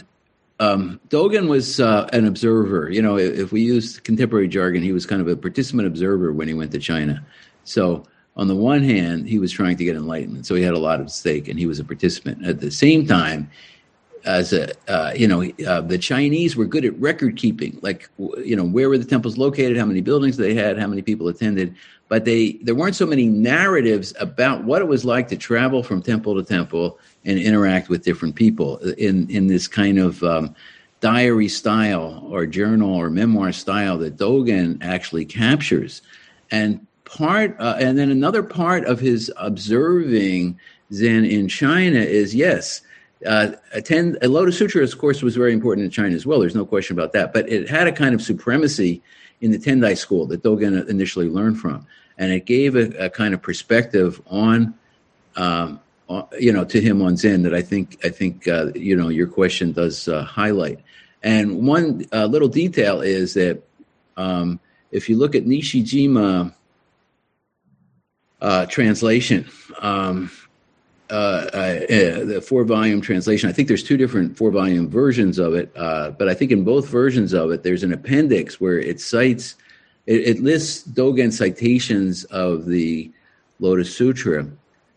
um, 0.59 0.99
Dogen 1.09 1.47
was 1.47 1.79
uh, 1.79 2.07
an 2.13 2.25
observer. 2.25 2.89
You 2.89 3.01
know, 3.01 3.17
if 3.17 3.51
we 3.51 3.61
use 3.61 3.99
contemporary 3.99 4.47
jargon, 4.47 4.81
he 4.81 4.93
was 4.93 5.05
kind 5.05 5.21
of 5.21 5.27
a 5.27 5.35
participant 5.35 5.87
observer 5.87 6.31
when 6.31 6.47
he 6.47 6.53
went 6.53 6.71
to 6.71 6.79
China. 6.79 7.25
So, 7.63 8.05
on 8.37 8.47
the 8.47 8.55
one 8.55 8.83
hand, 8.83 9.27
he 9.27 9.39
was 9.39 9.51
trying 9.51 9.77
to 9.77 9.85
get 9.85 9.95
enlightenment, 9.95 10.45
so 10.45 10.55
he 10.55 10.61
had 10.61 10.73
a 10.73 10.79
lot 10.79 10.99
of 10.99 11.09
stake, 11.09 11.47
and 11.47 11.57
he 11.57 11.65
was 11.65 11.79
a 11.79 11.85
participant. 11.85 12.45
At 12.45 12.59
the 12.59 12.69
same 12.69 13.07
time, 13.07 13.49
as 14.25 14.53
a 14.53 14.71
uh, 14.89 15.13
you 15.15 15.27
know, 15.27 15.43
uh, 15.67 15.81
the 15.81 15.97
Chinese 15.97 16.55
were 16.55 16.65
good 16.65 16.83
at 16.83 16.99
record 16.99 17.37
keeping, 17.37 17.79
like 17.81 18.09
you 18.43 18.55
know, 18.55 18.65
where 18.65 18.89
were 18.89 18.97
the 18.97 19.05
temples 19.05 19.37
located, 19.37 19.77
how 19.77 19.85
many 19.85 20.01
buildings 20.01 20.37
they 20.37 20.53
had, 20.53 20.79
how 20.79 20.87
many 20.87 21.01
people 21.01 21.27
attended. 21.27 21.75
But 22.09 22.25
they 22.25 22.53
there 22.63 22.75
weren't 22.75 22.95
so 22.95 23.05
many 23.05 23.27
narratives 23.27 24.13
about 24.19 24.63
what 24.63 24.81
it 24.81 24.87
was 24.87 25.05
like 25.05 25.27
to 25.29 25.37
travel 25.37 25.83
from 25.83 26.01
temple 26.01 26.35
to 26.35 26.43
temple 26.43 26.99
and 27.25 27.39
interact 27.39 27.89
with 27.89 28.03
different 28.03 28.35
people 28.35 28.77
in 28.77 29.29
in 29.29 29.47
this 29.47 29.67
kind 29.67 29.99
of 29.99 30.23
um, 30.23 30.55
diary 30.99 31.47
style 31.47 32.25
or 32.29 32.45
journal 32.45 32.93
or 32.93 33.09
memoir 33.09 33.51
style 33.51 33.97
that 33.97 34.17
Dogen 34.17 34.77
actually 34.81 35.25
captures, 35.25 36.01
and 36.51 36.85
part 37.05 37.55
uh, 37.59 37.75
and 37.79 37.97
then 37.97 38.09
another 38.11 38.43
part 38.43 38.85
of 38.85 38.99
his 38.99 39.31
observing 39.37 40.59
Zen 40.93 41.25
in 41.25 41.47
China 41.47 41.99
is 41.99 42.35
yes. 42.35 42.81
Uh, 43.25 43.53
attend 43.73 44.19
a 44.21 44.27
Lotus 44.27 44.57
Sutra, 44.57 44.83
of 44.83 44.97
course, 44.99 45.23
was 45.23 45.35
very 45.35 45.51
important 45.51 45.83
in 45.83 45.89
China 45.89 46.13
as 46.13 46.27
well. 46.27 46.39
There's 46.39 46.53
no 46.53 46.65
question 46.65 46.95
about 46.95 47.13
that. 47.13 47.33
But 47.33 47.49
it 47.49 47.67
had 47.67 47.87
a 47.87 47.91
kind 47.91 48.13
of 48.13 48.21
supremacy 48.21 49.01
in 49.41 49.49
the 49.51 49.57
Tendai 49.57 49.97
school 49.97 50.27
that 50.27 50.43
Dogen 50.43 50.87
initially 50.87 51.27
learned 51.27 51.59
from, 51.59 51.87
and 52.19 52.31
it 52.31 52.45
gave 52.45 52.75
a, 52.75 53.05
a 53.05 53.09
kind 53.09 53.33
of 53.33 53.41
perspective 53.41 54.21
on 54.27 54.75
um, 55.37 55.79
uh, 56.07 56.23
you 56.39 56.51
know, 56.51 56.63
to 56.63 56.79
him 56.79 57.01
on 57.01 57.17
Zen 57.17 57.41
that 57.43 57.53
I 57.53 57.61
think 57.61 57.99
I 58.03 58.09
think 58.09 58.47
uh, 58.47 58.71
you 58.75 58.95
know 58.95 59.09
your 59.09 59.27
question 59.27 59.71
does 59.71 60.07
uh, 60.07 60.23
highlight. 60.23 60.79
And 61.23 61.65
one 61.65 62.05
uh, 62.13 62.27
little 62.27 62.47
detail 62.47 63.01
is 63.01 63.33
that 63.33 63.63
um, 64.15 64.59
if 64.91 65.09
you 65.09 65.17
look 65.17 65.33
at 65.33 65.45
Nishijima 65.45 66.53
uh, 68.39 68.65
translation, 68.67 69.49
um, 69.79 70.29
the 71.09 72.45
four 72.47 72.63
volume 72.65 73.01
translation, 73.01 73.49
I 73.49 73.53
think 73.53 73.67
there's 73.67 73.83
two 73.83 73.97
different 73.97 74.37
four 74.37 74.51
volume 74.51 74.87
versions 74.87 75.39
of 75.39 75.55
it, 75.55 75.73
but 75.73 76.29
I 76.29 76.35
think 76.35 76.51
in 76.51 76.63
both 76.63 76.87
versions 76.87 77.33
of 77.33 77.49
it, 77.49 77.63
there's 77.63 77.81
an 77.81 77.93
appendix 77.93 78.61
where 78.61 78.77
it 78.77 79.01
cites, 79.01 79.55
it, 80.05 80.21
it 80.21 80.43
lists 80.43 80.87
Dogen 80.87 81.33
citations 81.33 82.25
of 82.25 82.67
the 82.67 83.11
Lotus 83.59 83.95
Sutra 83.95 84.47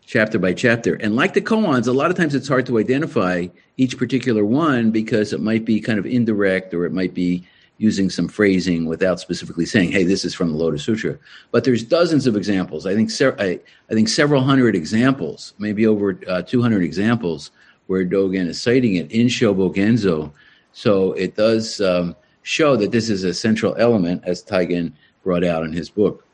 chapter 0.09 0.39
by 0.39 0.51
chapter. 0.51 0.95
And 0.95 1.15
like 1.15 1.35
the 1.35 1.41
koans, 1.41 1.87
a 1.87 1.91
lot 1.91 2.09
of 2.09 2.17
times 2.17 2.33
it's 2.33 2.47
hard 2.47 2.65
to 2.65 2.79
identify 2.79 3.45
each 3.77 3.95
particular 3.95 4.43
one 4.43 4.89
because 4.89 5.33
it 5.33 5.39
might 5.39 5.65
be 5.65 5.79
kind 5.79 5.99
of 5.99 6.05
indirect 6.07 6.73
or 6.73 6.85
it 6.85 6.91
might 6.91 7.13
be 7.13 7.45
using 7.77 8.09
some 8.09 8.27
phrasing 8.27 8.87
without 8.87 9.19
specifically 9.19 9.67
saying, 9.67 9.91
"Hey, 9.91 10.03
this 10.03 10.25
is 10.25 10.33
from 10.33 10.49
the 10.49 10.57
Lotus 10.57 10.83
Sutra." 10.83 11.15
But 11.51 11.63
there's 11.63 11.83
dozens 11.83 12.25
of 12.25 12.35
examples. 12.35 12.87
I 12.87 12.95
think 12.95 13.11
I, 13.39 13.59
I, 13.89 13.93
think 13.93 14.09
several 14.09 14.41
hundred 14.41 14.75
examples, 14.75 15.53
maybe 15.59 15.85
over 15.85 16.19
uh, 16.27 16.41
200 16.41 16.81
examples, 16.81 17.51
where 17.85 18.03
Dogen 18.03 18.47
is 18.47 18.59
citing 18.59 18.95
it 18.95 19.11
in 19.11 19.27
Shobogenzo. 19.27 20.31
So 20.73 21.13
it 21.13 21.35
does 21.35 21.81
um, 21.81 22.15
show 22.41 22.75
that 22.77 22.91
this 22.91 23.11
is 23.11 23.23
a 23.23 23.33
central 23.33 23.75
element, 23.77 24.23
as 24.25 24.43
Taigen 24.43 24.91
brought 25.23 25.43
out 25.43 25.63
in 25.63 25.71
his 25.71 25.91
book. 25.91 26.25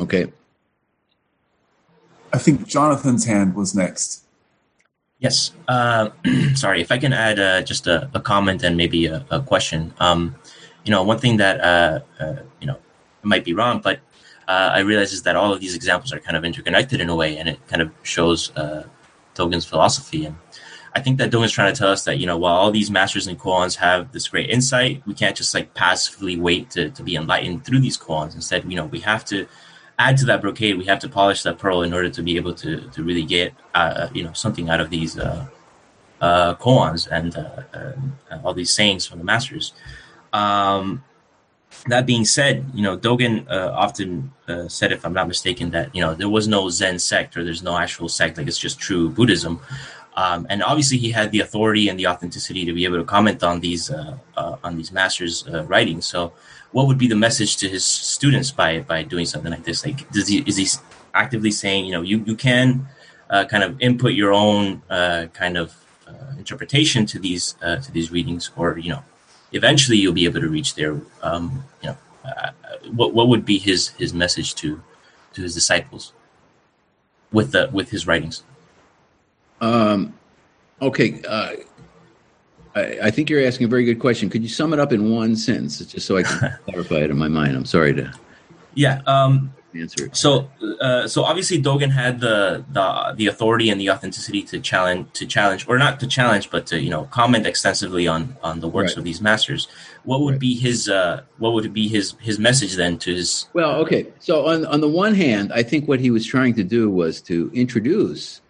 Okay. 0.00 0.26
I 2.34 2.38
think 2.38 2.66
Jonathan's 2.66 3.24
hand 3.24 3.54
was 3.54 3.76
next. 3.76 4.24
Yes. 5.20 5.52
Uh, 5.68 6.10
sorry, 6.54 6.80
if 6.80 6.90
I 6.90 6.98
can 6.98 7.12
add 7.12 7.38
uh, 7.38 7.62
just 7.62 7.86
a, 7.86 8.10
a, 8.12 8.20
comment 8.20 8.64
and 8.64 8.76
maybe 8.76 9.06
a, 9.06 9.24
a 9.30 9.40
question. 9.40 9.94
Um, 10.00 10.34
you 10.84 10.90
know, 10.90 11.04
one 11.04 11.20
thing 11.20 11.36
that 11.36 11.60
uh, 11.60 12.00
uh 12.18 12.42
you 12.60 12.66
know 12.66 12.78
might 13.22 13.44
be 13.44 13.54
wrong, 13.54 13.80
but 13.80 14.00
uh, 14.48 14.70
I 14.74 14.80
realize 14.80 15.12
is 15.12 15.22
that 15.22 15.36
all 15.36 15.52
of 15.52 15.60
these 15.60 15.76
examples 15.76 16.12
are 16.12 16.18
kind 16.18 16.36
of 16.36 16.44
interconnected 16.44 17.00
in 17.00 17.08
a 17.08 17.14
way, 17.14 17.36
and 17.38 17.48
it 17.48 17.58
kind 17.68 17.80
of 17.80 17.92
shows 18.02 18.50
uh, 18.56 18.82
Dogen's 19.36 19.64
philosophy. 19.64 20.26
And 20.26 20.36
I 20.96 21.00
think 21.00 21.18
that 21.18 21.30
Dogen's 21.30 21.52
trying 21.52 21.72
to 21.72 21.78
tell 21.78 21.92
us 21.92 22.02
that 22.04 22.18
you 22.18 22.26
know, 22.26 22.36
while 22.36 22.56
all 22.56 22.72
these 22.72 22.90
masters 22.90 23.28
and 23.28 23.38
koans 23.38 23.76
have 23.76 24.10
this 24.10 24.26
great 24.26 24.50
insight, 24.50 25.06
we 25.06 25.14
can't 25.14 25.36
just 25.36 25.54
like 25.54 25.72
passively 25.74 26.36
wait 26.36 26.70
to, 26.70 26.90
to 26.90 27.02
be 27.04 27.14
enlightened 27.14 27.64
through 27.64 27.78
these 27.78 27.96
koans. 27.96 28.34
Instead, 28.34 28.68
you 28.68 28.76
know, 28.76 28.86
we 28.86 28.98
have 28.98 29.24
to 29.26 29.46
add 29.98 30.16
to 30.18 30.26
that 30.26 30.40
brocade, 30.40 30.76
we 30.76 30.84
have 30.86 30.98
to 31.00 31.08
polish 31.08 31.42
that 31.42 31.58
pearl 31.58 31.82
in 31.82 31.92
order 31.92 32.10
to 32.10 32.22
be 32.22 32.36
able 32.36 32.54
to 32.54 32.88
to 32.90 33.02
really 33.02 33.24
get 33.24 33.54
uh, 33.74 34.08
you 34.12 34.24
know 34.24 34.32
something 34.32 34.68
out 34.68 34.80
of 34.80 34.90
these 34.90 35.18
uh, 35.18 35.46
uh, 36.20 36.54
koans 36.56 37.08
and 37.10 37.36
uh, 37.36 38.38
all 38.42 38.54
these 38.54 38.72
sayings 38.72 39.06
from 39.06 39.18
the 39.18 39.24
masters. 39.24 39.72
Um, 40.32 41.04
that 41.86 42.06
being 42.06 42.24
said, 42.24 42.70
you 42.74 42.82
know 42.82 42.96
Dogen 42.96 43.48
uh, 43.50 43.70
often 43.72 44.32
uh, 44.48 44.68
said, 44.68 44.92
if 44.92 45.04
I'm 45.04 45.12
not 45.12 45.28
mistaken, 45.28 45.70
that 45.70 45.94
you 45.94 46.00
know 46.00 46.14
there 46.14 46.28
was 46.28 46.48
no 46.48 46.68
Zen 46.70 46.98
sect 46.98 47.36
or 47.36 47.44
there's 47.44 47.62
no 47.62 47.76
actual 47.76 48.08
sect, 48.08 48.38
like 48.38 48.48
it's 48.48 48.58
just 48.58 48.78
true 48.78 49.10
Buddhism. 49.10 49.60
Um, 50.16 50.46
and 50.48 50.62
obviously, 50.62 50.98
he 50.98 51.10
had 51.10 51.32
the 51.32 51.40
authority 51.40 51.88
and 51.88 51.98
the 51.98 52.06
authenticity 52.06 52.64
to 52.64 52.72
be 52.72 52.84
able 52.84 52.98
to 52.98 53.04
comment 53.04 53.42
on 53.42 53.58
these 53.60 53.90
on 54.36 54.76
these 54.76 54.92
masters' 54.92 55.44
writings. 55.66 56.06
So 56.06 56.32
what 56.74 56.88
would 56.88 56.98
be 56.98 57.06
the 57.06 57.14
message 57.14 57.56
to 57.58 57.68
his 57.68 57.84
students 57.84 58.50
by 58.50 58.80
by 58.80 59.04
doing 59.04 59.26
something 59.26 59.52
like 59.52 59.62
this? 59.62 59.86
Like, 59.86 60.10
does 60.10 60.26
he 60.26 60.38
is 60.38 60.56
he 60.56 60.66
actively 61.14 61.52
saying, 61.52 61.86
you 61.86 61.92
know, 61.92 62.02
you 62.02 62.18
you 62.26 62.34
can 62.34 62.88
uh, 63.30 63.44
kind 63.44 63.62
of 63.62 63.80
input 63.80 64.12
your 64.14 64.32
own 64.32 64.82
uh, 64.90 65.26
kind 65.32 65.56
of 65.56 65.72
uh, 66.08 66.34
interpretation 66.36 67.06
to 67.06 67.20
these 67.20 67.54
uh, 67.62 67.76
to 67.76 67.92
these 67.92 68.10
readings, 68.10 68.50
or 68.56 68.76
you 68.76 68.90
know, 68.90 69.04
eventually 69.52 69.98
you'll 69.98 70.20
be 70.22 70.24
able 70.24 70.40
to 70.40 70.48
reach 70.48 70.74
there. 70.74 71.00
Um, 71.22 71.62
you 71.80 71.90
know, 71.90 71.96
uh, 72.24 72.50
what 72.90 73.14
what 73.14 73.28
would 73.28 73.44
be 73.44 73.58
his 73.58 73.90
his 73.90 74.12
message 74.12 74.56
to 74.56 74.82
to 75.34 75.42
his 75.42 75.54
disciples 75.54 76.12
with 77.30 77.52
the 77.52 77.70
with 77.72 77.90
his 77.90 78.04
writings? 78.04 78.42
Um, 79.60 80.14
okay 80.82 81.22
uh, 81.28 81.52
I, 82.74 82.98
I, 83.04 83.10
think 83.10 83.30
you're 83.30 83.46
asking 83.46 83.66
a 83.66 83.68
very 83.68 83.84
good 83.84 83.98
question. 83.98 84.28
Could 84.28 84.42
you 84.42 84.48
sum 84.48 84.72
it 84.72 84.80
up 84.80 84.92
in 84.92 85.10
one 85.10 85.36
sentence, 85.36 85.78
just 85.84 86.06
so 86.06 86.16
I 86.16 86.22
can 86.22 86.58
clarify 86.64 86.96
it 86.96 87.10
in 87.10 87.18
my 87.18 87.28
mind? 87.28 87.56
I'm 87.56 87.64
sorry 87.64 87.94
to. 87.94 88.12
Yeah. 88.74 89.00
Um, 89.06 89.54
answer. 89.76 90.10
So, 90.12 90.50
uh, 90.80 91.06
so 91.08 91.24
obviously 91.24 91.60
Dogen 91.60 91.90
had 91.90 92.20
the, 92.20 92.64
the 92.70 93.14
the 93.16 93.26
authority 93.26 93.70
and 93.70 93.80
the 93.80 93.90
authenticity 93.90 94.42
to 94.44 94.60
challenge 94.60 95.08
to 95.14 95.26
challenge, 95.26 95.66
or 95.68 95.78
not 95.78 96.00
to 96.00 96.06
challenge, 96.06 96.50
but 96.50 96.66
to 96.68 96.80
you 96.80 96.90
know 96.90 97.04
comment 97.04 97.46
extensively 97.46 98.06
on 98.06 98.36
on 98.42 98.60
the 98.60 98.68
works 98.68 98.92
right. 98.92 98.98
of 98.98 99.04
these 99.04 99.20
masters. 99.20 99.68
What 100.04 100.20
would 100.20 100.34
right. 100.34 100.40
be 100.40 100.54
his 100.54 100.88
uh, 100.88 101.22
what 101.38 101.52
would 101.54 101.72
be 101.72 101.88
his 101.88 102.14
his 102.20 102.38
message 102.38 102.76
then 102.76 102.98
to 102.98 103.14
his? 103.14 103.48
Well, 103.52 103.76
okay. 103.82 104.06
So 104.20 104.46
on 104.46 104.66
on 104.66 104.80
the 104.80 104.88
one 104.88 105.14
hand, 105.14 105.52
I 105.52 105.62
think 105.62 105.88
what 105.88 106.00
he 106.00 106.10
was 106.10 106.26
trying 106.26 106.54
to 106.54 106.64
do 106.64 106.90
was 106.90 107.20
to 107.22 107.50
introduce 107.54 108.40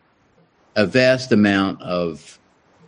a 0.76 0.86
vast 0.86 1.32
amount 1.32 1.80
of 1.82 2.38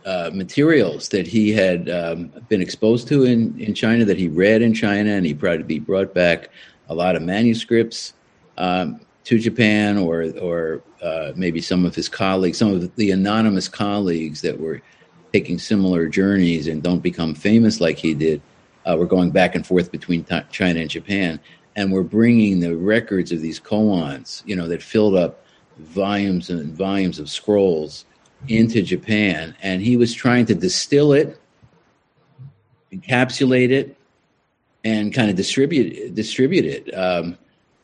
uh, 0.07 0.31
materials 0.33 1.09
that 1.09 1.27
he 1.27 1.51
had 1.51 1.89
um, 1.89 2.31
been 2.47 2.61
exposed 2.61 3.09
to 3.09 3.25
in, 3.25 3.59
in 3.59 3.73
China, 3.73 4.05
that 4.05 4.17
he 4.17 4.29
read 4.29 4.61
in 4.61 4.73
China, 4.73 5.11
and 5.11 5.25
he 5.25 5.33
probably 5.33 5.79
brought 5.79 6.13
back 6.13 6.49
a 6.87 6.95
lot 6.95 7.17
of 7.17 7.21
manuscripts 7.21 8.13
um, 8.57 9.01
to 9.25 9.37
Japan, 9.37 9.97
or 9.97 10.31
or 10.39 10.81
uh, 11.03 11.33
maybe 11.35 11.59
some 11.59 11.85
of 11.85 11.93
his 11.93 12.07
colleagues, 12.07 12.57
some 12.57 12.73
of 12.73 12.95
the 12.95 13.11
anonymous 13.11 13.67
colleagues 13.67 14.39
that 14.41 14.57
were 14.57 14.81
taking 15.33 15.59
similar 15.59 16.07
journeys 16.07 16.67
and 16.67 16.81
don't 16.81 17.03
become 17.03 17.35
famous 17.35 17.81
like 17.81 17.97
he 17.97 18.13
did. 18.13 18.41
Uh, 18.85 18.95
were 18.95 19.05
going 19.05 19.29
back 19.29 19.53
and 19.53 19.67
forth 19.67 19.91
between 19.91 20.23
t- 20.23 20.39
China 20.49 20.79
and 20.79 20.89
Japan, 20.89 21.37
and 21.75 21.91
we're 21.91 22.01
bringing 22.01 22.61
the 22.61 22.73
records 22.77 23.33
of 23.33 23.41
these 23.41 23.59
koans, 23.59 24.41
you 24.45 24.55
know, 24.55 24.69
that 24.69 24.81
filled 24.81 25.15
up 25.15 25.43
volumes 25.79 26.49
and 26.49 26.73
volumes 26.73 27.19
of 27.19 27.29
scrolls 27.29 28.05
into 28.47 28.81
Japan, 28.81 29.55
and 29.61 29.81
he 29.81 29.97
was 29.97 30.13
trying 30.13 30.45
to 30.47 30.55
distill 30.55 31.13
it, 31.13 31.39
encapsulate 32.93 33.71
it, 33.71 33.97
and 34.83 35.13
kind 35.13 35.29
of 35.29 35.35
distribute 35.35 36.15
distribute 36.15 36.65
it 36.65 36.93
um, 36.93 37.37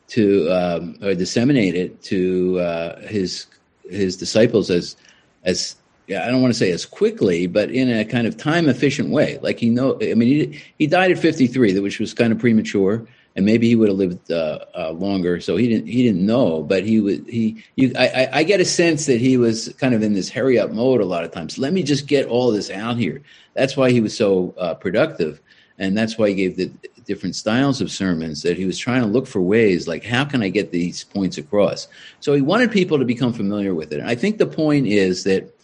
to 0.08 0.48
um, 0.50 0.96
or 1.02 1.14
disseminate 1.14 1.74
it 1.74 2.02
to 2.04 2.58
uh, 2.60 3.00
his 3.02 3.46
his 3.90 4.16
disciples 4.16 4.70
as 4.70 4.96
as 5.44 5.76
yeah, 6.06 6.24
I 6.24 6.30
don't 6.30 6.42
want 6.42 6.52
to 6.52 6.58
say 6.58 6.70
as 6.70 6.84
quickly, 6.84 7.46
but 7.46 7.70
in 7.70 7.90
a 7.90 8.04
kind 8.04 8.26
of 8.26 8.36
time 8.36 8.68
efficient 8.68 9.08
way. 9.08 9.38
Like 9.40 9.58
he 9.58 9.70
know, 9.70 9.98
I 10.02 10.14
mean, 10.14 10.28
he 10.28 10.62
he 10.78 10.86
died 10.86 11.10
at 11.10 11.18
53, 11.18 11.78
which 11.80 11.98
was 11.98 12.12
kind 12.12 12.32
of 12.32 12.38
premature 12.38 13.06
and 13.36 13.44
maybe 13.44 13.68
he 13.68 13.74
would 13.74 13.88
have 13.88 13.98
lived 13.98 14.30
uh, 14.30 14.60
uh, 14.76 14.90
longer. 14.92 15.40
So 15.40 15.56
he 15.56 15.68
didn't 15.68 15.86
he 15.86 16.02
didn't 16.02 16.24
know, 16.24 16.62
but 16.62 16.84
he 16.84 17.00
would 17.00 17.28
he. 17.28 17.64
You, 17.76 17.92
I, 17.98 18.28
I 18.32 18.42
get 18.44 18.60
a 18.60 18.64
sense 18.64 19.06
that 19.06 19.20
he 19.20 19.36
was 19.36 19.72
kind 19.78 19.94
of 19.94 20.02
in 20.02 20.14
this 20.14 20.30
hurry 20.30 20.58
up 20.58 20.70
mode 20.70 21.00
a 21.00 21.04
lot 21.04 21.24
of 21.24 21.32
times. 21.32 21.58
Let 21.58 21.72
me 21.72 21.82
just 21.82 22.06
get 22.06 22.26
all 22.26 22.50
this 22.52 22.70
out 22.70 22.96
here. 22.96 23.22
That's 23.54 23.76
why 23.76 23.90
he 23.90 24.00
was 24.00 24.16
so 24.16 24.54
uh, 24.58 24.74
productive. 24.74 25.40
and 25.78 25.96
that's 25.96 26.16
why 26.16 26.28
he 26.28 26.34
gave 26.34 26.56
the 26.56 26.70
different 27.04 27.36
styles 27.36 27.80
of 27.80 27.90
sermons 27.90 28.42
that 28.42 28.56
he 28.56 28.64
was 28.64 28.78
trying 28.78 29.02
to 29.02 29.06
look 29.06 29.26
for 29.26 29.40
ways 29.40 29.86
like 29.86 30.04
how 30.04 30.24
can 30.24 30.42
i 30.42 30.48
get 30.48 30.70
these 30.70 31.04
points 31.04 31.36
across 31.36 31.88
so 32.20 32.32
he 32.32 32.40
wanted 32.40 32.70
people 32.70 32.98
to 32.98 33.04
become 33.04 33.32
familiar 33.32 33.74
with 33.74 33.92
it 33.92 34.00
and 34.00 34.08
i 34.08 34.14
think 34.14 34.38
the 34.38 34.46
point 34.46 34.86
is 34.86 35.24
that 35.24 35.54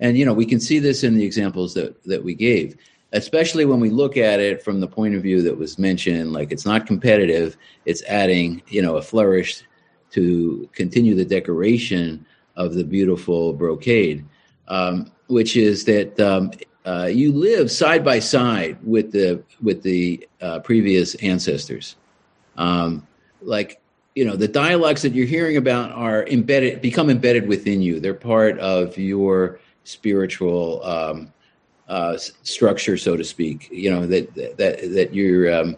and 0.00 0.16
you 0.16 0.24
know 0.24 0.32
we 0.32 0.46
can 0.46 0.60
see 0.60 0.78
this 0.78 1.04
in 1.04 1.14
the 1.14 1.24
examples 1.24 1.74
that 1.74 2.02
that 2.04 2.24
we 2.24 2.34
gave 2.34 2.76
especially 3.16 3.64
when 3.64 3.80
we 3.80 3.90
look 3.90 4.16
at 4.16 4.40
it 4.40 4.62
from 4.62 4.80
the 4.80 4.86
point 4.86 5.14
of 5.14 5.22
view 5.22 5.42
that 5.42 5.56
was 5.56 5.78
mentioned 5.78 6.32
like 6.32 6.52
it's 6.52 6.66
not 6.66 6.86
competitive 6.86 7.56
it's 7.84 8.02
adding 8.04 8.62
you 8.68 8.82
know 8.82 8.96
a 8.96 9.02
flourish 9.02 9.62
to 10.10 10.68
continue 10.72 11.14
the 11.14 11.24
decoration 11.24 12.24
of 12.56 12.74
the 12.74 12.84
beautiful 12.84 13.52
brocade 13.52 14.24
um, 14.68 15.10
which 15.28 15.56
is 15.56 15.84
that 15.84 16.18
um, 16.20 16.50
uh, 16.86 17.06
you 17.06 17.32
live 17.32 17.70
side 17.70 18.04
by 18.04 18.20
side 18.20 18.78
with 18.84 19.10
the 19.10 19.42
with 19.60 19.82
the 19.82 20.26
uh, 20.40 20.60
previous 20.60 21.16
ancestors. 21.16 21.96
Um, 22.56 23.06
like 23.42 23.80
you 24.14 24.24
know, 24.24 24.36
the 24.36 24.48
dialogues 24.48 25.02
that 25.02 25.12
you're 25.12 25.26
hearing 25.26 25.56
about 25.56 25.92
are 25.92 26.24
embedded, 26.26 26.80
become 26.80 27.10
embedded 27.10 27.46
within 27.48 27.82
you. 27.82 28.00
They're 28.00 28.14
part 28.14 28.58
of 28.60 28.96
your 28.96 29.60
spiritual 29.84 30.82
um, 30.84 31.32
uh, 31.88 32.16
structure, 32.16 32.96
so 32.96 33.16
to 33.16 33.24
speak. 33.24 33.68
You 33.70 33.90
know 33.90 34.06
that 34.06 34.34
that 34.34 34.92
that 34.94 35.14
you're, 35.14 35.52
um, 35.54 35.76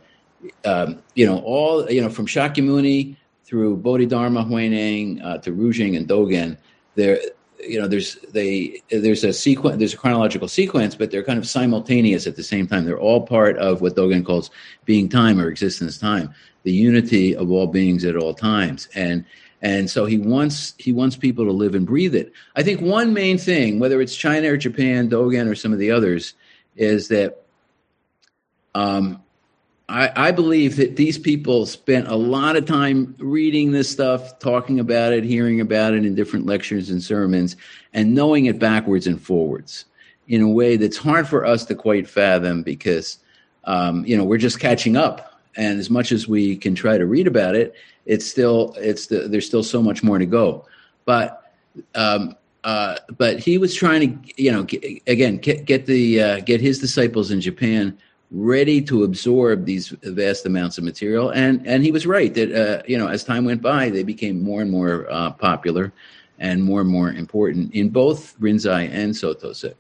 um, 0.64 1.02
you 1.14 1.26
know, 1.26 1.38
all 1.40 1.90
you 1.90 2.00
know 2.00 2.08
from 2.08 2.26
Shakyamuni 2.26 3.16
through 3.44 3.76
Bodhidharma, 3.78 4.44
Huineng 4.44 5.24
uh, 5.24 5.38
to 5.38 5.52
Rujing 5.52 5.96
and 5.96 6.06
Dogen. 6.08 6.56
There, 6.94 7.18
you 7.60 7.80
know 7.80 7.88
there's 7.88 8.16
they 8.32 8.80
there's 8.90 9.24
a 9.24 9.32
sequence 9.32 9.78
there's 9.78 9.94
a 9.94 9.96
chronological 9.96 10.48
sequence 10.48 10.94
but 10.94 11.10
they're 11.10 11.24
kind 11.24 11.38
of 11.38 11.48
simultaneous 11.48 12.26
at 12.26 12.36
the 12.36 12.42
same 12.42 12.66
time 12.66 12.84
they're 12.84 13.00
all 13.00 13.26
part 13.26 13.56
of 13.58 13.80
what 13.80 13.96
dogen 13.96 14.24
calls 14.24 14.50
being 14.84 15.08
time 15.08 15.40
or 15.40 15.48
existence 15.48 15.98
time 15.98 16.32
the 16.62 16.72
unity 16.72 17.34
of 17.34 17.50
all 17.50 17.66
beings 17.66 18.04
at 18.04 18.16
all 18.16 18.32
times 18.32 18.88
and 18.94 19.24
and 19.62 19.90
so 19.90 20.06
he 20.06 20.18
wants 20.18 20.74
he 20.78 20.92
wants 20.92 21.16
people 21.16 21.44
to 21.44 21.52
live 21.52 21.74
and 21.74 21.86
breathe 21.86 22.14
it 22.14 22.32
i 22.56 22.62
think 22.62 22.80
one 22.80 23.12
main 23.12 23.38
thing 23.38 23.78
whether 23.78 24.00
it's 24.00 24.14
china 24.14 24.52
or 24.52 24.56
japan 24.56 25.08
dogen 25.08 25.50
or 25.50 25.54
some 25.54 25.72
of 25.72 25.78
the 25.78 25.90
others 25.90 26.34
is 26.76 27.08
that 27.08 27.42
um, 28.74 29.22
I, 29.88 30.28
I, 30.28 30.30
believe 30.32 30.76
that 30.76 30.96
these 30.96 31.18
people 31.18 31.64
spent 31.64 32.08
a 32.08 32.14
lot 32.14 32.56
of 32.56 32.66
time 32.66 33.14
reading 33.18 33.72
this 33.72 33.88
stuff, 33.88 34.38
talking 34.38 34.78
about 34.78 35.14
it, 35.14 35.24
hearing 35.24 35.60
about 35.60 35.94
it 35.94 36.04
in 36.04 36.14
different 36.14 36.44
lectures 36.44 36.90
and 36.90 37.02
sermons, 37.02 37.56
and 37.94 38.14
knowing 38.14 38.46
it 38.46 38.58
backwards 38.58 39.06
and 39.06 39.20
forwards 39.20 39.86
in 40.28 40.42
a 40.42 40.48
way 40.48 40.76
that's 40.76 40.98
hard 40.98 41.26
for 41.26 41.46
us 41.46 41.64
to 41.64 41.74
quite 41.74 42.06
fathom 42.06 42.62
because, 42.62 43.18
um, 43.64 44.04
you 44.04 44.16
know, 44.16 44.24
we're 44.24 44.36
just 44.36 44.60
catching 44.60 44.96
up. 44.96 45.37
And 45.58 45.78
as 45.78 45.90
much 45.90 46.12
as 46.12 46.26
we 46.26 46.56
can 46.56 46.74
try 46.74 46.96
to 46.96 47.04
read 47.04 47.26
about 47.26 47.54
it, 47.54 47.74
it's 48.06 48.24
still 48.24 48.74
it's 48.78 49.08
the, 49.08 49.28
there's 49.28 49.44
still 49.44 49.62
so 49.62 49.82
much 49.82 50.02
more 50.02 50.18
to 50.18 50.24
go. 50.24 50.64
But 51.04 51.52
um, 51.94 52.36
uh, 52.64 52.96
but 53.16 53.38
he 53.38 53.58
was 53.58 53.74
trying 53.74 54.22
to, 54.22 54.42
you 54.42 54.50
know, 54.50 54.62
get, 54.62 55.02
again 55.06 55.36
get, 55.36 55.64
get 55.64 55.86
the 55.86 56.22
uh, 56.22 56.40
get 56.40 56.60
his 56.60 56.78
disciples 56.78 57.30
in 57.30 57.40
Japan 57.40 57.98
ready 58.30 58.82
to 58.82 59.04
absorb 59.04 59.64
these 59.64 59.88
vast 60.02 60.46
amounts 60.46 60.78
of 60.78 60.84
material. 60.84 61.30
And 61.30 61.66
and 61.66 61.82
he 61.84 61.92
was 61.92 62.06
right 62.06 62.32
that 62.34 62.52
uh, 62.52 62.82
you 62.86 62.96
know 62.96 63.08
as 63.08 63.24
time 63.24 63.44
went 63.44 63.60
by, 63.60 63.90
they 63.90 64.04
became 64.04 64.42
more 64.42 64.62
and 64.62 64.70
more 64.70 65.06
uh, 65.10 65.32
popular 65.32 65.92
and 66.38 66.62
more 66.62 66.80
and 66.80 66.90
more 66.90 67.10
important 67.10 67.74
in 67.74 67.88
both 67.88 68.38
Rinzai 68.38 68.88
and 68.92 69.16
Soto 69.16 69.52
Zen. 69.52 69.74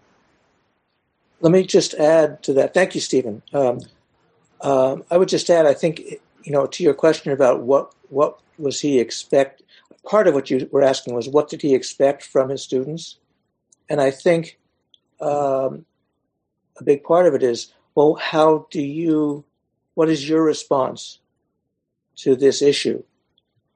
Let 1.40 1.52
me 1.52 1.62
just 1.62 1.94
add 1.94 2.42
to 2.42 2.52
that. 2.54 2.74
Thank 2.74 2.96
you, 2.96 3.00
Steven. 3.00 3.42
Um, 3.52 3.80
um, 4.60 5.04
I 5.10 5.16
would 5.16 5.28
just 5.28 5.50
add, 5.50 5.66
I 5.66 5.74
think, 5.74 6.00
you 6.42 6.52
know, 6.52 6.66
to 6.66 6.82
your 6.82 6.94
question 6.94 7.32
about 7.32 7.62
what 7.62 7.94
what 8.08 8.40
was 8.58 8.80
he 8.80 8.98
expect. 8.98 9.62
Part 10.04 10.26
of 10.26 10.34
what 10.34 10.50
you 10.50 10.68
were 10.72 10.82
asking 10.82 11.14
was 11.14 11.28
what 11.28 11.48
did 11.48 11.62
he 11.62 11.74
expect 11.74 12.22
from 12.22 12.48
his 12.48 12.62
students, 12.62 13.18
and 13.88 14.00
I 14.00 14.10
think 14.10 14.58
um, 15.20 15.84
a 16.78 16.84
big 16.84 17.04
part 17.04 17.26
of 17.26 17.34
it 17.34 17.42
is 17.42 17.72
well, 17.98 18.14
how 18.14 18.68
do 18.70 18.80
you, 18.80 19.44
what 19.94 20.08
is 20.08 20.28
your 20.28 20.44
response 20.44 21.18
to 22.18 22.36
this 22.36 22.62
issue? 22.62 23.02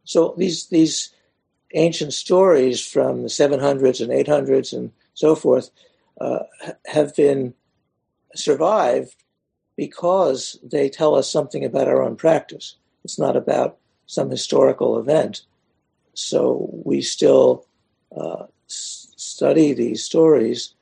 So 0.05 0.37
these, 0.39 0.69
these 0.69 1.13
ancient 1.75 2.13
stories 2.13 2.87
from 2.87 3.23
the 3.23 3.29
700s 3.29 4.01
and 4.01 4.13
800s 4.13 4.73
and 4.73 4.93
so 5.15 5.35
forth 5.35 5.71
uh, 6.21 6.45
have 6.87 7.17
been 7.17 7.55
survived 8.37 9.17
because 9.87 10.61
they 10.63 10.89
tell 10.89 11.17
us 11.17 11.29
something 11.29 11.65
about 11.65 11.89
our 11.89 12.05
own 12.05 12.15
practice. 12.15 12.77
It's 13.03 13.19
not 13.19 13.37
about 13.37 13.79
some 14.07 14.31
historical 14.31 14.97
event. 14.97 15.43
So 16.15 16.71
we 16.85 17.03
still 17.03 17.67
uh, 18.17 18.45
s- 18.71 19.13
study 19.17 19.73
these 19.73 20.05
stories 20.05 20.75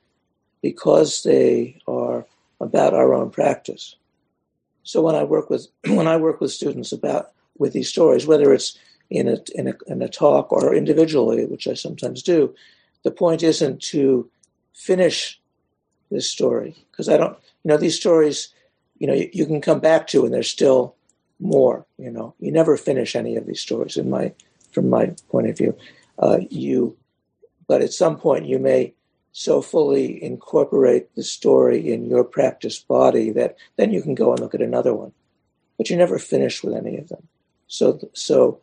because 0.61 1.23
they 1.23 1.81
are 1.89 2.27
about 2.61 2.93
our 2.93 3.15
own 3.15 3.31
practice. 3.31 3.97
So 4.83 5.01
when 5.01 5.15
I 5.15 5.25
work 5.25 5.49
with 5.49 5.69
when 5.87 6.07
I 6.07 6.19
work 6.19 6.43
with 6.43 6.53
students 6.53 6.93
about 6.93 7.33
with 7.57 7.73
these 7.73 7.89
stories, 7.89 8.27
whether 8.27 8.53
it's 8.53 8.77
in 9.09 9.29
a, 9.29 9.39
in 9.55 9.69
a, 9.69 9.75
in 9.87 10.03
a 10.03 10.09
talk 10.11 10.53
or 10.53 10.75
individually, 10.75 11.47
which 11.47 11.67
I 11.67 11.73
sometimes 11.73 12.23
do, 12.23 12.55
the 13.03 13.11
point 13.11 13.43
isn't 13.43 13.81
to 13.95 14.29
finish 14.75 15.41
this 16.11 16.31
story 16.31 16.77
because 16.91 17.09
I 17.09 17.17
don't, 17.17 17.39
you 17.65 17.71
know, 17.71 17.79
these 17.79 17.97
stories, 17.97 18.53
you 19.01 19.07
know, 19.07 19.15
you, 19.15 19.29
you, 19.33 19.47
can 19.47 19.61
come 19.61 19.81
back 19.81 20.07
to 20.09 20.25
and 20.25 20.33
there's 20.33 20.49
still 20.49 20.95
more. 21.41 21.87
You 21.99 22.11
know, 22.11 22.35
you 22.39 22.53
never 22.53 22.77
finish 22.77 23.17
any 23.17 23.35
of 23.35 23.47
these 23.47 23.61
stories 23.61 23.97
in 23.97 24.09
my 24.09 24.33
from 24.71 24.89
my 24.89 25.15
point 25.31 25.49
of 25.49 25.59
view. 25.59 25.77
Uh, 26.19 26.39
you, 26.51 26.97
but 27.67 27.81
at 27.81 27.93
some 27.93 28.17
point 28.17 28.47
you 28.47 28.59
may 28.59 28.95
so 29.33 29.63
fully 29.63 30.23
incorporate 30.23 31.15
the 31.15 31.23
story 31.23 31.93
in 31.93 32.05
your 32.05 32.25
practice 32.25 32.79
body 32.79 33.31
that 33.31 33.57
then 33.77 33.93
you 33.93 34.03
can 34.03 34.15
go 34.15 34.31
and 34.31 34.41
look 34.41 34.55
at 34.55 34.63
another 34.63 34.95
one. 34.95 35.13
But 35.79 35.89
you're 35.89 35.99
never 35.99 36.19
finish 36.19 36.63
with 36.63 36.75
any 36.75 36.99
of 36.99 37.09
them. 37.09 37.27
So, 37.69 38.01
so 38.13 38.61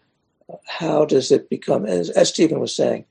uh, 0.51 0.57
how 0.67 1.05
does 1.05 1.31
it 1.31 1.49
become, 1.49 1.85
as, 1.85 2.09
as 2.11 2.29
Steven 2.29 2.59
was 2.59 2.75
saying, 2.75 3.05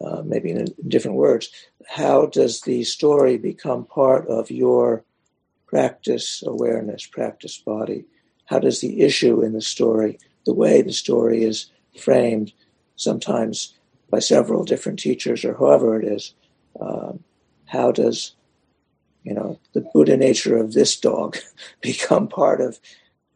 uh, 0.00 0.22
maybe 0.24 0.50
in 0.50 0.66
different 0.86 1.16
words, 1.16 1.50
how 1.88 2.26
does 2.26 2.60
the 2.62 2.84
story 2.84 3.38
become 3.38 3.84
part 3.84 4.26
of 4.28 4.50
your 4.50 5.04
practice 5.68 6.42
awareness, 6.44 7.06
practice 7.06 7.58
body? 7.58 8.04
How 8.46 8.58
does 8.58 8.80
the 8.80 9.02
issue 9.02 9.42
in 9.42 9.52
the 9.52 9.60
story, 9.60 10.18
the 10.46 10.54
way 10.54 10.82
the 10.82 10.92
story 10.92 11.44
is 11.44 11.70
framed, 11.98 12.52
sometimes 12.96 13.74
by 14.10 14.18
several 14.18 14.64
different 14.64 14.98
teachers 14.98 15.44
or 15.44 15.52
whoever 15.52 16.00
it 16.00 16.06
is, 16.06 16.34
um, 16.80 17.22
how 17.66 17.92
does 17.92 18.34
you 19.24 19.34
know 19.34 19.58
the 19.74 19.82
Buddha 19.92 20.16
nature 20.16 20.56
of 20.56 20.72
this 20.72 20.98
dog 20.98 21.36
become 21.82 22.28
part 22.28 22.60
of 22.60 22.80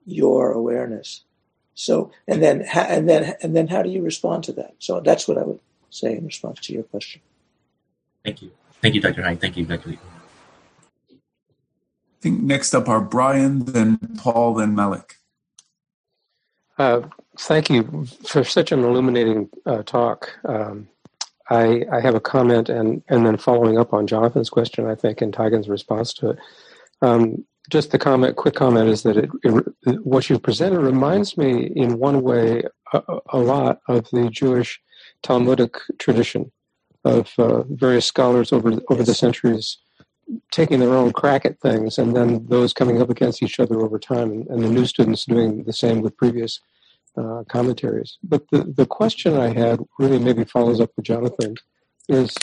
your 0.06 0.52
awareness? 0.52 1.24
So 1.74 2.10
and 2.26 2.42
then 2.42 2.62
and 2.74 3.08
then 3.08 3.34
and 3.42 3.54
then 3.54 3.68
how 3.68 3.82
do 3.82 3.90
you 3.90 4.02
respond 4.02 4.44
to 4.44 4.52
that? 4.54 4.74
So 4.78 5.00
that's 5.00 5.28
what 5.28 5.38
I 5.38 5.42
would 5.42 5.60
say 5.90 6.16
in 6.16 6.24
response 6.24 6.60
to 6.60 6.72
your 6.72 6.84
question. 6.84 7.20
Thank 8.24 8.40
you, 8.40 8.52
thank 8.80 8.94
you, 8.94 9.00
Dr. 9.00 9.22
Heine. 9.22 9.36
Thank 9.36 9.56
you, 9.56 9.66
Dr. 9.66 9.90
Lee. 9.90 9.98
I 12.22 12.28
think 12.30 12.40
next 12.40 12.72
up 12.72 12.88
are 12.88 13.00
Brian, 13.00 13.64
then 13.64 13.98
Paul, 14.16 14.54
then 14.54 14.76
Malik. 14.76 15.16
Uh, 16.78 17.00
thank 17.36 17.68
you 17.68 18.06
for 18.24 18.44
such 18.44 18.70
an 18.70 18.84
illuminating 18.84 19.48
uh, 19.66 19.82
talk. 19.82 20.30
Um, 20.44 20.86
I, 21.50 21.84
I 21.90 22.00
have 22.00 22.14
a 22.14 22.20
comment 22.20 22.68
and, 22.68 23.02
and 23.08 23.26
then 23.26 23.38
following 23.38 23.76
up 23.76 23.92
on 23.92 24.06
Jonathan's 24.06 24.50
question, 24.50 24.86
I 24.86 24.94
think, 24.94 25.20
and 25.20 25.32
Taigen's 25.32 25.68
response 25.68 26.14
to 26.14 26.30
it. 26.30 26.38
Um, 27.00 27.44
just 27.68 27.90
the 27.90 27.98
comment, 27.98 28.36
quick 28.36 28.54
comment 28.54 28.88
is 28.88 29.02
that 29.02 29.16
it, 29.16 29.28
it, 29.42 30.06
what 30.06 30.30
you 30.30 30.38
presented 30.38 30.78
reminds 30.78 31.36
me 31.36 31.72
in 31.74 31.98
one 31.98 32.22
way 32.22 32.62
a, 32.92 33.02
a 33.30 33.38
lot 33.38 33.80
of 33.88 34.08
the 34.12 34.30
Jewish 34.30 34.80
Talmudic 35.24 35.74
tradition 35.98 36.52
of 37.04 37.32
uh, 37.36 37.64
various 37.64 38.06
scholars 38.06 38.52
over 38.52 38.80
over 38.90 39.02
the 39.02 39.12
centuries 39.12 39.76
taking 40.50 40.80
their 40.80 40.94
own 40.94 41.12
crack 41.12 41.44
at 41.44 41.60
things 41.60 41.98
and 41.98 42.16
then 42.16 42.46
those 42.48 42.72
coming 42.72 43.00
up 43.02 43.10
against 43.10 43.42
each 43.42 43.60
other 43.60 43.80
over 43.80 43.98
time 43.98 44.30
and, 44.30 44.46
and 44.48 44.62
the 44.62 44.68
new 44.68 44.86
students 44.86 45.24
doing 45.24 45.64
the 45.64 45.72
same 45.72 46.00
with 46.00 46.16
previous 46.16 46.60
uh, 47.16 47.44
commentaries. 47.48 48.18
But 48.22 48.48
the, 48.50 48.64
the 48.64 48.86
question 48.86 49.36
I 49.36 49.52
had 49.52 49.80
really 49.98 50.18
maybe 50.18 50.44
follows 50.44 50.80
up 50.80 50.90
with 50.96 51.04
Jonathan 51.04 51.56
is, 52.08 52.34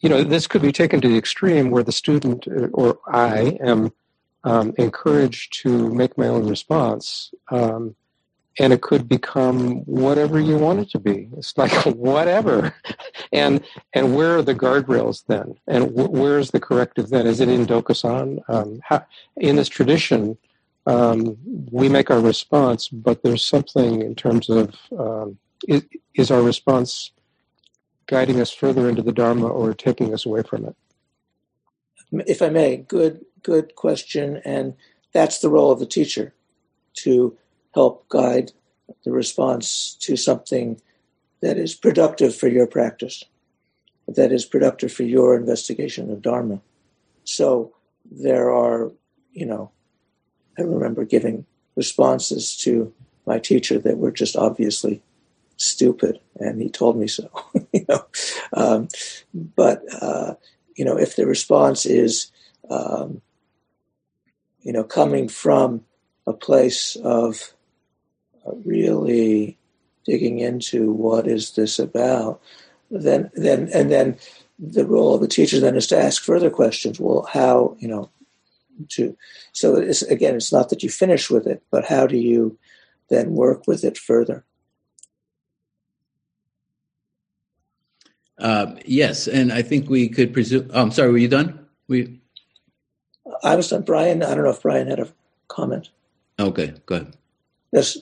you 0.00 0.08
know, 0.08 0.22
this 0.22 0.46
could 0.46 0.62
be 0.62 0.72
taken 0.72 1.00
to 1.00 1.08
the 1.08 1.18
extreme 1.18 1.70
where 1.70 1.82
the 1.82 1.92
student 1.92 2.46
uh, 2.48 2.68
or 2.72 2.98
I 3.06 3.58
am 3.62 3.92
um, 4.44 4.74
encouraged 4.78 5.60
to 5.62 5.92
make 5.92 6.16
my 6.16 6.28
own 6.28 6.48
response. 6.48 7.32
Um, 7.50 7.96
and 8.58 8.72
it 8.72 8.82
could 8.82 9.08
become 9.08 9.84
whatever 9.84 10.40
you 10.40 10.56
want 10.56 10.80
it 10.80 10.90
to 10.90 10.98
be. 10.98 11.28
It's 11.36 11.56
like 11.56 11.72
whatever, 11.86 12.74
and 13.32 13.62
and 13.92 14.16
where 14.16 14.36
are 14.36 14.42
the 14.42 14.54
guardrails 14.54 15.24
then? 15.26 15.54
And 15.66 15.90
wh- 15.90 16.12
where 16.12 16.38
is 16.38 16.50
the 16.50 16.60
corrective 16.60 17.10
then? 17.10 17.26
Is 17.26 17.40
it 17.40 17.48
in 17.48 17.66
Dokusan? 17.66 18.40
Um, 18.48 18.80
how, 18.84 19.04
in 19.36 19.56
this 19.56 19.68
tradition, 19.68 20.36
um, 20.86 21.36
we 21.70 21.88
make 21.88 22.10
our 22.10 22.20
response, 22.20 22.88
but 22.88 23.22
there's 23.22 23.44
something 23.44 24.02
in 24.02 24.14
terms 24.14 24.48
of 24.48 24.74
um, 24.98 25.38
is, 25.66 25.84
is 26.14 26.30
our 26.30 26.42
response 26.42 27.12
guiding 28.06 28.40
us 28.40 28.50
further 28.50 28.88
into 28.88 29.02
the 29.02 29.12
Dharma 29.12 29.46
or 29.46 29.74
taking 29.74 30.14
us 30.14 30.24
away 30.24 30.42
from 30.42 30.64
it? 30.64 30.76
If 32.26 32.42
I 32.42 32.48
may, 32.48 32.76
good 32.76 33.24
good 33.42 33.76
question, 33.76 34.42
and 34.44 34.74
that's 35.12 35.38
the 35.38 35.50
role 35.50 35.70
of 35.70 35.78
the 35.78 35.86
teacher 35.86 36.34
to 36.94 37.36
help 37.78 38.08
guide 38.08 38.50
the 39.04 39.12
response 39.12 39.96
to 40.00 40.16
something 40.16 40.80
that 41.42 41.56
is 41.56 41.76
productive 41.76 42.34
for 42.34 42.48
your 42.48 42.66
practice, 42.66 43.22
that 44.08 44.32
is 44.32 44.44
productive 44.44 44.92
for 44.92 45.04
your 45.04 45.36
investigation 45.36 46.10
of 46.10 46.20
Dharma. 46.20 46.60
So 47.22 47.72
there 48.10 48.52
are, 48.52 48.90
you 49.32 49.46
know, 49.46 49.70
I 50.58 50.62
remember 50.62 51.04
giving 51.04 51.46
responses 51.76 52.56
to 52.64 52.92
my 53.26 53.38
teacher 53.38 53.78
that 53.78 53.98
were 53.98 54.10
just 54.10 54.34
obviously 54.34 55.00
stupid, 55.56 56.18
and 56.40 56.60
he 56.60 56.68
told 56.68 56.96
me 56.96 57.06
so. 57.06 57.30
you 57.72 57.84
know, 57.88 58.04
um, 58.54 58.88
but 59.54 59.84
uh, 60.02 60.34
you 60.74 60.84
know, 60.84 60.98
if 60.98 61.14
the 61.14 61.26
response 61.28 61.86
is, 61.86 62.32
um, 62.68 63.22
you 64.62 64.72
know, 64.72 64.82
coming 64.82 65.28
from 65.28 65.84
a 66.26 66.32
place 66.32 66.96
of 67.04 67.54
really 68.64 69.56
digging 70.04 70.38
into 70.38 70.92
what 70.92 71.26
is 71.26 71.52
this 71.52 71.78
about, 71.78 72.40
then 72.90 73.30
then 73.34 73.68
and 73.74 73.90
then 73.90 74.18
the 74.58 74.86
role 74.86 75.14
of 75.14 75.20
the 75.20 75.28
teacher 75.28 75.60
then 75.60 75.76
is 75.76 75.86
to 75.88 75.98
ask 75.98 76.22
further 76.22 76.50
questions. 76.50 76.98
Well, 76.98 77.28
how 77.32 77.76
you 77.78 77.88
know 77.88 78.10
to 78.90 79.16
so 79.52 79.76
it's 79.76 80.02
again 80.02 80.36
it's 80.36 80.52
not 80.52 80.70
that 80.70 80.82
you 80.82 80.88
finish 80.88 81.30
with 81.30 81.46
it, 81.46 81.62
but 81.70 81.84
how 81.84 82.06
do 82.06 82.16
you 82.16 82.58
then 83.10 83.32
work 83.32 83.66
with 83.66 83.84
it 83.84 83.98
further? 83.98 84.44
Uh, 88.38 88.76
yes, 88.84 89.26
and 89.26 89.52
I 89.52 89.62
think 89.62 89.90
we 89.90 90.08
could 90.08 90.32
presume. 90.32 90.70
Oh, 90.72 90.82
I'm 90.82 90.92
sorry, 90.92 91.10
were 91.10 91.18
you 91.18 91.28
done? 91.28 91.66
We. 91.88 92.20
I 93.42 93.56
was 93.56 93.68
done. 93.68 93.82
Brian, 93.82 94.22
I 94.22 94.34
don't 94.34 94.44
know 94.44 94.50
if 94.50 94.62
Brian 94.62 94.88
had 94.88 95.00
a 95.00 95.08
comment. 95.48 95.90
Okay, 96.38 96.74
go 96.86 96.94
ahead. 96.94 97.16
Yes, 97.72 97.98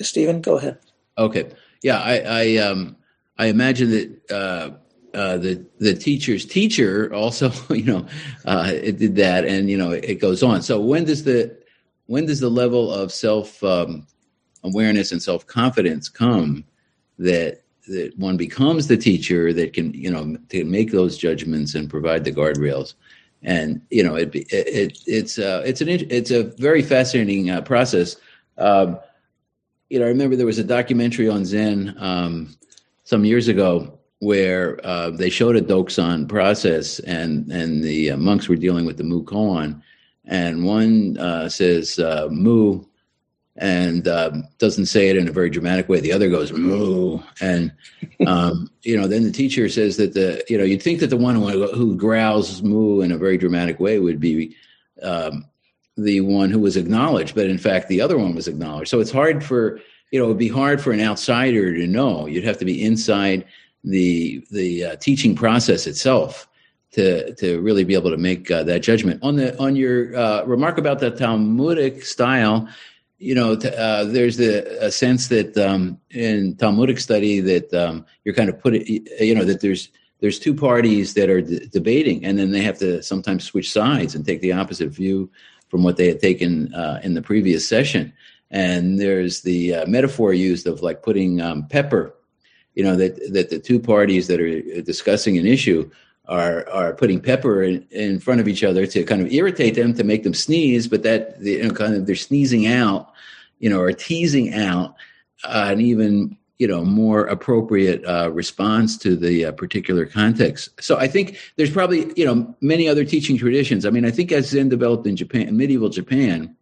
Steven, 0.00 0.40
go 0.40 0.58
ahead. 0.58 0.78
Okay. 1.16 1.50
Yeah, 1.82 2.00
I 2.00 2.18
I, 2.20 2.56
um, 2.56 2.96
I 3.38 3.46
imagine 3.46 3.90
that 3.90 4.30
uh, 4.30 4.70
uh, 5.16 5.36
the 5.38 5.64
the 5.78 5.94
teacher's 5.94 6.44
teacher 6.44 7.12
also, 7.14 7.50
you 7.74 7.84
know, 7.84 8.06
uh, 8.44 8.70
it 8.72 8.98
did 8.98 9.16
that, 9.16 9.44
and 9.44 9.70
you 9.70 9.76
know, 9.76 9.92
it 9.92 10.20
goes 10.20 10.42
on. 10.42 10.62
So 10.62 10.80
when 10.80 11.04
does 11.04 11.24
the 11.24 11.56
when 12.06 12.26
does 12.26 12.40
the 12.40 12.50
level 12.50 12.92
of 12.92 13.12
self 13.12 13.62
um, 13.62 14.06
awareness 14.64 15.12
and 15.12 15.22
self 15.22 15.46
confidence 15.46 16.08
come 16.08 16.64
that 17.18 17.62
that 17.86 18.12
one 18.18 18.36
becomes 18.36 18.86
the 18.86 18.96
teacher 18.96 19.52
that 19.52 19.72
can 19.72 19.94
you 19.94 20.10
know 20.10 20.36
to 20.50 20.64
make 20.64 20.90
those 20.90 21.16
judgments 21.16 21.74
and 21.74 21.88
provide 21.88 22.24
the 22.24 22.32
guardrails? 22.32 22.94
And 23.42 23.80
you 23.90 24.02
know, 24.02 24.16
it, 24.16 24.34
it, 24.34 24.46
it 24.52 24.98
it's 25.06 25.38
uh, 25.38 25.62
it's 25.64 25.80
an 25.80 25.88
it's 25.88 26.30
a 26.30 26.44
very 26.58 26.82
fascinating 26.82 27.50
uh, 27.50 27.62
process. 27.62 28.16
Um, 28.56 28.98
you 29.88 29.98
know, 29.98 30.04
I 30.04 30.08
remember 30.08 30.36
there 30.36 30.46
was 30.46 30.58
a 30.58 30.64
documentary 30.64 31.28
on 31.28 31.44
Zen 31.44 31.94
um, 31.98 32.54
some 33.04 33.24
years 33.24 33.48
ago 33.48 33.98
where 34.20 34.84
uh, 34.84 35.10
they 35.10 35.30
showed 35.30 35.56
a 35.56 35.62
Dokusan 35.62 36.28
process, 36.28 36.98
and 37.00 37.50
and 37.50 37.82
the 37.82 38.12
uh, 38.12 38.16
monks 38.16 38.48
were 38.48 38.56
dealing 38.56 38.84
with 38.84 38.96
the 38.96 39.04
Mu 39.04 39.24
koan, 39.24 39.80
and 40.26 40.64
one 40.64 41.16
uh, 41.18 41.48
says 41.48 41.98
uh, 41.98 42.28
Mu, 42.30 42.84
and 43.56 44.06
um, 44.08 44.44
doesn't 44.58 44.86
say 44.86 45.08
it 45.08 45.16
in 45.16 45.28
a 45.28 45.32
very 45.32 45.48
dramatic 45.48 45.88
way. 45.88 46.00
The 46.00 46.12
other 46.12 46.28
goes 46.28 46.52
Mu, 46.52 47.20
and 47.40 47.72
um, 48.26 48.70
you 48.82 48.96
know, 48.96 49.06
then 49.06 49.22
the 49.22 49.30
teacher 49.30 49.68
says 49.68 49.96
that 49.96 50.14
the 50.14 50.44
you 50.48 50.58
know 50.58 50.64
you'd 50.64 50.82
think 50.82 51.00
that 51.00 51.10
the 51.10 51.16
one 51.16 51.36
who, 51.36 51.66
who 51.72 51.96
growls 51.96 52.62
Mu 52.62 53.00
in 53.00 53.12
a 53.12 53.18
very 53.18 53.38
dramatic 53.38 53.80
way 53.80 54.00
would 54.00 54.20
be 54.20 54.54
um, 55.02 55.46
the 55.98 56.20
one 56.22 56.50
who 56.50 56.60
was 56.60 56.76
acknowledged, 56.76 57.34
but 57.34 57.46
in 57.46 57.58
fact, 57.58 57.88
the 57.88 58.00
other 58.00 58.16
one 58.16 58.34
was 58.34 58.48
acknowledged. 58.48 58.88
So 58.88 59.00
it's 59.00 59.10
hard 59.10 59.44
for 59.44 59.80
you 60.10 60.18
know, 60.18 60.24
it 60.24 60.28
would 60.28 60.38
be 60.38 60.48
hard 60.48 60.80
for 60.80 60.92
an 60.92 61.00
outsider 61.00 61.74
to 61.74 61.86
know. 61.86 62.26
You'd 62.26 62.44
have 62.44 62.58
to 62.58 62.64
be 62.64 62.82
inside 62.82 63.44
the 63.84 64.44
the 64.50 64.84
uh, 64.84 64.96
teaching 64.96 65.34
process 65.34 65.86
itself 65.86 66.48
to 66.92 67.34
to 67.34 67.60
really 67.60 67.84
be 67.84 67.94
able 67.94 68.10
to 68.10 68.16
make 68.16 68.50
uh, 68.50 68.62
that 68.64 68.80
judgment. 68.80 69.22
On 69.22 69.36
the 69.36 69.58
on 69.58 69.76
your 69.76 70.16
uh, 70.16 70.44
remark 70.44 70.78
about 70.78 71.00
the 71.00 71.10
Talmudic 71.10 72.04
style, 72.04 72.68
you 73.18 73.34
know, 73.34 73.52
uh, 73.52 74.04
there's 74.04 74.38
the 74.38 74.84
a 74.84 74.90
sense 74.90 75.28
that 75.28 75.56
um, 75.58 76.00
in 76.10 76.56
Talmudic 76.56 76.98
study 76.98 77.40
that 77.40 77.72
um, 77.74 78.06
you're 78.24 78.34
kind 78.34 78.48
of 78.48 78.58
put 78.58 78.74
it, 78.74 78.88
you 79.20 79.34
know, 79.34 79.44
that 79.44 79.60
there's 79.60 79.90
there's 80.20 80.38
two 80.38 80.54
parties 80.54 81.14
that 81.14 81.28
are 81.28 81.42
d- 81.42 81.68
debating, 81.70 82.24
and 82.24 82.38
then 82.38 82.50
they 82.50 82.62
have 82.62 82.78
to 82.78 83.02
sometimes 83.02 83.44
switch 83.44 83.70
sides 83.70 84.14
and 84.14 84.24
take 84.24 84.40
the 84.40 84.52
opposite 84.52 84.88
view 84.88 85.30
from 85.68 85.82
what 85.82 85.96
they 85.96 86.08
had 86.08 86.20
taken 86.20 86.72
uh, 86.74 87.00
in 87.02 87.14
the 87.14 87.22
previous 87.22 87.68
session. 87.68 88.12
And 88.50 88.98
there's 88.98 89.42
the 89.42 89.74
uh, 89.74 89.86
metaphor 89.86 90.32
used 90.32 90.66
of 90.66 90.80
like 90.80 91.02
putting 91.02 91.40
um, 91.40 91.66
pepper, 91.66 92.14
you 92.74 92.82
know, 92.82 92.96
that, 92.96 93.32
that 93.32 93.50
the 93.50 93.58
two 93.58 93.78
parties 93.78 94.26
that 94.28 94.40
are 94.40 94.82
discussing 94.82 95.36
an 95.36 95.46
issue 95.46 95.90
are 96.28 96.68
are 96.68 96.94
putting 96.94 97.20
pepper 97.20 97.62
in, 97.62 97.86
in 97.90 98.20
front 98.20 98.40
of 98.40 98.48
each 98.48 98.62
other 98.62 98.86
to 98.86 99.02
kind 99.04 99.22
of 99.22 99.32
irritate 99.32 99.74
them 99.74 99.94
to 99.94 100.04
make 100.04 100.22
them 100.22 100.34
sneeze, 100.34 100.86
but 100.86 101.02
that 101.02 101.36
you 101.40 101.62
know, 101.62 101.74
kind 101.74 101.94
of 101.94 102.06
they're 102.06 102.14
sneezing 102.14 102.66
out, 102.66 103.12
you 103.58 103.68
know, 103.68 103.80
or 103.80 103.92
teasing 103.92 104.54
out 104.54 104.94
uh, 105.44 105.68
an 105.72 105.80
even 105.80 106.37
you 106.58 106.66
know 106.66 106.84
more 106.84 107.24
appropriate 107.26 108.04
uh, 108.04 108.30
response 108.32 108.96
to 108.98 109.16
the 109.16 109.46
uh, 109.46 109.52
particular 109.52 110.06
context. 110.06 110.70
So 110.80 110.96
I 110.96 111.06
think 111.06 111.38
there's 111.56 111.70
probably 111.70 112.12
you 112.16 112.24
know 112.24 112.54
many 112.60 112.88
other 112.88 113.04
teaching 113.04 113.38
traditions. 113.38 113.86
I 113.86 113.90
mean, 113.90 114.04
I 114.04 114.10
think 114.10 114.32
as 114.32 114.48
Zen 114.48 114.68
developed 114.68 115.06
in 115.06 115.16
Japan, 115.16 115.48
in 115.48 115.56
medieval 115.56 115.88
Japan, 115.88 116.56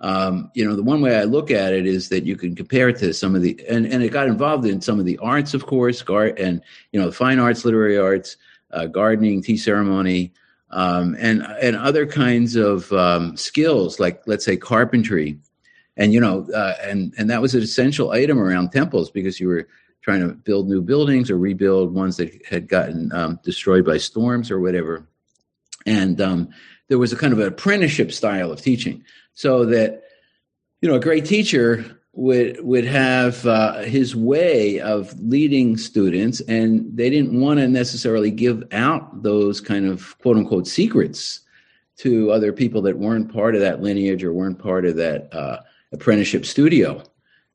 um, 0.00 0.50
you 0.54 0.64
know, 0.64 0.76
the 0.76 0.82
one 0.82 1.00
way 1.00 1.16
I 1.16 1.24
look 1.24 1.50
at 1.50 1.72
it 1.72 1.86
is 1.86 2.08
that 2.10 2.24
you 2.24 2.36
can 2.36 2.54
compare 2.54 2.88
it 2.88 2.98
to 2.98 3.12
some 3.12 3.34
of 3.34 3.42
the 3.42 3.58
and 3.68 3.86
and 3.86 4.02
it 4.02 4.10
got 4.10 4.28
involved 4.28 4.66
in 4.66 4.80
some 4.80 4.98
of 5.00 5.06
the 5.06 5.18
arts, 5.18 5.54
of 5.54 5.66
course, 5.66 6.02
gar- 6.02 6.34
and 6.38 6.62
you 6.92 7.00
know, 7.00 7.10
fine 7.10 7.38
arts, 7.38 7.64
literary 7.64 7.98
arts, 7.98 8.36
uh, 8.72 8.86
gardening, 8.86 9.42
tea 9.42 9.56
ceremony. 9.56 10.32
Um, 10.70 11.16
and 11.20 11.42
and 11.62 11.76
other 11.76 12.06
kinds 12.06 12.56
of 12.56 12.92
um, 12.92 13.36
skills 13.36 14.00
like 14.00 14.22
let's 14.26 14.44
say 14.44 14.56
carpentry, 14.56 15.38
and 15.96 16.12
you 16.12 16.20
know, 16.20 16.46
uh, 16.54 16.74
and 16.82 17.14
and 17.16 17.30
that 17.30 17.40
was 17.40 17.54
an 17.54 17.62
essential 17.62 18.10
item 18.10 18.38
around 18.38 18.70
temples 18.70 19.10
because 19.10 19.40
you 19.40 19.48
were 19.48 19.68
trying 20.02 20.20
to 20.20 20.34
build 20.34 20.68
new 20.68 20.80
buildings 20.80 21.30
or 21.30 21.38
rebuild 21.38 21.94
ones 21.94 22.16
that 22.18 22.44
had 22.46 22.68
gotten 22.68 23.12
um, 23.12 23.40
destroyed 23.42 23.84
by 23.84 23.96
storms 23.96 24.50
or 24.50 24.60
whatever. 24.60 25.06
And 25.84 26.20
um, 26.20 26.48
there 26.88 26.98
was 26.98 27.12
a 27.12 27.16
kind 27.16 27.32
of 27.32 27.40
an 27.40 27.48
apprenticeship 27.48 28.12
style 28.12 28.52
of 28.52 28.60
teaching, 28.60 29.04
so 29.34 29.64
that 29.66 30.04
you 30.80 30.88
know 30.88 30.96
a 30.96 31.00
great 31.00 31.24
teacher 31.24 31.98
would 32.12 32.62
would 32.64 32.84
have 32.84 33.46
uh, 33.46 33.78
his 33.80 34.14
way 34.14 34.80
of 34.80 35.18
leading 35.20 35.76
students, 35.76 36.40
and 36.42 36.84
they 36.96 37.10
didn't 37.10 37.38
want 37.38 37.60
to 37.60 37.68
necessarily 37.68 38.30
give 38.30 38.64
out 38.72 39.22
those 39.22 39.60
kind 39.60 39.86
of 39.86 40.18
quote 40.18 40.36
unquote 40.36 40.66
secrets 40.66 41.40
to 41.98 42.30
other 42.30 42.52
people 42.52 42.82
that 42.82 42.98
weren't 42.98 43.32
part 43.32 43.54
of 43.54 43.62
that 43.62 43.80
lineage 43.80 44.22
or 44.22 44.32
weren't 44.32 44.58
part 44.58 44.84
of 44.84 44.96
that 44.96 45.32
uh, 45.34 45.58
apprenticeship 45.92 46.46
studio. 46.46 47.02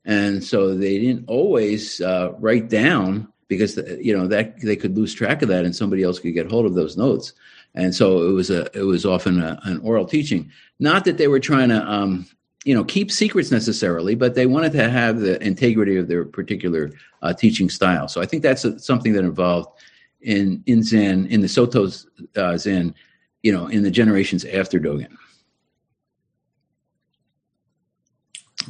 And 0.04 0.42
so 0.42 0.74
they 0.74 0.98
didn't 0.98 1.24
always 1.28 2.00
uh, 2.00 2.32
write 2.38 2.68
down 2.68 3.28
because 3.48 3.76
you 4.00 4.16
know 4.16 4.26
that 4.26 4.60
they 4.62 4.76
could 4.76 4.96
lose 4.96 5.14
track 5.14 5.42
of 5.42 5.48
that 5.48 5.64
and 5.64 5.76
somebody 5.76 6.02
else 6.02 6.18
could 6.18 6.34
get 6.34 6.50
hold 6.50 6.66
of 6.66 6.74
those 6.74 6.96
notes. 6.96 7.32
And 7.74 7.94
so 7.94 8.28
it 8.28 8.32
was 8.32 8.50
a 8.50 8.66
it 8.76 8.82
was 8.82 9.06
often 9.06 9.40
a, 9.40 9.60
an 9.64 9.78
oral 9.80 10.06
teaching. 10.06 10.50
Not 10.78 11.04
that 11.04 11.18
they 11.18 11.28
were 11.28 11.40
trying 11.40 11.68
to 11.68 11.82
um, 11.88 12.26
you 12.64 12.74
know 12.74 12.84
keep 12.84 13.10
secrets 13.10 13.50
necessarily 13.50 14.14
but 14.14 14.34
they 14.34 14.46
wanted 14.46 14.72
to 14.72 14.88
have 14.88 15.20
the 15.20 15.42
integrity 15.44 15.96
of 15.96 16.08
their 16.08 16.24
particular 16.24 16.92
uh, 17.22 17.32
teaching 17.32 17.68
style. 17.68 18.08
So 18.08 18.20
i 18.20 18.26
think 18.26 18.42
that's 18.42 18.64
a, 18.64 18.78
something 18.78 19.12
that 19.12 19.24
involved 19.24 19.68
in 20.20 20.62
in 20.66 20.82
zen 20.82 21.26
in 21.26 21.40
the 21.40 21.48
soto 21.48 21.88
uh, 22.36 22.56
zen 22.56 22.94
you 23.42 23.52
know 23.52 23.66
in 23.66 23.82
the 23.82 23.90
generations 23.90 24.44
after 24.44 24.78
dogen 24.78 25.16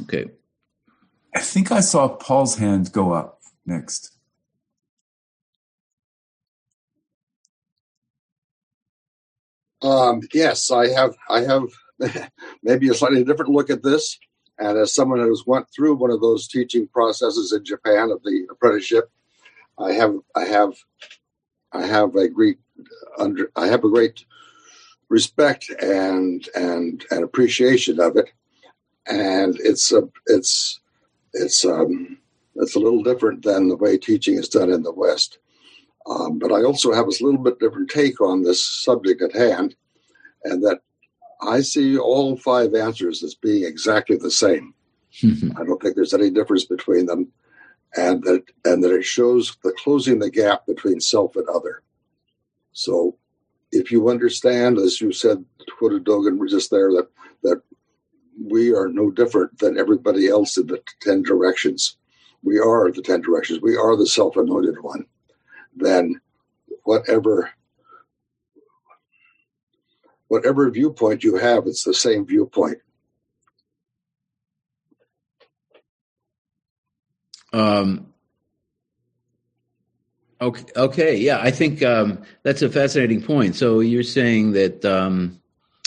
okay 0.03 0.29
I 1.35 1.39
think 1.39 1.71
I 1.71 1.79
saw 1.79 2.09
Paul's 2.09 2.55
hand 2.55 2.91
go 2.91 3.11
up 3.11 3.41
next. 3.65 4.11
Um, 9.81 10.21
yes, 10.33 10.71
I 10.71 10.89
have. 10.89 11.15
I 11.29 11.41
have 11.41 11.63
maybe 12.63 12.89
a 12.89 12.93
slightly 12.93 13.23
different 13.23 13.51
look 13.51 13.69
at 13.69 13.83
this. 13.83 14.17
And 14.59 14.77
as 14.77 14.93
someone 14.93 15.19
who's 15.19 15.45
went 15.45 15.67
through 15.75 15.95
one 15.95 16.11
of 16.11 16.21
those 16.21 16.47
teaching 16.47 16.87
processes 16.87 17.51
in 17.51 17.65
Japan 17.65 18.11
of 18.11 18.21
the 18.23 18.47
apprenticeship, 18.51 19.09
I 19.79 19.93
have 19.93 20.15
I 20.35 20.45
have 20.45 20.75
I 21.71 21.85
have 21.85 22.15
a 22.15 22.29
great 22.29 22.59
under 23.17 23.51
I 23.55 23.67
have 23.67 23.83
a 23.83 23.89
great 23.89 24.25
respect 25.09 25.69
and 25.81 26.47
and 26.55 27.03
and 27.09 27.23
appreciation 27.23 27.99
of 27.99 28.15
it. 28.15 28.31
And 29.07 29.57
it's 29.59 29.91
a 29.91 30.03
it's 30.27 30.79
it's 31.33 31.65
um 31.65 32.17
it's 32.55 32.75
a 32.75 32.79
little 32.79 33.03
different 33.03 33.43
than 33.43 33.67
the 33.67 33.75
way 33.75 33.97
teaching 33.97 34.35
is 34.35 34.47
done 34.47 34.71
in 34.71 34.83
the 34.83 34.93
West. 34.93 35.39
Um, 36.05 36.37
but 36.37 36.51
I 36.51 36.63
also 36.63 36.91
have 36.93 37.05
a 37.05 37.23
little 37.23 37.41
bit 37.41 37.59
different 37.59 37.89
take 37.89 38.19
on 38.21 38.43
this 38.43 38.63
subject 38.65 39.21
at 39.21 39.33
hand, 39.33 39.75
and 40.43 40.61
that 40.63 40.81
I 41.41 41.61
see 41.61 41.97
all 41.97 42.37
five 42.37 42.73
answers 42.73 43.23
as 43.23 43.35
being 43.35 43.63
exactly 43.65 44.17
the 44.17 44.31
same. 44.31 44.73
I 45.57 45.63
don't 45.63 45.81
think 45.81 45.95
there's 45.95 46.13
any 46.13 46.29
difference 46.29 46.65
between 46.65 47.05
them, 47.05 47.31
and 47.95 48.23
that 48.23 48.43
and 48.65 48.83
that 48.83 48.93
it 48.93 49.05
shows 49.05 49.55
the 49.63 49.73
closing 49.77 50.19
the 50.19 50.29
gap 50.29 50.65
between 50.65 50.99
self 50.99 51.35
and 51.35 51.47
other. 51.47 51.83
So, 52.71 53.17
if 53.71 53.91
you 53.91 54.09
understand, 54.09 54.77
as 54.77 54.99
you 54.99 55.11
said, 55.11 55.43
quoted 55.77 56.03
Dogen 56.03 56.37
was 56.37 56.51
just 56.51 56.71
there, 56.71 56.91
that 56.91 57.07
that 57.43 57.61
we 58.41 58.73
are 58.73 58.87
no 58.87 59.11
different 59.11 59.59
than 59.59 59.77
everybody 59.77 60.27
else 60.27 60.57
in 60.57 60.67
the 60.67 60.81
ten 61.01 61.21
directions. 61.23 61.97
We 62.43 62.59
are 62.59 62.91
the 62.91 63.01
ten 63.01 63.21
directions. 63.21 63.61
We 63.61 63.77
are 63.77 63.95
the 63.95 64.07
self-anointed 64.07 64.81
one. 64.81 65.05
Then, 65.75 66.21
whatever 66.83 67.51
whatever 70.27 70.69
viewpoint 70.71 71.23
you 71.23 71.37
have, 71.37 71.67
it's 71.67 71.83
the 71.83 71.93
same 71.93 72.25
viewpoint. 72.25 72.79
Um, 77.53 78.07
okay, 80.41 80.65
okay, 80.75 81.15
yeah, 81.15 81.39
I 81.39 81.51
think 81.51 81.83
um, 81.83 82.23
that's 82.41 82.63
a 82.63 82.69
fascinating 82.69 83.21
point. 83.21 83.55
So 83.55 83.79
you're 83.79 84.01
saying 84.01 84.53
that 84.53 84.83
um, 84.83 85.39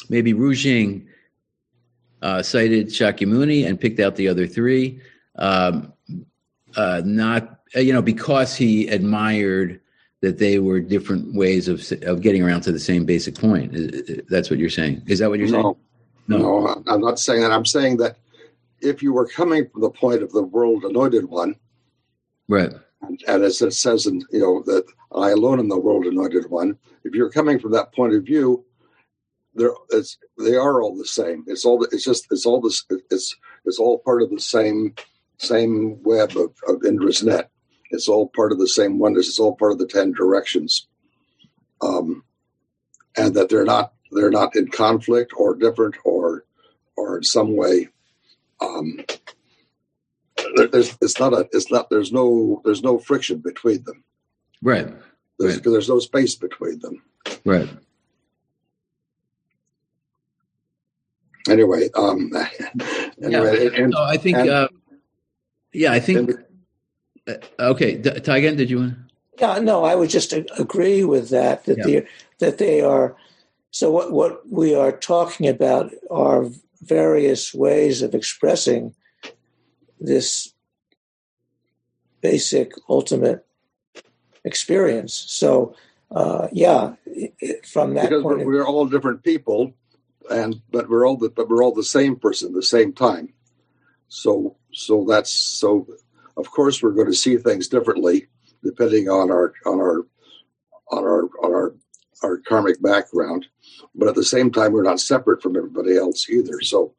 maybe 0.09 0.33
Rujing 0.33 1.09
uh, 2.23 2.43
cited 2.43 2.89
Shakyamuni 2.89 3.67
and 3.67 3.81
picked 3.81 4.01
out 4.01 4.17
the 4.17 4.29
other 4.29 4.47
three, 4.47 5.01
um, 5.37 5.93
uh, 6.77 7.03
not 7.05 7.61
you 7.75 7.93
know 7.93 8.03
because 8.03 8.57
he 8.57 8.89
admired 8.89 9.81
that 10.23 10.39
they 10.39 10.59
were 10.59 10.81
different 10.81 11.35
ways 11.35 11.69
of 11.69 11.81
of 12.03 12.21
getting 12.21 12.43
around 12.43 12.63
to 12.63 12.73
the 12.73 12.81
same 12.81 13.05
basic 13.05 13.35
point. 13.35 13.75
That's 14.29 14.51
what 14.51 14.59
you're 14.59 14.71
saying. 14.71 15.03
Is 15.07 15.19
that 15.19 15.31
what 15.31 15.39
you're 15.39 15.49
no, 15.49 15.63
saying? 15.63 15.77
No, 16.29 16.39
no, 16.39 16.83
I'm 16.87 17.01
not 17.01 17.19
saying 17.19 17.43
that. 17.43 17.53
I'm 17.53 17.67
saying 17.67 17.99
that 17.99 18.17
if 18.81 19.03
you 19.03 19.13
were 19.13 19.27
coming 19.27 19.69
from 19.69 19.83
the 19.83 19.91
point 19.91 20.23
of 20.23 20.33
the 20.33 20.43
world 20.43 20.85
anointed 20.85 21.27
one, 21.27 21.57
right, 22.49 22.73
and, 23.03 23.23
and 23.29 23.45
as 23.45 23.63
it 23.63 23.73
says 23.73 24.07
in 24.07 24.23
you 24.31 24.41
know 24.41 24.63
that 24.63 24.85
I 25.13 25.31
alone 25.31 25.61
am 25.61 25.69
the 25.69 25.79
world 25.79 26.07
anointed 26.07 26.51
one. 26.51 26.79
If 27.05 27.15
you're 27.15 27.31
coming 27.31 27.59
from 27.59 27.73
that 27.73 27.93
point 27.95 28.15
of 28.15 28.25
view, 28.25 28.65
they're 29.57 29.75
it's 29.91 30.19
they 30.39 30.55
are 30.55 30.83
all 30.83 30.97
the 30.97 31.07
same. 31.07 31.45
It's 31.47 31.65
all 31.65 31.83
it's 31.85 32.05
just 32.05 32.27
it's 32.31 32.47
all 32.47 32.61
this 32.61 32.85
it's 33.11 33.37
it's 33.65 33.79
all 33.79 33.99
part 33.99 34.23
of 34.23 34.31
the 34.31 34.41
same 34.41 34.95
same 35.39 36.03
web 36.03 36.37
of, 36.37 36.55
of 36.69 36.85
Indra's 36.85 37.23
net. 37.23 37.51
It's 37.91 38.09
all 38.09 38.29
part 38.29 38.53
of 38.53 38.59
the 38.59 38.69
same 38.69 38.99
oneness. 38.99 39.29
It's 39.29 39.39
all 39.39 39.57
part 39.57 39.73
of 39.73 39.79
the 39.79 39.87
ten 39.87 40.13
directions, 40.13 40.87
um, 41.81 42.25
and 43.17 43.35
that 43.35 43.49
they're 43.49 43.65
not 43.65 43.93
they're 44.13 44.31
not 44.31 44.57
in 44.57 44.69
conflict 44.69 45.33
or 45.37 45.55
different 45.55 45.97
or 46.05 46.45
or 46.97 47.19
in 47.19 47.23
some 47.23 47.57
way. 47.57 47.89
Um, 48.61 49.01
there's 50.57 50.97
it's 51.01 51.19
not 51.19 51.33
a 51.33 51.49
it's 51.53 51.71
not 51.71 51.91
there's 51.91 52.13
no 52.13 52.61
there's 52.65 52.83
no 52.83 52.99
friction 52.99 53.39
between 53.39 53.85
them. 53.85 54.05
Right. 54.63 54.89
There's, 55.39 55.57
right. 55.57 55.65
there's 55.65 55.89
no 55.89 55.99
space 55.99 56.35
between 56.35 56.79
them. 56.81 57.03
Right. 57.45 57.69
Anyway, 61.49 61.89
um, 61.95 62.33
anyway, 63.23 63.65
yeah. 63.65 63.83
And, 63.83 63.93
so 63.93 64.03
I 64.03 64.17
think, 64.17 64.37
and, 64.37 64.51
uh, 64.51 64.69
yeah, 65.73 65.93
I 65.93 66.01
think. 66.01 66.31
And, 66.31 67.39
uh, 67.59 67.71
okay, 67.71 67.97
D- 67.97 68.11
Taigen, 68.11 68.57
did 68.57 68.71
you 68.71 68.79
want? 68.79 68.95
Yeah, 69.39 69.59
no, 69.59 69.85
I 69.85 69.95
would 69.95 70.11
just 70.11 70.33
agree 70.33 71.05
with 71.05 71.31
that. 71.31 71.65
That 71.65 71.79
yeah. 71.79 71.85
they 71.85 72.07
that 72.39 72.59
they 72.59 72.81
are. 72.81 73.17
So 73.71 73.91
what 73.91 74.13
what 74.13 74.49
we 74.49 74.75
are 74.75 74.93
talking 74.93 75.49
about 75.49 75.93
are 76.11 76.47
various 76.83 77.53
ways 77.53 78.03
of 78.03 78.15
expressing 78.15 78.95
this 80.01 80.53
basic 82.21 82.73
ultimate 82.89 83.45
experience. 84.45 85.13
So 85.13 85.75
uh, 86.11 86.49
yeah, 86.53 86.95
from 87.65 87.95
that 87.95 88.11
because 88.11 88.23
point, 88.23 88.47
we're, 88.47 88.65
all 88.65 88.87
different 88.87 89.23
people, 89.25 89.75
and 90.31 90.61
but 90.71 90.89
we're 90.89 91.07
all 91.07 91.17
the 91.17 91.31
but 91.31 91.49
we're 91.49 91.63
all 91.63 91.75
the 91.75 91.85
same 91.85 92.17
person 92.17 92.49
at 92.49 92.55
the 92.55 92.63
same 92.63 92.93
time. 92.93 93.33
So 94.09 94.57
so 94.73 95.05
that's 95.09 95.33
so 95.33 95.87
of 96.37 96.51
course 96.51 96.83
we're 96.83 96.93
going 96.93 97.09
to 97.09 97.15
see 97.15 97.37
things 97.37 97.69
differently 97.69 98.29
depending 98.63 99.09
on 99.09 99.31
our 99.31 99.53
on 99.65 99.81
our 99.81 100.07
on 100.91 101.05
our 101.05 101.23
on 101.43 101.53
our 101.53 101.75
our 102.23 102.39
karmic 102.39 102.81
background. 102.83 103.47
But 103.95 104.09
at 104.09 104.15
the 104.15 104.25
same 104.25 104.51
time 104.51 104.73
we're 104.73 104.83
not 104.83 105.01
separate 105.01 105.43
from 105.43 105.57
everybody 105.57 105.97
else 105.97 106.29
either. 106.29 106.61
So 106.61 106.95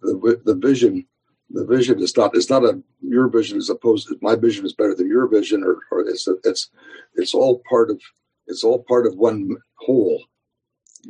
the 0.00 0.40
the 0.44 0.54
vision 0.54 1.06
the 1.50 1.64
vision 1.64 2.00
is 2.00 2.16
not 2.16 2.36
it's 2.36 2.50
not 2.50 2.64
a 2.64 2.80
your 3.00 3.28
vision 3.28 3.58
as 3.58 3.70
opposed 3.70 4.12
my 4.20 4.34
vision 4.34 4.64
is 4.66 4.72
better 4.72 4.94
than 4.94 5.08
your 5.08 5.28
vision 5.28 5.62
or, 5.62 5.78
or 5.90 6.00
it's 6.00 6.26
a, 6.26 6.34
it's 6.44 6.70
it's 7.14 7.34
all 7.34 7.62
part 7.68 7.90
of 7.90 8.00
it's 8.46 8.64
all 8.64 8.82
part 8.82 9.06
of 9.06 9.16
one 9.16 9.56
whole 9.74 10.24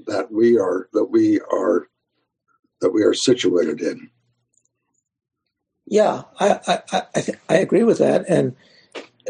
that 0.07 0.33
we 0.33 0.59
are 0.59 0.89
that 0.93 1.07
we 1.07 1.41
are 1.53 1.89
that 2.81 2.91
we 2.91 3.03
are 3.03 3.15
situated 3.15 3.81
in 3.81 4.11
yeah, 5.87 6.25
I 6.41 6.61
I 6.67 7.03
I, 7.15 7.21
th- 7.21 7.39
I 7.49 7.55
agree 7.55 7.85
with 7.85 7.99
that, 7.99 8.29
and 8.29 8.57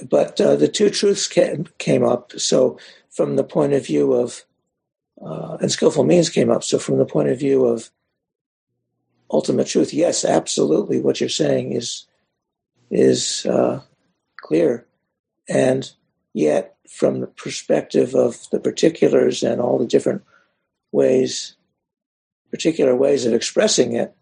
but 0.08 0.40
uh, 0.40 0.56
the 0.56 0.68
two 0.68 0.90
truths 0.90 1.28
came, 1.28 1.68
came 1.78 2.02
up. 2.02 2.32
So 2.38 2.78
from 3.10 3.36
the 3.36 3.44
point 3.44 3.74
of 3.74 3.86
view 3.86 4.14
of 4.14 4.44
uh, 5.24 5.58
and 5.60 5.70
skillful 5.70 6.04
means 6.04 6.30
came 6.30 6.50
up. 6.50 6.64
So 6.64 6.78
from 6.78 6.98
the 6.98 7.06
point 7.06 7.28
of 7.28 7.38
view 7.38 7.66
of 7.66 7.90
ultimate 9.30 9.66
truth, 9.66 9.92
yes, 9.92 10.24
absolutely, 10.24 10.98
what 11.00 11.20
you're 11.20 11.28
saying 11.28 11.72
is 11.72 12.06
is 12.90 13.44
uh, 13.44 13.82
clear, 14.40 14.86
and 15.48 15.90
yet 16.32 16.76
from 16.88 17.20
the 17.20 17.26
perspective 17.26 18.14
of 18.14 18.48
the 18.50 18.60
particulars 18.60 19.42
and 19.42 19.60
all 19.60 19.78
the 19.78 19.86
different 19.86 20.22
ways, 20.96 21.54
particular 22.50 22.96
ways 22.96 23.26
of 23.26 23.34
expressing 23.34 23.94
it, 23.94 24.16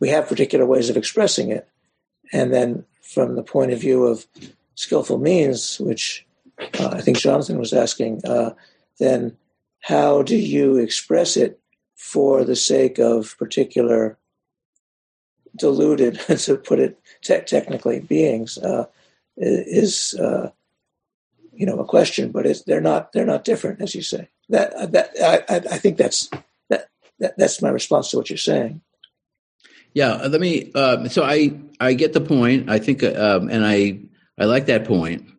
we 0.00 0.08
have 0.08 0.28
particular 0.28 0.66
ways 0.66 0.90
of 0.90 0.96
expressing 0.96 1.50
it. 1.50 1.68
And 2.32 2.52
then 2.52 2.84
from 3.00 3.36
the 3.36 3.42
point 3.42 3.72
of 3.72 3.80
view 3.80 4.04
of 4.04 4.26
skillful 4.74 5.18
means, 5.18 5.78
which 5.78 6.26
uh, 6.80 6.88
I 6.92 7.00
think 7.00 7.18
Jonathan 7.18 7.58
was 7.58 7.72
asking, 7.72 8.22
uh, 8.26 8.50
then 8.98 9.36
how 9.80 10.22
do 10.22 10.36
you 10.36 10.76
express 10.76 11.36
it 11.36 11.60
for 11.94 12.44
the 12.44 12.56
sake 12.56 12.98
of 12.98 13.36
particular 13.38 14.18
diluted, 15.56 16.18
to 16.38 16.56
put 16.56 16.80
it 16.80 16.98
te- 17.22 17.40
technically, 17.40 18.00
beings 18.00 18.58
uh, 18.58 18.86
is 19.36 20.14
uh, 20.14 20.50
you 21.52 21.66
know 21.66 21.78
a 21.78 21.84
question, 21.84 22.32
but 22.32 22.46
they're 22.66 22.80
not 22.80 23.12
they're 23.12 23.24
not 23.24 23.44
different, 23.44 23.80
as 23.80 23.94
you 23.94 24.02
say. 24.02 24.28
That 24.48 24.92
that 24.92 25.10
I, 25.22 25.56
I 25.56 25.78
think 25.78 25.96
that's 25.96 26.28
that, 26.68 26.88
that 27.18 27.36
that's 27.38 27.62
my 27.62 27.70
response 27.70 28.10
to 28.10 28.16
what 28.16 28.28
you're 28.28 28.36
saying. 28.36 28.82
Yeah, 29.94 30.16
let 30.26 30.40
me. 30.40 30.72
Um, 30.72 31.08
so 31.08 31.22
I 31.22 31.58
I 31.80 31.94
get 31.94 32.12
the 32.12 32.20
point. 32.20 32.68
I 32.68 32.78
think, 32.78 33.02
um, 33.04 33.48
and 33.48 33.64
I 33.64 34.00
I 34.38 34.44
like 34.44 34.66
that 34.66 34.84
point. 34.84 35.30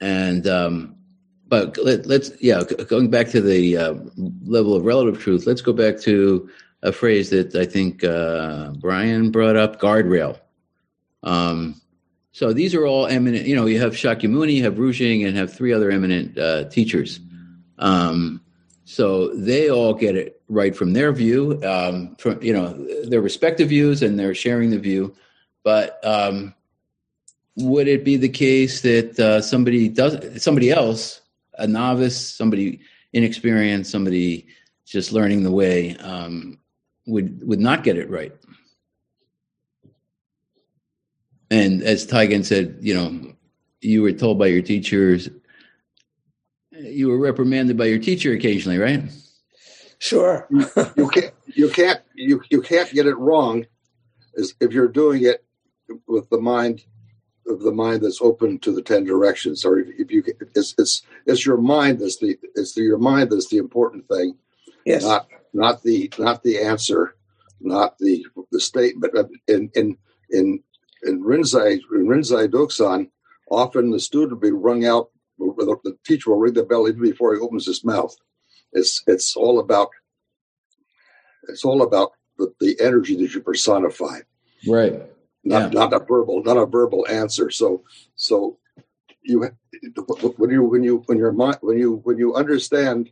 And 0.00 0.46
um, 0.46 0.96
but 1.46 1.76
let, 1.76 2.06
us 2.06 2.30
yeah, 2.40 2.62
going 2.88 3.10
back 3.10 3.28
to 3.28 3.40
the 3.40 3.76
uh, 3.76 3.94
level 4.44 4.74
of 4.74 4.84
relative 4.84 5.20
truth. 5.20 5.46
Let's 5.46 5.60
go 5.60 5.72
back 5.72 6.00
to 6.00 6.48
a 6.82 6.92
phrase 6.92 7.30
that 7.30 7.54
I 7.54 7.66
think 7.66 8.04
uh, 8.04 8.72
Brian 8.80 9.30
brought 9.30 9.56
up: 9.56 9.80
guardrail. 9.80 10.38
Um, 11.22 11.80
so 12.32 12.52
these 12.52 12.74
are 12.74 12.86
all 12.86 13.06
eminent. 13.06 13.46
You 13.46 13.56
know, 13.56 13.66
you 13.66 13.80
have 13.80 13.92
Shakyamuni, 13.92 14.54
you 14.54 14.64
have 14.64 14.78
Rujing, 14.78 15.24
and 15.24 15.36
have 15.36 15.52
three 15.52 15.72
other 15.72 15.90
eminent 15.90 16.38
uh, 16.38 16.64
teachers. 16.68 17.20
Um, 17.78 18.42
so 18.84 19.34
they 19.34 19.70
all 19.70 19.94
get 19.94 20.16
it 20.16 20.40
right 20.48 20.74
from 20.74 20.92
their 20.92 21.12
view, 21.12 21.62
um, 21.64 22.16
from 22.16 22.42
you 22.42 22.52
know 22.52 22.72
their 23.04 23.20
respective 23.20 23.68
views, 23.68 24.02
and 24.02 24.18
they're 24.18 24.34
sharing 24.34 24.70
the 24.70 24.78
view. 24.78 25.14
But 25.62 26.04
um, 26.04 26.54
would 27.56 27.88
it 27.88 28.04
be 28.04 28.16
the 28.16 28.28
case 28.28 28.80
that 28.82 29.18
uh, 29.20 29.42
somebody 29.42 29.88
does 29.88 30.42
somebody 30.42 30.70
else, 30.70 31.20
a 31.54 31.66
novice, 31.66 32.18
somebody 32.18 32.80
inexperienced, 33.12 33.90
somebody 33.90 34.46
just 34.86 35.12
learning 35.12 35.42
the 35.42 35.52
way, 35.52 35.96
um, 35.98 36.58
would 37.06 37.46
would 37.46 37.60
not 37.60 37.84
get 37.84 37.98
it 37.98 38.08
right? 38.08 38.32
and 41.50 41.82
as 41.82 42.06
Taigen 42.06 42.44
said, 42.44 42.76
you 42.80 42.94
know, 42.94 43.32
you 43.80 44.02
were 44.02 44.12
told 44.12 44.38
by 44.38 44.46
your 44.46 44.62
teachers, 44.62 45.28
you 46.78 47.08
were 47.08 47.18
reprimanded 47.18 47.76
by 47.76 47.86
your 47.86 47.98
teacher 47.98 48.32
occasionally, 48.32 48.78
right? 48.78 49.02
Sure. 49.98 50.46
you 50.96 51.08
can't 51.08 51.34
you 51.46 51.68
can't 51.68 52.00
you 52.14 52.42
you 52.50 52.62
can't 52.62 52.90
get 52.92 53.06
it 53.06 53.16
wrong 53.16 53.66
is 54.34 54.54
if 54.60 54.72
you're 54.72 54.88
doing 54.88 55.24
it 55.24 55.44
with 56.06 56.28
the 56.30 56.40
mind 56.40 56.84
of 57.46 57.60
the 57.60 57.72
mind 57.72 58.02
that's 58.02 58.20
open 58.20 58.58
to 58.60 58.72
the 58.72 58.82
ten 58.82 59.04
directions 59.04 59.64
or 59.64 59.78
if, 59.78 59.88
if 59.98 60.12
you 60.12 60.22
it's 60.54 60.74
it's 60.78 61.02
it's 61.26 61.44
your 61.44 61.56
mind 61.56 61.98
that's 61.98 62.18
the 62.18 62.38
it's 62.54 62.74
the, 62.74 62.82
your 62.82 62.98
mind 62.98 63.30
that's 63.30 63.48
the 63.48 63.56
important 63.56 64.06
thing 64.06 64.36
yes 64.84 65.02
not 65.02 65.26
not 65.52 65.82
the 65.82 66.12
not 66.18 66.42
the 66.42 66.58
answer 66.58 67.16
not 67.60 67.98
the 67.98 68.24
the 68.52 68.60
statement 68.60 69.14
in 69.48 69.70
in 69.74 69.96
in 70.30 70.62
in 71.02 71.24
Rinzai 71.24 71.80
in 71.92 72.06
Rinzai 72.06 72.48
Dokusan 72.48 73.08
often 73.50 73.90
the 73.90 73.98
student 73.98 74.32
will 74.32 74.50
be 74.50 74.52
rung 74.52 74.84
out 74.84 75.10
the 75.38 75.96
teacher 76.04 76.30
will 76.30 76.38
ring 76.38 76.54
the 76.54 76.64
bell 76.64 76.88
even 76.88 77.02
before 77.02 77.34
he 77.34 77.40
opens 77.40 77.66
his 77.66 77.84
mouth 77.84 78.14
it's 78.72 79.02
it's 79.06 79.36
all 79.36 79.60
about 79.60 79.88
it's 81.48 81.64
all 81.64 81.82
about 81.82 82.12
the, 82.38 82.52
the 82.60 82.76
energy 82.80 83.16
that 83.16 83.32
you 83.32 83.40
personify 83.40 84.18
right 84.66 85.02
not 85.48 85.72
yeah. 85.72 85.80
not 85.80 85.92
a 85.94 85.98
verbal 86.00 86.42
not 86.42 86.56
a 86.56 86.66
verbal 86.66 87.06
answer. 87.08 87.50
So 87.50 87.82
so 88.14 88.58
you 89.22 89.50
when 90.36 90.50
you 90.50 90.62
when 90.62 90.82
you 90.82 91.02
when 91.06 91.18
your 91.18 91.32
mind 91.32 91.58
when 91.60 91.78
you 91.78 92.00
when 92.04 92.18
you 92.18 92.34
understand 92.34 93.10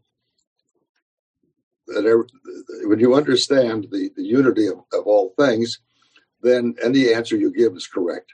that 1.87 2.27
when 2.85 2.99
you 2.99 3.15
understand 3.15 3.89
the, 3.91 4.11
the 4.17 4.25
unity 4.25 4.67
of, 4.67 4.79
of 4.93 5.07
all 5.07 5.33
things, 5.39 5.79
then 6.43 6.75
any 6.83 7.13
answer 7.13 7.37
you 7.37 7.53
give 7.53 7.77
is 7.77 7.87
correct. 7.87 8.33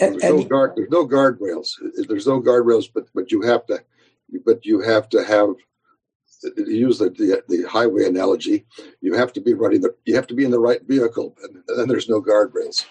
And, 0.00 0.14
there's, 0.14 0.24
and 0.24 0.38
no 0.38 0.44
guard, 0.44 0.72
there's 0.76 0.90
no 0.90 1.06
guardrails. 1.06 1.68
There's 2.08 2.26
no 2.26 2.40
guardrails, 2.40 2.86
but 2.92 3.06
but 3.14 3.32
you 3.32 3.42
have 3.42 3.66
to, 3.66 3.82
but 4.44 4.64
you 4.64 4.80
have 4.80 5.08
to 5.10 5.24
have 5.24 5.54
use 6.56 6.98
the, 6.98 7.10
the, 7.10 7.42
the 7.48 7.68
highway 7.68 8.04
analogy, 8.04 8.66
you 9.00 9.14
have 9.14 9.32
to 9.32 9.40
be 9.40 9.54
running 9.54 9.80
the 9.80 9.94
you 10.04 10.14
have 10.14 10.26
to 10.26 10.34
be 10.34 10.44
in 10.44 10.50
the 10.50 10.60
right 10.60 10.82
vehicle, 10.86 11.34
and 11.42 11.62
then 11.78 11.88
there's 11.88 12.08
no 12.08 12.20
guardrails. 12.20 12.84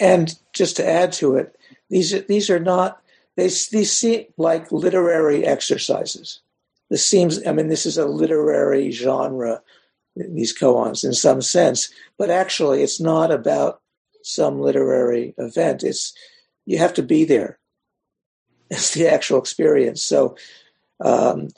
And 0.00 0.34
just 0.52 0.76
to 0.76 0.88
add 0.88 1.12
to 1.14 1.36
it, 1.36 1.56
these 1.90 2.24
these 2.26 2.50
are 2.50 2.60
not 2.60 3.00
they 3.36 3.44
these 3.44 3.92
seem 3.92 4.26
like 4.36 4.72
literary 4.72 5.44
exercises. 5.44 6.40
This 6.90 7.06
seems 7.06 7.44
I 7.46 7.52
mean 7.52 7.68
this 7.68 7.86
is 7.86 7.98
a 7.98 8.06
literary 8.06 8.90
genre, 8.90 9.62
these 10.16 10.56
koans 10.56 11.04
in 11.04 11.12
some 11.12 11.42
sense, 11.42 11.92
but 12.18 12.30
actually 12.30 12.82
it's 12.82 13.00
not 13.00 13.30
about 13.30 13.80
some 14.24 14.60
literary 14.60 15.34
event. 15.38 15.82
It's 15.82 16.12
you 16.66 16.78
have 16.78 16.94
to 16.94 17.02
be 17.02 17.24
there. 17.24 17.58
It's 18.70 18.94
the 18.94 19.08
actual 19.08 19.38
experience. 19.38 20.02
So 20.02 20.36
um, 21.04 21.48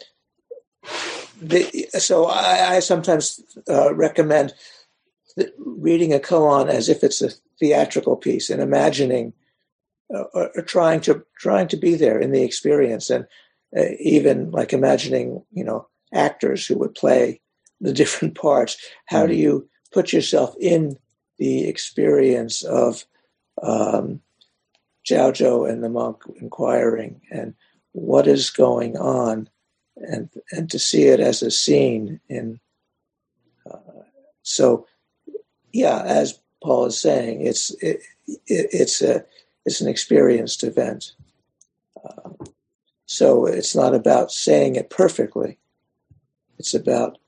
the, 1.41 1.89
so 1.99 2.27
I, 2.27 2.77
I 2.77 2.81
sometimes 2.81 3.41
uh, 3.69 3.95
recommend 3.95 4.55
reading 5.59 6.13
a 6.13 6.19
koan 6.19 6.69
as 6.69 6.89
if 6.89 7.05
it's 7.05 7.23
a 7.23 7.31
theatrical 7.59 8.17
piece 8.17 8.51
and 8.51 8.63
imagining 8.63 9.33
uh, 10.15 10.25
or, 10.35 10.51
or, 10.57 10.63
trying 10.63 11.01
to 11.01 11.25
trying 11.39 11.69
to 11.69 11.77
be 11.77 11.95
there 11.95 12.19
in 12.19 12.31
the 12.31 12.43
experience 12.43 13.11
and 13.11 13.27
uh, 13.77 13.85
even 13.99 14.51
like 14.51 14.73
imagining 14.73 15.43
you 15.53 15.65
know 15.65 15.87
actors 16.15 16.67
who 16.67 16.79
would 16.79 16.95
play 16.95 17.41
the 17.81 17.93
different 18.01 18.35
parts 18.35 18.77
how 19.07 19.25
mm. 19.25 19.29
do 19.29 19.35
you 19.35 19.69
put 19.93 20.13
yourself 20.13 20.55
in 20.61 20.97
the 21.39 21.69
experience 21.69 22.63
of 22.63 23.05
um, 23.63 24.21
Zhao 25.09 25.71
and 25.71 25.83
the 25.83 25.89
monk 25.89 26.23
inquiring 26.41 27.21
and 27.31 27.55
what 27.93 28.27
is 28.27 28.51
going 28.51 28.97
on 28.97 29.49
and 29.97 30.29
and 30.53 30.71
to 30.71 30.79
see 30.79 31.05
it 31.05 31.21
as 31.21 31.43
a 31.43 31.51
scene 31.51 32.21
in 32.29 32.61
uh, 33.71 33.79
so 34.43 34.87
yeah 35.73 36.03
as 36.03 36.39
paul 36.63 36.85
is 36.85 37.01
saying 37.01 37.41
it's 37.47 37.71
it, 37.83 38.01
it, 38.27 38.69
it's 38.73 39.01
a 39.01 39.25
it's 39.67 39.81
an 39.81 39.89
experienced 39.89 40.63
event. 40.63 41.13
Uh, 42.03 42.31
so 43.05 43.47
it's 43.47 43.75
not 43.75 43.95
about 43.95 44.31
saying 44.31 44.77
it 44.77 44.89
perfectly. 44.89 45.59
It's 46.59 46.73
about 46.73 47.19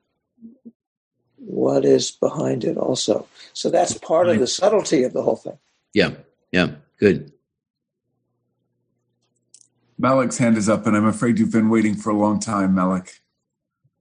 what 1.48 1.84
is 1.84 2.10
behind 2.10 2.64
it 2.64 2.76
also 2.76 3.26
so 3.52 3.70
that's 3.70 3.94
part 3.94 4.28
of 4.28 4.38
the 4.38 4.46
subtlety 4.46 5.02
of 5.02 5.12
the 5.12 5.22
whole 5.22 5.36
thing 5.36 5.58
yeah 5.92 6.10
yeah 6.52 6.68
good 6.98 7.32
Malik's 9.98 10.38
hand 10.38 10.56
is 10.56 10.68
up, 10.68 10.86
and 10.86 10.96
I'm 10.96 11.06
afraid 11.06 11.38
you've 11.38 11.52
been 11.52 11.68
waiting 11.68 11.96
for 11.96 12.10
a 12.10 12.16
long 12.16 12.38
time, 12.38 12.74
Malik. 12.74 13.20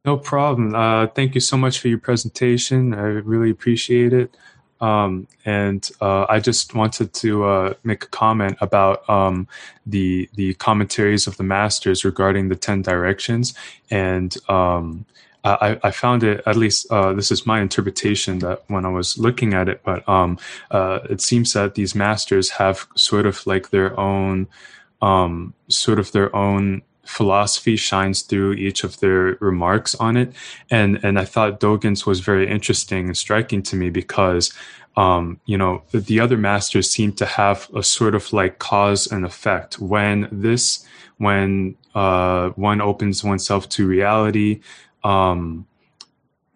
No 0.06 0.16
problem. 0.16 0.76
Uh, 0.76 1.08
thank 1.08 1.34
you 1.36 1.42
so 1.42 1.58
much 1.58 1.80
for 1.80 1.88
your 1.88 1.98
presentation. 1.98 2.94
I 2.94 3.02
really 3.02 3.50
appreciate 3.50 4.14
it. 4.14 4.38
Um, 4.80 5.28
and 5.44 5.90
uh, 6.00 6.28
I 6.30 6.40
just 6.40 6.76
wanted 6.76 7.12
to 7.16 7.46
uh, 7.46 7.74
make 7.84 8.04
a 8.04 8.08
comment 8.08 8.58
about 8.62 9.10
um, 9.10 9.48
the 9.88 10.30
the 10.36 10.54
commentaries 10.54 11.26
of 11.26 11.36
the 11.38 11.44
masters 11.44 12.06
regarding 12.06 12.50
the 12.50 12.56
ten 12.56 12.84
directions, 12.84 13.56
and 13.90 14.38
um, 14.50 15.06
I, 15.44 15.80
I, 15.84 15.92
found 15.92 16.24
it 16.24 16.42
at 16.46 16.56
least 16.56 16.88
uh, 16.92 17.14
this 17.14 17.32
is 17.32 17.46
my 17.46 17.62
interpretation 17.62 18.40
that 18.40 18.64
when 18.68 18.86
I 18.86 18.90
was 18.90 19.18
looking 19.18 19.54
at 19.54 19.70
it, 19.70 19.82
but 19.84 20.08
um, 20.10 20.38
uh, 20.72 21.00
it 21.10 21.22
seems 21.22 21.54
that 21.54 21.76
these 21.76 21.96
masters 21.96 22.50
have 22.52 22.88
sort 22.96 23.26
of 23.26 23.46
like 23.48 23.70
their 23.70 23.98
own 24.00 24.48
um, 25.02 25.54
sort 25.70 26.00
of 26.00 26.12
their 26.12 26.36
own 26.36 26.82
philosophy 27.06 27.78
shines 27.78 28.22
through 28.22 28.54
each 28.54 28.84
of 28.84 29.00
their 29.00 29.38
remarks 29.40 29.96
on 29.96 30.18
it. 30.18 30.34
And 30.70 31.00
and 31.04 31.18
I 31.18 31.26
thought 31.26 31.60
Dogen's 31.60 32.06
was 32.06 32.20
very 32.20 32.50
interesting 32.50 33.08
and 33.08 33.18
striking 33.18 33.64
to 33.64 33.76
me 33.76 33.90
because 33.90 34.54
um, 34.98 35.40
you 35.46 35.58
know, 35.60 35.84
the 35.92 36.20
other 36.20 36.38
masters 36.38 36.90
seem 36.90 37.14
to 37.14 37.26
have 37.26 37.70
a 37.76 37.84
sort 37.84 38.16
of 38.16 38.34
like 38.34 38.58
cause 38.58 39.06
and 39.06 39.24
effect. 39.24 39.80
When 39.80 40.28
this, 40.32 40.84
when 41.18 41.76
uh, 41.94 42.50
one 42.50 42.82
opens 42.82 43.24
oneself 43.24 43.70
to 43.70 43.88
reality, 43.88 44.60
um, 45.04 45.68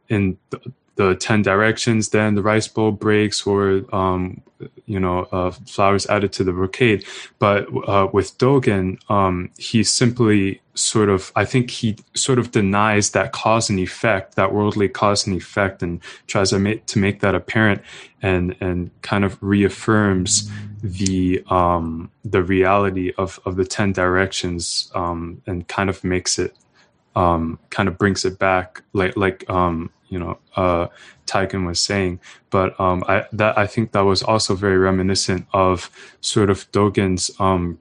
in 0.09 0.37
the, 0.49 0.59
the 0.95 1.15
10 1.15 1.41
directions, 1.41 2.09
then 2.09 2.35
the 2.35 2.41
rice 2.41 2.67
bowl 2.67 2.91
breaks 2.91 3.47
or, 3.47 3.83
um, 3.93 4.41
you 4.85 4.99
know, 4.99 5.27
uh, 5.31 5.51
flowers 5.51 6.05
added 6.07 6.31
to 6.33 6.43
the 6.43 6.51
brocade. 6.51 7.05
But 7.39 7.67
uh, 7.87 8.07
with 8.11 8.37
Dogen, 8.37 8.99
um, 9.09 9.49
he 9.57 9.83
simply 9.83 10.61
sort 10.73 11.09
of, 11.09 11.31
I 11.35 11.45
think 11.45 11.69
he 11.69 11.97
sort 12.13 12.39
of 12.39 12.51
denies 12.51 13.11
that 13.11 13.31
cause 13.31 13.69
and 13.69 13.79
effect, 13.79 14.35
that 14.35 14.53
worldly 14.53 14.89
cause 14.89 15.25
and 15.25 15.35
effect, 15.35 15.81
and 15.81 16.01
tries 16.27 16.51
to 16.51 16.59
make, 16.59 16.85
to 16.87 16.99
make 16.99 17.21
that 17.21 17.35
apparent 17.35 17.81
and, 18.21 18.55
and 18.59 18.91
kind 19.01 19.25
of 19.25 19.41
reaffirms 19.41 20.51
the, 20.83 21.43
um, 21.49 22.11
the 22.23 22.43
reality 22.43 23.13
of, 23.17 23.39
of 23.45 23.55
the 23.55 23.65
10 23.65 23.93
directions 23.93 24.91
um, 24.93 25.41
and 25.47 25.67
kind 25.67 25.89
of 25.89 26.03
makes 26.03 26.37
it, 26.37 26.55
um, 27.15 27.59
kind 27.69 27.89
of 27.89 27.97
brings 27.97 28.25
it 28.25 28.39
back 28.39 28.83
like, 28.93 29.15
like, 29.17 29.49
um, 29.49 29.91
you 30.11 30.19
know 30.19 30.37
uh, 30.55 30.87
Taigen 31.25 31.65
was 31.65 31.79
saying. 31.79 32.19
But 32.51 32.79
um, 32.79 33.03
I 33.07 33.25
that 33.31 33.57
I 33.57 33.65
think 33.65 33.93
that 33.93 34.01
was 34.01 34.21
also 34.21 34.53
very 34.53 34.77
reminiscent 34.77 35.47
of 35.53 35.89
sort 36.19 36.51
of 36.51 36.71
Dogen's 36.71 37.31
um, 37.39 37.79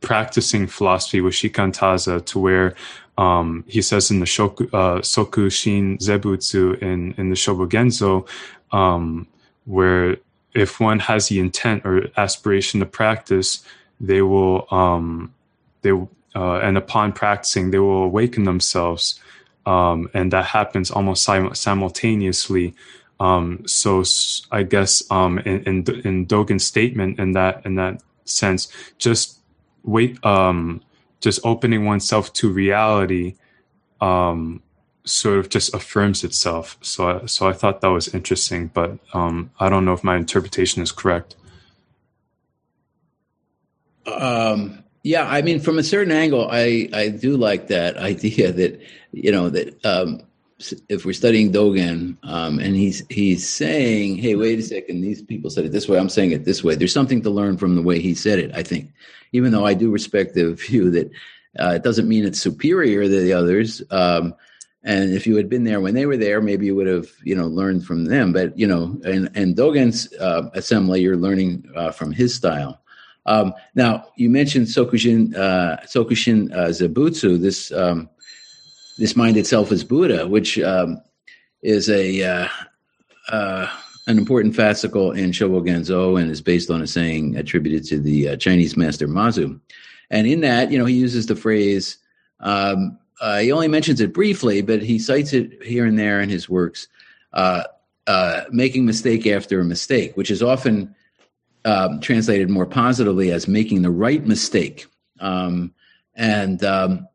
practicing 0.00 0.68
philosophy 0.68 1.20
with 1.20 1.34
Shikantaza, 1.34 2.24
to 2.26 2.38
where 2.38 2.74
um, 3.18 3.64
he 3.66 3.82
says 3.82 4.10
in 4.10 4.20
the 4.20 4.26
Shoku, 4.26 4.68
uh, 4.72 5.00
Soku 5.00 5.50
Shin 5.50 5.98
Zebutsu 5.98 6.80
in 6.80 7.14
in 7.14 7.30
the 7.30 7.36
Shobogenzo, 7.36 8.28
um, 8.70 9.26
where 9.64 10.18
if 10.54 10.78
one 10.78 10.98
has 11.00 11.28
the 11.28 11.40
intent 11.40 11.84
or 11.86 12.08
aspiration 12.18 12.80
to 12.80 12.86
practice, 12.86 13.64
they 13.98 14.20
will 14.20 14.66
um, 14.70 15.34
they 15.80 15.92
uh, 16.34 16.56
and 16.58 16.76
upon 16.76 17.12
practicing 17.12 17.70
they 17.70 17.78
will 17.78 18.04
awaken 18.04 18.44
themselves 18.44 19.20
um, 19.66 20.08
and 20.14 20.32
that 20.32 20.46
happens 20.46 20.90
almost 20.90 21.24
sim- 21.24 21.54
simultaneously. 21.54 22.74
Um, 23.20 23.66
so 23.66 24.02
I 24.50 24.64
guess 24.64 25.02
um, 25.10 25.38
in, 25.40 25.62
in, 25.64 26.00
in 26.04 26.26
Dogen's 26.26 26.66
statement 26.66 27.18
in 27.18 27.32
that 27.32 27.64
in 27.64 27.76
that 27.76 28.02
sense, 28.24 28.68
just 28.98 29.38
wait, 29.84 30.24
um, 30.24 30.82
just 31.20 31.40
opening 31.44 31.84
oneself 31.84 32.32
to 32.34 32.50
reality, 32.50 33.36
um, 34.00 34.62
sort 35.04 35.38
of 35.38 35.48
just 35.48 35.72
affirms 35.74 36.24
itself. 36.24 36.76
So 36.80 37.08
I, 37.08 37.26
so 37.26 37.48
I 37.48 37.52
thought 37.52 37.80
that 37.80 37.88
was 37.88 38.12
interesting, 38.12 38.68
but 38.68 38.98
um, 39.14 39.50
I 39.60 39.68
don't 39.68 39.84
know 39.84 39.92
if 39.92 40.02
my 40.02 40.16
interpretation 40.16 40.82
is 40.82 40.90
correct. 40.90 41.36
Um, 44.04 44.81
yeah, 45.02 45.28
I 45.28 45.42
mean, 45.42 45.60
from 45.60 45.78
a 45.78 45.82
certain 45.82 46.12
angle, 46.12 46.48
I 46.50 46.88
I 46.92 47.08
do 47.08 47.36
like 47.36 47.68
that 47.68 47.96
idea 48.12 48.52
that 48.52 48.80
you 49.12 49.32
know 49.32 49.50
that 49.50 49.84
um, 49.84 50.22
if 50.88 51.04
we're 51.04 51.12
studying 51.12 51.52
Dogen, 51.52 52.16
um, 52.22 52.58
and 52.58 52.76
he's 52.76 53.04
he's 53.10 53.48
saying, 53.48 54.16
"Hey, 54.16 54.36
wait 54.36 54.58
a 54.58 54.62
second, 54.62 55.00
these 55.00 55.22
people 55.22 55.50
said 55.50 55.64
it 55.64 55.72
this 55.72 55.88
way. 55.88 55.98
I'm 55.98 56.08
saying 56.08 56.32
it 56.32 56.44
this 56.44 56.62
way." 56.62 56.74
There's 56.74 56.92
something 56.92 57.22
to 57.22 57.30
learn 57.30 57.56
from 57.56 57.74
the 57.74 57.82
way 57.82 58.00
he 58.00 58.14
said 58.14 58.38
it. 58.38 58.52
I 58.54 58.62
think, 58.62 58.92
even 59.32 59.52
though 59.52 59.66
I 59.66 59.74
do 59.74 59.90
respect 59.90 60.34
the 60.34 60.54
view 60.54 60.90
that 60.90 61.10
uh, 61.58 61.70
it 61.70 61.82
doesn't 61.82 62.08
mean 62.08 62.24
it's 62.24 62.40
superior 62.40 63.02
to 63.02 63.08
the 63.08 63.32
others. 63.32 63.82
Um, 63.90 64.34
and 64.84 65.12
if 65.12 65.28
you 65.28 65.36
had 65.36 65.48
been 65.48 65.62
there 65.62 65.80
when 65.80 65.94
they 65.94 66.06
were 66.06 66.16
there, 66.16 66.40
maybe 66.40 66.66
you 66.66 66.74
would 66.74 66.88
have, 66.88 67.08
you 67.22 67.36
know, 67.36 67.46
learned 67.46 67.84
from 67.84 68.06
them. 68.06 68.32
But 68.32 68.56
you 68.58 68.66
know, 68.66 69.00
and 69.04 69.30
and 69.34 69.56
Dogen's 69.56 70.12
uh, 70.14 70.50
assembly, 70.54 71.02
you're 71.02 71.16
learning 71.16 71.64
uh, 71.76 71.90
from 71.90 72.12
his 72.12 72.34
style. 72.34 72.81
Um, 73.26 73.54
now, 73.74 74.06
you 74.16 74.30
mentioned 74.30 74.66
Sokushin 74.66 75.36
uh, 75.36 75.78
Sokushin 75.84 76.50
uh. 76.52 77.40
This 77.40 77.72
um, 77.72 78.08
this 78.98 79.16
mind 79.16 79.36
itself 79.36 79.72
is 79.72 79.84
Buddha, 79.84 80.26
which 80.26 80.58
um, 80.58 81.00
is 81.62 81.88
a 81.88 82.22
uh, 82.22 82.48
uh, 83.28 83.68
an 84.06 84.18
important 84.18 84.54
fascicle 84.54 85.16
in 85.16 85.30
Shobo 85.30 85.64
Genzo 85.64 86.20
and 86.20 86.30
is 86.30 86.40
based 86.40 86.70
on 86.70 86.82
a 86.82 86.86
saying 86.86 87.36
attributed 87.36 87.84
to 87.88 88.00
the 88.00 88.30
uh, 88.30 88.36
Chinese 88.36 88.76
master 88.76 89.06
Mazu. 89.06 89.60
And 90.10 90.26
in 90.26 90.40
that, 90.40 90.70
you 90.70 90.78
know, 90.78 90.84
he 90.84 90.94
uses 90.94 91.26
the 91.26 91.36
phrase. 91.36 91.98
Um, 92.40 92.98
uh, 93.20 93.38
he 93.38 93.52
only 93.52 93.68
mentions 93.68 94.00
it 94.00 94.12
briefly, 94.12 94.62
but 94.62 94.82
he 94.82 94.98
cites 94.98 95.32
it 95.32 95.62
here 95.62 95.86
and 95.86 95.98
there 95.98 96.20
in 96.20 96.28
his 96.28 96.48
works. 96.48 96.88
Uh, 97.32 97.62
uh, 98.08 98.42
making 98.50 98.84
mistake 98.84 99.26
after 99.28 99.60
a 99.60 99.64
mistake, 99.64 100.16
which 100.16 100.30
is 100.30 100.42
often 100.42 100.92
um, 101.64 102.00
translated 102.00 102.50
more 102.50 102.66
positively 102.66 103.30
as 103.30 103.48
making 103.48 103.82
the 103.82 103.90
right 103.90 104.26
mistake. 104.26 104.86
Um, 105.20 105.72
and 106.14 106.62
um, 106.64 107.08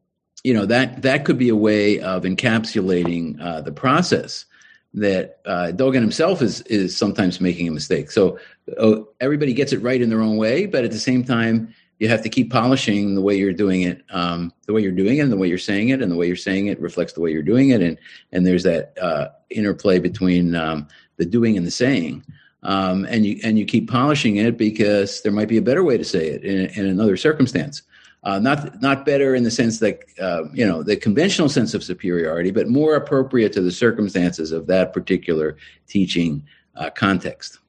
you 0.43 0.53
know 0.53 0.65
that 0.65 1.01
that 1.01 1.25
could 1.25 1.37
be 1.37 1.49
a 1.49 1.55
way 1.55 1.99
of 1.99 2.23
encapsulating 2.23 3.39
uh, 3.41 3.61
the 3.61 3.71
process 3.71 4.45
that 4.93 5.39
uh, 5.45 5.71
Dogen 5.75 6.01
himself 6.01 6.41
is 6.41 6.61
is 6.61 6.95
sometimes 6.95 7.41
making 7.41 7.67
a 7.67 7.71
mistake. 7.71 8.11
So 8.11 8.39
uh, 8.77 9.01
everybody 9.19 9.53
gets 9.53 9.73
it 9.73 9.81
right 9.81 10.01
in 10.01 10.09
their 10.09 10.21
own 10.21 10.37
way, 10.37 10.65
but 10.65 10.83
at 10.83 10.91
the 10.91 10.99
same 10.99 11.23
time, 11.23 11.73
you 11.99 12.07
have 12.07 12.21
to 12.23 12.29
keep 12.29 12.51
polishing 12.51 13.15
the 13.15 13.21
way 13.21 13.35
you're 13.35 13.53
doing 13.53 13.81
it, 13.81 14.03
um, 14.09 14.53
the 14.65 14.73
way 14.73 14.81
you're 14.81 14.91
doing 14.91 15.17
it, 15.17 15.21
and 15.21 15.31
the 15.31 15.37
way 15.37 15.47
you're 15.47 15.57
saying 15.57 15.89
it, 15.89 16.01
and 16.01 16.11
the 16.11 16.15
way 16.15 16.27
you're 16.27 16.35
saying 16.35 16.67
it 16.67 16.79
reflects 16.79 17.13
the 17.13 17.21
way 17.21 17.31
you're 17.31 17.43
doing 17.43 17.69
it, 17.69 17.81
and 17.81 17.97
and 18.31 18.45
there's 18.45 18.63
that 18.63 18.97
uh, 19.01 19.27
interplay 19.49 19.99
between 19.99 20.55
um, 20.55 20.87
the 21.17 21.25
doing 21.25 21.57
and 21.57 21.65
the 21.65 21.71
saying. 21.71 22.23
Um, 22.63 23.05
and 23.05 23.25
you 23.25 23.39
and 23.43 23.57
you 23.59 23.65
keep 23.65 23.89
polishing 23.89 24.37
it 24.37 24.57
because 24.57 25.21
there 25.21 25.31
might 25.31 25.47
be 25.47 25.57
a 25.57 25.61
better 25.61 25.83
way 25.83 25.97
to 25.97 26.03
say 26.03 26.29
it 26.29 26.43
in, 26.43 26.65
in 26.71 26.85
another 26.87 27.15
circumstance. 27.15 27.83
Uh, 28.23 28.39
not 28.39 28.81
not 28.81 29.05
better 29.05 29.35
in 29.35 29.43
the 29.43 29.51
sense 29.51 29.79
that 29.79 29.99
uh, 30.19 30.43
you 30.53 30.65
know 30.65 30.81
the 30.81 30.97
conventional 30.97 31.49
sense 31.49 31.73
of 31.73 31.83
superiority, 31.83 32.51
but 32.51 32.67
more 32.67 32.95
appropriate 32.95 33.53
to 33.53 33.61
the 33.61 33.71
circumstances 33.71 34.51
of 34.51 34.67
that 34.67 34.91
particular 34.91 35.55
teaching 35.87 36.43
uh, 36.75 36.89
context. 36.89 37.59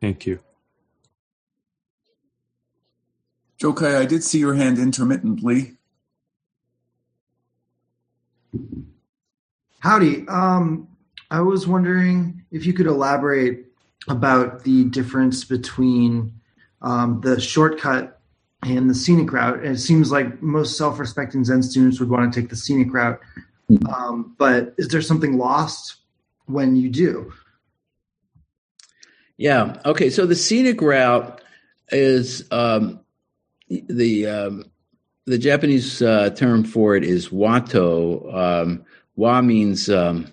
Thank 0.00 0.26
you. 0.26 0.38
Jokai, 3.58 3.96
I 3.96 4.04
did 4.04 4.22
see 4.22 4.38
your 4.38 4.54
hand 4.54 4.78
intermittently. 4.78 5.76
Howdy. 9.80 10.26
Um, 10.28 10.88
I 11.30 11.40
was 11.40 11.66
wondering 11.66 12.42
if 12.50 12.64
you 12.66 12.72
could 12.72 12.86
elaborate 12.86 13.66
about 14.08 14.64
the 14.64 14.84
difference 14.84 15.44
between 15.44 16.32
um, 16.82 17.20
the 17.20 17.40
shortcut 17.40 18.20
and 18.62 18.88
the 18.88 18.94
scenic 18.94 19.32
route. 19.32 19.64
It 19.64 19.78
seems 19.78 20.10
like 20.10 20.42
most 20.42 20.76
self-respecting 20.76 21.44
Zen 21.44 21.62
students 21.62 22.00
would 22.00 22.08
want 22.08 22.32
to 22.32 22.40
take 22.40 22.50
the 22.50 22.56
scenic 22.56 22.92
route, 22.92 23.20
um, 23.92 24.34
but 24.38 24.74
is 24.78 24.88
there 24.88 25.02
something 25.02 25.36
lost 25.36 25.96
when 26.46 26.76
you 26.76 26.88
do? 26.90 27.32
Yeah. 29.36 29.80
Okay. 29.84 30.10
So 30.10 30.26
the 30.26 30.36
scenic 30.36 30.80
route 30.80 31.42
is 31.90 32.46
um, 32.50 33.00
the 33.68 34.26
um, 34.26 34.64
the 35.26 35.38
Japanese 35.38 36.02
uh, 36.02 36.30
term 36.30 36.64
for 36.64 36.96
it 36.96 37.04
is 37.04 37.28
wato. 37.28 38.32
Um, 38.34 38.84
wa 39.16 39.40
means 39.40 39.88
um, 39.88 40.30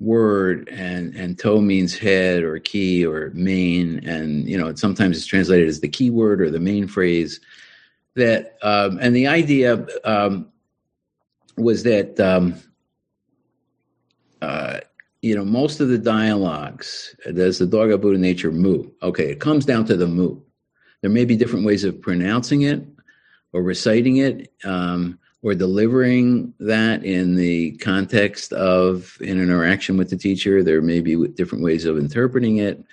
word, 0.00 0.68
and 0.70 1.14
and 1.14 1.38
to 1.38 1.60
means 1.60 1.96
head 1.96 2.42
or 2.42 2.58
key 2.58 3.06
or 3.06 3.30
main, 3.34 4.06
and 4.06 4.48
you 4.48 4.58
know 4.58 4.68
it 4.68 4.78
sometimes 4.78 5.16
it's 5.16 5.26
translated 5.26 5.68
as 5.68 5.80
the 5.80 5.88
key 5.88 6.10
word 6.10 6.40
or 6.40 6.50
the 6.50 6.60
main 6.60 6.86
phrase. 6.86 7.40
That 8.16 8.58
um, 8.62 8.98
and 9.00 9.16
the 9.16 9.26
idea 9.26 9.86
um, 10.04 10.48
was 11.56 11.82
that 11.84 12.20
um, 12.20 12.54
uh, 14.42 14.80
you 15.22 15.34
know 15.34 15.44
most 15.44 15.80
of 15.80 15.88
the 15.88 15.98
dialogues 15.98 17.16
there's 17.24 17.58
the 17.58 17.66
Dogga 17.66 18.00
Buddha 18.00 18.18
nature 18.18 18.52
mu. 18.52 18.90
Okay, 19.02 19.30
it 19.30 19.40
comes 19.40 19.64
down 19.64 19.86
to 19.86 19.96
the 19.96 20.06
mu. 20.06 20.38
There 21.00 21.10
may 21.10 21.24
be 21.24 21.36
different 21.36 21.66
ways 21.66 21.84
of 21.84 22.00
pronouncing 22.00 22.62
it 22.62 22.93
or 23.54 23.62
reciting 23.62 24.18
it 24.18 24.52
um, 24.64 25.18
or 25.42 25.54
delivering 25.54 26.52
that 26.58 27.04
in 27.04 27.36
the 27.36 27.70
context 27.76 28.52
of 28.52 29.16
an 29.20 29.40
interaction 29.40 29.96
with 29.96 30.10
the 30.10 30.16
teacher. 30.16 30.62
There 30.62 30.82
may 30.82 31.00
be 31.00 31.28
different 31.28 31.62
ways 31.62 31.84
of 31.84 31.96
interpreting 31.96 32.58
it. 32.58 32.84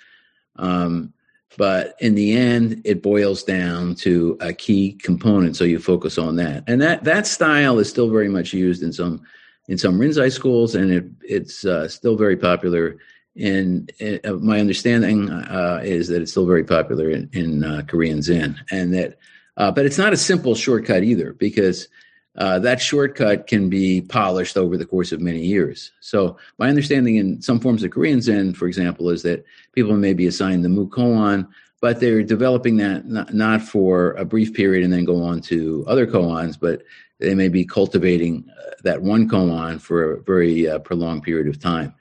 Um, 0.56 1.12
but 1.58 1.96
in 2.00 2.14
the 2.14 2.32
end, 2.34 2.80
it 2.84 3.02
boils 3.02 3.42
down 3.42 3.96
to 3.96 4.38
a 4.40 4.52
key 4.52 4.92
component. 4.92 5.56
So 5.56 5.64
you 5.64 5.78
focus 5.78 6.16
on 6.16 6.36
that, 6.36 6.64
and 6.66 6.80
that 6.80 7.04
that 7.04 7.26
style 7.26 7.78
is 7.78 7.90
still 7.90 8.08
very 8.08 8.28
much 8.28 8.54
used 8.54 8.82
in 8.82 8.92
some 8.92 9.22
in 9.68 9.76
some 9.76 9.98
Rinzai 9.98 10.32
schools, 10.32 10.74
and 10.74 10.90
it, 10.90 11.04
it's 11.20 11.66
uh, 11.66 11.88
still 11.88 12.16
very 12.16 12.36
popular. 12.36 12.96
In 13.34 13.88
uh, 14.24 14.32
my 14.34 14.60
understanding 14.60 15.30
uh, 15.30 15.80
is 15.82 16.08
that 16.08 16.22
it's 16.22 16.30
still 16.30 16.46
very 16.46 16.64
popular 16.64 17.10
in, 17.10 17.28
in 17.32 17.64
uh, 17.64 17.82
Korean 17.86 18.22
Zen, 18.22 18.58
and 18.70 18.94
that 18.94 19.18
uh, 19.56 19.70
but 19.70 19.86
it's 19.86 19.98
not 19.98 20.12
a 20.12 20.16
simple 20.16 20.54
shortcut 20.54 21.02
either 21.02 21.32
because 21.34 21.88
uh, 22.36 22.58
that 22.58 22.80
shortcut 22.80 23.46
can 23.46 23.68
be 23.68 24.00
polished 24.00 24.56
over 24.56 24.76
the 24.76 24.86
course 24.86 25.12
of 25.12 25.20
many 25.20 25.44
years. 25.44 25.92
So 26.00 26.38
my 26.58 26.68
understanding 26.68 27.16
in 27.16 27.42
some 27.42 27.60
forms 27.60 27.82
of 27.82 27.90
Korean 27.90 28.22
Zen, 28.22 28.54
for 28.54 28.66
example, 28.66 29.10
is 29.10 29.22
that 29.22 29.44
people 29.72 29.96
may 29.96 30.14
be 30.14 30.26
assigned 30.26 30.64
the 30.64 30.70
Mu 30.70 30.88
Koan, 30.88 31.46
but 31.82 32.00
they're 32.00 32.22
developing 32.22 32.76
that 32.78 33.06
not, 33.06 33.34
not 33.34 33.60
for 33.60 34.12
a 34.12 34.24
brief 34.24 34.54
period 34.54 34.84
and 34.84 34.92
then 34.92 35.04
go 35.04 35.22
on 35.22 35.40
to 35.42 35.84
other 35.88 36.06
koans, 36.06 36.58
but 36.58 36.82
they 37.18 37.34
may 37.34 37.48
be 37.48 37.64
cultivating 37.64 38.48
uh, 38.56 38.70
that 38.84 39.02
one 39.02 39.28
koan 39.28 39.80
for 39.80 40.12
a 40.12 40.22
very 40.22 40.68
uh, 40.68 40.78
prolonged 40.78 41.24
period 41.24 41.48
of 41.48 41.60
time. 41.60 41.92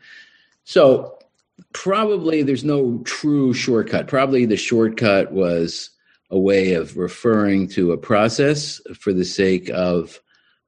So 0.66 1.18
probably 1.74 2.44
there's 2.44 2.64
no 2.64 3.00
true 3.06 3.54
shortcut. 3.54 4.08
Probably 4.08 4.46
the 4.46 4.56
shortcut 4.56 5.32
was 5.32 5.90
a 6.32 6.40
way 6.40 6.74
of 6.74 6.98
referring 6.98 7.68
to 7.68 7.92
a 7.92 7.98
process 7.98 8.82
for 8.98 9.14
the 9.14 9.26
sake 9.26 9.70
of 9.70 10.20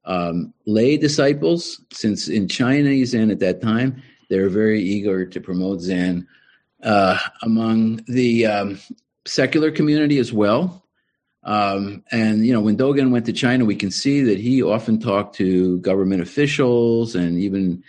um, 0.05 0.53
lay 0.65 0.97
disciples, 0.97 1.81
since 1.91 2.27
in 2.27 2.47
Chinese 2.47 3.11
Zen 3.11 3.31
at 3.31 3.39
that 3.39 3.61
time, 3.61 4.01
they 4.29 4.39
were 4.39 4.49
very 4.49 4.81
eager 4.81 5.25
to 5.25 5.39
promote 5.39 5.79
Zen 5.79 6.27
uh, 6.83 7.17
among 7.41 8.01
the 8.07 8.45
um, 8.45 8.79
secular 9.25 9.71
community 9.71 10.19
as 10.19 10.33
well. 10.33 10.85
Um, 11.43 12.03
and, 12.11 12.45
you 12.45 12.53
know, 12.53 12.61
when 12.61 12.77
Dogen 12.77 13.11
went 13.11 13.25
to 13.25 13.33
China, 13.33 13.65
we 13.65 13.75
can 13.75 13.91
see 13.91 14.21
that 14.21 14.39
he 14.39 14.61
often 14.61 14.99
talked 14.99 15.35
to 15.35 15.79
government 15.79 16.21
officials 16.21 17.15
and 17.15 17.37
even 17.37 17.83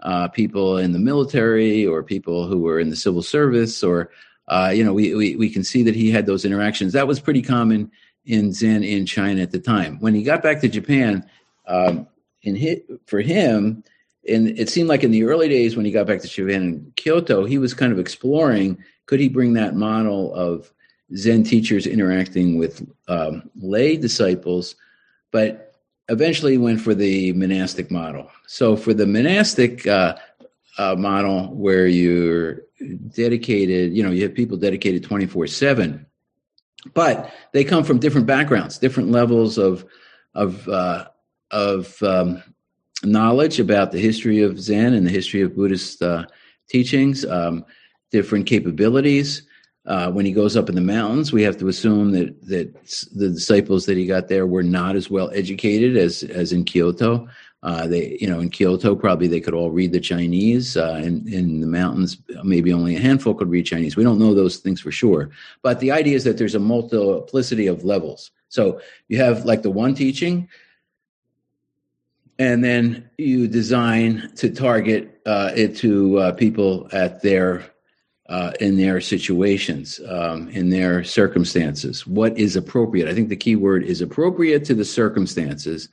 uh, 0.00 0.28
people 0.28 0.78
in 0.78 0.92
the 0.92 0.98
military 0.98 1.86
or 1.86 2.02
people 2.02 2.46
who 2.46 2.58
were 2.60 2.80
in 2.80 2.90
the 2.90 2.96
civil 2.96 3.22
service 3.22 3.82
or 3.82 4.10
uh, 4.50 4.72
you 4.74 4.84
know, 4.84 4.92
we, 4.92 5.14
we, 5.14 5.36
we 5.36 5.48
can 5.48 5.64
see 5.64 5.82
that 5.84 5.94
he 5.94 6.10
had 6.10 6.26
those 6.26 6.44
interactions. 6.44 6.92
That 6.92 7.06
was 7.06 7.20
pretty 7.20 7.40
common 7.40 7.90
in 8.26 8.52
Zen 8.52 8.82
in 8.82 9.06
China 9.06 9.40
at 9.40 9.52
the 9.52 9.60
time. 9.60 9.98
When 10.00 10.14
he 10.14 10.22
got 10.22 10.42
back 10.42 10.60
to 10.60 10.68
Japan, 10.68 11.24
um, 11.66 12.06
in 12.42 12.56
his, 12.56 12.80
for 13.06 13.20
him, 13.20 13.84
and 14.28 14.48
it 14.58 14.68
seemed 14.68 14.88
like 14.88 15.04
in 15.04 15.12
the 15.12 15.24
early 15.24 15.48
days 15.48 15.76
when 15.76 15.86
he 15.86 15.92
got 15.92 16.06
back 16.06 16.20
to 16.20 16.28
Japan 16.28 16.62
in 16.62 16.92
Kyoto, 16.96 17.44
he 17.44 17.58
was 17.58 17.72
kind 17.72 17.92
of 17.92 17.98
exploring 17.98 18.76
could 19.06 19.20
he 19.20 19.28
bring 19.28 19.54
that 19.54 19.74
model 19.74 20.32
of 20.34 20.72
Zen 21.16 21.42
teachers 21.42 21.86
interacting 21.86 22.58
with 22.58 22.86
um, 23.08 23.50
lay 23.56 23.96
disciples, 23.96 24.76
but 25.32 25.74
eventually 26.08 26.58
went 26.58 26.80
for 26.80 26.94
the 26.94 27.32
monastic 27.32 27.90
model. 27.90 28.30
So 28.46 28.76
for 28.76 28.94
the 28.94 29.06
monastic 29.06 29.84
uh, 29.86 30.16
uh, 30.78 30.94
model, 30.96 31.48
where 31.54 31.88
you're 31.88 32.60
dedicated, 33.14 33.94
you 33.96 34.02
know, 34.02 34.10
you 34.10 34.22
have 34.22 34.34
people 34.34 34.56
dedicated 34.56 35.02
24 35.02 35.46
7, 35.46 36.06
but 36.94 37.32
they 37.52 37.64
come 37.64 37.84
from 37.84 37.98
different 37.98 38.26
backgrounds, 38.26 38.78
different 38.78 39.10
levels 39.10 39.58
of, 39.58 39.84
of, 40.34 40.68
uh, 40.68 41.06
of 41.50 42.02
um, 42.02 42.42
knowledge 43.04 43.60
about 43.60 43.92
the 43.92 43.98
history 43.98 44.42
of 44.42 44.60
Zen 44.60 44.94
and 44.94 45.06
the 45.06 45.10
history 45.10 45.42
of 45.42 45.56
Buddhist 45.56 46.02
uh, 46.02 46.26
teachings, 46.68 47.24
um, 47.24 47.64
different 48.10 48.46
capabilities. 48.46 49.42
uh, 49.86 50.10
when 50.10 50.26
he 50.26 50.32
goes 50.32 50.56
up 50.56 50.68
in 50.68 50.74
the 50.74 50.80
mountains, 50.80 51.32
we 51.32 51.42
have 51.42 51.56
to 51.56 51.68
assume 51.68 52.12
that 52.12 52.40
that 52.46 52.72
the 53.14 53.30
disciples 53.30 53.86
that 53.86 53.96
he 53.96 54.06
got 54.06 54.28
there 54.28 54.46
were 54.46 54.62
not 54.62 54.94
as 54.94 55.10
well 55.10 55.30
educated 55.34 55.96
as 55.96 56.22
as 56.22 56.52
in 56.52 56.64
Kyoto. 56.64 57.26
Uh, 57.62 57.86
they, 57.86 58.16
you 58.20 58.26
know, 58.26 58.40
in 58.40 58.48
Kyoto, 58.48 58.94
probably 58.94 59.26
they 59.26 59.40
could 59.40 59.52
all 59.52 59.70
read 59.70 59.92
the 59.92 60.00
Chinese. 60.00 60.76
Uh, 60.76 61.00
in, 61.04 61.28
in 61.28 61.60
the 61.60 61.66
mountains, 61.66 62.16
maybe 62.42 62.72
only 62.72 62.96
a 62.96 63.00
handful 63.00 63.34
could 63.34 63.50
read 63.50 63.66
Chinese. 63.66 63.96
We 63.96 64.04
don't 64.04 64.18
know 64.18 64.34
those 64.34 64.56
things 64.56 64.80
for 64.80 64.90
sure. 64.90 65.30
But 65.62 65.80
the 65.80 65.92
idea 65.92 66.16
is 66.16 66.24
that 66.24 66.38
there's 66.38 66.54
a 66.54 66.60
multiplicity 66.60 67.66
of 67.66 67.84
levels. 67.84 68.30
So 68.48 68.80
you 69.08 69.18
have 69.18 69.44
like 69.44 69.62
the 69.62 69.70
one 69.70 69.94
teaching, 69.94 70.48
and 72.38 72.64
then 72.64 73.10
you 73.18 73.46
design 73.46 74.32
to 74.36 74.48
target 74.48 75.20
uh, 75.26 75.52
it 75.54 75.76
to 75.76 76.18
uh, 76.18 76.32
people 76.32 76.88
at 76.92 77.20
their 77.20 77.64
uh, 78.30 78.52
in 78.60 78.76
their 78.76 79.00
situations, 79.00 80.00
um, 80.08 80.48
in 80.50 80.70
their 80.70 81.02
circumstances. 81.02 82.06
What 82.06 82.38
is 82.38 82.54
appropriate? 82.56 83.08
I 83.08 83.12
think 83.12 83.28
the 83.28 83.36
key 83.36 83.56
word 83.56 83.82
is 83.82 84.00
appropriate 84.00 84.64
to 84.66 84.74
the 84.74 84.84
circumstances 84.84 85.88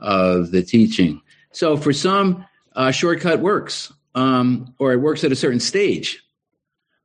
of 0.00 0.50
the 0.50 0.62
teaching. 0.62 1.20
So 1.52 1.76
for 1.76 1.92
some, 1.92 2.46
uh, 2.74 2.90
shortcut 2.90 3.40
works, 3.40 3.92
um, 4.14 4.74
or 4.78 4.92
it 4.92 4.98
works 4.98 5.24
at 5.24 5.32
a 5.32 5.36
certain 5.36 5.60
stage, 5.60 6.22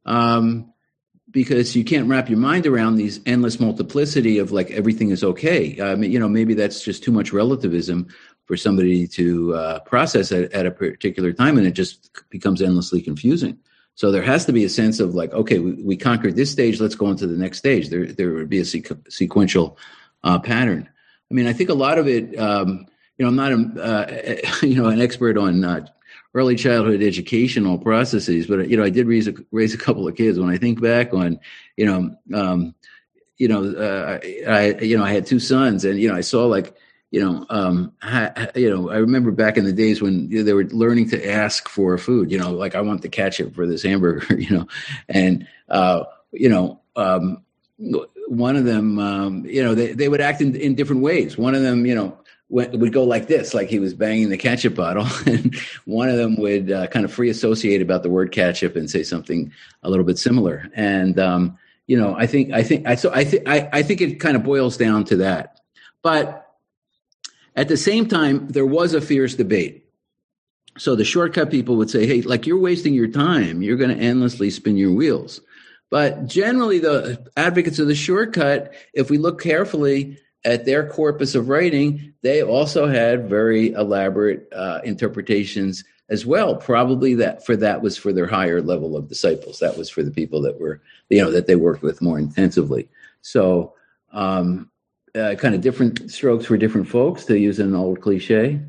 um, 0.06 0.72
because 1.32 1.76
you 1.76 1.84
can't 1.84 2.08
wrap 2.08 2.30
your 2.30 2.40
mind 2.40 2.66
around 2.66 2.96
these 2.96 3.20
endless 3.26 3.60
multiplicity 3.60 4.38
of 4.38 4.54
like 4.54 4.72
everything 4.72 5.10
is 5.10 5.24
okay. 5.24 5.82
I 5.82 5.96
mean, 5.96 6.12
you 6.12 6.20
know, 6.20 6.30
maybe 6.30 6.54
that's 6.54 6.82
just 6.82 7.04
too 7.04 7.12
much 7.12 7.34
relativism 7.34 8.08
for 8.46 8.56
somebody 8.56 9.08
to 9.08 9.54
uh, 9.54 9.80
process 9.80 10.32
at, 10.32 10.52
at 10.54 10.66
a 10.66 10.72
particular 10.72 11.34
time, 11.34 11.58
and 11.58 11.68
it 11.68 11.72
just 11.72 12.10
becomes 12.30 12.62
endlessly 12.62 13.02
confusing. 13.02 13.58
So 13.96 14.12
there 14.12 14.22
has 14.22 14.46
to 14.46 14.54
be 14.54 14.64
a 14.64 14.70
sense 14.70 15.00
of 15.00 15.16
like, 15.16 15.34
okay, 15.34 15.60
we, 15.60 15.74
we 15.84 15.98
conquered 15.98 16.36
this 16.36 16.52
stage, 16.52 16.80
let's 16.80 16.96
go 16.96 17.08
on 17.08 17.18
to 17.18 17.28
the 17.28 17.38
next 17.38 17.58
stage. 17.58 17.90
There, 17.90 18.06
there 18.06 18.32
would 18.34 18.50
be 18.50 18.60
a 18.60 18.64
sequ- 18.64 19.12
sequential 19.12 19.78
uh, 20.24 20.40
pattern. 20.40 20.90
I 21.30 21.34
mean, 21.34 21.48
I 21.48 21.54
think 21.54 21.70
a 21.70 21.74
lot 21.74 21.98
of 21.98 22.08
it. 22.08 22.38
Um, 22.38 22.88
you 23.18 23.24
know, 23.24 23.30
I'm 23.30 23.36
not 23.36 23.52
a 23.52 23.84
uh, 23.84 24.66
you 24.66 24.76
know 24.76 24.90
an 24.90 25.02
expert 25.02 25.38
on 25.38 25.64
uh, 25.64 25.86
early 26.34 26.56
childhood 26.56 27.02
educational 27.02 27.78
processes, 27.78 28.48
but 28.48 28.70
you 28.70 28.78
know, 28.78 28.84
I 28.84 28.90
did 28.90 29.08
raise 29.08 29.28
a, 29.28 29.34
raise 29.52 29.74
a 29.74 29.78
couple 29.78 30.08
of 30.08 30.16
kids. 30.16 30.40
When 30.40 30.50
I 30.50 30.58
think 30.58 30.82
back 30.82 31.14
on, 31.14 31.40
you 31.78 31.86
know, 31.86 32.16
um, 32.38 32.76
you 33.38 33.48
know, 33.48 33.64
uh, 33.64 34.20
I 34.50 34.76
you 34.82 34.98
know 34.98 35.04
I 35.04 35.12
had 35.12 35.26
two 35.26 35.40
sons, 35.40 35.86
and 35.86 36.00
you 36.00 36.10
know, 36.10 36.16
I 36.16 36.22
saw 36.22 36.46
like 36.46 36.76
you 37.12 37.22
know, 37.24 37.46
um, 37.50 37.94
ha, 38.02 38.34
you 38.56 38.70
know, 38.70 38.90
I 38.90 38.98
remember 38.98 39.32
back 39.32 39.56
in 39.56 39.64
the 39.64 39.72
days 39.72 40.02
when 40.02 40.28
they 40.30 40.52
were 40.52 40.66
learning 40.66 41.12
to 41.12 41.32
ask 41.32 41.70
for 41.70 41.98
food. 41.98 42.30
You 42.30 42.38
know, 42.38 42.52
like 42.52 42.76
I 42.76 42.82
want 42.82 43.04
the 43.04 43.10
ketchup 43.10 43.56
for 43.56 43.66
this 43.66 43.84
hamburger. 43.84 44.38
You 44.38 44.58
know, 44.58 44.68
and 45.08 45.48
uh, 45.70 46.04
you 46.34 46.50
know, 46.50 46.82
um, 46.98 47.45
one 47.78 48.56
of 48.56 48.66
them, 48.66 49.00
um, 49.00 49.46
you 49.46 49.64
know, 49.64 49.76
they, 49.76 49.94
they 49.94 50.08
would 50.08 50.22
act 50.22 50.42
in, 50.42 50.56
in 50.56 50.76
different 50.76 51.02
ways. 51.02 51.38
One 51.38 51.56
of 51.56 51.62
them, 51.62 51.86
you 51.86 51.94
know, 51.96 52.18
went, 52.50 52.78
would 52.78 52.94
go 52.94 53.04
like 53.04 53.28
this, 53.28 53.54
like 53.54 53.70
he 53.70 53.80
was 53.80 53.94
banging 53.94 54.30
the 54.30 54.38
ketchup 54.38 54.76
bottle, 54.76 55.08
and 55.26 55.56
one 55.86 56.10
of 56.10 56.18
them 56.18 56.38
would 56.38 56.72
uh, 56.72 56.88
kind 56.88 57.06
of 57.06 57.14
free 57.14 57.30
associate 57.30 57.82
about 57.82 58.04
the 58.04 58.10
word 58.10 58.32
ketchup 58.32 58.76
and 58.76 58.90
say 58.90 59.04
something 59.04 59.52
a 59.84 59.90
little 59.90 60.06
bit 60.06 60.18
similar. 60.18 60.70
And 60.76 61.20
um, 61.20 61.58
you 61.88 62.00
know, 62.00 62.16
I 62.16 62.28
think 62.28 62.52
I 62.52 62.64
think 62.64 62.88
I 62.88 62.96
so 62.96 63.12
I 63.14 63.24
think 63.24 63.48
I, 63.48 63.70
I 63.72 63.84
think 63.84 64.02
it 64.02 64.20
kind 64.20 64.36
of 64.36 64.44
boils 64.44 64.78
down 64.78 65.04
to 65.06 65.18
that. 65.18 65.60
But 66.02 66.42
at 67.56 67.68
the 67.68 67.78
same 67.78 68.08
time, 68.08 68.48
there 68.48 68.66
was 68.66 68.94
a 68.94 69.02
fierce 69.02 69.36
debate. 69.36 69.84
So 70.78 70.96
the 70.96 71.06
shortcut 71.06 71.50
people 71.52 71.78
would 71.78 71.90
say, 71.90 72.06
"Hey, 72.06 72.22
like 72.22 72.46
you're 72.46 72.60
wasting 72.60 72.94
your 72.94 73.08
time. 73.08 73.62
You're 73.62 73.78
going 73.78 73.96
to 73.96 74.04
endlessly 74.04 74.50
spin 74.50 74.78
your 74.78 74.92
wheels." 74.92 75.42
But 75.90 76.26
generally, 76.26 76.80
the 76.80 77.26
advocates 77.38 77.80
of 77.80 77.88
the 77.88 77.96
shortcut, 77.96 78.74
if 78.94 79.10
we 79.10 79.18
look 79.18 79.42
carefully 79.42 80.18
at 80.44 80.66
their 80.66 80.88
corpus 80.88 81.36
of 81.36 81.50
writing, 81.50 82.14
they 82.22 82.44
also 82.44 82.88
had 82.88 83.30
very 83.30 83.72
elaborate 83.72 84.48
uh, 84.54 84.82
interpretations 84.84 85.84
as 86.10 86.26
well. 86.26 86.56
Probably 86.56 87.16
that 87.16 87.46
for 87.46 87.56
that 87.58 87.82
was 87.82 87.98
for 87.98 88.14
their 88.14 88.28
higher 88.28 88.62
level 88.62 88.96
of 88.96 89.10
disciples. 89.10 89.60
That 89.60 89.78
was 89.78 89.90
for 89.90 90.04
the 90.04 90.12
people 90.12 90.42
that 90.42 90.60
were, 90.60 90.82
you 91.10 91.22
know, 91.22 91.32
that 91.32 91.48
they 91.48 91.56
worked 91.56 91.82
with 91.82 92.02
more 92.02 92.20
intensively. 92.20 92.88
So, 93.22 93.74
um, 94.12 94.70
uh, 95.16 95.36
kind 95.36 95.56
of 95.56 95.62
different 95.62 96.12
strokes 96.12 96.46
for 96.46 96.58
different 96.58 96.88
folks, 96.88 97.26
to 97.26 97.40
use 97.40 97.60
an 97.60 97.74
old 97.74 98.02
cliche. 98.02 98.60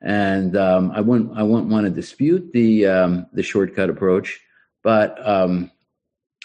And 0.00 0.56
um, 0.56 0.90
I 0.90 1.00
wouldn't, 1.00 1.38
I 1.38 1.44
wouldn't 1.44 1.70
want 1.70 1.86
to 1.86 1.90
dispute 1.90 2.52
the 2.52 2.86
um, 2.86 3.26
the 3.32 3.42
shortcut 3.42 3.88
approach, 3.88 4.40
but 4.82 5.16
um, 5.26 5.70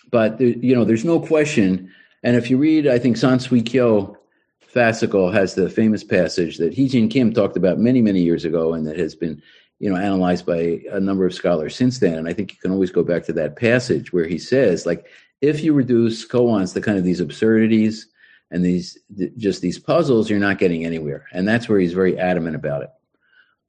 but 0.10 0.38
there, 0.38 0.48
you 0.48 0.76
know, 0.76 0.86
there's 0.86 1.06
no 1.06 1.20
question. 1.20 1.92
And 2.24 2.36
if 2.36 2.50
you 2.50 2.58
read, 2.58 2.88
I 2.88 3.00
think 3.00 3.18
San 3.18 3.40
Sui 3.40 3.62
Kyo 3.62 4.18
fascicle 4.74 5.34
has 5.34 5.56
the 5.56 5.70
famous 5.70 6.04
passage 6.04 6.58
that 6.58 6.74
Hee-Jin 6.74 7.10
Kim 7.10 7.34
talked 7.34 7.58
about 7.58 7.80
many, 7.80 8.02
many 8.02 8.22
years 8.22 8.46
ago, 8.46 8.74
and 8.74 8.86
that 8.88 8.98
has 8.98 9.16
been, 9.16 9.42
you 9.80 9.90
know, 9.90 9.96
analyzed 9.96 10.46
by 10.46 10.82
a 10.92 11.00
number 11.00 11.26
of 11.26 11.34
scholars 11.34 11.76
since 11.76 12.00
then. 12.00 12.16
And 12.16 12.28
I 12.28 12.34
think 12.34 12.52
you 12.52 12.58
can 12.60 12.72
always 12.72 12.92
go 12.92 13.04
back 13.04 13.24
to 13.26 13.34
that 13.34 13.56
passage 13.56 14.12
where 14.12 14.26
he 14.28 14.38
says, 14.38 14.86
like, 14.86 15.08
if 15.42 15.64
you 15.64 15.74
reduce 15.74 16.28
koans 16.28 16.74
to 16.74 16.82
kind 16.82 16.98
of 16.98 17.04
these 17.04 17.20
absurdities 17.20 18.08
and 18.50 18.66
these 18.66 18.98
just 19.38 19.62
these 19.62 19.78
puzzles, 19.78 20.30
you're 20.30 20.40
not 20.40 20.58
getting 20.58 20.86
anywhere. 20.86 21.28
And 21.32 21.48
that's 21.48 21.70
where 21.70 21.80
he's 21.80 21.94
very 21.94 22.18
adamant 22.18 22.56
about 22.56 22.84
it. 22.84 22.90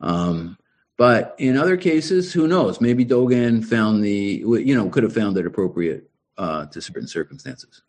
Um, 0.00 0.56
but 0.96 1.34
in 1.38 1.56
other 1.56 1.76
cases, 1.76 2.32
who 2.32 2.48
knows? 2.48 2.80
Maybe 2.80 3.04
Dogen 3.04 3.64
found 3.64 4.02
the, 4.02 4.42
you 4.44 4.74
know, 4.74 4.88
could 4.88 5.02
have 5.02 5.12
found 5.12 5.36
it 5.36 5.46
appropriate 5.46 6.08
uh, 6.38 6.66
to 6.66 6.80
certain 6.80 7.08
circumstances. 7.08 7.82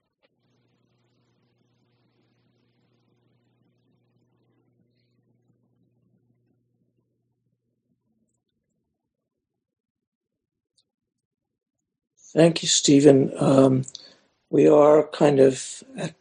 Thank 12.33 12.61
you, 12.61 12.67
Steven. 12.67 13.31
Um, 13.39 13.85
we 14.51 14.67
are 14.67 15.07
kind 15.07 15.39
of 15.39 15.83
at, 15.97 16.15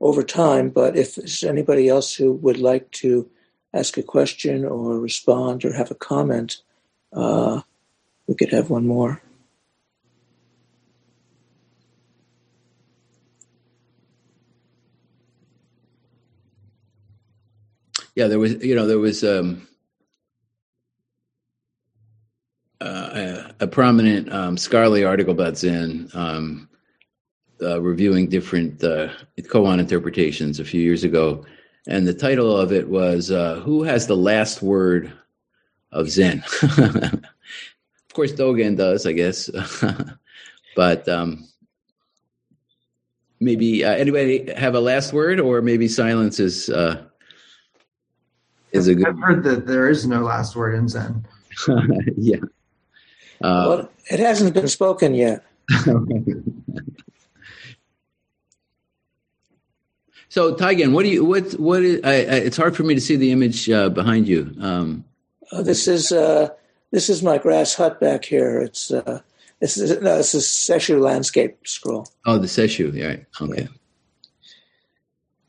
over 0.00 0.22
time, 0.22 0.70
but 0.70 0.96
if 0.96 1.14
there's 1.14 1.44
anybody 1.44 1.88
else 1.88 2.14
who 2.14 2.32
would 2.32 2.58
like 2.58 2.90
to 2.92 3.30
ask 3.72 3.96
a 3.96 4.02
question 4.02 4.64
or 4.64 4.98
respond 4.98 5.64
or 5.64 5.72
have 5.72 5.90
a 5.90 5.94
comment, 5.94 6.56
uh, 7.12 7.60
we 8.26 8.34
could 8.34 8.52
have 8.52 8.70
one 8.70 8.86
more. 8.86 9.22
Yeah, 18.20 18.28
there 18.28 18.38
was, 18.38 18.62
you 18.62 18.74
know, 18.74 18.86
there 18.86 18.98
was 18.98 19.24
um, 19.24 19.66
uh, 22.78 23.44
a, 23.60 23.66
prominent 23.66 24.30
um, 24.30 24.58
scholarly 24.58 25.04
article 25.04 25.32
about 25.32 25.56
Zen 25.56 26.10
um, 26.12 26.68
uh, 27.62 27.80
reviewing 27.80 28.28
different 28.28 28.84
uh, 28.84 29.08
koan 29.44 29.80
interpretations 29.80 30.60
a 30.60 30.66
few 30.66 30.82
years 30.82 31.02
ago, 31.02 31.46
and 31.88 32.06
the 32.06 32.12
title 32.12 32.54
of 32.54 32.72
it 32.74 32.90
was 32.90 33.30
uh, 33.30 33.60
"Who 33.60 33.84
Has 33.84 34.06
the 34.06 34.18
Last 34.18 34.60
Word 34.60 35.10
of 35.90 36.10
Zen?" 36.10 36.44
of 36.62 37.22
course, 38.12 38.32
Dogen 38.32 38.76
does, 38.76 39.06
I 39.06 39.12
guess, 39.12 39.48
but 40.76 41.08
um, 41.08 41.48
maybe 43.40 43.82
uh, 43.82 43.94
anybody 43.94 44.52
have 44.52 44.74
a 44.74 44.80
last 44.80 45.14
word, 45.14 45.40
or 45.40 45.62
maybe 45.62 45.88
silence 45.88 46.38
is 46.38 46.68
uh, 46.68 47.06
is 48.72 48.88
a 48.88 48.94
good. 48.94 49.08
I've 49.08 49.18
heard 49.18 49.44
that 49.44 49.66
there 49.66 49.88
is 49.88 50.06
no 50.06 50.20
last 50.20 50.56
word 50.56 50.74
in 50.74 50.88
Zen. 50.88 51.26
yeah. 52.16 52.36
Uh, 53.42 53.64
well, 53.68 53.90
it 54.10 54.20
hasn't 54.20 54.54
been 54.54 54.68
spoken 54.68 55.14
yet. 55.14 55.44
so, 60.28 60.54
Taigen, 60.54 60.92
what 60.92 61.04
do 61.04 61.08
you 61.08 61.24
what 61.24 61.52
what 61.52 61.82
is? 61.82 62.00
I, 62.04 62.10
I, 62.10 62.14
it's 62.14 62.56
hard 62.56 62.76
for 62.76 62.82
me 62.82 62.94
to 62.94 63.00
see 63.00 63.16
the 63.16 63.32
image 63.32 63.70
uh, 63.70 63.88
behind 63.88 64.28
you. 64.28 64.54
Um, 64.60 65.04
uh, 65.52 65.62
this 65.62 65.88
is 65.88 66.12
uh, 66.12 66.50
this 66.90 67.08
is 67.08 67.22
my 67.22 67.38
grass 67.38 67.74
hut 67.74 68.00
back 68.00 68.24
here. 68.24 68.60
It's 68.60 68.90
uh, 68.90 69.20
this 69.60 69.76
is 69.76 70.00
no, 70.00 70.16
this 70.16 70.34
is 70.34 70.44
Sesshu 70.44 71.00
landscape 71.00 71.66
scroll. 71.66 72.06
Oh, 72.26 72.38
the 72.38 72.46
Sesshu, 72.46 72.92
right? 73.06 73.26
Okay. 73.40 73.62
Yeah. 73.62 73.68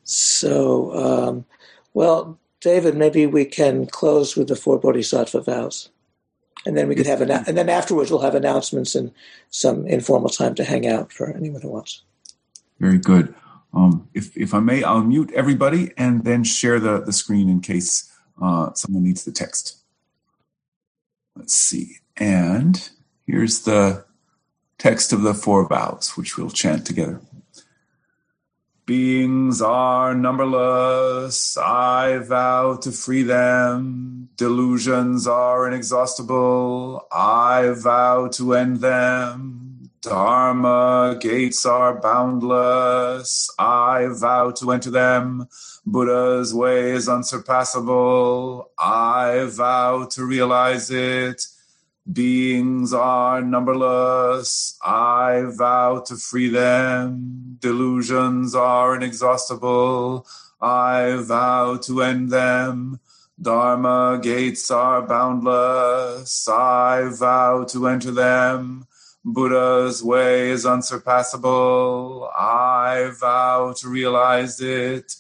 So, 0.03 0.93
um, 0.93 1.45
well, 1.93 2.37
David, 2.61 2.95
maybe 2.95 3.25
we 3.25 3.45
can 3.45 3.87
close 3.87 4.35
with 4.35 4.47
the 4.47 4.55
four 4.55 4.79
bodhisattva 4.79 5.41
vows. 5.41 5.89
And 6.65 6.77
then 6.77 6.87
we 6.87 6.95
could 6.95 7.07
have 7.07 7.21
an, 7.21 7.31
and 7.31 7.57
then 7.57 7.69
afterwards 7.69 8.11
we'll 8.11 8.21
have 8.21 8.35
announcements 8.35 8.93
and 8.93 9.11
some 9.49 9.87
informal 9.87 10.29
time 10.29 10.53
to 10.55 10.63
hang 10.63 10.87
out 10.87 11.11
for 11.11 11.35
anyone 11.35 11.61
who 11.61 11.69
wants. 11.69 12.03
Very 12.79 12.99
good. 12.99 13.33
Um, 13.73 14.07
if 14.13 14.35
if 14.37 14.53
I 14.53 14.59
may, 14.59 14.83
I'll 14.83 15.01
mute 15.03 15.31
everybody 15.33 15.91
and 15.97 16.23
then 16.23 16.43
share 16.43 16.79
the 16.79 16.99
the 16.99 17.13
screen 17.13 17.49
in 17.49 17.61
case 17.61 18.11
uh, 18.41 18.73
someone 18.73 19.03
needs 19.03 19.23
the 19.23 19.31
text. 19.31 19.77
Let's 21.35 21.53
see. 21.53 21.97
And 22.17 22.89
here's 23.25 23.61
the 23.61 24.05
text 24.77 25.13
of 25.13 25.21
the 25.21 25.33
four 25.33 25.67
vows, 25.67 26.11
which 26.15 26.37
we'll 26.37 26.49
chant 26.49 26.85
together. 26.85 27.21
Beings 28.91 29.61
are 29.61 30.13
numberless, 30.13 31.55
I 31.55 32.17
vow 32.17 32.75
to 32.75 32.91
free 32.91 33.23
them. 33.23 34.27
Delusions 34.35 35.27
are 35.27 35.65
inexhaustible, 35.65 37.07
I 37.09 37.69
vow 37.69 38.27
to 38.33 38.53
end 38.53 38.81
them. 38.81 39.89
Dharma 40.01 41.17
gates 41.21 41.65
are 41.65 42.01
boundless, 42.01 43.49
I 43.57 44.07
vow 44.11 44.51
to 44.59 44.71
enter 44.73 44.91
them. 44.91 45.47
Buddha's 45.85 46.53
way 46.53 46.91
is 46.91 47.07
unsurpassable, 47.07 48.71
I 48.77 49.45
vow 49.49 50.03
to 50.11 50.25
realize 50.25 50.91
it. 50.91 51.45
Beings 52.09 52.93
are 52.93 53.41
numberless, 53.41 54.77
I 54.83 55.43
vow 55.55 55.99
to 56.07 56.15
free 56.15 56.49
them. 56.49 57.57
Delusions 57.59 58.55
are 58.55 58.95
inexhaustible, 58.95 60.25
I 60.59 61.17
vow 61.21 61.77
to 61.77 62.01
end 62.01 62.31
them. 62.31 62.99
Dharma 63.39 64.19
gates 64.21 64.71
are 64.71 65.03
boundless, 65.03 66.47
I 66.47 67.09
vow 67.13 67.65
to 67.65 67.87
enter 67.87 68.11
them. 68.11 68.87
Buddha's 69.23 70.03
way 70.03 70.49
is 70.49 70.65
unsurpassable, 70.65 72.31
I 72.35 73.11
vow 73.19 73.73
to 73.77 73.87
realize 73.87 74.59
it. 74.59 75.15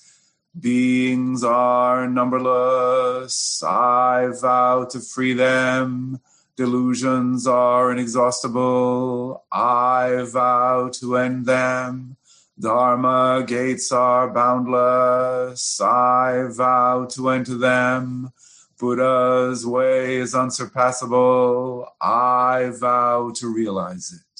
Beings 0.59 1.43
are 1.43 2.07
numberless, 2.07 3.61
I 3.63 4.29
vow 4.41 4.85
to 4.85 4.99
free 4.99 5.33
them. 5.33 6.19
Delusions 6.61 7.47
are 7.47 7.91
inexhaustible. 7.91 9.43
I 9.51 10.27
vow 10.31 10.91
to 10.99 11.17
end 11.17 11.47
them. 11.47 12.17
Dharma 12.59 13.43
gates 13.47 13.91
are 13.91 14.29
boundless. 14.29 15.81
I 15.81 16.43
vow 16.51 17.07
to 17.13 17.29
enter 17.29 17.57
them. 17.57 18.31
Buddha's 18.79 19.65
way 19.65 20.17
is 20.17 20.35
unsurpassable. 20.35 21.87
I 21.99 22.69
vow 22.79 23.31
to 23.37 23.47
realize 23.47 24.13
it. 24.13 24.30